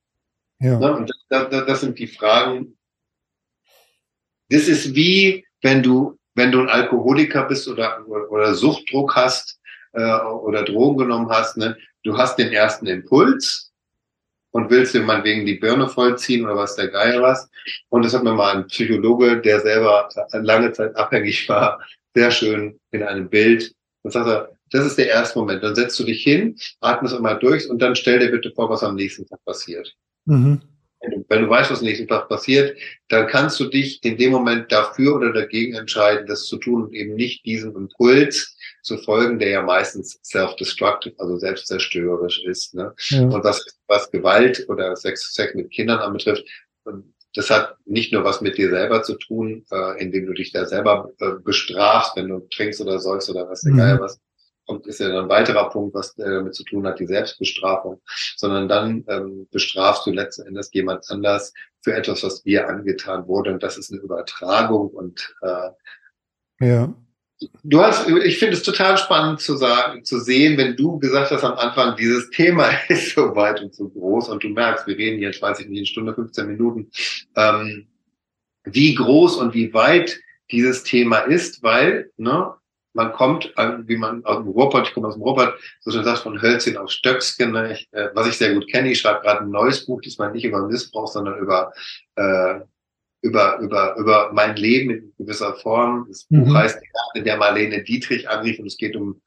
Ja. 0.59 0.79
Ne? 0.79 0.95
Und 0.95 1.09
das, 1.29 1.49
das, 1.49 1.65
das 1.65 1.81
sind 1.81 1.97
die 1.99 2.07
Fragen. 2.07 2.77
Das 4.49 4.67
ist 4.67 4.95
wie, 4.95 5.45
wenn 5.61 5.83
du 5.83 6.19
wenn 6.39 6.51
du 6.51 6.61
ein 6.61 6.69
Alkoholiker 6.69 7.43
bist 7.43 7.67
oder, 7.67 8.07
oder 8.07 8.53
Suchtdruck 8.53 9.15
hast 9.15 9.59
äh, 9.91 10.19
oder 10.21 10.63
Drogen 10.63 10.97
genommen 10.97 11.29
hast, 11.29 11.57
ne, 11.57 11.77
du 12.03 12.17
hast 12.17 12.37
den 12.37 12.53
ersten 12.53 12.87
Impuls 12.87 13.68
und 14.51 14.69
willst 14.69 14.93
dir 14.93 15.01
mal 15.01 15.23
wegen 15.23 15.45
die 15.45 15.55
Birne 15.55 15.87
vollziehen 15.87 16.43
oder 16.45 16.55
was 16.55 16.75
der 16.75 16.87
Geier 16.87 17.21
was. 17.21 17.49
Und 17.89 18.03
das 18.03 18.13
hat 18.13 18.23
mir 18.23 18.33
mal 18.33 18.55
ein 18.55 18.67
Psychologe, 18.67 19.41
der 19.41 19.59
selber 19.59 20.09
lange 20.33 20.71
Zeit 20.71 20.95
abhängig 20.95 21.47
war, 21.49 21.79
sehr 22.15 22.31
schön 22.31 22.79
in 22.91 23.03
einem 23.03 23.29
Bild. 23.29 23.73
Und 24.01 24.11
sagt 24.11 24.27
er, 24.27 24.49
das 24.71 24.85
ist 24.85 24.97
der 24.97 25.09
erste 25.09 25.39
Moment. 25.39 25.63
Dann 25.63 25.75
setzt 25.75 25.99
du 25.99 26.03
dich 26.03 26.23
hin, 26.23 26.57
atmest 26.79 27.15
einmal 27.15 27.39
durch 27.39 27.69
und 27.69 27.81
dann 27.81 27.95
stell 27.95 28.19
dir 28.19 28.31
bitte 28.31 28.51
vor, 28.51 28.69
was 28.69 28.83
am 28.83 28.95
nächsten 28.95 29.25
Tag 29.25 29.43
passiert. 29.45 29.95
Mhm. 30.25 30.61
Wenn 31.29 31.43
du 31.43 31.49
weißt, 31.49 31.71
was 31.71 31.81
nächsten 31.81 32.07
Tag 32.07 32.27
passiert, 32.27 32.77
dann 33.07 33.27
kannst 33.27 33.59
du 33.59 33.65
dich 33.65 34.03
in 34.03 34.17
dem 34.17 34.31
Moment 34.31 34.71
dafür 34.71 35.15
oder 35.15 35.31
dagegen 35.31 35.75
entscheiden, 35.75 36.27
das 36.27 36.45
zu 36.45 36.57
tun 36.57 36.83
und 36.83 36.93
eben 36.93 37.15
nicht 37.15 37.45
diesem 37.45 37.75
Impuls 37.75 38.57
zu 38.81 38.97
folgen, 38.97 39.39
der 39.39 39.49
ja 39.49 39.61
meistens 39.61 40.19
self-destructive, 40.23 41.15
also 41.19 41.37
selbstzerstörerisch 41.37 42.43
ist. 42.45 42.73
Ne? 42.73 42.93
Ja. 43.09 43.23
Und 43.23 43.43
was, 43.43 43.65
was 43.87 44.11
Gewalt 44.11 44.65
oder 44.69 44.95
Sex, 44.95 45.33
Sex 45.33 45.53
mit 45.55 45.71
Kindern 45.71 45.99
anbetrifft, 45.99 46.45
das 47.35 47.49
hat 47.49 47.77
nicht 47.85 48.11
nur 48.11 48.23
was 48.23 48.41
mit 48.41 48.57
dir 48.57 48.69
selber 48.69 49.03
zu 49.03 49.15
tun, 49.15 49.65
äh, 49.71 50.01
indem 50.01 50.25
du 50.25 50.33
dich 50.33 50.51
da 50.51 50.65
selber 50.65 51.11
äh, 51.19 51.33
bestrafst, 51.43 52.15
wenn 52.15 52.29
du 52.29 52.39
trinkst 52.49 52.81
oder 52.81 52.99
sollst 52.99 53.29
oder 53.29 53.47
was, 53.49 53.65
egal 53.65 53.95
mhm. 53.95 53.99
was, 53.99 54.19
kommt, 54.69 54.87
ist 54.87 54.99
ja 54.99 55.09
dann 55.09 55.25
ein 55.25 55.29
weiterer 55.29 55.69
Punkt, 55.69 55.95
was 55.95 56.17
äh, 56.17 56.23
damit 56.23 56.55
zu 56.55 56.63
tun 56.63 56.85
hat, 56.87 56.99
die 56.99 57.07
Selbstbestrafung, 57.07 58.01
sondern 58.37 58.69
dann 58.69 59.03
ähm, 59.07 59.47
bestrafst 59.51 60.05
du 60.05 60.11
letzten 60.11 60.47
Endes 60.47 60.69
jemand 60.73 61.09
anders 61.09 61.53
für 61.81 61.93
etwas, 61.93 62.23
was 62.23 62.43
dir 62.43 62.69
angetan 62.69 63.27
wurde 63.27 63.51
und 63.51 63.63
das 63.63 63.77
ist 63.77 63.91
eine 63.91 64.01
Übertragung 64.01 64.89
und 64.89 65.35
äh, 65.41 65.69
ja. 66.61 66.93
Du 67.63 67.81
hast, 67.81 68.09
ich 68.09 68.37
finde 68.37 68.55
es 68.55 68.63
total 68.63 68.97
spannend 68.97 69.39
zu 69.39 69.55
sagen, 69.55 70.03
zu 70.03 70.19
sehen, 70.19 70.57
wenn 70.57 70.75
du 70.75 70.99
gesagt 70.99 71.31
hast 71.31 71.43
am 71.43 71.57
Anfang, 71.57 71.95
dieses 71.95 72.29
Thema 72.31 72.69
ist 72.89 73.15
so 73.15 73.35
weit 73.35 73.61
und 73.61 73.73
so 73.73 73.87
groß 73.87 74.29
und 74.29 74.43
du 74.43 74.49
merkst, 74.49 74.87
wir 74.87 74.97
reden 74.97 75.21
jetzt, 75.21 75.41
weiß 75.41 75.59
ich 75.61 75.67
nicht, 75.67 75.79
eine 75.79 75.85
Stunde, 75.85 76.13
15 76.13 76.47
Minuten, 76.47 76.91
ähm, 77.35 77.87
wie 78.65 78.93
groß 78.93 79.37
und 79.37 79.53
wie 79.53 79.73
weit 79.73 80.19
dieses 80.51 80.83
Thema 80.83 81.19
ist, 81.19 81.63
weil, 81.63 82.11
ne, 82.17 82.53
man 82.93 83.13
kommt, 83.13 83.53
wie 83.85 83.97
man 83.97 84.25
aus 84.25 84.37
dem 84.37 84.47
Ruhrpott, 84.47 84.87
ich 84.87 84.93
komme 84.93 85.07
aus 85.07 85.13
dem 85.13 85.21
Ruhrpott, 85.21 85.53
so 85.79 85.91
schon 85.91 86.03
sagt, 86.03 86.19
von 86.19 86.41
Hölzchen 86.41 86.75
auf 86.75 86.89
Stöcksken, 86.89 87.51
ne? 87.51 87.73
ich, 87.73 87.87
äh, 87.91 88.09
was 88.13 88.27
ich 88.27 88.37
sehr 88.37 88.53
gut 88.53 88.67
kenne. 88.69 88.91
Ich 88.91 88.99
schreibe 88.99 89.21
gerade 89.21 89.41
ein 89.41 89.51
neues 89.51 89.85
Buch, 89.85 90.01
diesmal 90.01 90.31
nicht 90.31 90.43
über 90.43 90.67
Missbrauch, 90.67 91.07
sondern 91.07 91.37
über, 91.37 91.71
äh, 92.15 92.59
über, 93.21 93.59
über, 93.59 93.95
über 93.97 94.31
mein 94.33 94.55
Leben 94.55 94.89
in 94.89 95.13
gewisser 95.17 95.55
Form. 95.55 96.05
Das 96.07 96.25
mhm. 96.29 96.45
Buch 96.45 96.55
heißt 96.55 96.79
in 97.15 97.23
der 97.23 97.37
Marlene 97.37 97.83
Dietrich 97.83 98.29
anrief 98.29 98.59
und 98.59 98.67
es 98.67 98.77
geht 98.77 98.95
um 98.95 99.21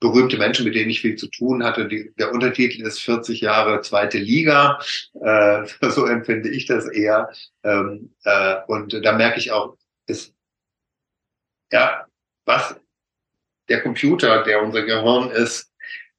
berühmte 0.00 0.38
Menschen, 0.38 0.64
mit 0.64 0.74
denen 0.74 0.90
ich 0.90 1.00
viel 1.00 1.16
zu 1.16 1.28
tun 1.28 1.64
hatte. 1.64 1.88
Die, 1.88 2.12
der 2.18 2.32
Untertitel 2.32 2.82
ist 2.82 3.00
40 3.00 3.40
Jahre 3.40 3.80
zweite 3.80 4.18
Liga. 4.18 4.78
Äh, 5.20 5.66
so 5.90 6.06
empfinde 6.06 6.48
ich 6.50 6.66
das 6.66 6.86
eher. 6.86 7.30
Ähm, 7.64 8.14
äh, 8.24 8.56
und 8.68 8.92
da 9.04 9.12
merke 9.12 9.38
ich 9.38 9.50
auch, 9.50 9.76
ist, 10.06 10.34
ja, 11.72 12.06
was 12.44 12.76
der 13.68 13.82
Computer, 13.82 14.42
der 14.44 14.62
unser 14.62 14.82
Gehirn 14.82 15.30
ist, 15.30 15.70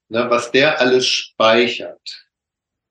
ne, 0.08 0.26
was 0.28 0.52
der 0.52 0.80
alles 0.80 1.06
speichert. 1.06 2.29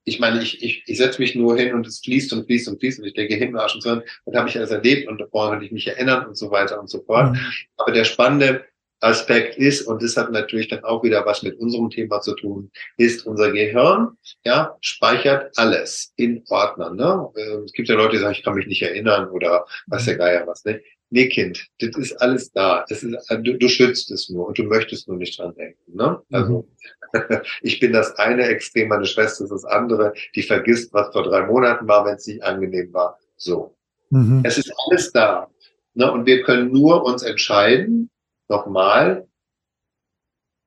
Ich 0.10 0.20
meine, 0.20 0.42
ich, 0.42 0.62
ich, 0.64 0.84
ich 0.86 0.98
setze 0.98 1.22
mich 1.22 1.36
nur 1.36 1.56
hin 1.56 1.74
und 1.74 1.88
es 1.88 2.00
fließt 2.00 2.34
und 2.34 2.46
fließt 2.46 2.68
und 2.68 2.80
fließt 2.80 3.00
und 3.00 3.06
ich 3.06 3.14
denke, 3.14 3.36
Himmel, 3.36 3.62
und 3.62 3.82
so, 3.82 4.02
und 4.26 4.36
habe 4.36 4.50
ich 4.50 4.58
alles 4.58 4.72
erlebt 4.72 5.08
und 5.08 5.20
da 5.20 5.26
brauche 5.26 5.64
ich 5.64 5.72
mich 5.72 5.88
erinnern 5.88 6.26
und 6.26 6.36
so 6.36 6.52
weiter 6.52 6.80
und 6.80 6.90
so 6.90 7.02
fort. 7.04 7.32
Mhm. 7.32 7.40
Aber 7.78 7.92
der 7.92 8.04
spannende 8.04 8.66
Aspekt 9.02 9.58
ist, 9.58 9.84
und 9.84 10.04
das 10.04 10.18
hat 10.18 10.32
natürlich 10.32 10.68
dann 10.68 10.84
auch 10.84 11.04
wieder 11.04 11.26
was 11.26 11.44
mit 11.44 11.58
unserem 11.60 11.90
Thema 11.90 12.20
zu 12.20 12.36
tun, 12.36 12.72
ist 12.98 13.26
unser 13.26 13.52
Gehirn, 13.52 14.18
ja, 14.44 14.76
speichert 14.82 15.58
alles 15.58 16.12
in 16.18 16.44
Ordnern. 16.50 16.96
Ne? 16.96 17.30
Ähm, 17.38 17.64
es 17.64 17.72
gibt 17.72 17.88
ja 17.88 17.96
Leute, 17.96 18.14
die 18.14 18.18
sagen, 18.18 18.34
ich 18.34 18.44
kann 18.44 18.56
mich 18.56 18.68
nicht 18.68 18.82
erinnern 18.82 19.30
oder 19.30 19.66
was 19.88 20.06
der 20.06 20.18
Geier 20.18 20.46
was. 20.48 20.66
Ne? 20.66 20.82
Nee, 21.10 21.28
Kind, 21.28 21.68
das 21.80 21.96
ist 21.98 22.14
alles 22.22 22.52
da. 22.52 22.86
Das 22.88 23.04
ist, 23.04 23.16
du, 23.30 23.58
du 23.58 23.68
schützt 23.68 24.12
es 24.12 24.30
nur 24.30 24.48
und 24.48 24.58
du 24.58 24.64
möchtest 24.64 25.08
nur 25.08 25.18
nicht 25.18 25.38
dran 25.40 25.56
denken. 25.56 25.96
Ne? 25.96 26.22
Also 26.32 26.68
ich 27.62 27.80
bin 27.80 27.94
das 27.94 28.16
eine 28.18 28.44
Extrem, 28.44 28.90
meine 28.90 29.06
Schwester 29.06 29.44
ist 29.44 29.52
das 29.52 29.66
andere, 29.66 30.14
die 30.36 30.44
vergisst, 30.44 30.94
was 30.94 31.12
vor 31.12 31.24
drei 31.24 31.46
Monaten 31.46 31.88
war, 31.88 32.06
wenn 32.06 32.16
es 32.16 32.28
nicht 32.28 32.44
angenehm 32.44 32.94
war. 32.94 33.20
So. 33.36 33.76
Mhm. 34.10 34.42
Es 34.44 34.58
ist 34.58 34.72
alles 34.86 35.12
da. 35.12 35.50
Ne? 35.94 36.12
Und 36.12 36.26
wir 36.26 36.44
können 36.44 36.72
nur 36.72 37.04
uns 37.04 37.24
entscheiden, 37.24 38.10
nochmal, 38.48 39.28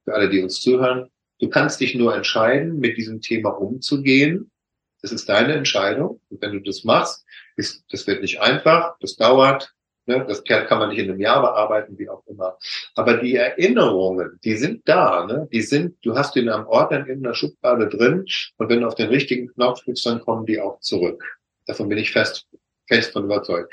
für 0.05 0.15
alle, 0.15 0.29
die 0.29 0.43
uns 0.43 0.61
zuhören, 0.61 1.09
du 1.41 1.49
kannst 1.49 1.81
dich 1.81 1.95
nur 1.95 2.15
entscheiden, 2.15 2.79
mit 2.79 2.97
diesem 2.97 3.21
Thema 3.21 3.51
umzugehen. 3.51 4.51
Das 5.01 5.13
ist 5.13 5.29
deine 5.29 5.55
Entscheidung. 5.55 6.21
Und 6.29 6.43
wenn 6.43 6.53
du 6.53 6.61
das 6.61 6.85
machst, 6.85 7.25
ist, 7.57 7.85
das 7.91 8.07
wird 8.07 8.23
nicht 8.23 8.41
einfach, 8.41 8.97
das 9.01 9.17
dauert, 9.17 9.75
ne? 10.19 10.25
das 10.27 10.45
kann 10.45 10.79
man 10.79 10.91
nicht 10.91 10.99
in 10.99 11.11
einem 11.11 11.21
Jahr 11.21 11.41
bearbeiten, 11.43 11.99
wie 11.99 12.09
auch 12.09 12.23
immer. 12.27 12.57
Aber 12.95 13.19
die 13.19 13.37
Erinnerungen, 13.37 14.39
die 14.45 14.57
sind 14.57 14.89
da, 14.89 15.27
ne? 15.27 15.49
die 15.53 15.63
sind, 15.63 15.97
du 16.03 16.17
hast 16.17 16.35
die 16.35 16.41
in 16.41 16.49
einem 16.49 16.67
Ordner 16.67 17.07
in 17.07 17.25
einer 17.25 17.35
Schublade 17.35 17.89
drin 17.89 18.27
und 18.57 18.69
wenn 18.69 18.81
du 18.81 18.87
auf 18.87 18.95
den 18.95 19.09
richtigen 19.09 19.49
Knopf 19.49 19.83
drückst, 19.85 20.07
dann 20.07 20.21
kommen 20.21 20.47
die 20.47 20.61
auch 20.61 20.81
zurück. 20.81 21.25
Davon 21.67 21.89
bin 21.89 21.99
ich 21.99 22.13
fest, 22.13 22.47
fest 22.87 23.13
von 23.13 23.25
überzeugt. 23.25 23.73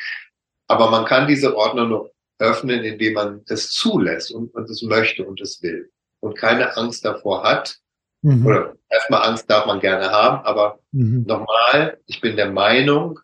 Aber 0.67 0.89
man 0.91 1.05
kann 1.05 1.27
diese 1.27 1.55
Ordner 1.55 1.85
nur 1.85 2.11
öffnen, 2.37 2.83
indem 2.83 3.13
man 3.13 3.41
es 3.47 3.71
zulässt 3.71 4.31
und, 4.31 4.53
und 4.53 4.69
es 4.69 4.81
möchte 4.81 5.25
und 5.25 5.41
es 5.41 5.61
will 5.61 5.89
und 6.19 6.37
keine 6.37 6.75
Angst 6.77 7.05
davor 7.05 7.43
hat. 7.43 7.77
Mhm. 8.21 8.45
Oder 8.45 8.75
erstmal 8.89 9.27
Angst 9.27 9.49
darf 9.49 9.65
man 9.65 9.79
gerne 9.79 10.09
haben, 10.11 10.45
aber 10.45 10.79
mhm. 10.91 11.23
nochmal, 11.25 11.99
ich 12.05 12.21
bin 12.21 12.35
der 12.35 12.51
Meinung, 12.51 13.19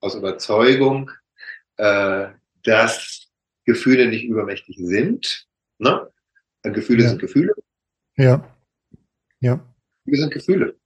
aus 0.00 0.14
Überzeugung, 0.14 1.10
äh, 1.76 2.26
dass 2.64 3.28
Gefühle 3.64 4.08
nicht 4.08 4.24
übermächtig 4.24 4.76
sind. 4.78 5.46
Ne? 5.78 6.10
Gefühle 6.62 7.04
ja. 7.04 7.08
sind 7.10 7.20
Gefühle. 7.20 7.54
Ja. 8.16 8.56
Ja. 9.40 9.64
Wir 10.04 10.18
sind 10.18 10.32
Gefühle. 10.32 10.76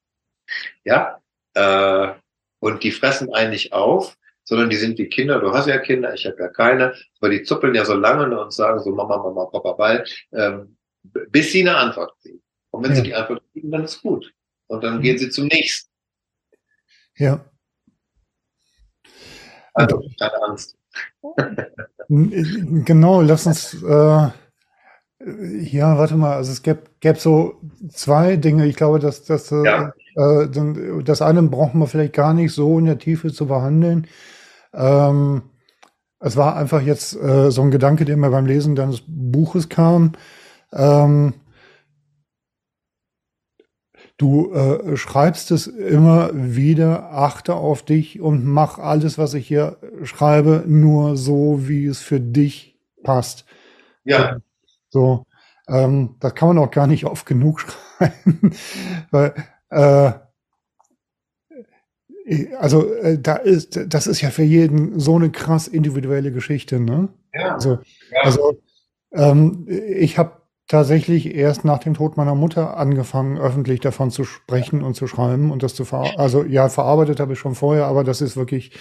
Ja. 0.84 1.20
Äh, 1.54 2.14
und 2.60 2.82
die 2.82 2.90
fressen 2.90 3.32
eigentlich 3.32 3.72
auf 3.72 4.16
sondern 4.46 4.70
die 4.70 4.76
sind 4.76 4.96
wie 4.98 5.08
Kinder. 5.08 5.40
Du 5.40 5.52
hast 5.52 5.66
ja 5.66 5.78
Kinder, 5.78 6.14
ich 6.14 6.24
habe 6.24 6.36
ja 6.38 6.48
keine, 6.48 6.94
aber 7.18 7.30
die 7.30 7.42
zuppeln 7.42 7.74
ja 7.74 7.84
so 7.84 7.94
lange 7.94 8.38
und 8.38 8.52
sagen 8.52 8.80
so 8.80 8.94
Mama, 8.94 9.18
Mama, 9.18 9.44
Papa, 9.46 9.72
Ball, 9.72 10.04
ähm, 10.32 10.76
bis 11.02 11.52
sie 11.52 11.62
eine 11.62 11.76
Antwort 11.76 12.16
kriegen. 12.20 12.42
Und 12.70 12.84
wenn 12.84 12.90
ja. 12.90 12.96
sie 12.96 13.02
die 13.02 13.14
Antwort 13.14 13.42
kriegen, 13.52 13.70
dann 13.70 13.84
ist 13.84 14.00
gut. 14.00 14.32
Und 14.68 14.82
dann 14.84 15.02
gehen 15.02 15.18
sie 15.18 15.30
zum 15.30 15.46
nächsten. 15.46 15.90
Ja. 17.16 17.44
Also, 19.74 20.02
keine 20.18 20.42
Angst. 20.42 20.75
genau, 22.08 23.20
lass 23.22 23.46
uns, 23.46 23.82
äh, 23.82 24.28
ja, 25.26 25.98
warte 25.98 26.16
mal, 26.16 26.36
also 26.36 26.52
es 26.52 26.62
gäbe, 26.62 26.82
gäbe 27.00 27.18
so 27.18 27.54
zwei 27.90 28.36
Dinge. 28.36 28.66
Ich 28.66 28.76
glaube, 28.76 28.98
dass, 28.98 29.24
dass 29.24 29.50
ja. 29.50 29.92
äh, 30.14 30.48
das 31.02 31.22
eine 31.22 31.42
brauchen 31.42 31.80
wir 31.80 31.86
vielleicht 31.86 32.12
gar 32.12 32.34
nicht 32.34 32.52
so 32.52 32.78
in 32.78 32.84
der 32.84 32.98
Tiefe 32.98 33.32
zu 33.32 33.46
behandeln. 33.46 34.06
Ähm, 34.72 35.42
es 36.20 36.36
war 36.36 36.56
einfach 36.56 36.80
jetzt 36.80 37.14
äh, 37.16 37.50
so 37.50 37.62
ein 37.62 37.70
Gedanke, 37.70 38.04
der 38.04 38.16
mir 38.16 38.30
beim 38.30 38.46
Lesen 38.46 38.74
deines 38.74 39.02
Buches 39.06 39.68
kam. 39.68 40.12
Ähm, 40.72 41.34
du 44.16 44.52
äh, 44.52 44.96
schreibst 44.96 45.50
es 45.50 45.66
immer 45.66 46.30
wieder, 46.32 47.12
achte 47.12 47.54
auf 47.54 47.82
dich 47.82 48.20
und 48.20 48.44
mach 48.44 48.78
alles, 48.78 49.18
was 49.18 49.34
ich 49.34 49.46
hier 49.46 49.76
schreibe, 50.04 50.64
nur 50.66 51.16
so, 51.16 51.68
wie 51.68 51.86
es 51.86 52.00
für 52.00 52.20
dich 52.20 52.78
passt. 53.02 53.44
Ja. 54.04 54.38
So, 54.88 55.26
ähm, 55.68 56.16
das 56.20 56.34
kann 56.34 56.48
man 56.48 56.58
auch 56.58 56.70
gar 56.70 56.86
nicht 56.86 57.04
oft 57.04 57.26
genug 57.26 57.60
schreiben, 57.98 58.54
weil 59.10 59.34
äh, 59.70 60.12
also 62.58 62.92
äh, 62.94 63.18
da 63.20 63.36
ist, 63.36 63.78
das 63.86 64.06
ist 64.06 64.20
ja 64.20 64.30
für 64.30 64.42
jeden 64.42 64.98
so 64.98 65.14
eine 65.16 65.30
krass 65.30 65.68
individuelle 65.68 66.32
Geschichte, 66.32 66.80
ne? 66.80 67.08
Ja. 67.32 67.54
Also, 67.54 67.78
ja. 68.10 68.20
also 68.22 68.60
ähm, 69.12 69.66
ich 69.68 70.18
habe 70.18 70.35
tatsächlich 70.68 71.34
erst 71.34 71.64
nach 71.64 71.78
dem 71.78 71.94
Tod 71.94 72.16
meiner 72.16 72.34
Mutter 72.34 72.76
angefangen, 72.76 73.38
öffentlich 73.38 73.80
davon 73.80 74.10
zu 74.10 74.24
sprechen 74.24 74.82
und 74.82 74.94
zu 74.94 75.06
schreiben 75.06 75.50
und 75.50 75.62
das 75.62 75.74
zu 75.74 75.84
ver 75.84 76.18
also 76.18 76.44
ja, 76.44 76.68
verarbeitet 76.68 77.20
habe 77.20 77.34
ich 77.34 77.38
schon 77.38 77.54
vorher, 77.54 77.86
aber 77.86 78.04
das 78.04 78.20
ist 78.20 78.36
wirklich 78.36 78.72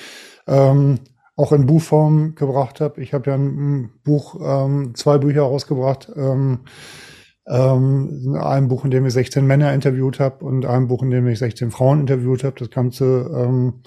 ähm, 0.48 1.00
auch 1.36 1.52
in 1.52 1.66
Buchform 1.66 2.36
gebracht 2.36 2.82
habe. 2.82 3.02
Ich 3.02 3.14
habe 3.14 3.30
ja 3.30 3.36
ein 3.36 3.92
Buch, 4.04 4.40
ähm, 4.42 4.96
zwei 4.96 5.18
Bücher 5.18 5.42
rausgebracht. 5.42 6.12
Ähm, 6.16 6.62
ähm, 7.48 8.38
ein 8.40 8.68
Buch, 8.70 8.86
in 8.86 8.92
dem 8.92 9.06
ich 9.06 9.14
16 9.14 9.46
Männer 9.46 9.74
interviewt 9.74 10.20
habe 10.20 10.44
und 10.46 10.66
ein 10.66 10.88
Buch, 10.88 11.04
in 11.04 11.12
dem 11.12 11.28
ich 11.28 11.40
16 11.40 11.72
Frauen 11.72 12.00
interviewt 12.00 12.44
habe. 12.44 12.56
Das 12.58 12.72
Ganze 12.72 13.30
ähm, 13.36 13.82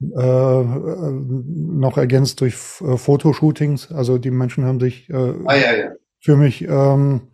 äh, 0.00 0.62
noch 0.62 1.96
ergänzt 1.96 2.40
durch 2.40 2.54
äh, 2.80 2.96
Fotoshootings. 2.96 3.92
Also 3.92 4.18
die 4.18 4.30
Menschen 4.30 4.64
haben 4.64 4.80
sich 4.80 5.08
äh, 5.10 5.14
ah, 5.14 5.54
ja, 5.54 5.76
ja. 5.76 5.90
Für 6.26 6.36
mich 6.36 6.62
ähm, 6.62 7.28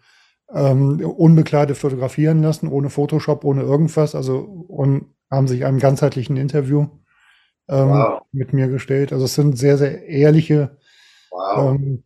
ähm, 0.52 1.00
unbekleidet 1.00 1.78
fotografieren 1.78 2.42
lassen, 2.42 2.68
ohne 2.68 2.90
Photoshop, 2.90 3.42
ohne 3.42 3.62
irgendwas. 3.62 4.14
Also 4.14 4.38
und 4.40 5.06
haben 5.30 5.48
sich 5.48 5.64
einem 5.64 5.78
ganzheitlichen 5.78 6.36
Interview 6.36 6.88
ähm, 7.70 7.88
wow. 7.88 8.22
mit 8.32 8.52
mir 8.52 8.68
gestellt. 8.68 9.14
Also 9.14 9.24
es 9.24 9.34
sind 9.34 9.56
sehr, 9.56 9.78
sehr 9.78 10.06
ehrliche 10.06 10.76
wow. 11.30 11.74
ähm, 11.74 12.04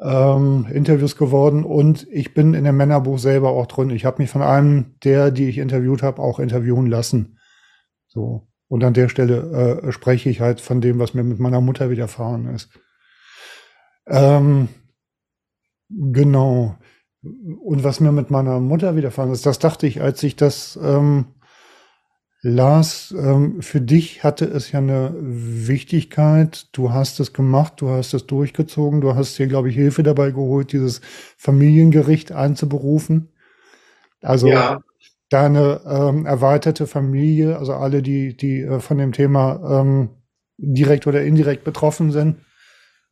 ähm, 0.00 0.66
Interviews 0.72 1.16
geworden 1.16 1.64
und 1.64 2.08
ich 2.10 2.34
bin 2.34 2.54
in 2.54 2.64
dem 2.64 2.76
Männerbuch 2.76 3.20
selber 3.20 3.50
auch 3.50 3.66
drin. 3.66 3.90
Ich 3.90 4.04
habe 4.04 4.20
mich 4.20 4.30
von 4.30 4.42
einem 4.42 4.96
der, 5.04 5.30
die 5.30 5.48
ich 5.48 5.58
interviewt 5.58 6.02
habe, 6.02 6.20
auch 6.20 6.40
interviewen 6.40 6.86
lassen. 6.86 7.38
So. 8.08 8.48
Und 8.66 8.82
an 8.82 8.94
der 8.94 9.08
Stelle 9.08 9.82
äh, 9.84 9.92
spreche 9.92 10.30
ich 10.30 10.40
halt 10.40 10.60
von 10.60 10.80
dem, 10.80 10.98
was 10.98 11.14
mir 11.14 11.22
mit 11.22 11.38
meiner 11.38 11.60
Mutter 11.60 11.90
widerfahren 11.90 12.48
ist. 12.48 12.70
Ähm, 14.08 14.68
genau. 16.12 16.76
Und 17.22 17.84
was 17.84 18.00
mir 18.00 18.12
mit 18.12 18.30
meiner 18.30 18.58
Mutter 18.60 18.96
widerfahren 18.96 19.32
ist, 19.32 19.46
das 19.46 19.58
dachte 19.58 19.86
ich, 19.86 20.02
als 20.02 20.22
ich 20.22 20.34
das 20.34 20.78
ähm, 20.82 21.26
Lars, 22.44 23.14
ähm, 23.16 23.62
für 23.62 23.80
dich 23.80 24.24
hatte 24.24 24.46
es 24.46 24.72
ja 24.72 24.80
eine 24.80 25.14
Wichtigkeit. 25.16 26.66
Du 26.72 26.92
hast 26.92 27.20
es 27.20 27.32
gemacht, 27.32 27.74
du 27.76 27.90
hast 27.90 28.14
es 28.14 28.26
durchgezogen, 28.26 29.00
du 29.00 29.14
hast 29.14 29.38
dir, 29.38 29.46
glaube 29.46 29.68
ich, 29.68 29.76
Hilfe 29.76 30.02
dabei 30.02 30.32
geholt, 30.32 30.72
dieses 30.72 31.00
Familiengericht 31.36 32.32
einzuberufen. 32.32 33.28
Also 34.22 34.48
ja. 34.48 34.80
deine 35.30 35.82
ähm, 35.86 36.26
erweiterte 36.26 36.88
Familie, 36.88 37.58
also 37.58 37.74
alle, 37.74 38.02
die, 38.02 38.36
die 38.36 38.62
äh, 38.62 38.80
von 38.80 38.98
dem 38.98 39.12
Thema 39.12 39.80
ähm, 39.80 40.10
direkt 40.58 41.06
oder 41.06 41.22
indirekt 41.22 41.62
betroffen 41.62 42.10
sind, 42.10 42.38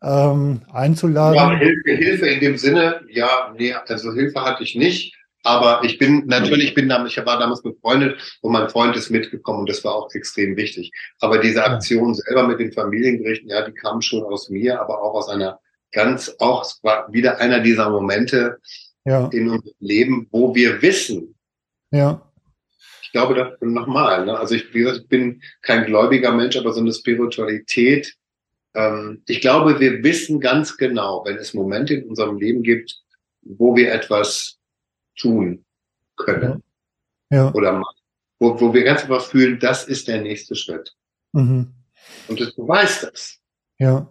ähm, 0.03 0.63
einzuladen. 0.73 1.35
Ja, 1.35 1.51
Hilfe, 1.59 1.91
Hilfe 1.91 2.27
in 2.27 2.41
dem 2.41 2.57
Sinne, 2.57 3.01
ja, 3.09 3.55
nee, 3.57 3.73
also 3.73 4.13
Hilfe 4.13 4.43
hatte 4.43 4.63
ich 4.63 4.75
nicht. 4.75 5.17
Aber 5.43 5.83
ich 5.85 5.99
bin 5.99 6.27
natürlich, 6.27 6.75
bin 6.75 6.89
damals, 6.89 7.17
ich 7.17 7.25
war 7.25 7.39
damals 7.39 7.63
befreundet 7.63 8.39
und 8.43 8.53
mein 8.53 8.69
Freund 8.69 8.95
ist 8.95 9.11
mitgekommen 9.11 9.61
und 9.61 9.71
das 9.71 9.83
war 9.85 9.95
auch 9.95 10.13
extrem 10.15 10.57
wichtig. 10.57 10.93
Aber 11.21 11.39
diese 11.39 11.65
Aktion 11.65 12.15
selber 12.15 12.47
mit 12.47 12.61
den 12.61 12.73
Familiengerichten, 12.73 13.49
ja, 13.49 13.63
die 13.63 13.73
kam 13.73 14.03
schon 14.03 14.23
aus 14.23 14.51
mir, 14.51 14.81
aber 14.81 15.03
auch 15.03 15.15
aus 15.15 15.31
einer 15.31 15.59
ganz, 15.93 16.35
auch 16.41 16.63
es 16.63 16.79
war 16.83 17.11
wieder 17.11 17.39
einer 17.39 17.61
dieser 17.61 17.89
Momente 17.89 18.59
ja. 19.05 19.29
in 19.33 19.49
unserem 19.49 19.75
Leben, 19.79 20.29
wo 20.31 20.55
wir 20.55 20.83
wissen. 20.83 21.35
Ja. 21.91 22.21
Ich 23.03 23.13
glaube, 23.13 23.35
das 23.35 23.49
nochmal, 23.61 24.27
ne? 24.27 24.39
also 24.39 24.55
ich, 24.55 24.73
wie 24.75 24.81
gesagt, 24.81 25.01
ich 25.03 25.09
bin 25.09 25.43
kein 25.63 25.85
gläubiger 25.85 26.33
Mensch, 26.33 26.57
aber 26.57 26.73
so 26.73 26.81
eine 26.81 26.93
Spiritualität. 26.93 28.15
Ähm, 28.75 29.23
ich 29.27 29.41
glaube, 29.41 29.81
wir 29.81 30.03
wissen 30.03 30.41
ganz 30.41 30.77
genau, 30.77 31.25
wenn 31.25 31.37
es 31.37 31.55
Momente 31.55 31.95
in 31.95 32.09
unserem 32.09 32.39
Leben 32.39 32.63
gibt, 32.63 33.01
wo 33.43 33.75
wir 33.77 33.93
etwas 33.93 34.59
tun 35.17 35.65
können. 36.17 36.63
Ja. 37.31 37.53
Oder 37.53 37.73
machen. 37.73 37.97
Wo, 38.39 38.61
wo 38.61 38.73
wir 38.73 38.85
ganz 38.85 39.03
einfach 39.03 39.25
fühlen, 39.25 39.59
das 39.59 39.87
ist 39.87 40.09
der 40.09 40.21
nächste 40.23 40.55
Schritt. 40.55 40.95
Mhm. 41.33 41.75
Und 42.29 42.41
du 42.41 42.69
weißt 42.69 43.05
das. 43.05 43.39
Ja. 43.79 44.09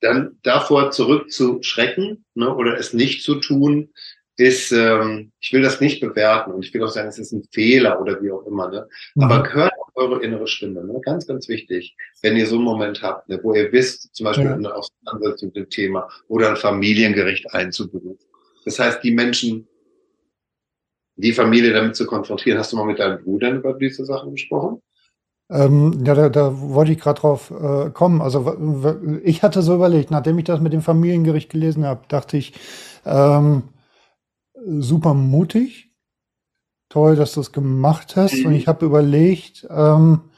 Dann 0.00 0.38
davor 0.42 0.90
zurückzuschrecken 0.90 2.24
ne, 2.34 2.54
oder 2.54 2.78
es 2.78 2.92
nicht 2.92 3.22
zu 3.22 3.36
tun, 3.36 3.92
ist, 4.36 4.72
ähm, 4.72 5.32
ich 5.40 5.52
will 5.52 5.62
das 5.62 5.80
nicht 5.80 6.00
bewerten 6.00 6.52
und 6.52 6.64
ich 6.64 6.72
will 6.72 6.82
auch 6.82 6.88
sagen, 6.88 7.08
es 7.08 7.18
ist 7.18 7.32
ein 7.32 7.46
Fehler 7.52 8.00
oder 8.00 8.20
wie 8.22 8.30
auch 8.30 8.46
immer. 8.46 8.68
Ne? 8.68 8.88
Mhm. 9.14 9.22
Aber 9.22 9.52
hört 9.52 9.72
auf 9.78 9.81
eure 9.94 10.22
innere 10.22 10.46
Stimme. 10.46 10.84
Ne? 10.84 11.00
Ganz, 11.02 11.26
ganz 11.26 11.48
wichtig, 11.48 11.96
wenn 12.22 12.36
ihr 12.36 12.46
so 12.46 12.56
einen 12.56 12.64
Moment 12.64 13.02
habt, 13.02 13.28
ne, 13.28 13.38
wo 13.42 13.54
ihr 13.54 13.72
wisst, 13.72 14.14
zum 14.14 14.24
Beispiel 14.24 14.46
ja. 14.46 14.54
eine 14.54 14.74
Auseinandersetzung 14.74 15.48
mit 15.48 15.56
dem 15.56 15.70
Thema 15.70 16.08
oder 16.28 16.50
ein 16.50 16.56
Familiengericht 16.56 17.52
einzuberufen 17.54 18.18
das 18.64 18.78
heißt, 18.78 19.02
die 19.02 19.12
Menschen, 19.12 19.68
die 21.16 21.32
Familie 21.32 21.72
damit 21.72 21.96
zu 21.96 22.06
konfrontieren, 22.06 22.58
hast 22.58 22.72
du 22.72 22.76
mal 22.76 22.86
mit 22.86 22.98
deinen 22.98 23.22
Brüdern 23.22 23.56
über 23.56 23.74
diese 23.74 24.04
Sachen 24.04 24.32
gesprochen? 24.32 24.80
Ähm, 25.50 26.02
ja, 26.04 26.14
da, 26.14 26.28
da 26.28 26.58
wollte 26.58 26.92
ich 26.92 26.98
gerade 26.98 27.20
drauf 27.20 27.50
äh, 27.50 27.90
kommen. 27.90 28.22
Also 28.22 29.20
ich 29.22 29.42
hatte 29.42 29.60
so 29.62 29.74
überlegt, 29.74 30.10
nachdem 30.10 30.38
ich 30.38 30.44
das 30.44 30.60
mit 30.60 30.72
dem 30.72 30.80
Familiengericht 30.80 31.50
gelesen 31.50 31.84
habe, 31.84 32.02
dachte 32.08 32.36
ich, 32.36 32.54
ähm, 33.04 33.64
super 34.54 35.12
mutig, 35.12 35.91
toll, 36.92 37.16
dass 37.16 37.32
du 37.32 37.40
es 37.40 37.52
gemacht 37.52 38.16
hast. 38.16 38.34
Mhm. 38.34 38.46
Und 38.46 38.54
ich 38.54 38.68
habe 38.68 38.84
überlegt, 38.84 39.66
ähm, 39.70 40.30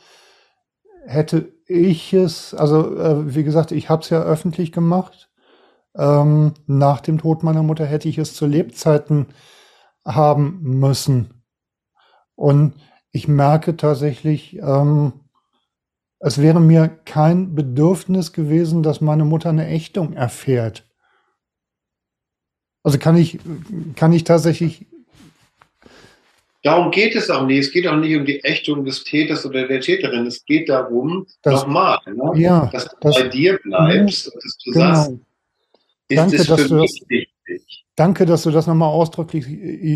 hätte 1.06 1.52
ich 1.66 2.12
es, 2.12 2.55
also 2.55 2.97
äh, 2.97 3.35
wie 3.35 3.44
gesagt, 3.44 3.72
ich 3.72 3.89
habe 3.89 4.02
es 4.02 4.10
ja 4.10 4.22
öffentlich 4.22 4.70
gemacht. 4.70 5.31
Ähm, 5.97 6.55
nach 6.66 7.01
dem 7.01 7.18
Tod 7.18 7.43
meiner 7.43 7.62
Mutter 7.62 7.86
hätte 7.86 8.09
ich 8.09 8.18
es 8.18 8.35
zu 8.35 8.47
Lebzeiten 8.47 9.26
haben 10.05 10.60
müssen. 10.62 11.43
Und 12.36 12.74
ich 13.10 13.28
merke 13.28 13.76
tatsächlich, 13.76 14.59
ähm, 14.59 15.12
es 16.18 16.40
wäre 16.40 16.60
mir 16.60 16.89
kein 16.89 17.55
Bedürfnis 17.55 18.32
gewesen, 18.32 18.82
dass 18.82 19.01
meine 19.01 19.24
Mutter 19.24 19.51
eine 19.51 19.68
Ächtung 19.68 20.14
erfährt. 20.14 20.89
Also 22.82 22.98
kann 22.98 23.16
ich, 23.16 23.39
kann 23.97 24.12
ich 24.12 24.24
tatsächlich, 24.24 24.86
Darum 26.65 26.91
geht 26.91 27.15
es 27.15 27.28
auch 27.31 27.47
nicht. 27.47 27.59
Es 27.66 27.70
geht 27.73 27.86
auch 27.86 27.97
nicht 27.97 28.16
um 28.16 28.24
die 28.24 28.43
Ächtung 28.43 28.85
des 28.86 29.05
Täters 29.05 29.45
oder 29.45 29.69
der 29.69 29.81
Täterin. 29.82 30.27
Es 30.27 30.43
geht 30.47 30.69
darum, 30.70 31.27
nochmal, 31.45 31.99
ne? 32.07 32.32
ja, 32.41 32.70
dass 32.73 32.86
du 32.89 32.97
das- 33.01 33.16
bei 33.16 33.28
dir 33.28 33.59
bleibst 33.62 34.28
und 34.35 34.43
dass 34.43 34.57
du 34.57 34.73
sagst, 34.73 35.09
genau. 35.11 35.20
ist 36.09 36.16
Danke, 36.19 36.36
es 36.36 36.47
dass 36.47 36.62
für 36.62 36.69
du 36.69 36.74
mich 36.77 37.01
das- 37.01 37.09
wichtig. 37.11 37.85
Danke, 37.97 38.27
dass 38.27 38.43
du 38.43 38.51
das 38.51 38.66
nochmal 38.66 38.89
ausdrücklich 38.89 39.45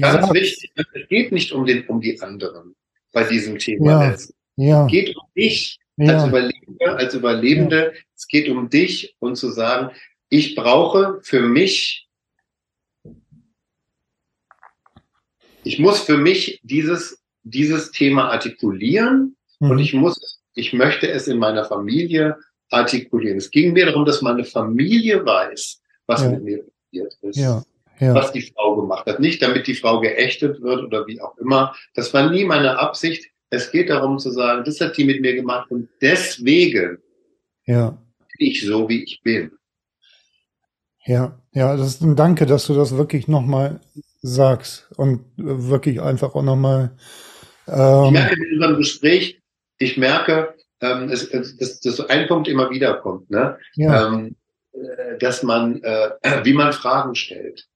Ganz 0.01 0.12
sagst. 0.27 0.35
wichtig. 0.35 0.70
Es 0.77 1.09
geht 1.09 1.32
nicht 1.32 1.51
um, 1.53 1.65
den, 1.66 1.85
um 1.89 2.01
die 2.01 2.20
anderen 2.20 2.74
bei 3.12 3.24
diesem 3.24 3.59
Thema. 3.59 3.90
Ja. 4.05 4.11
Es 4.12 4.32
Ja, 4.57 4.86
geht 4.86 5.16
um 5.16 5.24
dich 5.36 5.78
als 5.99 6.09
ja, 6.11 6.28
Überlebende, 6.28 6.97
als 6.97 7.15
Überlebende. 7.15 7.93
Es 8.15 8.27
geht 8.28 8.49
um 8.51 8.69
dich 8.69 9.16
und 9.20 9.36
zu 9.36 9.51
sagen, 9.51 9.90
ich 10.28 10.55
brauche 10.55 11.19
für 11.23 11.40
mich, 11.40 12.07
ich 15.69 15.78
muss 15.78 16.01
für 16.01 16.16
mich 16.16 16.61
dieses, 16.62 17.23
dieses 17.43 17.90
Thema 17.90 18.31
artikulieren 18.31 19.36
und 19.61 19.73
mhm. 19.74 19.78
ich 19.78 19.93
muss, 19.93 20.40
ich 20.55 20.73
möchte 20.73 21.11
es 21.11 21.28
in 21.28 21.39
meiner 21.39 21.65
Familie 21.66 22.36
artikulieren. 22.70 23.36
Es 23.36 23.51
ging 23.51 23.74
mir 23.74 23.85
darum, 23.86 24.07
dass 24.07 24.23
meine 24.23 24.45
Familie 24.45 25.24
weiß, 25.27 25.81
was 26.07 26.23
Ja. 26.23 26.31
mit 26.31 26.43
mir 26.43 26.59
passiert 26.65 27.12
ist. 27.20 27.36
ja, 27.36 27.62
ja, 28.01 28.15
Was 28.15 28.32
die 28.32 28.40
Frau 28.40 28.77
gemacht 28.81 29.05
hat. 29.07 29.20
Nicht 29.20 29.43
damit 29.43 29.66
die 29.66 29.74
Frau 29.74 30.01
geächtet 30.01 30.62
wird 30.62 30.85
oder 30.85 31.07
wie 31.07 31.20
auch 31.20 31.36
immer. 31.36 31.74
Das 31.95 32.15
war 32.15 32.31
nie 32.31 32.45
meine 32.45 32.78
Absicht. 32.78 33.27
Es 33.51 33.70
geht 33.70 33.90
darum 33.90 34.19
zu 34.19 34.31
sagen, 34.31 34.65
das 34.65 34.81
hat 34.81 34.97
die 34.97 35.05
mit 35.05 35.20
mir 35.20 35.35
gemacht 35.35 35.70
und 35.70 35.89
deswegen 36.01 36.99
ja, 37.66 37.90
bin 37.90 38.49
ich 38.49 38.65
so, 38.65 38.89
wie 38.89 39.05
ich 39.05 39.20
bin. 39.23 39.51
ja, 41.05 41.39
ja, 41.53 41.77
das 41.77 41.89
ist 41.89 42.03
ein 42.03 42.16
Danke, 42.16 42.47
dass 42.47 42.66
du 42.66 42.74
das 42.74 42.97
wirklich 42.97 43.28
nochmal 43.28 43.81
sagst 44.20 44.89
und 44.97 45.20
äh, 45.39 45.69
wirklich 45.69 46.01
einfach 46.01 46.35
auch 46.35 46.43
nochmal, 46.43 46.97
Ich 47.66 47.73
ähm, 47.74 48.12
merke 48.12 48.35
in 48.35 48.55
unserem 48.55 48.77
Gespräch, 48.77 49.40
ich 49.78 49.97
merke, 49.97 50.55
ähm, 50.81 51.09
es, 51.11 51.24
es, 51.28 51.57
dass, 51.57 51.81
dass 51.81 51.97
so 51.97 52.07
ein 52.09 52.27
Punkt 52.27 52.49
immer 52.49 52.70
wieder 52.70 52.95
kommt, 52.95 53.31
ne? 53.31 53.59
ja, 53.74 54.07
ähm, 54.07 54.36
äh, 54.73 55.19
dass 55.19 55.43
man, 55.43 55.82
äh, 55.82 56.11
wie 56.45 56.53
man 56.53 56.73
Fragen 56.73 57.15
stellt, 57.15 57.66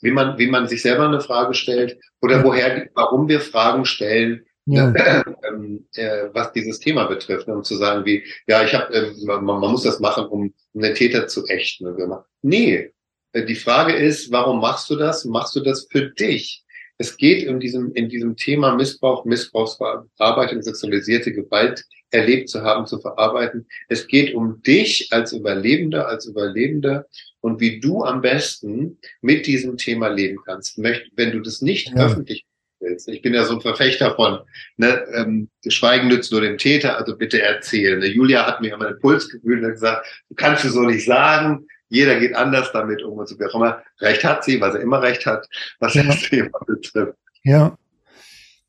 wie 0.00 0.10
man, 0.10 0.38
wie 0.38 0.46
man 0.46 0.68
sich 0.68 0.82
selber 0.82 1.06
eine 1.06 1.20
Frage 1.20 1.54
stellt 1.54 1.98
oder 2.20 2.38
Ja. 2.38 2.44
woher, 2.44 2.88
warum 2.94 3.28
wir 3.28 3.40
Fragen 3.40 3.84
stellen, 3.84 4.44
ja, 4.66 4.92
ähm, 5.48 5.86
äh, 5.94 6.28
was 6.32 6.52
dieses 6.52 6.80
Thema 6.80 7.04
betrifft, 7.04 7.48
ne? 7.48 7.54
um 7.54 7.64
zu 7.64 7.76
sagen, 7.76 8.04
wie, 8.04 8.24
ja, 8.46 8.64
ich 8.64 8.74
habe, 8.74 8.92
ähm, 8.94 9.14
man, 9.26 9.44
man 9.44 9.70
muss 9.70 9.82
das 9.82 10.00
machen, 10.00 10.26
um, 10.26 10.54
um 10.72 10.80
den 10.80 10.94
Täter 10.94 11.26
zu 11.26 11.46
ächten. 11.46 11.86
immer. 11.98 12.24
Nee, 12.42 12.74
äh, 12.74 12.90
die 13.34 13.54
Frage 13.54 13.92
ist, 13.94 14.30
warum 14.30 14.60
machst 14.60 14.88
du 14.90 14.96
das? 14.96 15.24
Machst 15.24 15.56
du 15.56 15.60
das 15.60 15.86
für 15.90 16.10
dich? 16.10 16.62
Es 16.98 17.16
geht 17.16 17.42
in 17.42 17.58
diesem, 17.58 17.92
in 17.94 18.08
diesem 18.08 18.36
Thema 18.36 18.76
Missbrauch, 18.76 19.24
Missbrauchsverarbeitung, 19.24 20.62
sexualisierte 20.62 21.32
Gewalt 21.32 21.84
erlebt 22.12 22.48
zu 22.48 22.62
haben, 22.62 22.86
zu 22.86 23.00
verarbeiten. 23.00 23.66
Es 23.88 24.06
geht 24.06 24.34
um 24.34 24.62
dich 24.62 25.08
als 25.10 25.32
Überlebender, 25.32 26.06
als 26.06 26.26
Überlebende 26.26 27.06
und 27.40 27.60
wie 27.60 27.80
du 27.80 28.04
am 28.04 28.20
besten 28.20 28.98
mit 29.20 29.46
diesem 29.48 29.76
Thema 29.76 30.06
leben 30.08 30.38
kannst. 30.46 30.78
Wenn 30.80 31.32
du 31.32 31.40
das 31.40 31.60
nicht 31.60 31.88
Ja. 31.88 32.06
öffentlich 32.06 32.44
willst. 32.78 33.08
Ich 33.08 33.22
bin 33.22 33.34
ja 33.34 33.44
so 33.44 33.54
ein 33.54 33.60
Verfechter 33.60 34.14
von, 34.14 34.40
ne, 34.76 35.04
ähm, 35.14 35.48
Schweigen 35.66 36.06
nützt 36.08 36.30
nur 36.30 36.42
dem 36.42 36.58
Täter, 36.58 36.96
also 36.98 37.16
bitte 37.16 37.40
erzählen. 37.42 37.98
Ne, 37.98 38.06
Julia 38.06 38.46
hat 38.46 38.60
mir 38.60 38.74
immer 38.74 38.86
den 38.86 39.00
Puls 39.00 39.28
gewühlt 39.28 39.64
und 39.64 39.70
gesagt, 39.72 40.06
du 40.28 40.34
kannst 40.36 40.64
es 40.64 40.74
so 40.74 40.82
nicht 40.82 41.04
sagen, 41.04 41.66
jeder 41.88 42.18
geht 42.18 42.34
anders 42.34 42.72
damit 42.72 43.02
um 43.02 43.18
und 43.18 43.28
so 43.28 43.38
wie 43.38 43.44
auch 43.44 43.54
immer. 43.54 43.82
Recht 44.00 44.24
hat 44.24 44.44
sie, 44.44 44.60
weil 44.60 44.72
sie 44.72 44.78
immer 44.78 45.02
recht 45.02 45.26
hat, 45.26 45.46
was 45.78 45.94
Ja. 45.94 46.02
das 46.04 46.22
Thema 46.22 46.58
betrifft. 46.66 47.18
ja, 47.42 47.76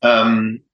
Ähm, 0.02 0.64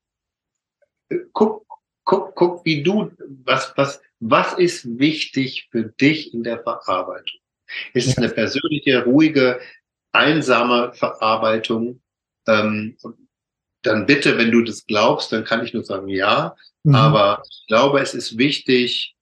guck, 1.32 1.66
guck, 2.04 2.34
guck, 2.34 2.64
wie 2.64 2.82
du, 2.82 3.12
was, 3.44 3.72
was, 3.76 4.00
was 4.20 4.54
ist 4.54 4.98
wichtig 4.98 5.68
für 5.70 5.84
dich 5.84 6.34
in 6.34 6.42
der 6.42 6.60
Verarbeitung? 6.62 7.40
Ist 7.94 8.08
es 8.08 8.16
Ja. 8.16 8.22
eine 8.22 8.32
persönliche, 8.32 9.04
ruhige, 9.04 9.60
einsame 10.12 10.92
Verarbeitung? 10.94 12.02
Ähm, 12.46 12.96
dann 13.82 14.06
bitte, 14.06 14.36
wenn 14.38 14.50
du 14.50 14.62
das 14.62 14.86
glaubst, 14.86 15.32
dann 15.32 15.44
kann 15.44 15.64
ich 15.64 15.72
nur 15.74 15.84
sagen, 15.84 16.08
ja. 16.08 16.56
mhm. 16.82 16.94
Aber 16.94 17.42
ich 17.48 17.64
glaube, 17.68 18.00
es 18.00 18.14
ist 18.14 18.36
wichtig, 18.38 19.16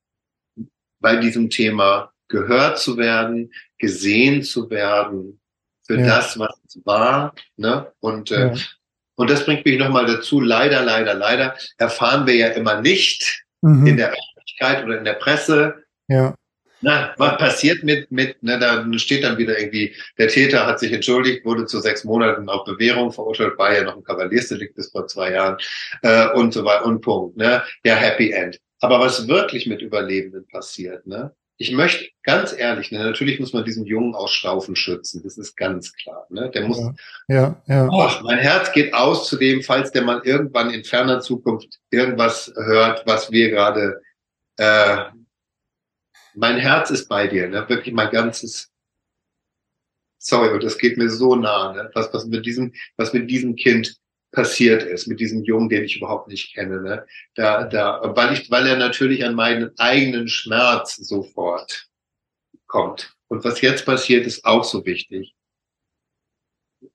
bei 1.00 1.16
diesem 1.16 1.48
Thema 1.50 2.09
gehört 2.30 2.78
zu 2.78 2.96
werden, 2.96 3.52
gesehen 3.78 4.42
zu 4.42 4.70
werden 4.70 5.40
für 5.86 6.00
Ja. 6.00 6.06
das, 6.06 6.38
was 6.38 6.58
es 6.66 6.80
war. 6.84 7.34
Ne? 7.56 7.92
Und, 8.00 8.30
äh, 8.30 8.48
ja, 8.48 8.54
und 9.16 9.28
das 9.28 9.44
bringt 9.44 9.66
mich 9.66 9.78
nochmal 9.78 10.06
dazu, 10.06 10.40
leider, 10.40 10.82
leider, 10.82 11.12
leider 11.12 11.54
erfahren 11.76 12.26
wir 12.26 12.34
ja 12.36 12.48
immer 12.48 12.80
nicht 12.80 13.44
mhm. 13.60 13.86
in 13.86 13.96
der 13.98 14.12
Öffentlichkeit 14.12 14.84
oder 14.84 14.96
in 14.98 15.04
der 15.04 15.14
Presse, 15.14 15.84
ja, 16.08 16.34
na, 16.82 17.14
was 17.18 17.36
passiert 17.36 17.84
mit, 17.84 18.10
mit, 18.10 18.42
ne, 18.42 18.58
da 18.58 18.86
steht 18.98 19.22
dann 19.22 19.36
wieder 19.36 19.58
irgendwie, 19.58 19.94
der 20.16 20.28
Täter 20.28 20.66
hat 20.66 20.80
sich 20.80 20.92
entschuldigt, 20.92 21.44
wurde 21.44 21.66
zu 21.66 21.78
sechs 21.80 22.04
Monaten 22.04 22.48
auf 22.48 22.64
Bewährung 22.64 23.12
verurteilt, 23.12 23.58
war 23.58 23.74
ja 23.74 23.84
noch 23.84 23.96
ein 23.96 24.02
Kavaliersdelikt 24.02 24.74
bis 24.76 24.90
vor 24.90 25.06
zwei 25.06 25.32
Jahren, 25.32 25.58
äh, 26.02 26.28
und 26.30 26.54
so 26.54 26.64
weiter, 26.64 26.86
und 26.86 27.02
Punkt, 27.02 27.36
ne, 27.36 27.62
ja, 27.84 27.94
Happy 27.96 28.32
End. 28.32 28.58
Aber 28.80 28.98
was 28.98 29.28
wirklich 29.28 29.66
mit 29.66 29.82
Überlebenden 29.82 30.46
passiert, 30.48 31.06
ne, 31.06 31.34
ich 31.60 31.72
möchte 31.72 32.08
ganz 32.22 32.54
ehrlich, 32.56 32.90
ne, 32.90 33.00
natürlich 33.00 33.38
muss 33.38 33.52
man 33.52 33.66
diesen 33.66 33.84
Jungen 33.84 34.14
aus 34.14 34.32
Staufen 34.32 34.74
schützen, 34.74 35.20
das 35.22 35.36
ist 35.36 35.58
ganz 35.58 35.92
klar, 35.92 36.26
ne, 36.30 36.50
der 36.50 36.66
muss, 36.66 36.78
ja, 36.78 36.94
ja, 37.28 37.62
ja, 37.66 37.88
Oh, 37.90 38.10
mein 38.24 38.38
Herz 38.38 38.72
geht 38.72 38.94
aus 38.94 39.28
zu 39.28 39.36
dem, 39.36 39.62
falls 39.62 39.92
der 39.92 40.00
mal 40.02 40.22
irgendwann 40.24 40.70
in 40.70 40.84
ferner 40.84 41.20
Zukunft 41.20 41.78
irgendwas 41.90 42.50
hört, 42.56 43.06
was 43.06 43.30
wir 43.30 43.50
gerade. 43.50 44.00
Äh, 44.56 45.10
mein 46.34 46.56
Herz 46.56 46.90
ist 46.90 47.08
bei 47.08 47.26
dir, 47.26 47.46
ne? 47.46 47.68
wirklich 47.68 47.94
mein 47.94 48.10
ganzes. 48.10 48.70
Sorry, 50.18 50.54
und 50.54 50.64
das 50.64 50.78
geht 50.78 50.96
mir 50.96 51.10
so 51.10 51.36
nah, 51.36 51.74
ne? 51.74 51.90
was, 51.92 52.12
was 52.14 52.24
mit 52.24 52.46
diesem, 52.46 52.72
was 52.96 53.12
mit 53.12 53.30
diesem 53.30 53.54
Kind 53.56 53.99
passiert 54.32 54.82
ist, 54.82 55.06
mit 55.06 55.20
diesem 55.20 55.42
Jungen, 55.42 55.68
den 55.68 55.84
ich 55.84 55.96
überhaupt 55.96 56.28
nicht 56.28 56.54
kenne, 56.54 56.80
ne? 56.80 57.06
Da, 57.34 57.64
da, 57.64 58.00
weil 58.14 58.32
ich, 58.34 58.50
weil 58.50 58.66
er 58.66 58.76
natürlich 58.76 59.24
an 59.24 59.34
meinen 59.34 59.76
eigenen 59.78 60.28
Schmerz 60.28 60.96
sofort 60.96 61.88
kommt. 62.66 63.14
Und 63.28 63.44
was 63.44 63.60
jetzt 63.60 63.84
passiert, 63.86 64.26
ist 64.26 64.44
auch 64.44 64.64
so 64.64 64.84
wichtig 64.86 65.34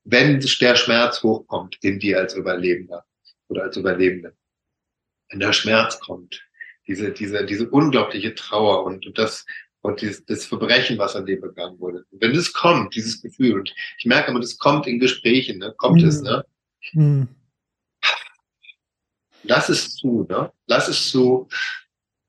wenn 0.03 0.40
der 0.40 0.76
Schmerz 0.76 1.22
hochkommt 1.24 1.78
in 1.82 1.99
dir 1.99 2.20
als 2.20 2.36
Überlebender 2.36 3.06
oder 3.48 3.64
als 3.64 3.78
Überlebende, 3.78 4.36
wenn 5.30 5.40
der 5.40 5.53
Schmerz 5.53 5.99
kommt, 5.99 6.41
diese, 6.88 7.12
diese, 7.12 7.45
diese 7.45 7.70
unglaubliche 7.70 8.36
Trauer 8.36 8.86
und, 8.86 9.06
und 9.06 9.18
das, 9.18 9.45
und 9.82 10.02
dieses, 10.02 10.26
das 10.26 10.45
Verbrechen, 10.45 10.98
was 10.98 11.16
an 11.16 11.26
dir 11.26 11.40
begangen 11.40 11.80
wurde. 11.80 12.06
Wenn 12.12 12.34
das 12.34 12.53
kommt, 12.53 12.95
dieses 12.95 13.22
Gefühl, 13.22 13.60
und 13.60 13.74
ich 13.98 14.06
merke 14.06 14.32
immer, 14.32 14.40
das 14.40 14.57
kommt 14.57 14.88
in 14.88 14.99
Gesprächen, 14.99 15.60
ne? 15.60 15.74
kommt 15.78 16.02
Mhm. 16.02 16.07
es, 16.07 16.22
ne? 16.22 16.45
Mhm. 16.94 17.28
Lass 19.44 19.70
es 19.70 19.95
zu, 19.95 20.26
ne? 20.28 20.52
Lass 20.66 20.88
es 20.88 21.12
zu, 21.12 21.48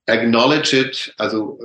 acknowledge 0.05 0.77
it, 0.77 1.13
also, 1.17 1.59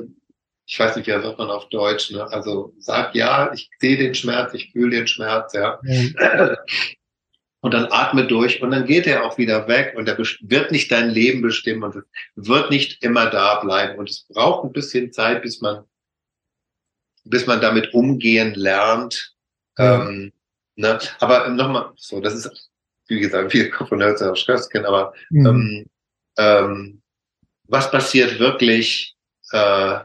ich 0.67 0.79
weiß 0.79 0.97
nicht, 0.97 1.07
wie 1.07 1.11
sagt 1.11 1.39
man 1.39 1.51
auf 1.51 1.69
Deutsch, 1.69 2.11
ne? 2.11 2.27
Also, 2.31 2.75
sag 2.79 3.15
ja, 3.15 3.53
ich 3.53 3.71
sehe 3.79 3.99
den 3.99 4.15
Schmerz, 4.15 4.55
ich 4.55 4.73
fühle 4.73 4.97
den 4.97 5.07
Schmerz, 5.07 5.53
ja. 5.53 5.79
ja, 5.85 6.57
Und 7.63 7.75
dann 7.75 7.87
atme 7.93 8.27
durch 8.27 8.61
und 8.61 8.73
dann 8.73 8.87
geht 8.87 9.07
er 9.07 9.25
auch 9.25 9.39
wieder 9.39 9.69
weg 9.69 9.95
und 9.97 10.09
er 10.09 10.19
wird 10.19 10.73
nicht 10.73 10.91
dein 10.91 11.11
Leben 11.11 11.43
bestimmen 11.43 11.85
und 11.85 12.05
wird 12.35 12.71
nicht 12.71 13.05
immer 13.05 13.31
da 13.31 13.61
bleiben. 13.61 14.01
Und 14.01 14.11
es 14.11 14.27
braucht 14.29 14.65
ein 14.65 14.73
bisschen 14.73 15.13
Zeit, 15.13 15.43
bis 15.43 15.61
man, 15.61 15.85
bis 17.23 17.47
man 17.47 17.61
damit 17.61 17.95
umgehen 17.95 18.55
lernt. 18.55 19.37
Ja. 19.79 20.09
Ähm, 20.09 20.33
ne? 20.75 20.99
Aber 21.21 21.51
nochmal, 21.51 21.93
so, 21.95 22.21
das 22.21 22.35
ist, 22.35 22.72
wie 23.17 23.21
gesagt, 23.21 23.53
viel 23.53 23.73
von 23.89 24.03
Hölzer 24.03 24.33
auf 24.33 24.39
Stößchen, 24.39 24.85
aber 24.85 25.13
mhm. 25.31 25.47
ähm, 25.47 25.87
ähm, 26.39 27.03
was 27.69 27.91
passiert 27.91 28.39
wirklich 28.39 29.15
äh, 29.53 29.99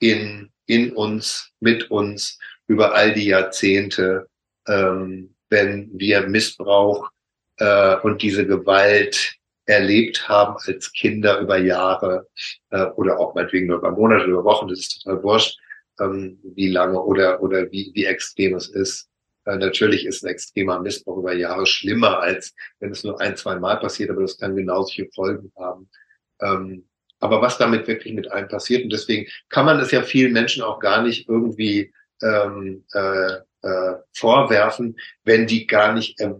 in, 0.00 0.50
in 0.66 0.92
uns, 0.92 1.50
mit 1.60 1.90
uns 1.90 2.38
über 2.66 2.94
all 2.94 3.14
die 3.14 3.26
Jahrzehnte, 3.26 4.28
ähm, 4.66 5.34
wenn 5.50 5.90
wir 5.94 6.26
Missbrauch 6.28 7.08
äh, 7.56 7.96
und 7.96 8.22
diese 8.22 8.46
Gewalt 8.46 9.38
erlebt 9.66 10.28
haben 10.28 10.56
als 10.66 10.92
Kinder 10.92 11.40
über 11.40 11.58
Jahre 11.58 12.26
äh, 12.70 12.84
oder 12.96 13.18
auch 13.18 13.34
meinetwegen 13.34 13.66
nur 13.66 13.78
über 13.78 13.90
Monate 13.90 14.26
oder 14.26 14.44
Wochen, 14.44 14.68
das 14.68 14.80
ist 14.80 15.02
total 15.02 15.22
wurscht, 15.22 15.58
ähm, 16.00 16.38
wie 16.42 16.68
lange 16.68 17.00
oder, 17.00 17.42
oder 17.42 17.70
wie, 17.70 17.90
wie 17.94 18.04
extrem 18.06 18.54
es 18.54 18.68
ist. 18.68 19.08
Äh, 19.48 19.56
natürlich 19.56 20.04
ist 20.04 20.22
ein 20.22 20.28
extremer 20.30 20.78
Missbrauch 20.80 21.16
über 21.16 21.34
Jahre 21.34 21.64
schlimmer, 21.64 22.20
als 22.20 22.54
wenn 22.80 22.90
es 22.90 23.02
nur 23.02 23.18
ein, 23.20 23.36
zwei 23.36 23.56
Mal 23.56 23.76
passiert, 23.80 24.10
aber 24.10 24.20
das 24.20 24.36
kann 24.36 24.54
genauso 24.54 24.92
viele 24.92 25.08
Folgen 25.14 25.50
haben. 25.56 25.88
Ähm, 26.40 26.86
aber 27.18 27.40
was 27.40 27.56
damit 27.56 27.88
wirklich 27.88 28.12
mit 28.12 28.30
einem 28.30 28.48
passiert, 28.48 28.84
und 28.84 28.92
deswegen 28.92 29.26
kann 29.48 29.64
man 29.64 29.80
es 29.80 29.90
ja 29.90 30.02
vielen 30.02 30.32
Menschen 30.32 30.62
auch 30.62 30.80
gar 30.80 31.02
nicht 31.02 31.28
irgendwie 31.28 31.92
ähm, 32.22 32.84
äh, 32.92 33.38
äh, 33.62 33.94
vorwerfen, 34.12 34.96
wenn 35.24 35.46
die 35.46 35.66
gar 35.66 35.94
nicht 35.94 36.20
äh, 36.20 36.34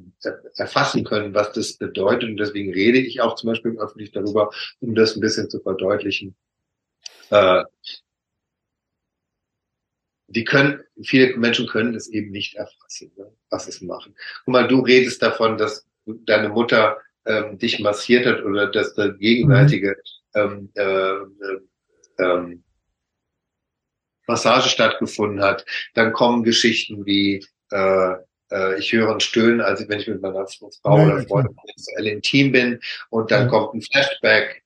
erfassen 0.56 1.02
können, 1.02 1.34
was 1.34 1.52
das 1.52 1.78
bedeutet. 1.78 2.28
Und 2.28 2.36
deswegen 2.36 2.72
rede 2.72 2.98
ich 2.98 3.22
auch 3.22 3.36
zum 3.36 3.48
Beispiel 3.48 3.78
öffentlich 3.78 4.12
darüber, 4.12 4.50
um 4.80 4.94
das 4.94 5.16
ein 5.16 5.20
bisschen 5.20 5.48
zu 5.48 5.60
verdeutlichen. 5.60 6.36
Äh, 7.30 7.64
die 10.28 10.44
können, 10.44 10.80
viele 11.02 11.36
Menschen 11.36 11.66
können 11.66 11.94
es 11.94 12.08
eben 12.08 12.30
nicht 12.30 12.54
erfassen, 12.54 13.12
ne, 13.16 13.32
was 13.50 13.66
es 13.66 13.80
machen. 13.80 14.14
Guck 14.44 14.52
mal, 14.52 14.68
du 14.68 14.80
redest 14.80 15.22
davon, 15.22 15.58
dass 15.58 15.86
deine 16.04 16.50
Mutter 16.50 16.98
ähm, 17.24 17.58
dich 17.58 17.80
massiert 17.80 18.26
hat 18.26 18.42
oder 18.42 18.70
dass 18.70 18.94
der 18.94 19.12
gegenseitige 19.12 19.96
mhm. 20.34 20.70
ähm, 20.74 21.32
äh, 22.18 22.22
ähm, 22.22 22.62
Massage 24.26 24.68
stattgefunden 24.68 25.42
hat. 25.42 25.64
Dann 25.94 26.12
kommen 26.12 26.44
Geschichten 26.44 27.06
wie 27.06 27.44
äh, 27.70 28.14
äh, 28.50 28.78
ich 28.78 28.92
höre 28.92 29.12
ein 29.12 29.20
Stöhnen, 29.20 29.60
als 29.60 29.86
wenn 29.88 30.00
ich 30.00 30.08
mit 30.08 30.20
meiner 30.20 30.46
Frau 30.46 30.70
oder 30.84 31.22
Freundin 31.26 31.56
sexuell 31.66 32.06
intim 32.06 32.52
bin 32.52 32.80
und 33.10 33.30
dann 33.30 33.44
ja. 33.44 33.48
kommt 33.48 33.74
ein 33.74 33.82
Flashback 33.82 34.62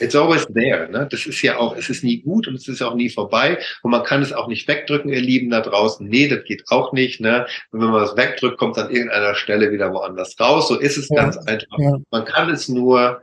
It's 0.00 0.14
always 0.14 0.46
there. 0.46 0.90
Ne? 0.90 1.08
Das 1.10 1.26
ist 1.26 1.42
ja 1.42 1.58
auch, 1.58 1.76
es 1.76 1.88
ist 1.88 2.04
nie 2.04 2.20
gut 2.22 2.48
und 2.48 2.54
es 2.54 2.68
ist 2.68 2.82
auch 2.82 2.94
nie 2.94 3.10
vorbei 3.10 3.58
und 3.82 3.90
man 3.90 4.04
kann 4.04 4.22
es 4.22 4.32
auch 4.32 4.48
nicht 4.48 4.68
wegdrücken, 4.68 5.12
ihr 5.12 5.20
Lieben 5.20 5.50
da 5.50 5.60
draußen. 5.60 6.06
Nee, 6.06 6.28
das 6.28 6.44
geht 6.44 6.64
auch 6.68 6.92
nicht. 6.92 7.20
Ne? 7.20 7.46
Und 7.70 7.80
wenn 7.80 7.90
man 7.90 8.04
es 8.04 8.16
wegdrückt, 8.16 8.58
kommt 8.58 8.78
an 8.78 8.90
irgendeiner 8.90 9.34
Stelle 9.34 9.72
wieder 9.72 9.92
woanders 9.92 10.38
raus. 10.38 10.68
So 10.68 10.78
ist 10.78 10.96
es 10.96 11.08
ja. 11.08 11.16
ganz 11.16 11.36
einfach. 11.38 11.78
Ja. 11.78 11.98
Man 12.10 12.24
kann 12.24 12.50
es 12.50 12.68
nur 12.68 13.22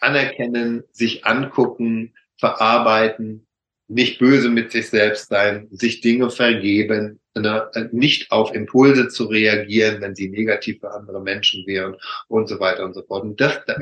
anerkennen, 0.00 0.84
sich 0.92 1.26
angucken, 1.26 2.14
verarbeiten, 2.38 3.46
nicht 3.88 4.18
böse 4.18 4.48
mit 4.48 4.72
sich 4.72 4.88
selbst 4.88 5.28
sein, 5.28 5.68
sich 5.70 6.00
Dinge 6.00 6.30
vergeben, 6.30 7.20
ne, 7.34 7.68
nicht 7.92 8.30
auf 8.30 8.54
Impulse 8.54 9.08
zu 9.08 9.24
reagieren, 9.24 10.00
wenn 10.00 10.14
sie 10.14 10.30
negativ 10.30 10.80
für 10.80 10.92
andere 10.92 11.20
Menschen 11.20 11.66
wären 11.66 11.96
und 12.28 12.48
so 12.48 12.60
weiter 12.60 12.84
und 12.84 12.94
so 12.94 13.02
fort. 13.02 13.24
Und 13.24 13.40
das, 13.40 13.60
ja. 13.66 13.76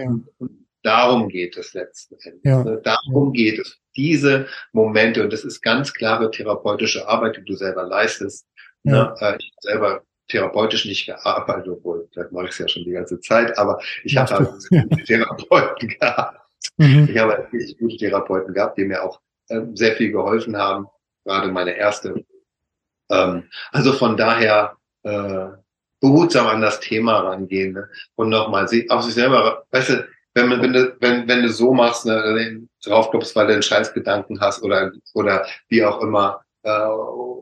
Darum 0.82 1.28
geht 1.28 1.56
es 1.56 1.74
letzten 1.74 2.16
Endes. 2.20 2.40
Ja. 2.44 2.64
Ne? 2.64 2.80
Darum 2.82 3.32
geht 3.32 3.58
es. 3.58 3.78
Diese 3.96 4.46
Momente, 4.72 5.22
und 5.22 5.32
das 5.32 5.44
ist 5.44 5.60
ganz 5.60 5.92
klare 5.92 6.30
therapeutische 6.30 7.08
Arbeit, 7.08 7.36
die 7.36 7.44
du 7.44 7.54
selber 7.54 7.84
leistest. 7.84 8.46
Ja. 8.84 8.92
Ne? 8.92 9.14
Ich 9.16 9.22
habe 9.22 9.38
selber 9.60 10.02
therapeutisch 10.28 10.84
nicht 10.84 11.06
gearbeitet, 11.06 11.68
obwohl, 11.68 12.08
vielleicht 12.12 12.32
mache 12.32 12.44
ich 12.44 12.50
es 12.50 12.58
ja 12.58 12.68
schon 12.68 12.84
die 12.84 12.92
ganze 12.92 13.18
Zeit, 13.20 13.56
aber 13.58 13.80
ich 14.04 14.16
habe 14.16 14.30
halt 14.34 14.50
Therapeuten 15.06 15.88
gehabt. 15.88 16.38
Mhm. 16.76 17.08
Ich 17.10 17.18
habe 17.18 17.48
wirklich 17.50 17.78
gute 17.78 17.96
Therapeuten 17.96 18.54
gehabt, 18.54 18.78
die 18.78 18.84
mir 18.84 19.02
auch 19.02 19.20
äh, 19.48 19.62
sehr 19.74 19.96
viel 19.96 20.12
geholfen 20.12 20.56
haben, 20.56 20.86
gerade 21.24 21.50
meine 21.50 21.76
erste. 21.76 22.24
Ähm, 23.10 23.44
also 23.72 23.92
von 23.92 24.16
daher 24.16 24.76
äh, 25.02 25.46
behutsam 26.00 26.46
an 26.46 26.60
das 26.60 26.80
Thema 26.80 27.20
rangehen 27.20 27.72
ne? 27.72 27.88
und 28.14 28.28
nochmal 28.28 28.68
auf 28.88 29.02
sich 29.02 29.14
selber, 29.14 29.64
weißt 29.70 29.90
du, 29.90 30.08
wenn, 30.38 30.48
man, 30.48 30.62
wenn, 30.62 30.72
du, 30.72 30.96
wenn, 31.00 31.28
wenn 31.28 31.42
du 31.42 31.48
so 31.50 31.72
machst, 31.72 32.06
ne, 32.06 32.62
draufklopfst, 32.84 33.34
weil 33.34 33.46
du 33.48 33.52
einen 33.54 33.62
Scheißgedanken 33.62 34.40
hast 34.40 34.62
oder, 34.62 34.92
oder 35.14 35.46
wie 35.68 35.84
auch 35.84 36.00
immer, 36.00 36.42
äh, 36.62 36.86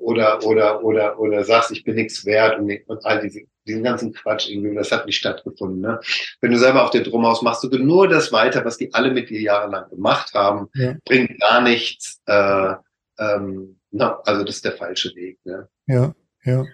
oder, 0.06 0.42
oder, 0.44 0.82
oder, 0.82 1.18
oder 1.18 1.44
sagst, 1.44 1.72
ich 1.72 1.84
bin 1.84 1.96
nichts 1.96 2.24
wert 2.24 2.58
und, 2.58 2.72
und 2.86 3.04
all 3.04 3.20
diese, 3.20 3.40
diesen 3.66 3.82
ganzen 3.82 4.12
Quatsch 4.12 4.48
irgendwie, 4.48 4.74
das 4.74 4.92
hat 4.92 5.06
nicht 5.06 5.18
stattgefunden. 5.18 5.80
Ne? 5.80 6.00
Wenn 6.40 6.52
du 6.52 6.58
selber 6.58 6.84
auf 6.84 6.90
dir 6.90 7.02
drum 7.02 7.24
aus 7.24 7.42
machst, 7.42 7.64
du 7.64 7.78
nur 7.78 8.08
das 8.08 8.32
weiter, 8.32 8.64
was 8.64 8.78
die 8.78 8.94
alle 8.94 9.10
mit 9.10 9.28
dir 9.28 9.40
jahrelang 9.40 9.90
gemacht 9.90 10.32
haben, 10.34 10.68
ja. 10.74 10.94
bringt 11.04 11.38
gar 11.40 11.60
nichts. 11.60 12.22
Äh, 12.26 12.74
ähm, 13.18 13.80
no, 13.90 14.16
also 14.24 14.44
das 14.44 14.56
ist 14.56 14.64
der 14.64 14.72
falsche 14.72 15.14
Weg. 15.14 15.38
Ne? 15.44 15.68
Ja, 15.86 16.14
ja. 16.44 16.64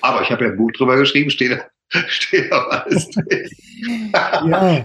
Aber 0.00 0.22
ich 0.22 0.30
habe 0.30 0.44
ja 0.44 0.50
ein 0.50 0.56
Buch 0.56 0.72
drüber 0.72 0.96
geschrieben, 0.96 1.30
steht 1.30 1.58
ja, 2.32 2.86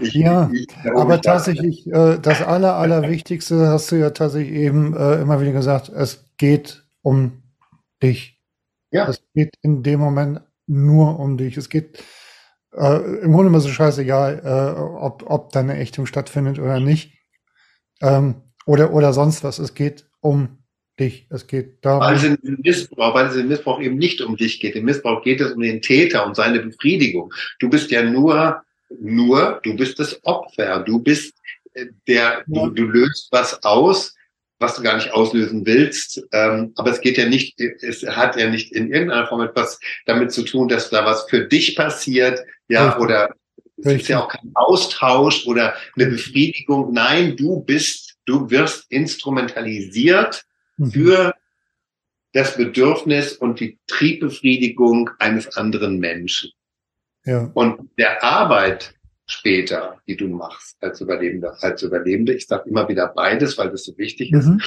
ja. 0.02 0.50
Aber 0.94 1.20
tatsächlich, 1.20 1.86
äh, 1.86 2.18
das 2.18 2.42
Aller, 2.42 2.74
Allerwichtigste 2.76 3.68
hast 3.68 3.90
du 3.90 3.96
ja 3.96 4.10
tatsächlich 4.10 4.54
eben 4.54 4.94
äh, 4.96 5.20
immer 5.20 5.40
wieder 5.40 5.52
gesagt, 5.52 5.88
es 5.88 6.24
geht 6.36 6.84
um 7.02 7.42
dich. 8.02 8.38
Ja. 8.90 9.08
Es 9.08 9.22
geht 9.34 9.54
in 9.62 9.82
dem 9.82 10.00
Moment 10.00 10.42
nur 10.66 11.18
um 11.18 11.36
dich. 11.36 11.56
Es 11.56 11.68
geht 11.68 12.02
äh, 12.74 13.20
im 13.22 13.32
Grunde 13.32 13.48
immer 13.48 13.60
so 13.60 13.68
scheißegal, 13.68 14.42
äh, 14.44 14.80
ob, 14.80 15.24
ob 15.28 15.52
deine 15.52 15.78
Ächtung 15.78 16.06
stattfindet 16.06 16.58
oder 16.58 16.80
nicht. 16.80 17.14
Ähm, 18.00 18.42
oder, 18.66 18.92
oder 18.92 19.12
sonst 19.12 19.44
was. 19.44 19.58
Es 19.58 19.74
geht 19.74 20.08
um 20.20 20.58
dich. 20.98 21.26
Es 21.30 21.46
geht 21.46 21.84
darum. 21.84 22.00
Weil 22.00 22.16
es 22.16 22.24
im 22.24 22.38
Missbrauch, 22.62 23.14
weil 23.14 23.26
es 23.26 23.36
im 23.36 23.48
Missbrauch 23.48 23.80
eben 23.80 23.96
nicht 23.96 24.20
um 24.20 24.36
dich 24.36 24.60
geht. 24.60 24.76
Im 24.76 24.84
Missbrauch 24.84 25.22
geht 25.22 25.40
es 25.40 25.52
um 25.52 25.60
den 25.60 25.82
Täter 25.82 26.26
und 26.26 26.36
seine 26.36 26.60
Befriedigung. 26.60 27.32
Du 27.58 27.68
bist 27.68 27.90
ja 27.90 28.02
nur, 28.02 28.62
nur, 29.00 29.60
du 29.62 29.76
bist 29.76 29.98
das 29.98 30.24
Opfer. 30.24 30.80
Du 30.80 31.00
bist 31.00 31.34
äh, 31.74 31.86
der, 32.06 32.44
du, 32.46 32.70
du 32.70 32.84
löst 32.84 33.28
was 33.30 33.62
aus, 33.64 34.14
was 34.58 34.76
du 34.76 34.82
gar 34.82 34.96
nicht 34.96 35.12
auslösen 35.12 35.64
willst. 35.66 36.22
Ähm, 36.32 36.72
aber 36.76 36.90
es 36.90 37.00
geht 37.00 37.16
ja 37.16 37.28
nicht, 37.28 37.60
es 37.60 38.02
hat 38.04 38.36
ja 38.36 38.50
nicht 38.50 38.72
in 38.72 38.92
irgendeiner 38.92 39.26
Form 39.26 39.42
etwas 39.42 39.78
damit 40.06 40.32
zu 40.32 40.42
tun, 40.42 40.68
dass 40.68 40.90
da 40.90 41.04
was 41.04 41.28
für 41.28 41.46
dich 41.46 41.76
passiert, 41.76 42.40
ja, 42.68 42.86
Richtig. 42.86 43.02
oder 43.02 43.34
es 43.80 43.92
ist 43.92 44.08
ja 44.08 44.20
auch 44.20 44.28
kein 44.28 44.50
Austausch 44.54 45.46
oder 45.46 45.74
eine 45.96 46.06
Befriedigung. 46.06 46.92
Nein, 46.92 47.36
du 47.36 47.60
bist, 47.60 48.16
du 48.26 48.50
wirst 48.50 48.90
instrumentalisiert. 48.90 50.44
Für 50.86 51.34
das 52.32 52.56
Bedürfnis 52.56 53.34
und 53.34 53.60
die 53.60 53.78
Triebbefriedigung 53.86 55.10
eines 55.18 55.56
anderen 55.56 55.98
Menschen. 55.98 56.50
Ja. 57.24 57.50
Und 57.54 57.90
der 57.98 58.22
Arbeit 58.22 58.94
später, 59.26 60.00
die 60.06 60.16
du 60.16 60.28
machst 60.28 60.76
als 60.80 61.00
Überlebende, 61.00 61.52
als 61.60 61.82
Überlebende, 61.82 62.34
ich 62.34 62.46
sage 62.46 62.68
immer 62.70 62.88
wieder 62.88 63.08
beides, 63.08 63.58
weil 63.58 63.70
das 63.70 63.84
so 63.84 63.96
wichtig 63.98 64.32
ist. 64.32 64.46
Mhm. 64.46 64.60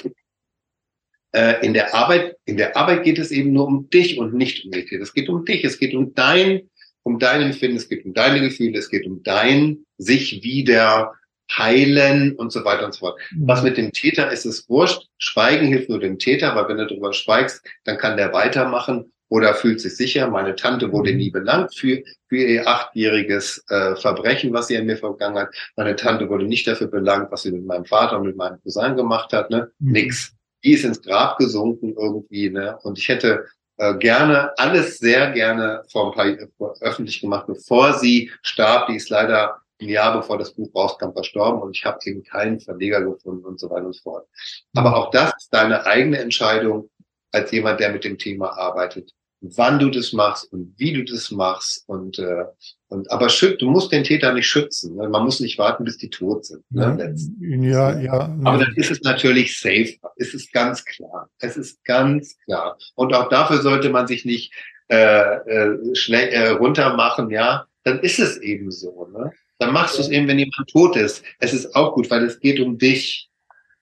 Äh, 1.33 1.65
in 1.65 1.73
der 1.73 1.95
Arbeit, 1.95 2.35
in 2.45 2.57
der 2.57 2.75
Arbeit 2.75 3.03
geht 3.03 3.17
es 3.17 3.31
eben 3.31 3.53
nur 3.53 3.65
um 3.65 3.89
dich 3.89 4.19
und 4.19 4.33
nicht 4.33 4.65
um 4.65 4.71
dich. 4.71 4.91
Es 4.91 5.13
geht 5.13 5.29
um 5.29 5.45
dich, 5.45 5.63
es 5.63 5.79
geht 5.79 5.95
um 5.95 6.13
dein, 6.13 6.69
um 7.03 7.19
dein 7.19 7.41
Empfinden, 7.41 7.77
es 7.77 7.89
geht 7.89 8.05
um 8.05 8.13
deine 8.13 8.41
Gefühle, 8.41 8.77
es 8.77 8.89
geht 8.89 9.07
um 9.07 9.23
dein 9.23 9.85
sich 9.97 10.43
wieder 10.43 11.13
heilen 11.57 12.35
und 12.35 12.51
so 12.51 12.63
weiter 12.65 12.85
und 12.85 12.93
so 12.93 12.99
fort. 12.99 13.19
Mhm. 13.31 13.47
Was 13.47 13.63
mit 13.63 13.77
dem 13.77 13.91
Täter 13.91 14.31
ist, 14.31 14.45
ist 14.45 14.69
wurscht. 14.69 15.07
Schweigen 15.17 15.67
hilft 15.67 15.89
nur 15.89 15.99
dem 15.99 16.19
Täter, 16.19 16.55
weil 16.55 16.67
wenn 16.67 16.77
du 16.77 16.87
darüber 16.87 17.13
schweigst, 17.13 17.65
dann 17.83 17.97
kann 17.97 18.17
der 18.17 18.33
weitermachen 18.33 19.11
oder 19.31 19.53
fühlt 19.53 19.79
sich 19.79 19.95
sicher. 19.95 20.29
Meine 20.29 20.55
Tante 20.55 20.91
wurde 20.91 21.11
mhm. 21.11 21.17
nie 21.17 21.29
belangt 21.29 21.73
für, 21.73 22.03
für 22.27 22.35
ihr 22.35 22.67
achtjähriges 22.67 23.63
äh, 23.69 23.95
Verbrechen, 23.95 24.53
was 24.53 24.67
sie 24.67 24.77
an 24.77 24.85
mir 24.85 24.97
vergangen 24.97 25.37
hat. 25.37 25.55
Meine 25.77 25.95
Tante 25.95 26.27
wurde 26.27 26.45
nicht 26.45 26.67
dafür 26.67 26.87
belangt, 26.87 27.31
was 27.31 27.43
sie 27.43 27.51
mit 27.51 27.65
meinem 27.65 27.85
Vater 27.85 28.19
und 28.19 28.27
mit 28.27 28.35
meinem 28.35 28.61
Cousin 28.61 28.97
gemacht 28.97 29.31
hat. 29.31 29.49
Ne? 29.49 29.71
Mhm. 29.79 29.91
Nix. 29.93 30.33
Die 30.63 30.73
ist 30.73 30.83
ins 30.83 31.01
Grab 31.01 31.37
gesunken 31.37 31.95
irgendwie. 31.97 32.49
Ne? 32.49 32.77
Und 32.83 32.99
ich 32.99 33.07
hätte 33.07 33.45
äh, 33.77 33.95
gerne, 33.95 34.51
alles 34.57 34.99
sehr 34.99 35.31
gerne 35.31 35.83
vor 35.89 36.11
ein 36.11 36.37
paar, 36.57 36.75
öffentlich 36.81 37.21
gemacht, 37.21 37.47
bevor 37.47 37.93
sie 37.93 38.31
starb. 38.41 38.87
Die 38.87 38.97
ist 38.97 39.09
leider 39.09 39.60
ein 39.81 39.89
Jahr 39.89 40.15
bevor 40.15 40.37
das 40.37 40.53
Buch 40.53 40.69
rauskam, 40.75 41.11
verstorben 41.13 41.61
und 41.61 41.75
ich 41.75 41.85
habe 41.85 41.99
eben 42.05 42.23
keinen 42.23 42.59
Verleger 42.59 43.01
gefunden 43.01 43.45
und 43.45 43.59
so 43.59 43.69
weiter 43.69 43.85
und 43.85 43.95
so 43.95 44.01
fort. 44.01 44.27
Aber 44.73 44.95
auch 44.95 45.11
das 45.11 45.33
ist 45.37 45.53
deine 45.53 45.85
eigene 45.85 46.19
Entscheidung 46.19 46.89
als 47.31 47.51
jemand, 47.51 47.79
der 47.79 47.91
mit 47.91 48.03
dem 48.03 48.17
Thema 48.17 48.57
arbeitet, 48.57 49.11
wann 49.41 49.79
du 49.79 49.89
das 49.89 50.13
machst 50.13 50.51
und 50.51 50.73
wie 50.77 50.93
du 50.93 51.03
das 51.03 51.31
machst 51.31 51.83
und 51.87 52.19
äh, 52.19 52.45
und 52.89 53.09
aber 53.09 53.29
schüt, 53.29 53.61
du 53.61 53.69
musst 53.69 53.91
den 53.93 54.03
Täter 54.03 54.33
nicht 54.33 54.47
schützen. 54.47 54.97
Ne? 54.97 55.07
Man 55.07 55.23
muss 55.23 55.39
nicht 55.39 55.57
warten, 55.57 55.85
bis 55.85 55.97
die 55.97 56.09
tot 56.09 56.45
sind. 56.45 56.63
Ne? 56.71 57.15
Ja, 57.39 57.97
ja. 57.97 58.35
Aber 58.43 58.57
dann 58.57 58.73
ist 58.75 58.91
es 58.91 59.01
natürlich 59.01 59.57
safe. 59.57 59.95
Es 60.17 60.33
ist 60.33 60.51
ganz 60.51 60.83
klar. 60.83 61.29
Es 61.39 61.55
ist 61.55 61.83
ganz 61.85 62.37
klar. 62.43 62.77
Und 62.95 63.13
auch 63.13 63.29
dafür 63.29 63.61
sollte 63.61 63.89
man 63.89 64.07
sich 64.07 64.25
nicht 64.25 64.53
äh, 64.91 65.35
äh, 65.35 65.95
schnell 65.95 66.27
äh, 66.33 66.49
runter 66.49 66.97
machen, 66.97 67.29
ja, 67.29 67.65
dann 67.85 68.01
ist 68.01 68.19
es 68.19 68.35
eben 68.41 68.71
so. 68.71 69.07
Ne? 69.07 69.31
Dann 69.61 69.73
machst 69.73 69.95
du 69.97 70.01
es 70.01 70.09
eben, 70.09 70.27
wenn 70.27 70.39
jemand 70.39 70.67
tot 70.71 70.95
ist. 70.95 71.23
Es 71.39 71.53
ist 71.53 71.75
auch 71.75 71.93
gut, 71.93 72.09
weil 72.09 72.23
es 72.23 72.39
geht 72.39 72.59
um 72.59 72.79
dich. 72.79 73.29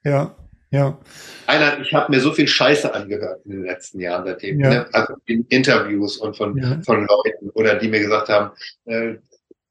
Ja, 0.03 0.35
ja. 0.71 0.99
Einer, 1.47 1.79
ich 1.79 1.93
habe 1.93 2.11
mir 2.11 2.19
so 2.19 2.33
viel 2.33 2.49
Scheiße 2.49 2.93
angehört 2.93 3.45
in 3.45 3.51
den 3.51 3.63
letzten 3.63 4.01
Jahren 4.01 4.25
seitdem, 4.25 4.59
Ja. 4.59 4.69
ne? 4.69 4.89
also 4.91 5.13
in 5.25 5.45
Interviews 5.47 6.17
und 6.17 6.35
von, 6.35 6.57
Ja. 6.57 6.81
von 6.85 7.07
Leuten 7.07 7.49
oder 7.51 7.75
die 7.75 7.87
mir 7.87 8.01
gesagt 8.01 8.27
haben, 8.27 8.51
äh, 8.85 9.15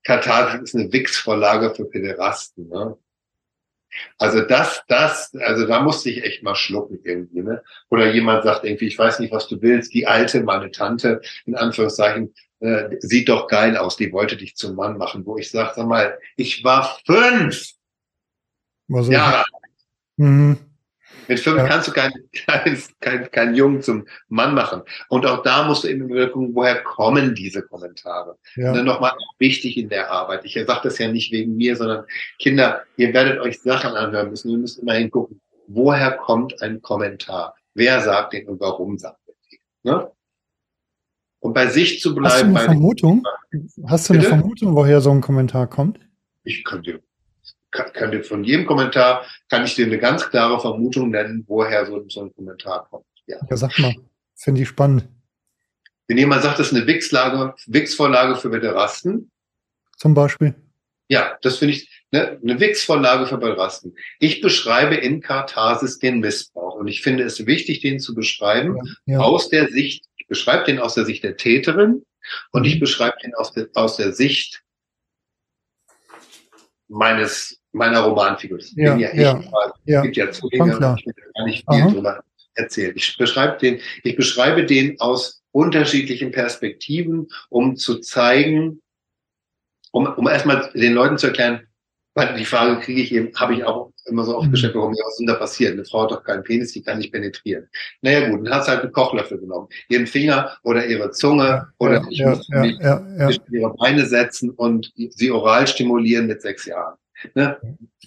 Katar 0.02 0.62
ist 0.62 0.74
eine 0.74 0.90
Wix-Vorlage 0.90 1.74
für 1.74 1.84
Pederasten. 1.84 2.68
Ne? 2.68 2.96
Also 4.16 4.40
das, 4.40 4.82
das, 4.88 5.34
also 5.38 5.66
da 5.66 5.80
musste 5.82 6.08
ich 6.08 6.24
echt 6.24 6.42
mal 6.42 6.54
schlucken 6.54 7.00
irgendwie. 7.04 7.42
Ne? 7.42 7.62
Oder 7.90 8.10
jemand 8.12 8.44
sagt 8.44 8.64
irgendwie, 8.64 8.86
ich 8.86 8.98
weiß 8.98 9.18
nicht, 9.20 9.32
was 9.32 9.46
du 9.46 9.60
willst, 9.60 9.92
die 9.92 10.06
alte, 10.06 10.42
meine 10.42 10.70
Tante, 10.70 11.20
in 11.44 11.54
Anführungszeichen, 11.54 12.32
äh, 12.60 12.96
sieht 13.00 13.28
doch 13.28 13.46
geil 13.48 13.76
aus, 13.76 13.96
die 13.96 14.12
wollte 14.12 14.36
dich 14.36 14.56
zum 14.56 14.74
Mann 14.76 14.98
machen, 14.98 15.24
wo 15.26 15.36
ich 15.38 15.50
sage, 15.50 15.72
sag 15.76 15.86
mal, 15.86 16.18
ich 16.36 16.64
war 16.64 16.98
fünf 17.06 17.72
Also, 18.92 19.12
Jahre 19.12 19.44
Mhm. 20.16 20.58
Mit 21.28 21.40
fünf 21.40 21.58
Ja. 21.58 21.66
kannst 21.68 21.88
du 21.88 21.92
keinen 21.92 22.28
kein, 22.46 22.82
kein, 23.00 23.30
kein 23.30 23.54
Jungen 23.54 23.82
zum 23.82 24.06
Mann 24.28 24.54
machen. 24.54 24.82
Und 25.08 25.26
auch 25.26 25.42
da 25.42 25.64
musst 25.64 25.84
du 25.84 25.88
eben 25.88 26.08
wieder 26.08 26.28
gucken, 26.28 26.54
woher 26.54 26.82
kommen 26.82 27.34
diese 27.34 27.62
Kommentare. 27.62 28.36
Ja. 28.56 28.70
Und 28.70 28.78
dann 28.78 28.86
nochmal 28.86 29.12
wichtig 29.38 29.76
in 29.76 29.88
der 29.88 30.10
Arbeit. 30.10 30.44
Ich 30.44 30.54
sage 30.54 30.80
das 30.82 30.98
ja 30.98 31.08
nicht 31.10 31.30
wegen 31.30 31.56
mir, 31.56 31.76
sondern 31.76 32.04
Kinder, 32.38 32.82
ihr 32.96 33.12
werdet 33.14 33.38
euch 33.40 33.60
Sachen 33.60 33.92
anhören 33.94 34.30
müssen. 34.30 34.50
Ihr 34.50 34.58
müsst 34.58 34.78
immer 34.78 34.94
hingucken, 34.94 35.40
woher 35.66 36.12
kommt 36.12 36.60
ein 36.62 36.82
Kommentar? 36.82 37.54
Wer 37.74 38.00
sagt 38.00 38.32
den 38.32 38.48
und 38.48 38.58
warum 38.60 38.98
sagt 38.98 39.20
er 39.28 39.34
den? 39.50 39.60
Ne? 39.84 40.10
Und 41.40 41.52
bei 41.54 41.66
sich 41.68 42.00
zu 42.00 42.10
Hast 42.10 42.42
du 42.42 42.44
bleiben, 42.46 42.56
eine 42.56 42.64
Vermutung? 42.66 43.22
Hast 43.86 44.08
du 44.08 44.14
eine 44.14 44.22
Bitte? 44.22 44.34
Vermutung, 44.36 44.74
woher 44.74 45.00
so 45.00 45.10
ein 45.10 45.20
Kommentar 45.20 45.66
kommt? 45.68 46.00
ich 46.44 46.64
könnte, 46.64 47.02
dir 48.10 48.24
von 48.24 48.42
jedem 48.42 48.64
Kommentar, 48.64 49.22
kann 49.50 49.64
ich 49.64 49.74
dir 49.74 49.84
eine 49.84 49.98
ganz 49.98 50.28
klare 50.30 50.58
Vermutung 50.58 51.10
nennen, 51.10 51.44
woher 51.46 51.84
so, 51.84 52.02
so 52.08 52.22
ein 52.22 52.34
Kommentar 52.34 52.86
kommt. 52.88 53.04
Ja. 53.26 53.36
Ja, 53.50 53.56
sag 53.56 53.78
mal. 53.78 53.94
Finde 54.34 54.62
ich 54.62 54.68
spannend. 54.68 55.06
Wenn 56.06 56.16
jemand 56.16 56.42
sagt, 56.42 56.58
das 56.58 56.68
ist 56.68 56.74
eine 56.74 56.86
Wix-Lage, 56.86 57.54
Wix-Vorlage 57.66 58.36
für 58.36 58.50
Veterasten, 58.50 59.30
Zum 59.98 60.14
Beispiel. 60.14 60.54
ja, 61.08 61.36
das 61.42 61.58
finde 61.58 61.74
ich 61.74 62.04
ne, 62.12 62.38
eine 62.42 62.58
Wix-Vorlage 62.58 63.26
für 63.26 63.38
Veterasten. 63.42 63.94
Ich 64.18 64.40
beschreibe 64.40 64.94
in 64.94 65.20
Katharsis 65.20 65.98
den 65.98 66.20
Missbrauch 66.20 66.76
und 66.76 66.88
ich 66.88 67.02
finde 67.02 67.24
es 67.24 67.44
wichtig, 67.44 67.80
den 67.80 68.00
zu 68.00 68.14
beschreiben 68.14 68.78
Ja. 69.04 69.18
aus 69.18 69.50
der 69.50 69.68
Sicht, 69.68 70.04
ich 70.06 70.07
beschreibe 70.28 70.64
den 70.64 70.78
aus 70.78 70.94
der 70.94 71.04
Sicht 71.04 71.24
der 71.24 71.36
Täterin 71.36 72.04
und 72.52 72.64
ich 72.64 72.76
Mhm. 72.76 72.80
beschreibe 72.80 73.16
den 73.22 73.34
aus 73.34 73.52
der, 73.52 73.68
aus 73.74 73.96
der 73.96 74.12
Sicht 74.12 74.62
meines, 76.88 77.60
meiner 77.72 78.00
Romanfigur. 78.00 78.58
Das 78.58 78.72
Ja, 78.74 78.92
bin 78.92 79.00
ja, 79.00 79.14
ja, 79.14 79.38
ich, 79.40 79.50
quasi. 79.50 79.72
ja. 79.84 79.98
Es 79.98 80.02
gibt 80.04 80.16
ja 80.16 80.30
Zugänge, 80.30 80.96
ich 80.98 81.06
will 81.06 81.14
gar 81.34 81.44
nicht 81.44 81.64
viel 81.70 81.82
Aha. 81.82 81.90
drüber 81.90 82.24
erzählen. 82.54 82.92
Ich 82.96 83.16
beschreibe 83.16 83.58
den, 83.58 83.80
ich 84.02 84.16
beschreibe 84.16 84.64
den 84.64 85.00
aus 85.00 85.42
unterschiedlichen 85.52 86.30
Perspektiven, 86.30 87.28
um 87.48 87.76
zu 87.76 88.00
zeigen, 88.00 88.82
um, 89.92 90.06
um 90.06 90.26
erstmal 90.28 90.70
den 90.74 90.94
Leuten 90.94 91.18
zu 91.18 91.28
erklären, 91.28 91.67
weil 92.18 92.34
die 92.34 92.44
Frage 92.44 92.80
kriege 92.80 93.00
ich 93.00 93.12
eben, 93.12 93.32
habe 93.36 93.54
ich 93.54 93.64
auch 93.64 93.92
immer 94.06 94.24
so 94.24 94.36
oft 94.36 94.48
Mhm. 94.48 94.50
gestellt, 94.52 94.74
warum 94.74 94.92
ja, 94.92 95.04
was 95.04 95.12
ist 95.12 95.18
denn 95.20 95.26
da 95.28 95.34
passiert? 95.34 95.72
Eine 95.74 95.84
Frau 95.84 96.02
hat 96.02 96.10
doch 96.10 96.24
keinen 96.24 96.42
Penis, 96.42 96.72
die 96.72 96.82
kann 96.82 96.98
nicht 96.98 97.12
penetrieren. 97.12 97.68
Naja 98.02 98.28
gut, 98.28 98.44
dann 98.44 98.54
hat 98.54 98.64
sie 98.64 98.72
halt 98.72 98.82
einen 98.82 98.92
Kochlöffel 98.92 99.38
genommen. 99.38 99.68
Ihren 99.88 100.08
Finger 100.08 100.56
oder 100.64 100.84
ihre 100.84 101.12
Zunge 101.12 101.68
oder 101.78 102.04
ich 102.10 102.18
ja, 102.18 102.30
muss 102.30 102.48
ja, 102.48 102.60
mich 102.60 102.76
ja, 102.80 103.30
ihre 103.52 103.74
Beine 103.74 104.04
setzen 104.04 104.50
und 104.50 104.92
sie 104.96 105.30
oral 105.30 105.68
stimulieren 105.68 106.26
mit 106.26 106.42
sechs 106.42 106.66
Jahren. 106.66 106.96
Ne? 107.34 107.56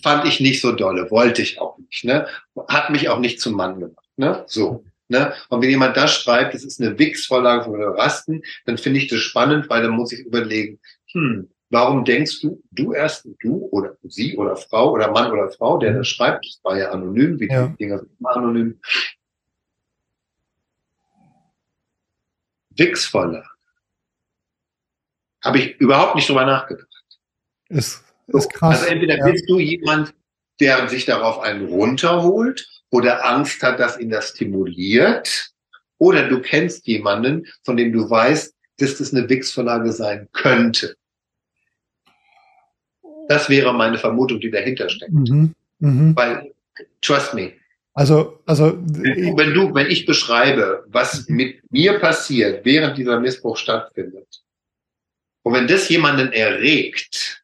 Fand 0.03 0.25
ich 0.25 0.41
nicht 0.41 0.61
so 0.61 0.73
dolle, 0.73 1.09
wollte 1.09 1.41
ich 1.41 1.61
auch 1.61 1.77
nicht. 1.77 2.03
Ne? 2.03 2.27
Hat 2.67 2.89
mich 2.89 3.07
auch 3.07 3.19
nicht 3.19 3.39
zum 3.39 3.53
Mann 3.53 3.79
gemacht. 3.79 4.05
Ne? 4.17 4.43
So. 4.47 4.83
Ne? 5.07 5.33
Und 5.49 5.61
wenn 5.61 5.69
jemand 5.69 5.95
das 5.95 6.13
schreibt, 6.13 6.53
das 6.53 6.63
ist 6.63 6.81
eine 6.81 6.97
Wix-Vorlage 6.99 7.63
von 7.63 7.81
Rasten, 7.81 8.41
dann 8.65 8.77
finde 8.77 8.99
ich 8.99 9.07
das 9.07 9.19
spannend, 9.19 9.69
weil 9.69 9.81
dann 9.81 9.91
muss 9.91 10.11
ich 10.11 10.19
überlegen, 10.19 10.79
hm, 11.11 11.49
warum 11.72 12.06
denkst 12.06 12.41
du, 12.41 12.61
du 12.72 12.93
erst, 12.93 13.27
du 13.39 13.68
oder 13.72 13.98
sie 14.03 14.38
oder 14.38 14.56
Frau 14.56 14.91
oder 14.91 15.11
Mann 15.11 15.31
oder 15.31 15.49
Frau, 15.52 15.77
der 15.77 15.93
das 15.93 16.07
schreibt, 16.07 16.45
das 16.45 16.60
war 16.64 16.77
ja 16.77 16.91
anonym, 16.91 17.39
wie 17.39 17.49
Ja. 17.49 17.68
die 17.68 17.77
Dinger 17.77 17.99
sind 17.99 18.11
immer 18.19 18.35
anonym. 18.35 18.80
Wix-Vorlage. 22.77 23.48
Habe 25.43 25.57
ich 25.60 25.80
überhaupt 25.80 26.15
nicht 26.15 26.30
drüber 26.30 26.45
nachgedacht. 26.45 26.88
Ist, 27.69 28.03
ist 28.27 28.53
krass. 28.53 28.81
Also 28.81 28.91
entweder 28.91 29.18
ja. 29.18 29.26
bist 29.26 29.49
du 29.49 29.60
jemand, 29.60 30.14
der 30.60 30.88
sich 30.88 31.06
darauf 31.06 31.39
einen 31.39 31.68
runterholt 31.68 32.68
oder 32.91 33.26
Angst 33.26 33.64
hat, 33.64 33.80
dass 33.80 33.99
ihn 33.99 34.10
das 34.10 34.30
stimuliert, 34.30 35.52
oder 35.98 36.27
du 36.27 36.41
kennst 36.41 36.88
jemanden, 36.88 37.48
von 37.64 37.77
dem 37.77 37.93
du 37.93 38.10
weißt, 38.10 38.56
dass 38.77 38.98
das 38.98 39.14
eine 39.14 39.30
Wix-Vorlage 39.30 39.91
sein 39.91 40.27
könnte. 40.34 40.95
Das 43.27 43.49
wäre 43.49 43.73
meine 43.73 43.98
Vermutung, 43.98 44.39
die 44.39 44.52
dahinter 44.52 44.89
steckt. 44.89 45.11
Mhm. 45.14 45.53
Mhm. 45.80 46.15
Weil, 46.15 46.52
trust 47.02 47.34
me, 47.34 47.53
Also, 47.93 48.39
also 48.45 48.77
wenn 48.88 49.15
du, 49.22 49.38
wenn 49.38 49.53
du, 49.53 49.73
wenn 49.73 49.88
ich 49.88 50.06
beschreibe, 50.06 50.84
was 50.88 51.27
mit 51.27 51.60
mir 51.72 51.99
passiert, 51.99 52.64
während 52.65 52.98
dieser 52.98 53.19
Missbrauch 53.19 53.57
stattfindet, 53.57 54.41
und 55.43 55.53
wenn 55.53 55.68
das 55.68 55.89
jemanden 55.89 56.31
erregt, 56.31 57.43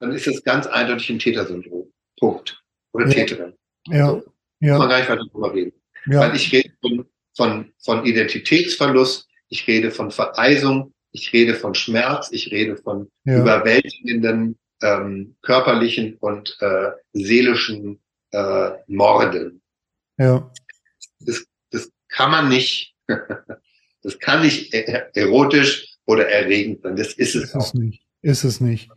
dann 0.00 0.12
ist 0.12 0.26
es 0.26 0.44
ganz 0.44 0.66
eindeutig 0.66 1.08
ein 1.10 1.18
Tätersyndrom. 1.18 1.90
Punkt. 2.18 2.62
Oder 2.92 3.06
Ja. 3.06 3.12
Täterin. 3.14 3.54
ja, 3.86 4.12
Muss 4.12 4.24
man 4.60 4.68
ja, 4.68 4.86
gar 4.86 4.98
nicht 4.98 5.08
weiter 5.08 5.26
drüber 5.32 5.54
reden. 5.54 5.72
ja, 6.06 6.20
Weil 6.20 6.36
ich 6.36 6.52
rede 6.52 6.70
von, 6.82 7.06
von, 7.34 7.72
von 7.78 8.04
Identitätsverlust, 8.04 9.26
ich 9.48 9.66
rede 9.66 9.90
von 9.90 10.10
Vereisung, 10.10 10.92
ich 11.12 11.32
rede 11.32 11.54
von 11.54 11.74
Schmerz, 11.74 12.28
ich 12.32 12.50
rede 12.52 12.76
von 12.76 13.08
ja, 13.24 13.40
überwältigenden 13.40 14.58
ähm, 14.82 15.36
körperlichen 15.42 16.16
und 16.20 16.56
äh, 16.60 16.90
seelischen 17.12 18.00
äh, 18.32 18.70
Morden. 18.86 19.60
ja, 20.18 20.50
Das, 21.20 21.44
das 21.70 21.90
kann 22.08 22.30
man 22.30 22.48
nicht, 22.48 22.94
das 24.02 24.18
kann 24.18 24.42
nicht 24.42 24.72
e- 24.74 25.04
erotisch 25.14 25.96
oder 26.06 26.28
erregend 26.28 26.82
sein. 26.82 26.96
Das 26.96 27.12
ist 27.14 27.34
es 27.34 27.44
ist 27.44 27.54
auch. 27.54 27.64
es 27.66 27.74
nicht. 27.74 28.02
Ist 28.22 28.44
es 28.44 28.60
nicht. 28.60 28.90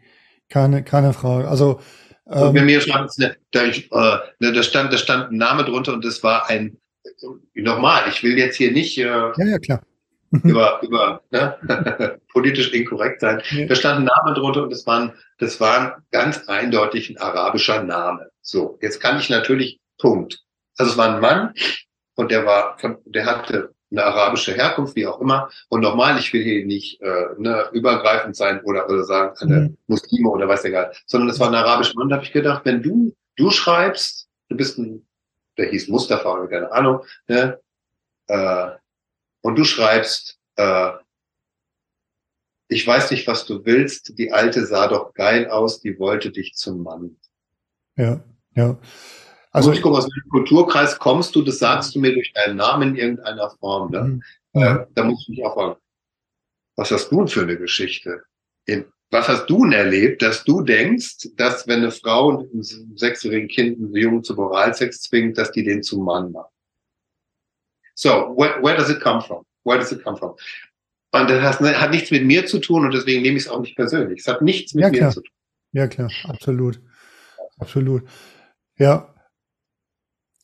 Keine, 0.50 0.84
keine 0.84 1.14
Frage. 1.14 1.48
Also, 1.48 1.80
Und 2.26 2.54
bei 2.54 2.60
ähm, 2.60 2.66
mir 2.66 2.82
stand, 2.82 3.10
es, 3.10 3.18
ne, 3.18 3.36
da, 3.52 3.66
ich, 3.66 3.92
äh, 3.92 4.18
ne, 4.40 4.52
da 4.52 4.64
stand, 4.64 4.92
da 4.94 4.98
stand 4.98 5.32
ein 5.32 5.38
Name 5.38 5.64
drunter 5.64 5.94
und 5.94 6.04
das 6.04 6.22
war 6.24 6.50
ein, 6.50 6.78
äh, 7.04 7.62
nochmal, 7.62 8.10
ich 8.10 8.22
will 8.24 8.38
jetzt 8.38 8.58
hier 8.58 8.72
nicht 8.72 8.98
äh, 8.98 9.04
ja, 9.04 9.34
ja, 9.38 9.60
klar. 9.60 9.82
Über, 10.44 10.80
über 10.82 11.22
ne, 11.32 12.20
politisch 12.32 12.74
inkorrekt 12.74 13.22
sein. 13.22 13.42
Da 13.68 13.76
stand 13.76 14.00
ein 14.00 14.06
Name 14.06 14.36
drunter 14.36 14.64
und 14.64 14.72
das 14.72 14.86
war, 14.88 15.00
ein, 15.00 15.14
das 15.40 15.60
war 15.60 15.80
ein 15.80 16.04
ganz 16.12 16.48
eindeutig 16.48 17.10
ein 17.10 17.18
arabischer 17.18 17.84
Name. 17.84 18.30
So, 18.42 18.78
jetzt 18.82 19.00
kann 19.00 19.20
ich 19.20 19.30
natürlich, 19.30 19.80
Punkt. 20.00 20.42
Also 20.78 20.92
es 20.92 20.98
war 20.98 21.16
ein 21.16 21.22
Mann 21.22 21.54
und 22.16 22.32
der 22.32 22.46
war, 22.46 22.78
von, 22.80 22.98
der 23.06 23.26
hatte 23.26 23.74
eine 23.92 24.04
arabische 24.04 24.54
Herkunft, 24.54 24.96
wie 24.96 25.06
auch 25.06 25.22
immer. 25.22 25.50
Und 25.70 25.82
nochmal, 25.82 26.18
ich 26.18 26.34
will 26.34 26.44
hier 26.44 26.66
nicht 26.66 27.00
äh, 27.02 27.28
ne, 27.38 27.70
übergreifend 27.74 28.36
sein 28.36 28.62
oder, 28.64 28.90
oder 28.90 29.04
sagen, 29.04 29.36
eine 29.42 29.60
Mhm. 29.62 29.78
Muslime 29.88 30.30
oder 30.30 30.48
weiß 30.48 30.66
egal, 30.66 30.92
sondern 31.06 31.30
es 31.30 31.40
war 31.40 31.48
ein 31.48 31.56
arabischer 31.56 31.94
Mann. 31.96 32.10
Da 32.10 32.16
habe 32.16 32.26
ich 32.26 32.32
gedacht, 32.34 32.66
wenn 32.66 32.82
du, 32.82 33.16
du 33.36 33.52
schreibst, 33.52 34.28
du 34.50 34.58
bist 34.58 34.80
ein, 34.80 35.06
der 35.58 35.70
hieß 35.70 35.90
Mustafa 35.90 36.34
oder 36.34 36.48
keine 36.48 36.72
Ahnung, 36.72 37.02
ne, 37.28 37.60
äh, 38.28 38.70
und 39.44 39.58
du 39.58 39.66
schreibst, 39.66 40.40
äh, 40.56 40.92
ich 42.70 42.88
weiß 42.88 43.12
nicht, 43.12 43.28
was 43.28 43.46
du 43.46 43.66
willst, 43.66 44.18
die 44.18 44.32
Alte 44.32 44.66
sah 44.66 44.88
doch 44.88 45.14
geil 45.14 45.50
aus, 45.50 45.82
die 45.82 46.00
wollte 46.00 46.32
dich 46.32 46.56
zum 46.56 46.82
Mann. 46.82 47.18
Ja, 47.96 48.24
ja. 48.56 48.80
Also 49.52 49.72
ich 49.72 49.84
gucke, 49.84 49.98
aus 49.98 50.06
welchem 50.06 50.30
Kulturkreis 50.30 50.98
kommst 50.98 51.36
du, 51.36 51.44
das 51.44 51.60
sagst 51.60 51.94
du 51.94 52.00
mir 52.00 52.14
durch 52.14 52.34
deinen 52.34 52.56
Namen 52.56 52.90
in 52.90 52.96
irgendeiner 52.96 53.52
Form. 53.60 53.92
Ne? 53.92 54.02
mhm. 54.02 54.24
ja, 54.54 54.76
Äh, 54.78 54.88
da 54.96 55.04
muss 55.04 55.22
ich 55.24 55.30
mich 55.30 55.46
auch 55.46 55.54
fragen, 55.54 55.76
was 56.76 56.90
hast 56.90 57.10
du 57.10 57.18
denn 57.18 57.28
für 57.28 57.42
eine 57.42 57.58
Geschichte? 57.58 58.24
In, 58.66 58.86
was 59.12 59.28
hast 59.28 59.46
du 59.48 59.64
denn 59.66 59.74
erlebt, 59.74 60.24
dass 60.24 60.44
du 60.44 60.62
denkst, 60.62 61.30
dass 61.36 61.68
wenn 61.68 61.80
eine 61.80 61.92
Frau 61.92 62.40
ein 62.40 62.64
sechsjährigen 62.96 63.50
Kind, 63.50 63.78
einen 63.78 63.94
Jungen 63.94 64.24
zum 64.24 64.40
Oralsex 64.40 65.02
zwingt, 65.02 65.38
dass 65.38 65.52
die 65.52 65.64
den 65.64 65.84
zum 65.84 66.04
Mann 66.04 66.32
macht? 66.32 66.53
So, 67.96 68.34
where, 68.36 68.62
where 68.62 68.76
does 68.76 68.90
it 68.90 69.02
come 69.02 69.22
from? 69.22 69.46
Where 69.64 69.78
does 69.78 69.92
it 69.92 70.04
come 70.04 70.18
from? 70.18 70.36
Und 71.12 71.30
das 71.30 71.60
hat, 71.60 71.92
nichts 71.92 72.10
mit 72.12 72.26
mir 72.26 72.46
zu 72.48 72.60
tun 72.60 72.86
und 72.86 72.94
deswegen 72.94 73.22
nehme 73.22 73.38
ich 73.38 73.46
es 73.46 73.50
auch 73.50 73.60
nicht 73.60 73.76
persönlich. 73.76 74.22
Es 74.22 74.28
hat 74.28 74.42
nichts 74.42 74.74
mit 74.74 74.84
Ja, 74.84 74.90
mir 74.90 74.98
klar. 74.98 75.12
zu 75.12 75.22
tun. 75.22 75.32
ja, 75.74 75.88
klar. 75.88 76.12
Absolut. 76.28 76.82
Absolut. 77.60 78.04
Ja. 78.78 79.14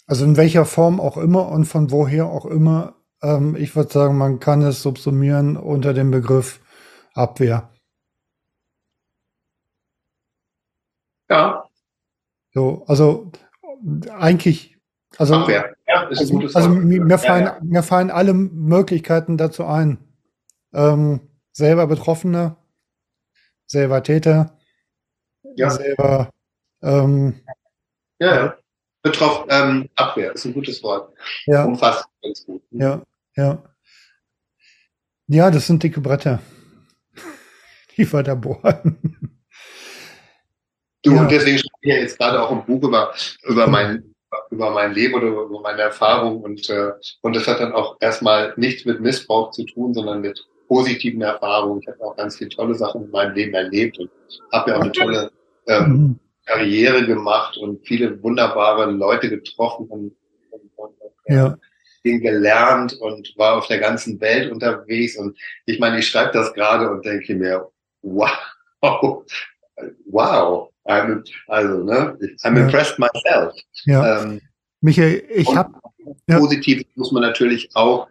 Also 0.05 0.25
in 0.25 0.37
welcher 0.37 0.65
Form 0.65 0.99
auch 0.99 1.17
immer 1.17 1.49
und 1.49 1.65
von 1.65 1.91
woher 1.91 2.27
auch 2.27 2.45
immer 2.45 2.99
ähm, 3.21 3.55
ich 3.55 3.75
würde 3.75 3.91
sagen, 3.91 4.17
man 4.17 4.39
kann 4.39 4.61
es 4.61 4.81
subsumieren 4.81 5.57
unter 5.57 5.93
dem 5.93 6.11
Begriff 6.11 6.61
Abwehr. 7.13 7.69
Ja. 11.29 11.65
So, 12.53 12.83
also 12.87 13.31
eigentlich, 14.11 14.77
also, 15.17 15.35
Abwehr. 15.35 15.75
Ja, 15.87 16.03
ist 16.03 16.19
ein 16.19 16.23
also, 16.23 16.33
gutes 16.33 16.55
also 16.55 16.69
mir, 16.69 17.07
Ja, 17.07 17.17
fallen, 17.17 17.45
ja. 17.45 17.57
mir 17.61 17.83
fallen 17.83 18.11
alle 18.11 18.33
Möglichkeiten 18.33 19.37
dazu 19.37 19.65
ein. 19.65 19.97
Ähm, 20.73 21.21
selber 21.51 21.87
Betroffener, 21.87 22.57
selber 23.65 24.03
Täter, 24.03 24.57
Ja. 25.55 25.69
selber, 25.71 26.29
ähm, 26.83 27.41
Ja, 28.19 28.35
ja. 28.35 28.57
Betroffen, 29.01 29.45
ähm, 29.49 29.89
Abwehr 29.95 30.33
ist 30.33 30.45
ein 30.45 30.53
gutes 30.53 30.83
Wort. 30.83 31.13
ja, 31.45 31.63
Umfasst 31.65 32.05
ganz 32.21 32.45
gut. 32.45 32.61
ja, 32.71 33.01
ja. 33.35 33.63
Ja, 35.27 35.49
das 35.51 35.67
sind 35.67 35.81
dicke 35.83 36.01
Bretter, 36.01 36.39
die 37.97 38.11
wir 38.11 38.23
da 38.23 38.35
bohren. 38.35 38.97
Du, 41.03 41.13
Ja. 41.13 41.21
und 41.21 41.31
deswegen 41.31 41.57
schreibe 41.57 41.77
ich 41.81 41.89
ja 41.93 41.95
jetzt 41.99 42.17
gerade 42.19 42.41
auch 42.41 42.51
ein 42.51 42.65
Buch 42.65 42.83
über, 42.83 43.13
über 43.43 43.67
mein, 43.67 44.08
über 44.51 44.71
mein 44.71 44.93
Leben 44.93 45.15
oder 45.15 45.27
über 45.27 45.61
meine 45.61 45.81
Erfahrungen 45.81 46.43
und, 46.43 46.69
äh, 46.69 46.91
und 47.21 47.35
das 47.35 47.47
hat 47.47 47.59
dann 47.59 47.73
auch 47.73 47.97
erstmal 47.99 48.53
nichts 48.57 48.85
mit 48.85 48.99
Missbrauch 48.99 49.51
zu 49.51 49.65
tun, 49.65 49.93
sondern 49.93 50.21
mit 50.21 50.47
positiven 50.67 51.21
Erfahrungen. 51.21 51.81
Ich 51.81 51.87
habe 51.87 52.03
auch 52.03 52.15
ganz 52.15 52.37
viele 52.37 52.49
tolle 52.51 52.75
Sachen 52.75 53.05
in 53.05 53.11
meinem 53.11 53.33
Leben 53.35 53.53
erlebt 53.53 53.97
und 53.97 54.09
habe 54.53 54.71
ja 54.71 54.77
auch 54.77 54.81
eine 54.81 54.91
tolle 54.91 55.31
ähm, 55.67 55.91
Mhm. 55.91 56.19
Karriere 56.45 57.05
gemacht 57.05 57.57
und 57.57 57.85
viele 57.85 58.21
wunderbare 58.23 58.89
Leute 58.89 59.29
getroffen 59.29 59.87
und, 59.87 60.15
und, 60.49 60.61
und, 60.75 60.93
und 60.99 61.11
Ja, 61.27 61.57
viel 62.01 62.19
gelernt 62.19 62.93
und 62.99 63.33
war 63.37 63.57
auf 63.57 63.67
der 63.67 63.79
ganzen 63.79 64.19
Welt 64.21 64.51
unterwegs. 64.51 65.17
Und 65.17 65.37
ich 65.65 65.79
meine, 65.79 65.99
ich 65.99 66.07
schreibe 66.07 66.31
das 66.31 66.53
gerade 66.53 66.89
und 66.89 67.05
denke 67.05 67.35
mir, 67.35 67.69
wow, 68.01 68.31
wow. 70.05 70.68
I'm, 70.89 71.23
also, 71.47 71.83
ne, 71.83 72.17
I'm 72.43 72.57
Ja. 72.57 72.63
impressed 72.65 72.97
myself. 72.99 73.55
ja. 73.85 74.23
Ähm, 74.23 74.41
Michael, 74.81 75.23
ich 75.29 75.53
habe, 75.55 75.73
ja. 76.27 76.39
positiv 76.39 76.83
muss 76.95 77.11
man 77.11 77.21
natürlich 77.21 77.69
auch, 77.75 78.07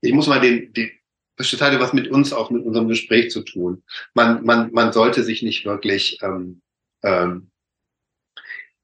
ich 0.00 0.12
muss 0.12 0.26
mal 0.26 0.40
den, 0.40 0.72
den 0.72 0.90
das 1.36 1.60
hatte 1.60 1.78
was 1.80 1.92
mit 1.92 2.08
uns 2.08 2.32
auch 2.32 2.50
mit 2.50 2.64
unserem 2.64 2.88
Gespräch 2.88 3.30
zu 3.30 3.42
tun. 3.42 3.82
Man, 4.12 4.44
man, 4.44 4.72
man 4.72 4.92
sollte 4.92 5.22
sich 5.22 5.42
nicht 5.42 5.64
wirklich, 5.64 6.18
ähm, 6.22 6.60
ähm, 7.04 7.50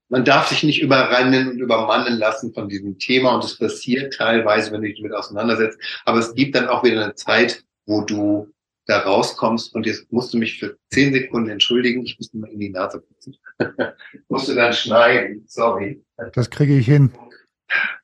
man 0.09 0.25
darf 0.25 0.49
sich 0.49 0.63
nicht 0.63 0.81
überrennen 0.81 1.49
und 1.49 1.59
übermannen 1.59 2.17
lassen 2.17 2.55
von 2.55 2.69
diesem 2.69 2.99
Thema 2.99 3.35
und 3.35 3.45
es 3.45 3.59
passiert 3.59 4.15
teilweise, 4.15 4.71
wenn 4.71 4.83
du 4.83 4.89
dich 4.89 4.99
damit 4.99 5.15
auseinandersetzt. 5.15 5.79
Aber 6.05 6.19
es 6.19 6.33
gibt 6.35 6.55
dann 6.55 6.69
auch 6.69 6.85
wieder 6.85 7.03
eine 7.03 7.15
Zeit, 7.17 7.65
wo 7.87 8.03
du 8.03 8.53
da 8.87 9.01
rauskommst 9.01 9.75
und 9.75 9.87
jetzt 9.87 10.11
musst 10.13 10.35
du 10.35 10.39
mich 10.39 10.59
für 10.59 10.77
zehn 10.91 11.13
Sekunden 11.13 11.51
entschuldigen. 11.51 12.03
Ich 12.05 12.19
musste 12.19 12.37
mal 12.37 12.51
in 12.51 12.61
die 12.61 12.71
Nase 12.71 13.01
putzen. 13.01 13.37
musste 14.29 14.55
dann 14.55 14.73
schneiden. 14.73 15.45
Sorry. 15.47 16.03
das 16.35 16.51
kriege 16.51 16.77
ich 16.77 16.87
hin. 16.87 17.11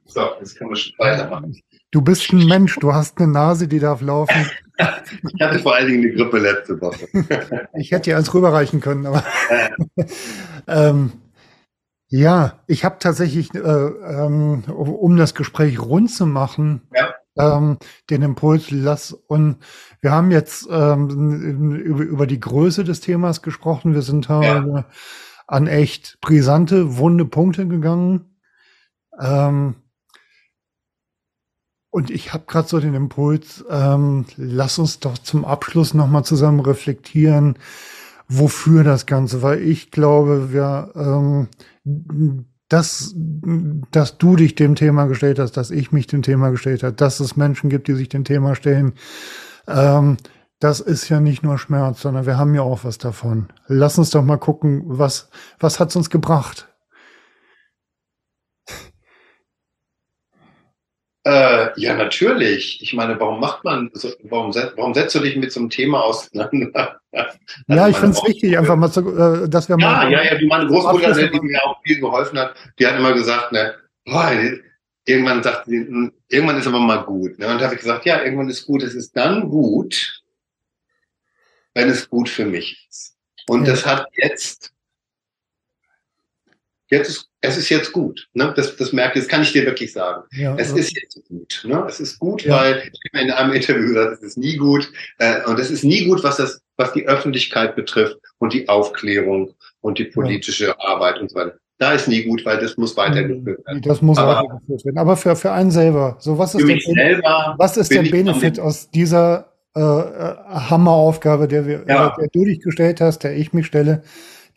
So, 0.06 0.22
jetzt 0.40 0.56
können 0.56 0.70
wir 0.70 0.76
schon 0.76 0.94
weitermachen. 0.98 1.60
Du 1.92 2.02
bist 2.02 2.32
ein 2.32 2.46
Mensch, 2.46 2.76
du 2.76 2.92
hast 2.94 3.18
eine 3.18 3.28
Nase, 3.28 3.68
die 3.68 3.78
darf 3.78 4.00
laufen. 4.00 4.50
Ich 5.34 5.42
hatte 5.42 5.58
vor 5.58 5.74
allen 5.74 5.88
Dingen 5.88 6.04
eine 6.04 6.14
Grippe 6.14 6.38
letzte 6.38 6.80
Woche. 6.80 7.06
Ich 7.74 7.90
hätte 7.90 8.04
dir 8.04 8.16
eins 8.16 8.32
rüberreichen 8.32 8.80
können, 8.80 9.04
aber 9.04 9.22
ähm, 10.66 11.12
ja, 12.08 12.62
ich 12.66 12.82
habe 12.86 12.96
tatsächlich, 12.98 13.54
äh, 13.54 13.58
ähm, 13.58 14.64
um 14.64 15.18
das 15.18 15.34
Gespräch 15.34 15.82
rund 15.82 16.10
zu 16.10 16.24
machen, 16.24 16.80
Ja. 16.94 17.14
Ähm, 17.36 17.78
den 18.08 18.22
Impuls, 18.22 18.70
lass 18.70 19.12
und 19.12 19.56
wir 20.00 20.12
haben 20.12 20.30
jetzt 20.30 20.68
ähm, 20.70 21.74
über, 21.74 22.02
über 22.02 22.26
die 22.26 22.40
Größe 22.40 22.84
des 22.84 23.00
Themas 23.00 23.42
gesprochen. 23.42 23.94
Wir 23.94 24.02
sind 24.02 24.28
äh, 24.30 24.82
an 25.46 25.66
echt 25.66 26.18
brisante, 26.20 26.96
wunde 26.96 27.24
Punkte 27.24 27.66
gegangen. 27.66 28.36
Ähm, 29.18 29.74
und 31.90 32.10
ich 32.10 32.32
habe 32.32 32.44
gerade 32.46 32.68
so 32.68 32.78
den 32.78 32.94
Impuls, 32.94 33.64
ähm, 33.68 34.24
lass 34.36 34.78
uns 34.78 35.00
doch 35.00 35.18
zum 35.18 35.44
Abschluss 35.44 35.92
nochmal 35.92 36.24
zusammen 36.24 36.60
reflektieren, 36.60 37.58
wofür 38.28 38.84
das 38.84 39.06
Ganze, 39.06 39.42
weil 39.42 39.60
ich 39.60 39.90
glaube, 39.90 40.52
wir, 40.52 40.92
ähm, 40.94 41.48
dass, 42.70 43.14
dass 43.90 44.16
du 44.16 44.36
dich 44.36 44.54
dem 44.54 44.76
Thema 44.76 45.06
gestellt 45.06 45.38
hast, 45.38 45.56
dass 45.56 45.70
ich 45.70 45.92
mich 45.92 46.06
dem 46.06 46.22
Thema 46.22 46.50
gestellt 46.50 46.82
habe, 46.82 46.94
dass 46.94 47.20
es 47.20 47.36
Menschen 47.36 47.68
gibt, 47.68 47.88
die 47.88 47.94
sich 47.94 48.08
dem 48.08 48.24
Thema 48.24 48.54
stellen, 48.54 48.94
ähm, 49.66 50.16
das 50.60 50.80
ist 50.80 51.08
ja 51.08 51.20
nicht 51.20 51.42
nur 51.42 51.58
Schmerz, 51.58 52.02
sondern 52.02 52.26
wir 52.26 52.38
haben 52.38 52.54
ja 52.54 52.62
auch 52.62 52.84
was 52.84 52.98
davon. 52.98 53.48
Lass 53.66 53.98
uns 53.98 54.10
doch 54.10 54.22
mal 54.22 54.36
gucken, 54.36 54.82
was, 54.86 55.30
was 55.58 55.80
hat's 55.80 55.96
uns 55.96 56.10
gebracht? 56.10 56.69
Äh, 61.24 61.68
ja, 61.78 61.94
natürlich. 61.94 62.82
Ich 62.82 62.94
meine, 62.94 63.20
warum 63.20 63.40
macht 63.40 63.62
man, 63.62 63.90
so, 63.92 64.10
warum, 64.22 64.54
warum 64.54 64.94
setzt 64.94 65.14
du 65.14 65.18
dich 65.18 65.36
mit 65.36 65.52
so 65.52 65.60
einem 65.60 65.70
Thema 65.70 66.02
auseinander? 66.04 67.00
Ja, 67.66 67.88
ich 67.88 67.96
finde 67.96 68.16
es 68.16 68.22
wichtig, 68.24 68.56
einfach 68.56 68.76
mal 68.76 68.88
zu, 68.88 69.00
äh, 69.00 69.48
dass 69.48 69.68
wir 69.68 69.76
Ja, 69.76 69.90
mal. 70.04 70.12
ja, 70.12 70.22
ja, 70.22 70.38
wie 70.38 70.46
meine 70.46 70.68
Großmutter, 70.68 71.12
die 71.28 71.40
mir 71.40 71.60
auch 71.66 71.82
viel 71.82 71.98
geholfen 71.98 72.38
hat, 72.38 72.54
die 72.78 72.86
hat 72.86 72.96
immer 72.96 73.12
gesagt, 73.14 73.50
ne, 73.50 73.74
boah, 74.04 74.30
irgendwann 75.04 75.42
sagt 75.42 75.66
sie, 75.66 75.78
hm, 75.78 76.12
irgendwann 76.28 76.58
ist 76.58 76.66
aber 76.68 76.78
mal 76.78 77.04
gut. 77.04 77.38
Ne? 77.38 77.48
Und 77.48 77.58
da 77.58 77.64
habe 77.64 77.74
ich 77.74 77.80
gesagt, 77.80 78.06
ja, 78.06 78.22
irgendwann 78.22 78.48
ist 78.48 78.64
gut. 78.66 78.82
Es 78.84 78.94
ist 78.94 79.16
dann 79.16 79.48
gut, 79.48 80.22
wenn 81.74 81.88
es 81.88 82.08
gut 82.08 82.28
für 82.28 82.44
mich 82.44 82.86
ist. 82.88 83.16
Und 83.48 83.64
Ja. 83.64 83.72
das 83.72 83.86
hat 83.86 84.06
jetzt, 84.14 84.72
jetzt 86.88 87.08
ist, 87.08 87.29
es 87.42 87.56
ist 87.56 87.68
jetzt 87.70 87.92
gut. 87.92 88.28
Ne? 88.34 88.52
Das, 88.56 88.76
das 88.76 88.92
merke 88.92 89.18
ich, 89.18 89.24
das 89.24 89.28
kann 89.30 89.42
ich 89.42 89.52
dir 89.52 89.64
wirklich 89.64 89.92
sagen. 89.92 90.22
Ja, 90.32 90.54
Es 90.56 90.72
ist 90.72 90.94
jetzt 90.94 91.20
gut. 91.28 91.62
Ne? 91.66 91.84
Es 91.88 91.98
ist 92.00 92.18
gut, 92.18 92.42
Ja. 92.44 92.56
weil 92.60 92.82
ich 92.92 93.00
habe 93.14 93.24
in 93.24 93.30
einem 93.30 93.52
Interview 93.52 93.88
gesagt, 93.88 94.12
es 94.14 94.22
ist 94.22 94.38
nie 94.38 94.56
gut. 94.56 94.90
Äh, 95.18 95.44
und 95.46 95.58
es 95.58 95.70
ist 95.70 95.82
nie 95.84 96.06
gut, 96.06 96.22
was 96.22 96.36
das, 96.36 96.60
was 96.76 96.92
die 96.92 97.06
Öffentlichkeit 97.08 97.76
betrifft 97.76 98.16
und 98.38 98.52
die 98.52 98.68
Aufklärung 98.68 99.54
und 99.80 99.98
die 99.98 100.04
politische 100.04 100.78
Arbeit 100.80 101.18
und 101.20 101.30
so 101.30 101.36
weiter. 101.36 101.54
Da 101.78 101.92
ist 101.92 102.08
nie 102.08 102.24
gut, 102.24 102.44
weil 102.44 102.58
das 102.58 102.76
muss 102.76 102.94
weitergeführt 102.98 103.66
werden. 103.66 103.80
das 103.82 104.02
muss 104.02 104.18
Aber- 104.18 104.42
weitergeführt 104.42 104.84
werden. 104.84 104.98
Aber 104.98 105.16
für, 105.16 105.34
für 105.34 105.50
einen 105.52 105.70
selber. 105.70 106.16
So, 106.20 106.36
was 106.36 106.54
ist 106.54 106.68
der, 106.68 106.78
selber 106.78 107.54
was 107.56 107.78
ist 107.78 107.90
der 107.90 108.02
Benefit 108.02 108.60
aus 108.60 108.90
dieser 108.90 109.46
äh, 109.74 109.80
äh, 109.80 110.34
Hammeraufgabe, 110.70 111.48
der 111.48 111.66
wir, 111.66 111.84
Ja. 111.88 112.14
der 112.20 112.28
du 112.32 112.44
dich 112.44 112.60
gestellt 112.60 113.00
hast, 113.00 113.20
der 113.20 113.34
ich 113.36 113.52
mich 113.54 113.66
stelle, 113.66 114.02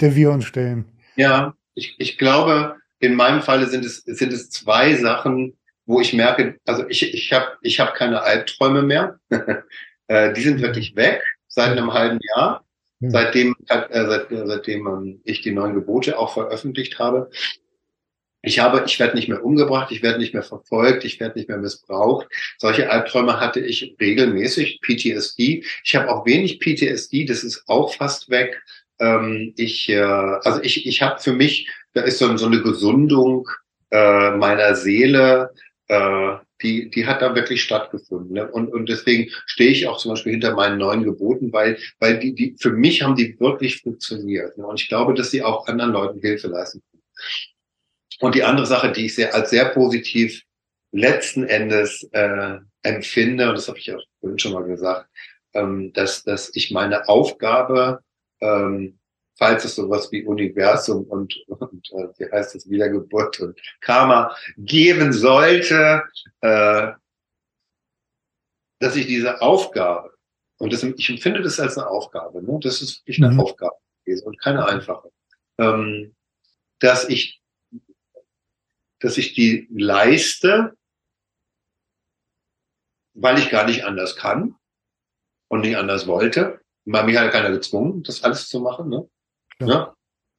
der 0.01 0.15
wir 0.15 0.31
uns 0.31 0.43
stellen? 0.45 0.85
Ja, 1.15 1.53
ich, 1.75 1.95
ich 1.97 2.17
glaube, 2.17 2.77
in 2.99 3.15
meinem 3.15 3.41
Falle 3.41 3.67
sind 3.67 3.85
es, 3.85 3.97
sind 3.97 4.31
es 4.31 4.49
zwei 4.49 4.95
Sachen, 4.95 5.57
wo 5.85 5.99
ich 5.99 6.13
merke, 6.13 6.59
also 6.65 6.87
ich, 6.87 7.13
ich 7.13 7.33
habe 7.33 7.57
ich 7.61 7.79
hab 7.79 7.95
keine 7.95 8.21
Albträume 8.21 8.81
mehr. 8.81 9.19
äh, 10.07 10.33
die 10.33 10.41
sind 10.41 10.61
wirklich 10.61 10.95
weg 10.95 11.21
seit 11.47 11.71
einem 11.71 11.93
halben 11.93 12.19
Jahr. 12.35 12.65
Ja. 12.99 13.09
Seitdem, 13.09 13.55
äh, 13.67 14.05
seit, 14.05 14.27
seitdem 14.29 14.87
ähm, 14.87 15.21
ich 15.25 15.41
die 15.41 15.51
neuen 15.51 15.73
Gebote 15.73 16.17
auch 16.17 16.33
veröffentlicht 16.33 16.99
habe. 16.99 17.29
Ich 18.45 18.59
habe, 18.59 18.83
ich 18.85 18.99
werde 18.99 19.15
nicht 19.15 19.29
mehr 19.29 19.43
umgebracht, 19.43 19.91
ich 19.91 20.03
werde 20.03 20.19
nicht 20.19 20.33
mehr 20.33 20.43
verfolgt, 20.43 21.05
ich 21.05 21.19
werde 21.21 21.39
nicht 21.39 21.47
mehr 21.47 21.57
missbraucht. 21.57 22.27
Solche 22.57 22.89
Albträume 22.89 23.39
hatte 23.39 23.61
ich 23.61 23.95
regelmäßig, 24.01 24.81
PTSD. 24.81 25.63
Ich 25.83 25.95
habe 25.95 26.09
auch 26.09 26.25
wenig 26.25 26.59
PTSD, 26.59 27.23
das 27.25 27.43
ist 27.43 27.63
auch 27.67 27.93
fast 27.93 28.29
weg. 28.29 28.61
Ähm, 28.99 29.53
ich, 29.57 29.89
äh, 29.89 30.01
also 30.01 30.61
ich, 30.61 30.85
ich 30.85 31.01
habe 31.01 31.19
für 31.19 31.33
mich, 31.33 31.69
da 31.93 32.01
ist 32.01 32.19
so, 32.19 32.35
so 32.37 32.45
eine 32.45 32.61
Gesundung 32.61 33.49
äh, 33.91 34.31
meiner 34.31 34.75
Seele, 34.75 35.51
äh, 35.87 36.35
die, 36.61 36.89
die 36.89 37.05
hat 37.05 37.21
da 37.21 37.35
wirklich 37.35 37.61
stattgefunden. 37.61 38.33
Ne? 38.33 38.49
Und, 38.49 38.71
und 38.71 38.87
deswegen 38.87 39.29
stehe 39.45 39.71
ich 39.71 39.87
auch 39.87 39.97
zum 39.97 40.11
Beispiel 40.11 40.31
hinter 40.31 40.55
meinen 40.55 40.77
neuen 40.77 41.03
Geboten, 41.03 41.51
weil, 41.51 41.77
weil 41.99 42.19
die, 42.19 42.33
die, 42.33 42.55
für 42.59 42.71
mich 42.71 43.03
haben 43.03 43.15
die 43.15 43.39
wirklich 43.39 43.81
funktioniert. 43.81 44.57
Ne? 44.57 44.65
Und 44.65 44.79
ich 44.81 44.87
glaube, 44.87 45.13
dass 45.13 45.31
sie 45.31 45.43
auch 45.43 45.67
anderen 45.67 45.91
Leuten 45.91 46.19
Hilfe 46.21 46.47
leisten 46.47 46.81
können. 46.89 47.03
Und 48.21 48.35
die 48.35 48.43
andere 48.43 48.65
Sache, 48.65 48.91
die 48.91 49.05
ich 49.05 49.15
sehr, 49.15 49.35
als 49.35 49.49
sehr 49.49 49.65
positiv 49.65 50.41
letzten 50.91 51.43
Endes 51.43 52.07
äh, 52.11 52.57
empfinde, 52.83 53.49
und 53.49 53.55
das 53.55 53.67
habe 53.67 53.79
ich 53.79 53.91
vorhin 54.19 54.39
schon 54.39 54.53
mal 54.53 54.63
gesagt, 54.63 55.09
ähm, 55.53 55.91
dass, 55.93 56.23
dass 56.23 56.51
ich 56.55 56.71
meine 56.71 57.09
Aufgabe, 57.09 57.99
ähm, 58.43 58.99
falls 59.37 59.65
es 59.65 59.75
sowas 59.75 60.11
wie 60.11 60.23
Universum 60.25 61.05
und, 61.05 61.35
und 61.47 61.91
äh, 61.91 62.07
wie 62.17 62.31
heißt 62.31 62.55
es, 62.55 62.69
Wiedergeburt 62.69 63.39
und 63.39 63.59
Karma 63.81 64.35
geben 64.57 65.13
sollte, 65.13 66.03
äh, 66.41 66.91
dass 68.79 68.95
ich 68.95 69.07
diese 69.07 69.41
Aufgabe, 69.41 70.13
und 70.59 70.73
das, 70.73 70.83
ich 70.83 71.09
empfinde 71.09 71.41
das 71.41 71.59
als 71.59 71.77
eine 71.77 71.87
Aufgabe, 71.87 72.43
ne? 72.43 72.59
das 72.61 72.81
ist 72.81 72.99
wirklich 73.01 73.23
eine 73.23 73.33
Mhm. 73.33 73.39
Aufgabe 73.39 73.75
gewesen 74.05 74.27
und 74.27 74.39
keine 74.39 74.65
einfache, 74.65 75.09
ähm, 75.57 76.15
dass 76.79 77.09
ich 77.09 77.39
dass 78.99 79.17
ich 79.17 79.33
die 79.33 79.67
leiste 79.71 80.77
weil 83.13 83.37
ich 83.37 83.49
gar 83.49 83.65
nicht 83.65 83.85
anders 83.85 84.15
kann 84.15 84.55
und 85.47 85.61
nicht 85.61 85.77
anders 85.77 86.07
wollte. 86.07 86.62
Weil 86.85 87.05
mich 87.05 87.17
hat 87.17 87.31
keiner 87.31 87.51
gezwungen, 87.51 88.03
das 88.03 88.23
alles 88.23 88.49
zu 88.49 88.59
machen. 88.59 88.89
Ne? 88.89 89.09
Ja. 89.59 89.65
Ne? 89.65 89.93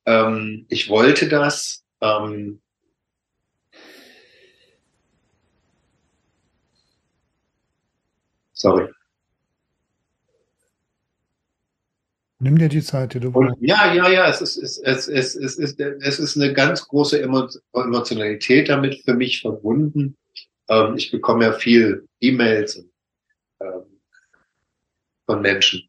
Ähm, 0.06 0.66
ich 0.68 0.88
wollte 0.88 1.28
das. 1.28 1.84
Ähm, 2.00 2.60
sorry. 8.52 8.88
Nimm 12.40 12.58
dir 12.58 12.68
die 12.68 12.82
Zeit, 12.82 13.14
die 13.14 13.20
du 13.20 13.32
brauchst. 13.32 13.56
ja, 13.60 13.94
ja, 13.94 14.06
ja, 14.10 14.28
es 14.28 14.42
ist, 14.42 14.58
es, 14.58 14.76
es, 14.76 15.08
es, 15.08 15.34
es, 15.34 15.56
ist, 15.56 15.80
es 15.80 16.18
ist 16.18 16.36
eine 16.36 16.52
ganz 16.52 16.86
große 16.86 17.22
Emo 17.22 17.48
Emotionalität 17.72 18.68
damit 18.68 19.02
für 19.02 19.14
mich 19.14 19.40
verbunden. 19.40 20.18
Ähm, 20.68 20.96
ich 20.98 21.10
bekomme 21.10 21.46
ja 21.46 21.52
viel 21.54 22.06
E-Mails 22.20 22.84
ähm, 23.60 24.00
von 25.24 25.40
Menschen. 25.40 25.88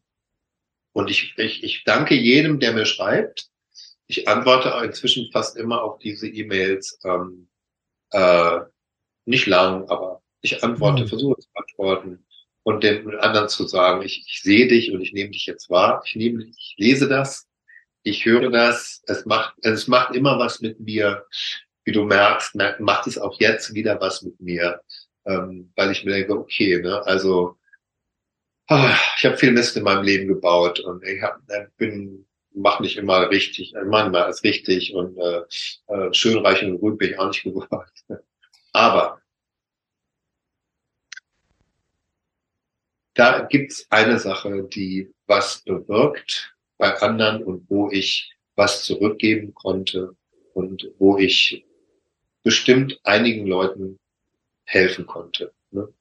Und 0.96 1.10
ich, 1.10 1.34
ich, 1.36 1.62
ich 1.62 1.84
danke 1.84 2.14
jedem, 2.14 2.58
der 2.58 2.72
mir 2.72 2.86
schreibt. 2.86 3.50
Ich 4.06 4.28
antworte 4.28 4.72
inzwischen 4.82 5.30
fast 5.30 5.54
immer 5.58 5.82
auf 5.82 5.98
diese 5.98 6.26
E-Mails. 6.26 6.98
Ähm, 7.04 7.48
äh, 8.12 8.60
nicht 9.26 9.46
lang, 9.46 9.86
aber 9.90 10.22
ich 10.40 10.64
antworte, 10.64 11.02
Mhm. 11.02 11.08
versuche 11.08 11.38
zu 11.38 11.48
antworten 11.52 12.24
und 12.62 12.82
den 12.82 13.14
anderen 13.18 13.50
zu 13.50 13.66
sagen, 13.66 14.00
ich, 14.06 14.24
ich 14.26 14.40
sehe 14.42 14.68
dich 14.68 14.90
und 14.90 15.02
ich 15.02 15.12
nehme 15.12 15.32
dich 15.32 15.44
jetzt 15.44 15.68
wahr. 15.68 16.02
Ich 16.06 16.16
nehme, 16.16 16.44
ich 16.44 16.74
lese 16.78 17.08
das, 17.08 17.46
ich 18.02 18.24
höre 18.24 18.48
das. 18.50 19.02
Es 19.06 19.26
macht, 19.26 19.54
es 19.62 19.88
macht 19.88 20.14
immer 20.14 20.38
was 20.38 20.62
mit 20.62 20.80
mir. 20.80 21.26
Wie 21.84 21.92
du 21.92 22.04
merkst, 22.04 22.54
macht 22.78 23.06
es 23.06 23.18
auch 23.18 23.38
jetzt 23.38 23.74
wieder 23.74 24.00
was 24.00 24.22
mit 24.22 24.40
mir, 24.40 24.80
ähm, 25.26 25.72
weil 25.76 25.90
ich 25.92 26.06
mir 26.06 26.12
denke, 26.12 26.32
okay, 26.38 26.80
ne, 26.80 27.04
also 27.04 27.58
ich 28.68 29.24
habe 29.24 29.36
viel 29.36 29.52
Mist 29.52 29.76
in 29.76 29.84
meinem 29.84 30.04
Leben 30.04 30.28
gebaut 30.28 30.80
und 30.80 31.04
ich 31.04 31.22
hab, 31.22 31.40
äh, 31.48 31.66
bin 31.76 32.26
mach 32.56 32.80
nicht 32.80 32.96
immer 32.96 33.30
richtig, 33.30 33.74
äh, 33.74 33.84
manchmal 33.84 34.30
ist 34.30 34.42
richtig 34.42 34.94
und 34.94 35.16
äh, 35.18 35.42
äh, 35.88 36.12
schön 36.12 36.38
reich 36.38 36.64
und 36.64 36.80
gut 36.80 36.98
bin 36.98 37.10
ich 37.10 37.18
auch 37.18 37.28
nicht 37.28 37.42
geworden. 37.44 37.90
Aber 38.72 39.20
da 43.14 43.42
gibt's 43.42 43.86
eine 43.90 44.18
Sache, 44.18 44.64
die 44.64 45.12
was 45.26 45.62
bewirkt 45.62 46.54
bei 46.78 46.94
anderen 47.00 47.42
und 47.44 47.70
wo 47.70 47.90
ich 47.90 48.34
was 48.54 48.84
zurückgeben 48.84 49.54
konnte 49.54 50.16
und 50.54 50.90
wo 50.98 51.18
ich 51.18 51.64
bestimmt 52.42 53.00
einigen 53.04 53.46
Leuten 53.46 53.98
helfen 54.64 55.06
konnte. 55.06 55.52
Ne? 55.70 55.92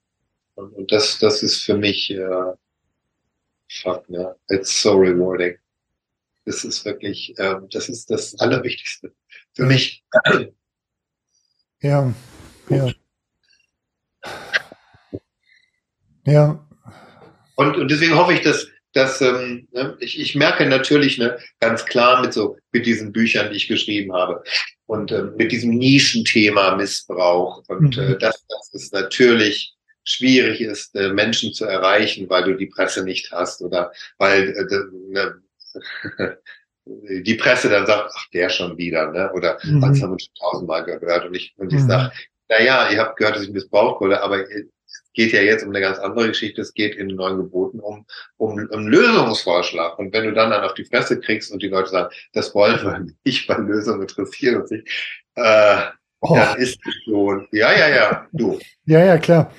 Und, 0.55 0.91
das, 0.91 1.19
das 1.19 1.43
ist 1.43 1.63
für 1.63 1.77
mich, 1.77 2.11
äh, 2.11 2.53
fuck, 3.81 4.09
ne? 4.09 4.35
It's 4.49 4.81
so 4.81 4.93
rewarding. 4.93 5.57
Das 6.45 6.63
ist 6.63 6.85
wirklich, 6.85 7.33
ähm, 7.37 7.67
das 7.71 7.89
ist 7.89 8.09
das 8.09 8.39
Allerwichtigste 8.39 9.11
für 9.53 9.63
mich. 9.65 10.03
Ja, 11.81 12.13
ja. 12.69 12.91
Ja, 16.27 16.65
Und, 17.55 17.77
und 17.77 17.91
deswegen 17.91 18.15
hoffe 18.15 18.33
ich, 18.33 18.41
dass, 18.41 18.67
dass 18.93 19.21
ähm, 19.21 19.67
ne, 19.71 19.95
ich, 19.99 20.19
ich 20.19 20.33
merke 20.35 20.65
natürlich 20.65 21.19
ne, 21.19 21.37
ganz 21.59 21.85
klar 21.85 22.21
mit 22.21 22.33
so 22.33 22.57
mit 22.71 22.85
diesen 22.87 23.11
Büchern, 23.11 23.51
die 23.51 23.57
ich 23.57 23.67
geschrieben 23.67 24.11
habe 24.13 24.43
und 24.87 25.11
ähm, 25.11 25.35
mit 25.35 25.51
diesem 25.51 25.71
Nischenthema 25.77 26.75
Missbrauch 26.75 27.63
und 27.67 27.95
Mhm. 27.97 28.03
äh, 28.03 28.17
dass, 28.17 28.45
dass 28.47 28.73
es 28.73 28.91
natürlich 28.91 29.74
schwierig 30.05 30.61
ist, 30.61 30.95
äh, 30.95 31.09
Menschen 31.09 31.53
zu 31.53 31.65
erreichen, 31.65 32.29
weil 32.29 32.43
du 32.45 32.53
die 32.55 32.67
Presse 32.67 33.03
nicht 33.03 33.31
hast 33.31 33.61
oder 33.61 33.91
weil 34.17 34.49
äh, 34.49 35.11
ne, 35.11 35.41
die 36.85 37.35
Presse 37.35 37.69
dann 37.69 37.85
sagt, 37.87 38.11
ach 38.15 38.29
der 38.31 38.49
schon 38.49 38.77
wieder, 38.77 39.11
ne? 39.11 39.31
Oder 39.33 39.57
Mhm. 39.63 39.81
das 39.81 40.01
haben 40.01 40.11
wir 40.11 40.19
schon 40.19 40.33
tausendmal 40.39 40.83
gehört 40.85 41.25
und 41.25 41.33
ich 41.35 41.53
und 41.57 41.73
ich 41.73 41.81
Mhm. 41.81 41.87
sag, 41.89 42.11
na 42.47 42.61
ja, 42.61 42.89
ihr 42.91 42.99
habt 42.99 43.17
gehört, 43.17 43.35
dass 43.35 43.43
ich 43.43 43.49
missbraucht 43.51 44.01
wurde, 44.01 44.21
aber 44.21 44.39
es 44.49 44.65
geht 45.13 45.33
ja 45.33 45.41
jetzt 45.41 45.63
um 45.63 45.69
eine 45.71 45.81
ganz 45.81 45.97
andere 45.97 46.27
Geschichte. 46.27 46.61
Es 46.61 46.73
geht 46.73 46.95
in 46.95 47.07
den 47.07 47.17
neuen 47.17 47.37
Geboten 47.37 47.79
um, 47.79 48.05
um, 48.37 48.67
um 48.69 48.87
Lösungsvorschlag. 48.87 49.97
Und 49.97 50.13
wenn 50.13 50.25
du 50.25 50.33
dann 50.33 50.51
dann 50.51 50.63
auf 50.63 50.75
die 50.75 50.85
Fresse 50.85 51.19
kriegst 51.19 51.51
und 51.51 51.63
die 51.63 51.69
Leute 51.69 51.89
sagen, 51.89 52.13
das 52.33 52.53
wollen 52.53 52.79
wir 52.83 53.05
nicht, 53.25 53.49
weil 53.49 53.63
Lösungen 53.63 54.01
interessieren 54.01 54.61
uns 54.61 54.69
nicht, 54.69 54.87
äh, 55.35 55.77
oh, 56.19 56.35
dann 56.35 56.57
ist 56.59 56.79
es 56.85 56.93
schon, 57.05 57.47
ja, 57.51 57.71
ja, 57.75 57.89
ja, 57.89 58.27
du. 58.31 58.59
ja, 58.85 59.03
ja, 59.03 59.17
klar. 59.17 59.51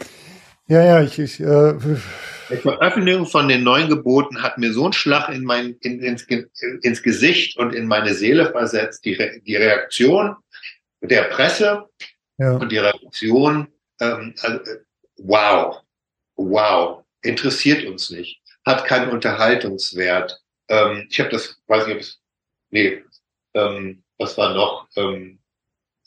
Ja, 0.69 0.83
ja, 0.83 1.03
ich, 1.03 1.19
ich 1.19 1.41
äh, 1.41 1.75
Die 2.51 2.57
Veröffentlichung 2.57 3.27
von 3.27 3.47
den 3.47 3.63
neuen 3.63 3.89
Geboten 3.89 4.43
hat 4.43 4.59
mir 4.59 4.73
so 4.73 4.85
einen 4.85 4.93
Schlag 4.93 5.29
in 5.29 5.45
mein, 5.45 5.77
in, 5.83 6.01
ins, 6.01 6.25
ins 6.83 7.03
Gesicht 7.03 7.57
und 7.57 7.73
in 7.73 7.87
meine 7.87 8.15
Seele 8.15 8.51
versetzt. 8.51 9.05
Die, 9.05 9.15
Re 9.15 9.41
die 9.41 9.57
Reaktion 9.57 10.35
der 11.01 11.25
Presse 11.25 11.85
ja, 12.39 12.57
und 12.57 12.71
die 12.71 12.79
Reaktion, 12.79 13.69
ähm, 14.01 14.35
also, 14.43 14.61
wow, 15.19 15.83
wow, 16.35 17.05
interessiert 17.23 17.87
uns 17.87 18.11
nicht, 18.11 18.41
hat 18.65 18.85
keinen 18.85 19.11
Unterhaltungswert. 19.11 20.41
Ähm, 20.69 21.07
ich 21.09 21.21
habe 21.21 21.31
das, 21.31 21.61
weiß 21.69 21.87
nicht, 21.87 21.95
ob 21.95 22.03
es, 22.03 22.21
nee, 22.71 23.05
ähm, 23.55 24.03
was 24.19 24.37
war 24.37 24.53
noch, 24.53 24.89
ähm, 24.97 25.39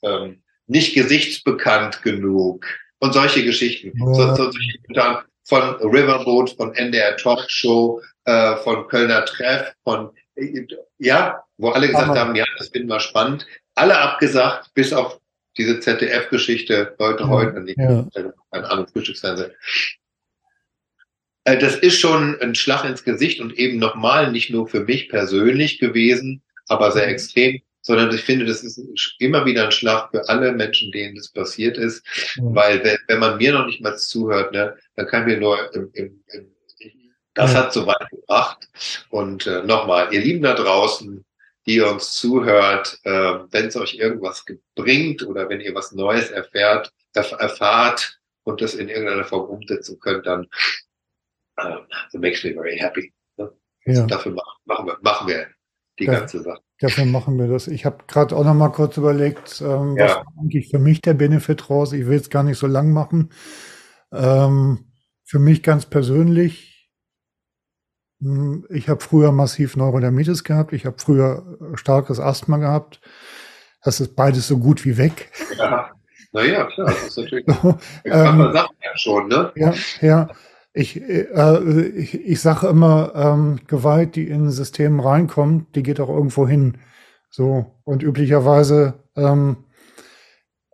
ähm, 0.03 0.43
nicht 0.67 0.93
gesichtsbekannt 0.95 2.01
genug 2.03 2.65
und 2.99 3.13
solche 3.13 3.43
Geschichten. 3.43 3.91
Ja. 3.97 4.13
So, 4.13 4.35
so, 4.35 4.51
solche 4.51 4.77
Kommentare 4.85 5.25
von 5.43 5.61
Riverboat, 5.81 6.51
von 6.51 6.73
NDR 6.75 7.17
Talkshow, 7.17 8.01
äh, 8.25 8.55
von 8.57 8.87
Kölner 8.87 9.25
Treff, 9.25 9.73
von 9.83 10.11
äh, 10.35 10.65
ja, 10.99 11.43
wo 11.57 11.69
alle 11.69 11.87
gesagt 11.87 12.07
Hammer. 12.09 12.19
haben, 12.19 12.35
ja, 12.35 12.45
das 12.57 12.69
finden 12.69 12.89
wir 12.89 12.99
spannend. 12.99 13.45
Alle 13.75 13.97
abgesagt, 13.97 14.71
bis 14.73 14.93
auf 14.93 15.19
diese 15.57 15.79
ZDF-Geschichte 15.79 16.95
heute, 16.99 17.23
Ja, 17.23 17.29
heute, 17.29 17.59
nicht, 17.61 17.77
ja. 17.79 18.05
keine 18.51 18.69
Ahnung, 18.69 18.87
Frühstücksfernsehen. 18.87 19.51
Äh, 21.45 21.57
Das 21.57 21.75
ist 21.75 21.99
schon 21.99 22.39
ein 22.41 22.55
Schlag 22.55 22.83
ins 22.85 23.03
Gesicht 23.03 23.39
und 23.39 23.57
eben 23.57 23.77
nochmal 23.79 24.31
nicht 24.31 24.49
nur 24.51 24.67
für 24.67 24.81
mich 24.81 25.09
persönlich 25.09 25.79
gewesen, 25.79 26.41
aber 26.67 26.91
sehr 26.91 27.05
Mhm. 27.07 27.11
extrem, 27.13 27.61
sondern 27.89 28.13
ich 28.13 28.21
finde, 28.21 28.45
das 28.45 28.63
ist 28.63 28.79
immer 29.17 29.45
wieder 29.45 29.63
ein 29.63 29.71
Schlag 29.71 30.11
für 30.11 30.29
alle 30.29 30.51
Menschen, 30.51 30.91
denen 30.91 31.15
das 31.15 31.29
passiert 31.29 31.75
ist, 31.75 32.05
ja. 32.35 32.43
weil 32.43 32.83
wenn, 32.83 32.99
wenn 33.07 33.17
man 33.17 33.37
mir 33.37 33.51
noch 33.51 33.65
nicht 33.65 33.81
mal 33.81 33.97
zuhört, 33.97 34.51
ne, 34.51 34.77
dann 34.95 35.07
kann 35.07 35.25
mir 35.25 35.37
nur 35.37 35.73
im, 35.73 35.89
im, 35.93 36.23
im, 36.27 36.53
das 37.33 37.55
hat 37.55 37.73
so 37.73 37.87
weit 37.87 38.07
gebracht. 38.11 38.67
Und 39.09 39.47
äh, 39.47 39.63
nochmal, 39.63 40.13
ihr 40.13 40.21
Lieben 40.21 40.43
da 40.43 40.53
draußen, 40.53 41.25
die 41.65 41.77
ihr 41.77 41.89
uns 41.89 42.13
zuhört, 42.13 42.99
äh, 43.05 43.39
wenn 43.49 43.65
es 43.65 43.75
euch 43.75 43.95
irgendwas 43.95 44.45
bringt 44.75 45.23
oder 45.23 45.49
wenn 45.49 45.59
ihr 45.59 45.73
was 45.73 45.91
Neues 45.91 46.29
erfährt, 46.29 46.91
erf 47.15 47.31
erfahrt 47.31 48.19
und 48.43 48.61
das 48.61 48.75
in 48.75 48.89
irgendeiner 48.89 49.23
Form 49.23 49.49
umsetzen 49.49 49.99
könnt, 49.99 50.27
dann 50.27 50.45
äh, 51.57 51.77
it 52.13 52.21
makes 52.21 52.43
me 52.43 52.53
very 52.53 52.77
happy. 52.77 53.11
Ne? 53.37 53.51
ja. 53.85 54.05
Dafür 54.05 54.33
machen, 54.33 54.59
machen, 54.65 54.85
wir, 54.85 54.97
machen 55.01 55.27
wir 55.27 55.47
die 55.99 56.05
Ja. 56.05 56.19
ganze 56.19 56.41
Sache. 56.41 56.61
Dafür 56.79 57.05
machen 57.05 57.37
wir 57.37 57.47
das. 57.47 57.67
Ich 57.67 57.85
habe 57.85 57.97
gerade 58.07 58.35
auch 58.35 58.43
noch 58.45 58.53
mal 58.53 58.69
kurz 58.69 58.95
überlegt, 58.97 59.61
ähm, 59.61 59.95
was 59.97 60.11
Ja. 60.11 60.15
war 60.17 60.33
eigentlich 60.39 60.69
für 60.69 60.79
mich 60.79 61.01
der 61.01 61.13
Benefit 61.13 61.69
raus? 61.69 61.91
Ich 61.93 62.07
will 62.07 62.17
es 62.17 62.29
gar 62.29 62.43
nicht 62.43 62.57
so 62.57 62.67
lang 62.67 62.91
machen. 62.93 63.29
Ähm, 64.13 64.85
für 65.25 65.39
mich 65.39 65.61
ganz 65.61 65.85
persönlich, 65.85 66.89
mh, 68.19 68.63
ich 68.69 68.89
habe 68.89 69.01
früher 69.01 69.31
massiv 69.31 69.75
Neurodermitis 69.75 70.43
gehabt, 70.43 70.73
ich 70.73 70.85
habe 70.85 70.97
früher 70.99 71.57
äh, 71.73 71.77
starkes 71.77 72.19
Asthma 72.19 72.57
gehabt. 72.57 73.01
Das 73.83 73.99
ist 74.01 74.15
beides 74.15 74.47
so 74.47 74.57
gut 74.57 74.83
wie 74.85 74.97
weg. 74.97 75.31
Ja. 75.57 75.91
Naja, 76.31 76.65
klar, 76.65 76.87
das 76.87 77.07
ist 77.07 77.17
natürlich, 77.17 77.45
So, 77.61 77.77
ähm, 78.05 78.37
man 78.37 78.53
sagt 78.53 78.73
ja 78.83 78.97
schon, 78.97 79.27
ne? 79.29 79.51
Ja, 79.55 79.73
ja. 80.01 80.29
Ich, 80.73 81.01
äh, 81.01 81.87
ich, 81.95 82.13
ich 82.13 82.41
sage 82.41 82.67
immer, 82.67 83.13
ähm, 83.15 83.59
Gewalt, 83.67 84.15
die 84.15 84.27
in 84.27 84.45
ein 84.45 84.51
System 84.51 84.99
reinkommt, 84.99 85.75
die 85.75 85.83
geht 85.83 85.99
auch 85.99 86.09
irgendwo 86.09 86.47
hin. 86.47 86.77
So, 87.31 87.75
und 87.83 88.03
üblicherweise 88.03 88.95
ähm, 89.15 89.57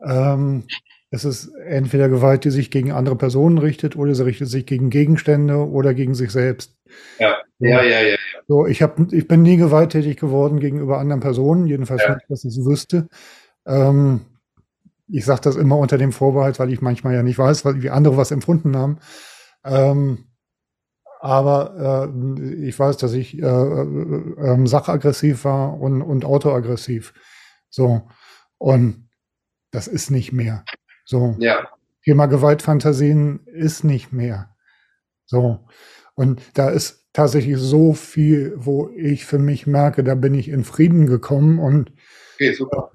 ähm, 0.03 0.63
es 1.11 1.23
ist 1.23 1.47
entweder 1.65 2.09
Gewalt, 2.09 2.43
die 2.43 2.51
sich 2.51 2.71
gegen 2.71 2.91
andere 2.91 3.15
Personen 3.15 3.57
richtet, 3.57 3.95
oder 3.95 4.13
sie 4.13 4.25
richtet 4.25 4.49
sich 4.49 4.65
gegen 4.65 4.89
Gegenstände 4.89 5.57
oder 5.57 5.93
gegen 5.93 6.13
sich 6.13 6.31
selbst. 6.31 6.75
Ja, 7.19 7.37
ja, 7.59 7.81
ja, 7.83 8.01
ja. 8.01 8.15
So, 8.47 8.65
ich, 8.65 8.81
hab, 8.81 8.99
ich 9.13 9.27
bin 9.27 9.41
nie 9.41 9.57
gewalttätig 9.57 10.17
geworden 10.17 10.59
gegenüber 10.59 10.99
anderen 10.99 11.21
Personen, 11.21 11.67
jedenfalls 11.67 12.03
Ja. 12.03 12.15
nicht, 12.15 12.29
dass 12.29 12.43
ich 12.43 12.57
es 12.57 12.65
wüsste. 12.65 13.07
Ähm, 13.65 14.21
ich 15.07 15.23
sage 15.23 15.41
das 15.41 15.55
immer 15.55 15.77
unter 15.77 15.97
dem 15.97 16.11
Vorbehalt, 16.11 16.59
weil 16.59 16.73
ich 16.73 16.81
manchmal 16.81 17.13
ja 17.13 17.23
nicht 17.23 17.37
weiß, 17.37 17.63
wie 17.65 17.89
andere 17.89 18.17
was 18.17 18.31
empfunden 18.31 18.75
haben. 18.75 18.97
Ähm, 19.65 20.25
aber 21.19 22.09
äh, 22.13 22.65
ich 22.67 22.77
weiß, 22.77 22.97
dass 22.97 23.13
ich 23.13 23.37
äh, 23.39 23.45
äh, 23.45 23.81
ähm, 23.81 24.67
sachaggressiv 24.67 25.43
war 25.43 25.79
und, 25.79 26.01
und 26.01 26.23
autoaggressiv. 26.23 27.13
So. 27.69 28.07
Und 28.57 29.09
das 29.71 29.87
ist 29.87 30.11
nicht 30.11 30.31
mehr. 30.31 30.63
So. 31.05 31.35
Ja, 31.39 31.67
Thema 32.05 32.27
Gewaltfantasien 32.27 33.39
ist 33.47 33.83
nicht 33.83 34.13
mehr. 34.13 34.55
So. 35.25 35.65
Und 36.13 36.39
da 36.53 36.69
ist 36.69 37.07
tatsächlich 37.13 37.57
so 37.57 37.93
viel, 37.93 38.53
wo 38.55 38.89
ich 38.95 39.25
für 39.25 39.39
mich 39.39 39.65
merke, 39.65 40.03
da 40.03 40.13
bin 40.13 40.35
ich 40.35 40.47
in 40.47 40.63
Frieden 40.63 41.07
gekommen 41.07 41.57
und 41.57 41.91
Okay, 42.35 42.53
super. 42.53 42.91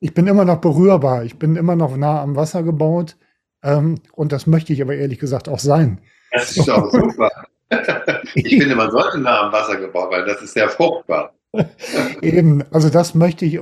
ich 0.00 0.12
bin 0.12 0.26
immer 0.26 0.44
noch 0.44 0.60
berührbar. 0.60 1.24
Ich 1.24 1.38
bin 1.38 1.56
immer 1.56 1.76
noch 1.76 1.96
nah 1.96 2.20
am 2.20 2.36
Wasser 2.36 2.62
gebaut. 2.62 3.16
Ähm, 3.64 3.96
und 4.12 4.30
das 4.30 4.46
möchte 4.46 4.72
ich 4.72 4.82
aber 4.82 4.94
ehrlich 4.94 5.18
gesagt 5.18 5.48
auch 5.48 5.58
sein. 5.58 6.00
Das 6.30 6.56
ist 6.56 6.70
auch 6.70 6.90
super. 6.90 7.30
Ich 8.36 8.56
finde, 8.56 8.76
man 8.76 8.90
sollte 8.90 9.18
nah 9.18 9.46
am 9.46 9.52
Wasser 9.52 9.76
gebaut, 9.76 10.12
weil 10.12 10.24
das 10.24 10.40
ist 10.42 10.54
sehr 10.54 10.68
fruchtbar. 10.68 11.34
Eben, 12.22 12.62
also 12.72 12.88
das 12.88 13.14
möchte 13.14 13.44
ich 13.44 13.54
äh, 13.54 13.58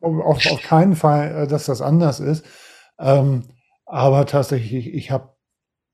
auf, 0.00 0.46
auf 0.46 0.62
keinen 0.62 0.96
Fall, 0.96 1.42
äh, 1.42 1.46
dass 1.46 1.66
das 1.66 1.82
anders 1.82 2.20
ist. 2.20 2.46
Ähm, 2.98 3.42
aber 3.84 4.24
tatsächlich, 4.24 4.94
ich 4.94 5.10
habe 5.10 5.32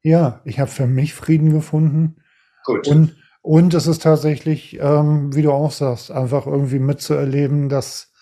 ja, 0.03 0.41
ich 0.45 0.61
habe 0.61 0.71
für 0.71 0.87
mich 0.87 1.15
Frieden 1.15 1.53
gefunden. 1.53 2.17
Gut. 2.65 2.87
Und, 2.89 3.17
und 3.43 3.75
es 3.75 3.87
ist 3.87 4.03
tatsächlich, 4.03 4.79
ähm, 4.81 5.35
wie 5.35 5.43
du 5.43 5.53
auch 5.53 5.73
sagst, 5.73 6.11
einfach 6.11 6.47
irgendwie 6.47 6.79
mitzuerleben, 6.79 7.69
dass, 7.69 8.13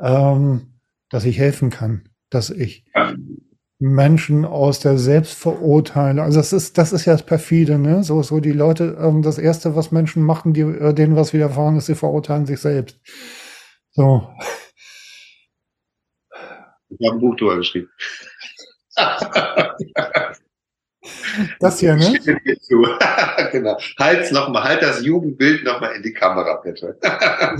ähm, 0.00 0.78
dass 1.10 1.24
ich 1.24 1.38
helfen 1.38 1.70
kann, 1.70 2.08
dass 2.30 2.50
ich 2.50 2.84
Ja. 2.94 3.12
Menschen 3.82 4.44
aus 4.44 4.78
der 4.80 4.96
Selbstverurteilung, 4.96 6.24
also 6.24 6.38
das 6.38 6.52
ist, 6.52 6.78
das 6.78 6.92
ist 6.92 7.04
ja 7.04 7.14
das 7.14 7.24
perfide, 7.24 7.78
ne? 7.78 8.04
So, 8.04 8.22
so 8.22 8.40
die 8.40 8.52
Leute, 8.52 8.96
ähm, 9.00 9.22
das 9.22 9.38
erste, 9.38 9.74
was 9.74 9.90
Menschen 9.90 10.22
machen, 10.22 10.52
die, 10.52 10.60
äh, 10.60 10.94
denen 10.94 11.16
was 11.16 11.32
widerfahren 11.32 11.76
ist, 11.76 11.86
sie 11.86 11.94
verurteilen 11.94 12.46
sich 12.46 12.60
selbst. 12.60 13.00
So, 13.90 14.28
Ich 16.98 17.08
habe 17.08 17.16
ein 17.16 17.20
Buch 17.20 17.36
drüber 17.36 17.56
geschrieben. 17.56 17.88
das 21.60 21.80
hier, 21.80 21.96
ne? 21.96 22.18
Genau. 23.52 23.76
Halt's 23.98 24.30
noch 24.30 24.48
mal, 24.48 24.62
halt 24.64 24.82
das 24.82 25.04
Jugendbild 25.04 25.64
noch 25.64 25.80
mal 25.80 25.88
in 25.94 26.02
die 26.02 26.12
Kamera, 26.12 26.56
bitte. 26.62 26.98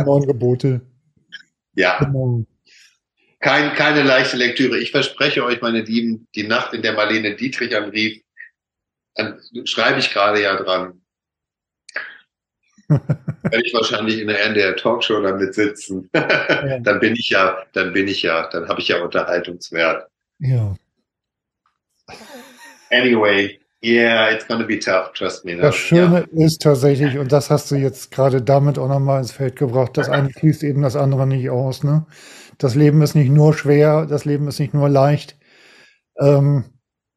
Neun 0.04 0.26
Gebote. 0.26 0.80
ja, 1.74 1.98
Genau. 1.98 2.44
Kein, 3.42 3.74
keine 3.74 4.02
leichte 4.02 4.36
Lektüre. 4.36 4.78
Ich 4.78 4.92
verspreche 4.92 5.44
euch, 5.44 5.60
meine 5.60 5.82
Lieben, 5.82 6.26
die 6.34 6.44
Nacht, 6.44 6.72
in 6.72 6.80
der 6.80 6.94
Marlene 6.94 7.34
Dietrich 7.34 7.76
anrief, 7.76 8.22
an, 9.16 9.38
schreibe 9.64 9.98
ich 9.98 10.10
gerade 10.10 10.40
ja 10.40 10.56
dran. 10.56 11.02
Werde 12.88 13.64
ich 13.64 13.74
wahrscheinlich 13.74 14.20
in 14.20 14.28
der 14.28 14.44
NDR 14.44 14.76
Talkshow 14.76 15.20
damit 15.20 15.54
sitzen. 15.54 16.08
dann 16.12 17.00
bin 17.00 17.14
ich 17.16 17.30
ja, 17.30 17.64
dann 17.72 17.92
bin 17.92 18.08
ich 18.08 18.22
ja, 18.22 18.48
dann 18.48 18.68
habe 18.68 18.80
ich 18.80 18.88
ja 18.88 19.02
Unterhaltungswert. 19.02 20.08
Ja. 20.38 20.76
Anyway, 22.90 23.58
yeah, 23.82 24.30
it's 24.30 24.46
gonna 24.46 24.64
be 24.64 24.78
tough, 24.78 25.12
trust 25.14 25.44
me. 25.44 25.56
Das 25.56 25.74
Schöne 25.74 26.28
ist 26.32 26.62
tatsächlich, 26.62 27.18
und 27.18 27.32
das 27.32 27.50
hast 27.50 27.70
du 27.70 27.74
jetzt 27.74 28.10
gerade 28.10 28.42
damit 28.42 28.78
auch 28.78 28.88
nochmal 28.88 29.20
ins 29.20 29.32
Feld 29.32 29.56
gebracht, 29.56 29.96
das 29.96 30.08
eine 30.10 30.30
schließt 30.30 30.62
eben 30.62 30.82
das 30.82 30.94
andere 30.94 31.26
nicht 31.26 31.50
aus. 31.50 31.82
Ne? 31.82 32.06
Das 32.58 32.74
Leben 32.74 33.02
ist 33.02 33.14
nicht 33.14 33.30
nur 33.30 33.54
schwer, 33.54 34.06
das 34.06 34.24
Leben 34.24 34.48
ist 34.48 34.60
nicht 34.60 34.74
nur 34.74 34.88
leicht. 34.88 35.36
Ähm, 36.18 36.64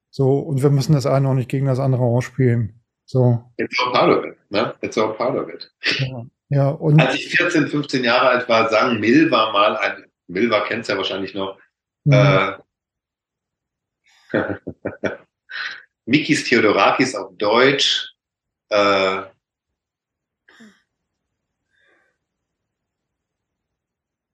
so, 0.10 0.40
und 0.40 0.64
wir 0.64 0.70
müssen 0.70 0.94
das 0.94 1.06
eine 1.06 1.28
auch 1.28 1.34
nicht 1.34 1.50
gegen 1.50 1.66
das 1.66 1.80
andere 1.80 2.04
ausspielen. 2.04 2.82
So, 3.06 3.44
It's 3.58 3.78
all 3.80 3.92
part 3.92 4.18
of 4.18 4.26
it, 4.26 4.38
ne? 4.50 4.74
It's 4.82 4.98
all 4.98 5.14
part 5.14 5.36
of 5.36 5.50
it. 5.50 5.72
ja. 6.00 6.26
ja 6.50 6.70
und 6.70 7.00
Als 7.00 7.16
ich 7.16 7.28
14, 7.36 7.68
15 7.68 8.04
Jahre 8.04 8.30
alt 8.30 8.50
war, 8.50 8.70
sang 8.70 9.00
Milva 9.00 9.52
mal 9.52 9.78
ein, 9.78 10.06
Milva 10.28 10.62
kennt's 10.62 10.88
ja 10.88 10.98
wahrscheinlich 10.98 11.36
noch, 11.36 11.60
mh, 12.06 12.60
äh, 14.32 14.56
Mikis 16.06 16.46
Theodorakis 16.46 17.16
auf 17.16 17.36
Deutsch, 17.38 18.14
äh, 18.70 19.22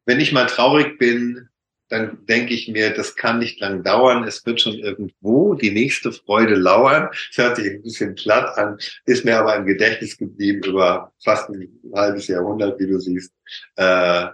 wenn 0.05 0.19
ich 0.19 0.31
mal 0.31 0.45
traurig 0.45 0.97
bin, 0.97 1.49
dann 1.91 2.25
denke 2.25 2.53
ich 2.53 2.69
mir, 2.69 2.91
das 2.91 3.17
kann 3.17 3.39
nicht 3.39 3.59
lang 3.59 3.83
dauern, 3.83 4.23
es 4.23 4.45
wird 4.45 4.61
schon 4.61 4.75
irgendwo 4.75 5.55
die 5.55 5.71
nächste 5.71 6.13
Freude 6.13 6.55
lauern. 6.55 7.09
Das 7.11 7.45
hört 7.45 7.57
sich 7.57 7.69
ein 7.69 7.83
bisschen 7.83 8.15
platt 8.15 8.57
an, 8.57 8.77
ist 9.05 9.25
mir 9.25 9.37
aber 9.37 9.57
im 9.57 9.65
Gedächtnis 9.65 10.17
geblieben 10.17 10.63
über 10.63 11.11
fast 11.21 11.49
ein 11.49 11.67
halbes 11.93 12.27
Jahrhundert, 12.27 12.79
wie 12.79 12.87
du 12.87 12.97
siehst. 12.97 13.33
Äh, 13.75 14.27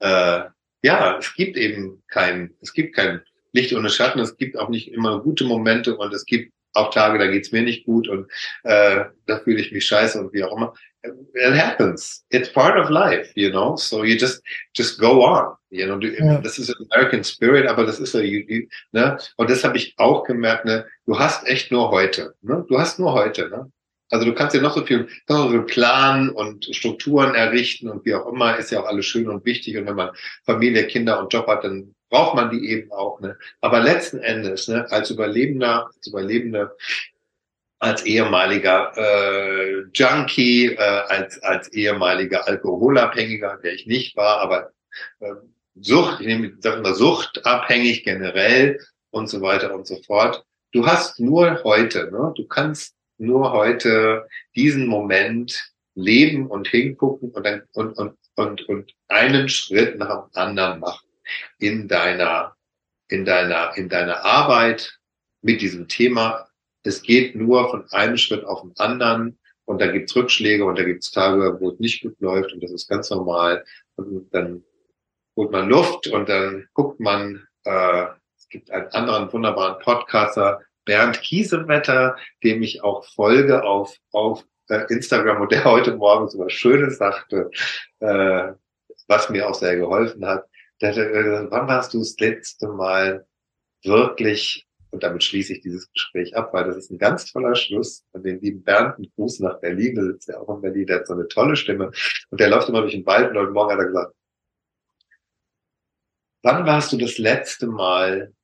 äh, 0.00 0.44
ja, 0.82 1.18
es 1.18 1.34
gibt 1.34 1.58
eben 1.58 2.02
kein, 2.08 2.54
es 2.62 2.72
gibt 2.72 2.96
kein 2.96 3.20
Licht 3.52 3.74
ohne 3.74 3.90
Schatten, 3.90 4.18
es 4.18 4.38
gibt 4.38 4.56
auch 4.56 4.70
nicht 4.70 4.90
immer 4.90 5.20
gute 5.20 5.44
Momente 5.44 5.96
und 5.96 6.14
es 6.14 6.24
gibt 6.24 6.52
auch 6.72 6.90
Tage, 6.90 7.18
da 7.18 7.26
geht's 7.26 7.52
mir 7.52 7.62
nicht 7.62 7.84
gut 7.84 8.08
und 8.08 8.30
äh, 8.64 9.04
da 9.26 9.40
fühle 9.40 9.60
ich 9.60 9.70
mich 9.72 9.84
scheiße 9.84 10.18
und 10.18 10.32
wie 10.32 10.44
auch 10.44 10.56
immer. 10.56 10.74
It 11.04 11.54
happens. 11.54 12.24
It's 12.30 12.48
part 12.48 12.78
of 12.78 12.88
life, 12.88 13.32
you 13.34 13.50
know. 13.50 13.76
So 13.76 14.04
you 14.04 14.16
just 14.16 14.40
just 14.72 15.00
go 15.00 15.22
on, 15.24 15.56
you 15.70 15.86
know. 15.86 15.98
Ja. 15.98 16.40
Das 16.40 16.58
ist 16.58 16.70
ein 16.70 16.86
American 16.90 17.24
Spirit, 17.24 17.66
aber 17.66 17.84
das 17.84 17.98
ist 17.98 18.12
so, 18.12 18.20
you, 18.20 18.44
you, 18.46 18.66
ne? 18.92 19.18
Und 19.36 19.50
das 19.50 19.64
habe 19.64 19.76
ich 19.76 19.94
auch 19.98 20.24
gemerkt. 20.24 20.64
Ne? 20.64 20.86
Du 21.06 21.18
hast 21.18 21.46
echt 21.48 21.72
nur 21.72 21.90
heute. 21.90 22.34
Ne? 22.42 22.64
Du 22.68 22.78
hast 22.78 23.00
nur 23.00 23.14
heute. 23.14 23.48
Ne? 23.48 23.70
Also 24.10 24.26
du 24.26 24.34
kannst 24.34 24.54
ja 24.54 24.60
noch 24.60 24.76
so 24.76 24.84
viel, 24.84 25.08
noch 25.28 25.44
so 25.44 25.50
viel 25.50 25.62
planen 25.62 26.30
und 26.30 26.66
Strukturen 26.76 27.34
errichten 27.34 27.88
und 27.88 28.04
wie 28.04 28.14
auch 28.14 28.30
immer, 28.30 28.56
ist 28.56 28.70
ja 28.70 28.80
auch 28.80 28.86
alles 28.86 29.06
schön 29.06 29.28
und 29.28 29.44
wichtig. 29.44 29.76
Und 29.78 29.86
wenn 29.86 29.96
man 29.96 30.10
Familie, 30.44 30.86
Kinder 30.86 31.18
und 31.18 31.32
Job 31.32 31.46
hat, 31.46 31.64
dann 31.64 31.94
braucht 32.10 32.36
man 32.36 32.50
die 32.50 32.68
eben 32.68 32.92
auch. 32.92 33.20
Ne? 33.20 33.38
Aber 33.62 33.80
letzten 33.80 34.18
Endes, 34.18 34.68
ne, 34.68 34.86
als 34.90 35.10
Überlebender, 35.10 35.90
als 35.96 36.06
Überlebende, 36.06 36.76
als 37.82 38.04
ehemaliger 38.04 38.92
äh, 38.96 39.82
Junkie, 39.92 40.66
äh, 40.66 40.76
als, 40.78 41.42
als 41.42 41.68
ehemaliger 41.72 42.46
Alkoholabhängiger, 42.46 43.58
der 43.62 43.74
ich 43.74 43.86
nicht 43.86 44.16
war, 44.16 44.38
aber 44.38 44.70
äh, 45.18 45.32
Sucht, 45.74 46.20
ich 46.20 46.26
nehme, 46.26 46.52
sag 46.60 46.82
mal, 46.82 46.94
suchtabhängig 46.94 48.04
generell 48.04 48.78
und 49.10 49.28
so 49.28 49.40
weiter 49.40 49.74
und 49.74 49.86
so 49.86 50.00
fort. 50.02 50.44
Du 50.70 50.86
hast 50.86 51.18
nur 51.18 51.64
heute, 51.64 52.10
ne? 52.12 52.32
du 52.36 52.46
kannst 52.46 52.94
nur 53.18 53.52
heute 53.52 54.28
diesen 54.54 54.86
Moment 54.86 55.72
leben 55.94 56.46
und 56.46 56.68
hingucken 56.68 57.30
und, 57.30 57.44
dann, 57.44 57.62
und, 57.72 57.94
und, 57.98 58.18
und, 58.36 58.68
und 58.68 58.92
einen 59.08 59.48
Schritt 59.48 59.98
nach 59.98 60.28
dem 60.28 60.30
anderen 60.34 60.80
machen 60.80 61.08
in 61.58 61.88
deiner, 61.88 62.54
in 63.08 63.24
deiner, 63.24 63.76
in 63.76 63.88
deiner 63.88 64.24
Arbeit 64.24 64.98
mit 65.40 65.62
diesem 65.62 65.88
Thema. 65.88 66.48
Es 66.82 67.02
geht 67.02 67.34
nur 67.34 67.70
von 67.70 67.88
einem 67.90 68.16
Schritt 68.16 68.44
auf 68.44 68.62
den 68.62 68.72
anderen 68.76 69.38
und 69.64 69.80
da 69.80 69.86
gibt's 69.86 70.14
Rückschläge 70.16 70.64
und 70.64 70.78
da 70.78 70.84
gibt's 70.84 71.10
Tage, 71.10 71.58
wo 71.60 71.70
es 71.70 71.78
nicht 71.78 72.02
gut 72.02 72.20
läuft 72.20 72.52
und 72.52 72.62
das 72.62 72.72
ist 72.72 72.88
ganz 72.88 73.10
normal. 73.10 73.64
Und 73.96 74.32
dann 74.32 74.64
holt 75.36 75.52
man 75.52 75.68
Luft 75.68 76.08
und 76.08 76.28
dann 76.28 76.68
guckt 76.74 77.00
man, 77.00 77.46
äh, 77.64 78.06
es 78.36 78.48
gibt 78.48 78.70
einen 78.70 78.88
anderen 78.88 79.32
wunderbaren 79.32 79.78
Podcaster, 79.82 80.60
Bernd 80.84 81.20
Kiesewetter, 81.22 82.16
dem 82.42 82.62
ich 82.62 82.82
auch 82.82 83.04
folge 83.04 83.62
auf, 83.62 83.96
auf 84.10 84.44
äh, 84.68 84.84
Instagram 84.88 85.42
und 85.42 85.52
der 85.52 85.64
heute 85.64 85.96
Morgen 85.96 86.28
so 86.28 86.38
was 86.38 86.52
Schönes 86.52 86.98
sagte, 86.98 87.50
äh, 88.00 88.52
was 89.06 89.30
mir 89.30 89.48
auch 89.48 89.54
sehr 89.54 89.76
geholfen 89.76 90.26
hat. 90.26 90.46
Der 90.80 90.90
hat 90.90 90.96
gesagt, 90.96 91.50
wann 91.50 91.68
warst 91.68 91.94
du 91.94 91.98
das 92.00 92.16
letzte 92.18 92.68
Mal 92.68 93.26
wirklich, 93.84 94.66
und 94.92 95.02
damit 95.02 95.24
schließe 95.24 95.54
ich 95.54 95.60
dieses 95.62 95.90
Gespräch 95.90 96.36
ab, 96.36 96.52
weil 96.52 96.64
das 96.64 96.76
ist 96.76 96.90
ein 96.90 96.98
ganz 96.98 97.24
toller 97.32 97.54
Schluss 97.54 98.04
von 98.12 98.22
den 98.22 98.40
lieben 98.40 98.62
Bernd, 98.62 98.96
einen 98.96 99.10
Gruß 99.16 99.40
nach 99.40 99.58
Berlin, 99.58 99.94
der 99.94 100.04
sitzt 100.04 100.28
ja 100.28 100.38
auch 100.38 100.54
in 100.54 100.60
Berlin, 100.60 100.86
der 100.86 101.00
hat 101.00 101.06
so 101.06 101.14
eine 101.14 101.26
tolle 101.28 101.56
Stimme 101.56 101.90
und 102.30 102.40
der 102.40 102.50
läuft 102.50 102.68
immer 102.68 102.82
durch 102.82 102.92
den 102.92 103.06
Wald 103.06 103.30
und 103.30 103.38
heute 103.38 103.52
Morgen 103.52 103.72
hat 103.72 103.78
er 103.78 103.86
gesagt, 103.86 104.14
wann 106.42 106.66
warst 106.66 106.92
du 106.92 106.98
das 106.98 107.18
letzte 107.18 107.66
Mal 107.66 108.34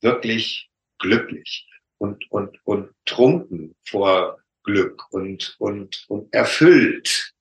wirklich 0.00 0.70
glücklich 0.98 1.68
und, 1.98 2.30
und, 2.30 2.58
und 2.64 2.90
trunken 3.04 3.76
vor 3.84 4.40
Glück 4.62 5.12
und, 5.12 5.56
und, 5.58 6.06
und 6.08 6.32
erfüllt 6.32 7.34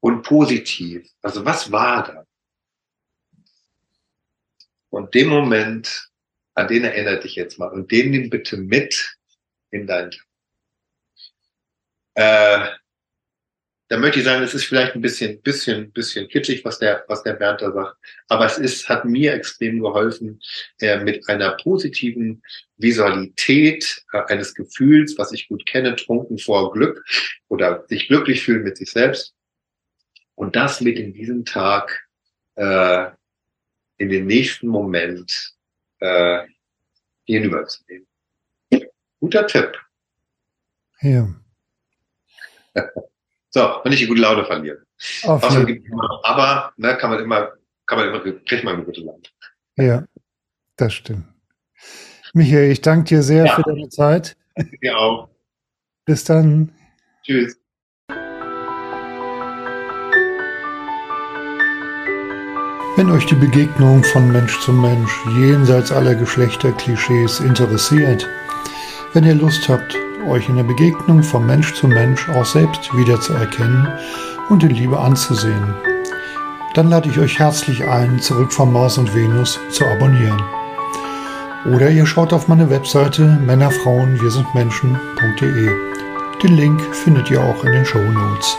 und 0.00 0.22
positiv? 0.22 1.06
Also 1.20 1.44
was 1.44 1.70
war 1.70 2.04
da? 2.04 2.26
Und 4.88 5.14
dem 5.14 5.28
Moment, 5.28 6.09
an 6.54 6.68
den 6.68 6.84
erinnert 6.84 7.24
dich 7.24 7.36
jetzt 7.36 7.58
mal 7.58 7.70
und 7.70 7.90
den 7.90 8.10
nimm 8.10 8.30
bitte 8.30 8.56
mit 8.56 9.16
in 9.70 9.86
dein. 9.86 10.10
Äh, 12.14 12.68
da 13.90 13.98
möchte 13.98 14.20
ich 14.20 14.24
sagen, 14.24 14.44
es 14.44 14.54
ist 14.54 14.66
vielleicht 14.66 14.94
ein 14.94 15.00
bisschen, 15.00 15.42
bisschen, 15.42 15.90
bisschen 15.90 16.28
kitschig, 16.28 16.64
was 16.64 16.78
der, 16.78 17.04
was 17.08 17.24
der 17.24 17.32
Bernd 17.32 17.60
da 17.60 17.72
sagt. 17.72 17.96
Aber 18.28 18.46
es 18.46 18.56
ist, 18.56 18.88
hat 18.88 19.04
mir 19.04 19.34
extrem 19.34 19.80
geholfen, 19.80 20.40
äh, 20.80 21.02
mit 21.02 21.28
einer 21.28 21.56
positiven 21.56 22.40
Visualität 22.76 24.04
äh, 24.12 24.22
eines 24.28 24.54
Gefühls, 24.54 25.18
was 25.18 25.32
ich 25.32 25.48
gut 25.48 25.66
kenne, 25.66 25.96
trunken 25.96 26.38
vor 26.38 26.72
Glück 26.72 27.04
oder 27.48 27.84
sich 27.88 28.06
glücklich 28.06 28.44
fühlen 28.44 28.62
mit 28.62 28.76
sich 28.76 28.92
selbst. 28.92 29.34
Und 30.36 30.54
das 30.54 30.80
mit 30.80 30.96
in 30.96 31.12
diesem 31.12 31.44
Tag, 31.44 32.06
äh, 32.54 33.06
in 33.98 34.08
den 34.08 34.26
nächsten 34.26 34.68
Moment, 34.68 35.52
äh, 36.00 36.46
hinüberzunehmen. 37.24 38.06
Guter 39.20 39.46
Tipp. 39.46 39.78
Ja. 41.00 41.28
So, 43.52 43.80
wenn 43.82 43.90
ich 43.92 43.98
die 43.98 44.06
gute 44.06 44.20
Laune 44.20 44.44
verliere. 44.44 44.78
Auf 45.24 45.42
es 45.42 45.56
immer, 45.56 46.20
aber 46.22 46.72
ne, 46.76 46.96
kann 46.96 47.10
man 47.10 47.18
immer, 47.18 47.52
kann 47.84 47.98
man 47.98 48.08
immer, 48.08 48.20
kriegt 48.20 48.62
man 48.62 48.76
eine 48.76 48.84
gute 48.84 49.00
Laune. 49.00 49.22
Ja, 49.76 50.04
das 50.76 50.94
stimmt. 50.94 51.24
Michael, 52.32 52.70
ich 52.70 52.80
danke 52.80 53.08
dir 53.08 53.22
sehr 53.24 53.46
Ja. 53.46 53.56
für 53.56 53.62
deine 53.62 53.88
Zeit. 53.88 54.36
Ja 54.80 54.94
auch. 54.98 55.30
Bis 56.04 56.22
dann. 56.22 56.72
Tschüss. 57.24 57.59
Wenn 63.00 63.12
euch 63.12 63.24
die 63.24 63.34
Begegnung 63.34 64.04
von 64.04 64.30
Mensch 64.30 64.60
zu 64.60 64.74
Mensch 64.74 65.10
jenseits 65.34 65.90
aller 65.90 66.14
Geschlechterklischees 66.14 67.40
interessiert, 67.40 68.28
wenn 69.14 69.24
ihr 69.24 69.36
Lust 69.36 69.70
habt, 69.70 69.96
euch 70.28 70.50
in 70.50 70.56
der 70.56 70.64
Begegnung 70.64 71.22
von 71.22 71.46
Mensch 71.46 71.72
zu 71.72 71.88
Mensch 71.88 72.28
auch 72.28 72.44
selbst 72.44 72.94
wiederzuerkennen 72.94 73.88
und 74.50 74.62
in 74.64 74.68
Liebe 74.68 75.00
anzusehen, 75.00 75.74
dann 76.74 76.90
lade 76.90 77.08
ich 77.08 77.18
euch 77.18 77.38
herzlich 77.38 77.88
ein, 77.88 78.20
zurück 78.20 78.52
von 78.52 78.70
Mars 78.70 78.98
und 78.98 79.14
Venus 79.14 79.58
zu 79.70 79.86
abonnieren. 79.86 80.42
Oder 81.74 81.88
ihr 81.88 82.04
schaut 82.04 82.34
auf 82.34 82.48
meine 82.48 82.68
Webseite 82.68 83.38
Männerfrauen 83.46 84.20
wir 84.20 84.30
sind 84.30 84.54
Menschen.de. 84.54 85.70
Den 86.42 86.54
Link 86.54 86.82
findet 86.94 87.30
ihr 87.30 87.42
auch 87.42 87.64
in 87.64 87.72
den 87.72 87.86
Show 87.86 88.02
Notes. 88.02 88.58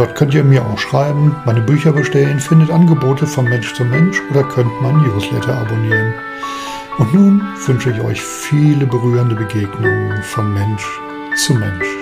Dort 0.00 0.14
könnt 0.14 0.32
ihr 0.32 0.44
mir 0.44 0.64
auch 0.64 0.78
schreiben, 0.78 1.36
meine 1.44 1.60
Bücher 1.60 1.92
bestellen, 1.92 2.40
findet 2.40 2.70
Angebote 2.70 3.26
von 3.26 3.44
Mensch 3.44 3.74
zu 3.74 3.84
Mensch 3.84 4.18
oder 4.30 4.44
könnt 4.44 4.80
mein 4.80 4.96
Newsletter 4.96 5.58
abonnieren. 5.58 6.14
Und 6.96 7.12
nun 7.12 7.42
wünsche 7.66 7.90
ich 7.90 8.00
euch 8.00 8.22
viele 8.22 8.86
berührende 8.86 9.34
Begegnungen 9.34 10.22
von 10.22 10.54
Mensch 10.54 10.86
zu 11.36 11.52
Mensch. 11.52 11.99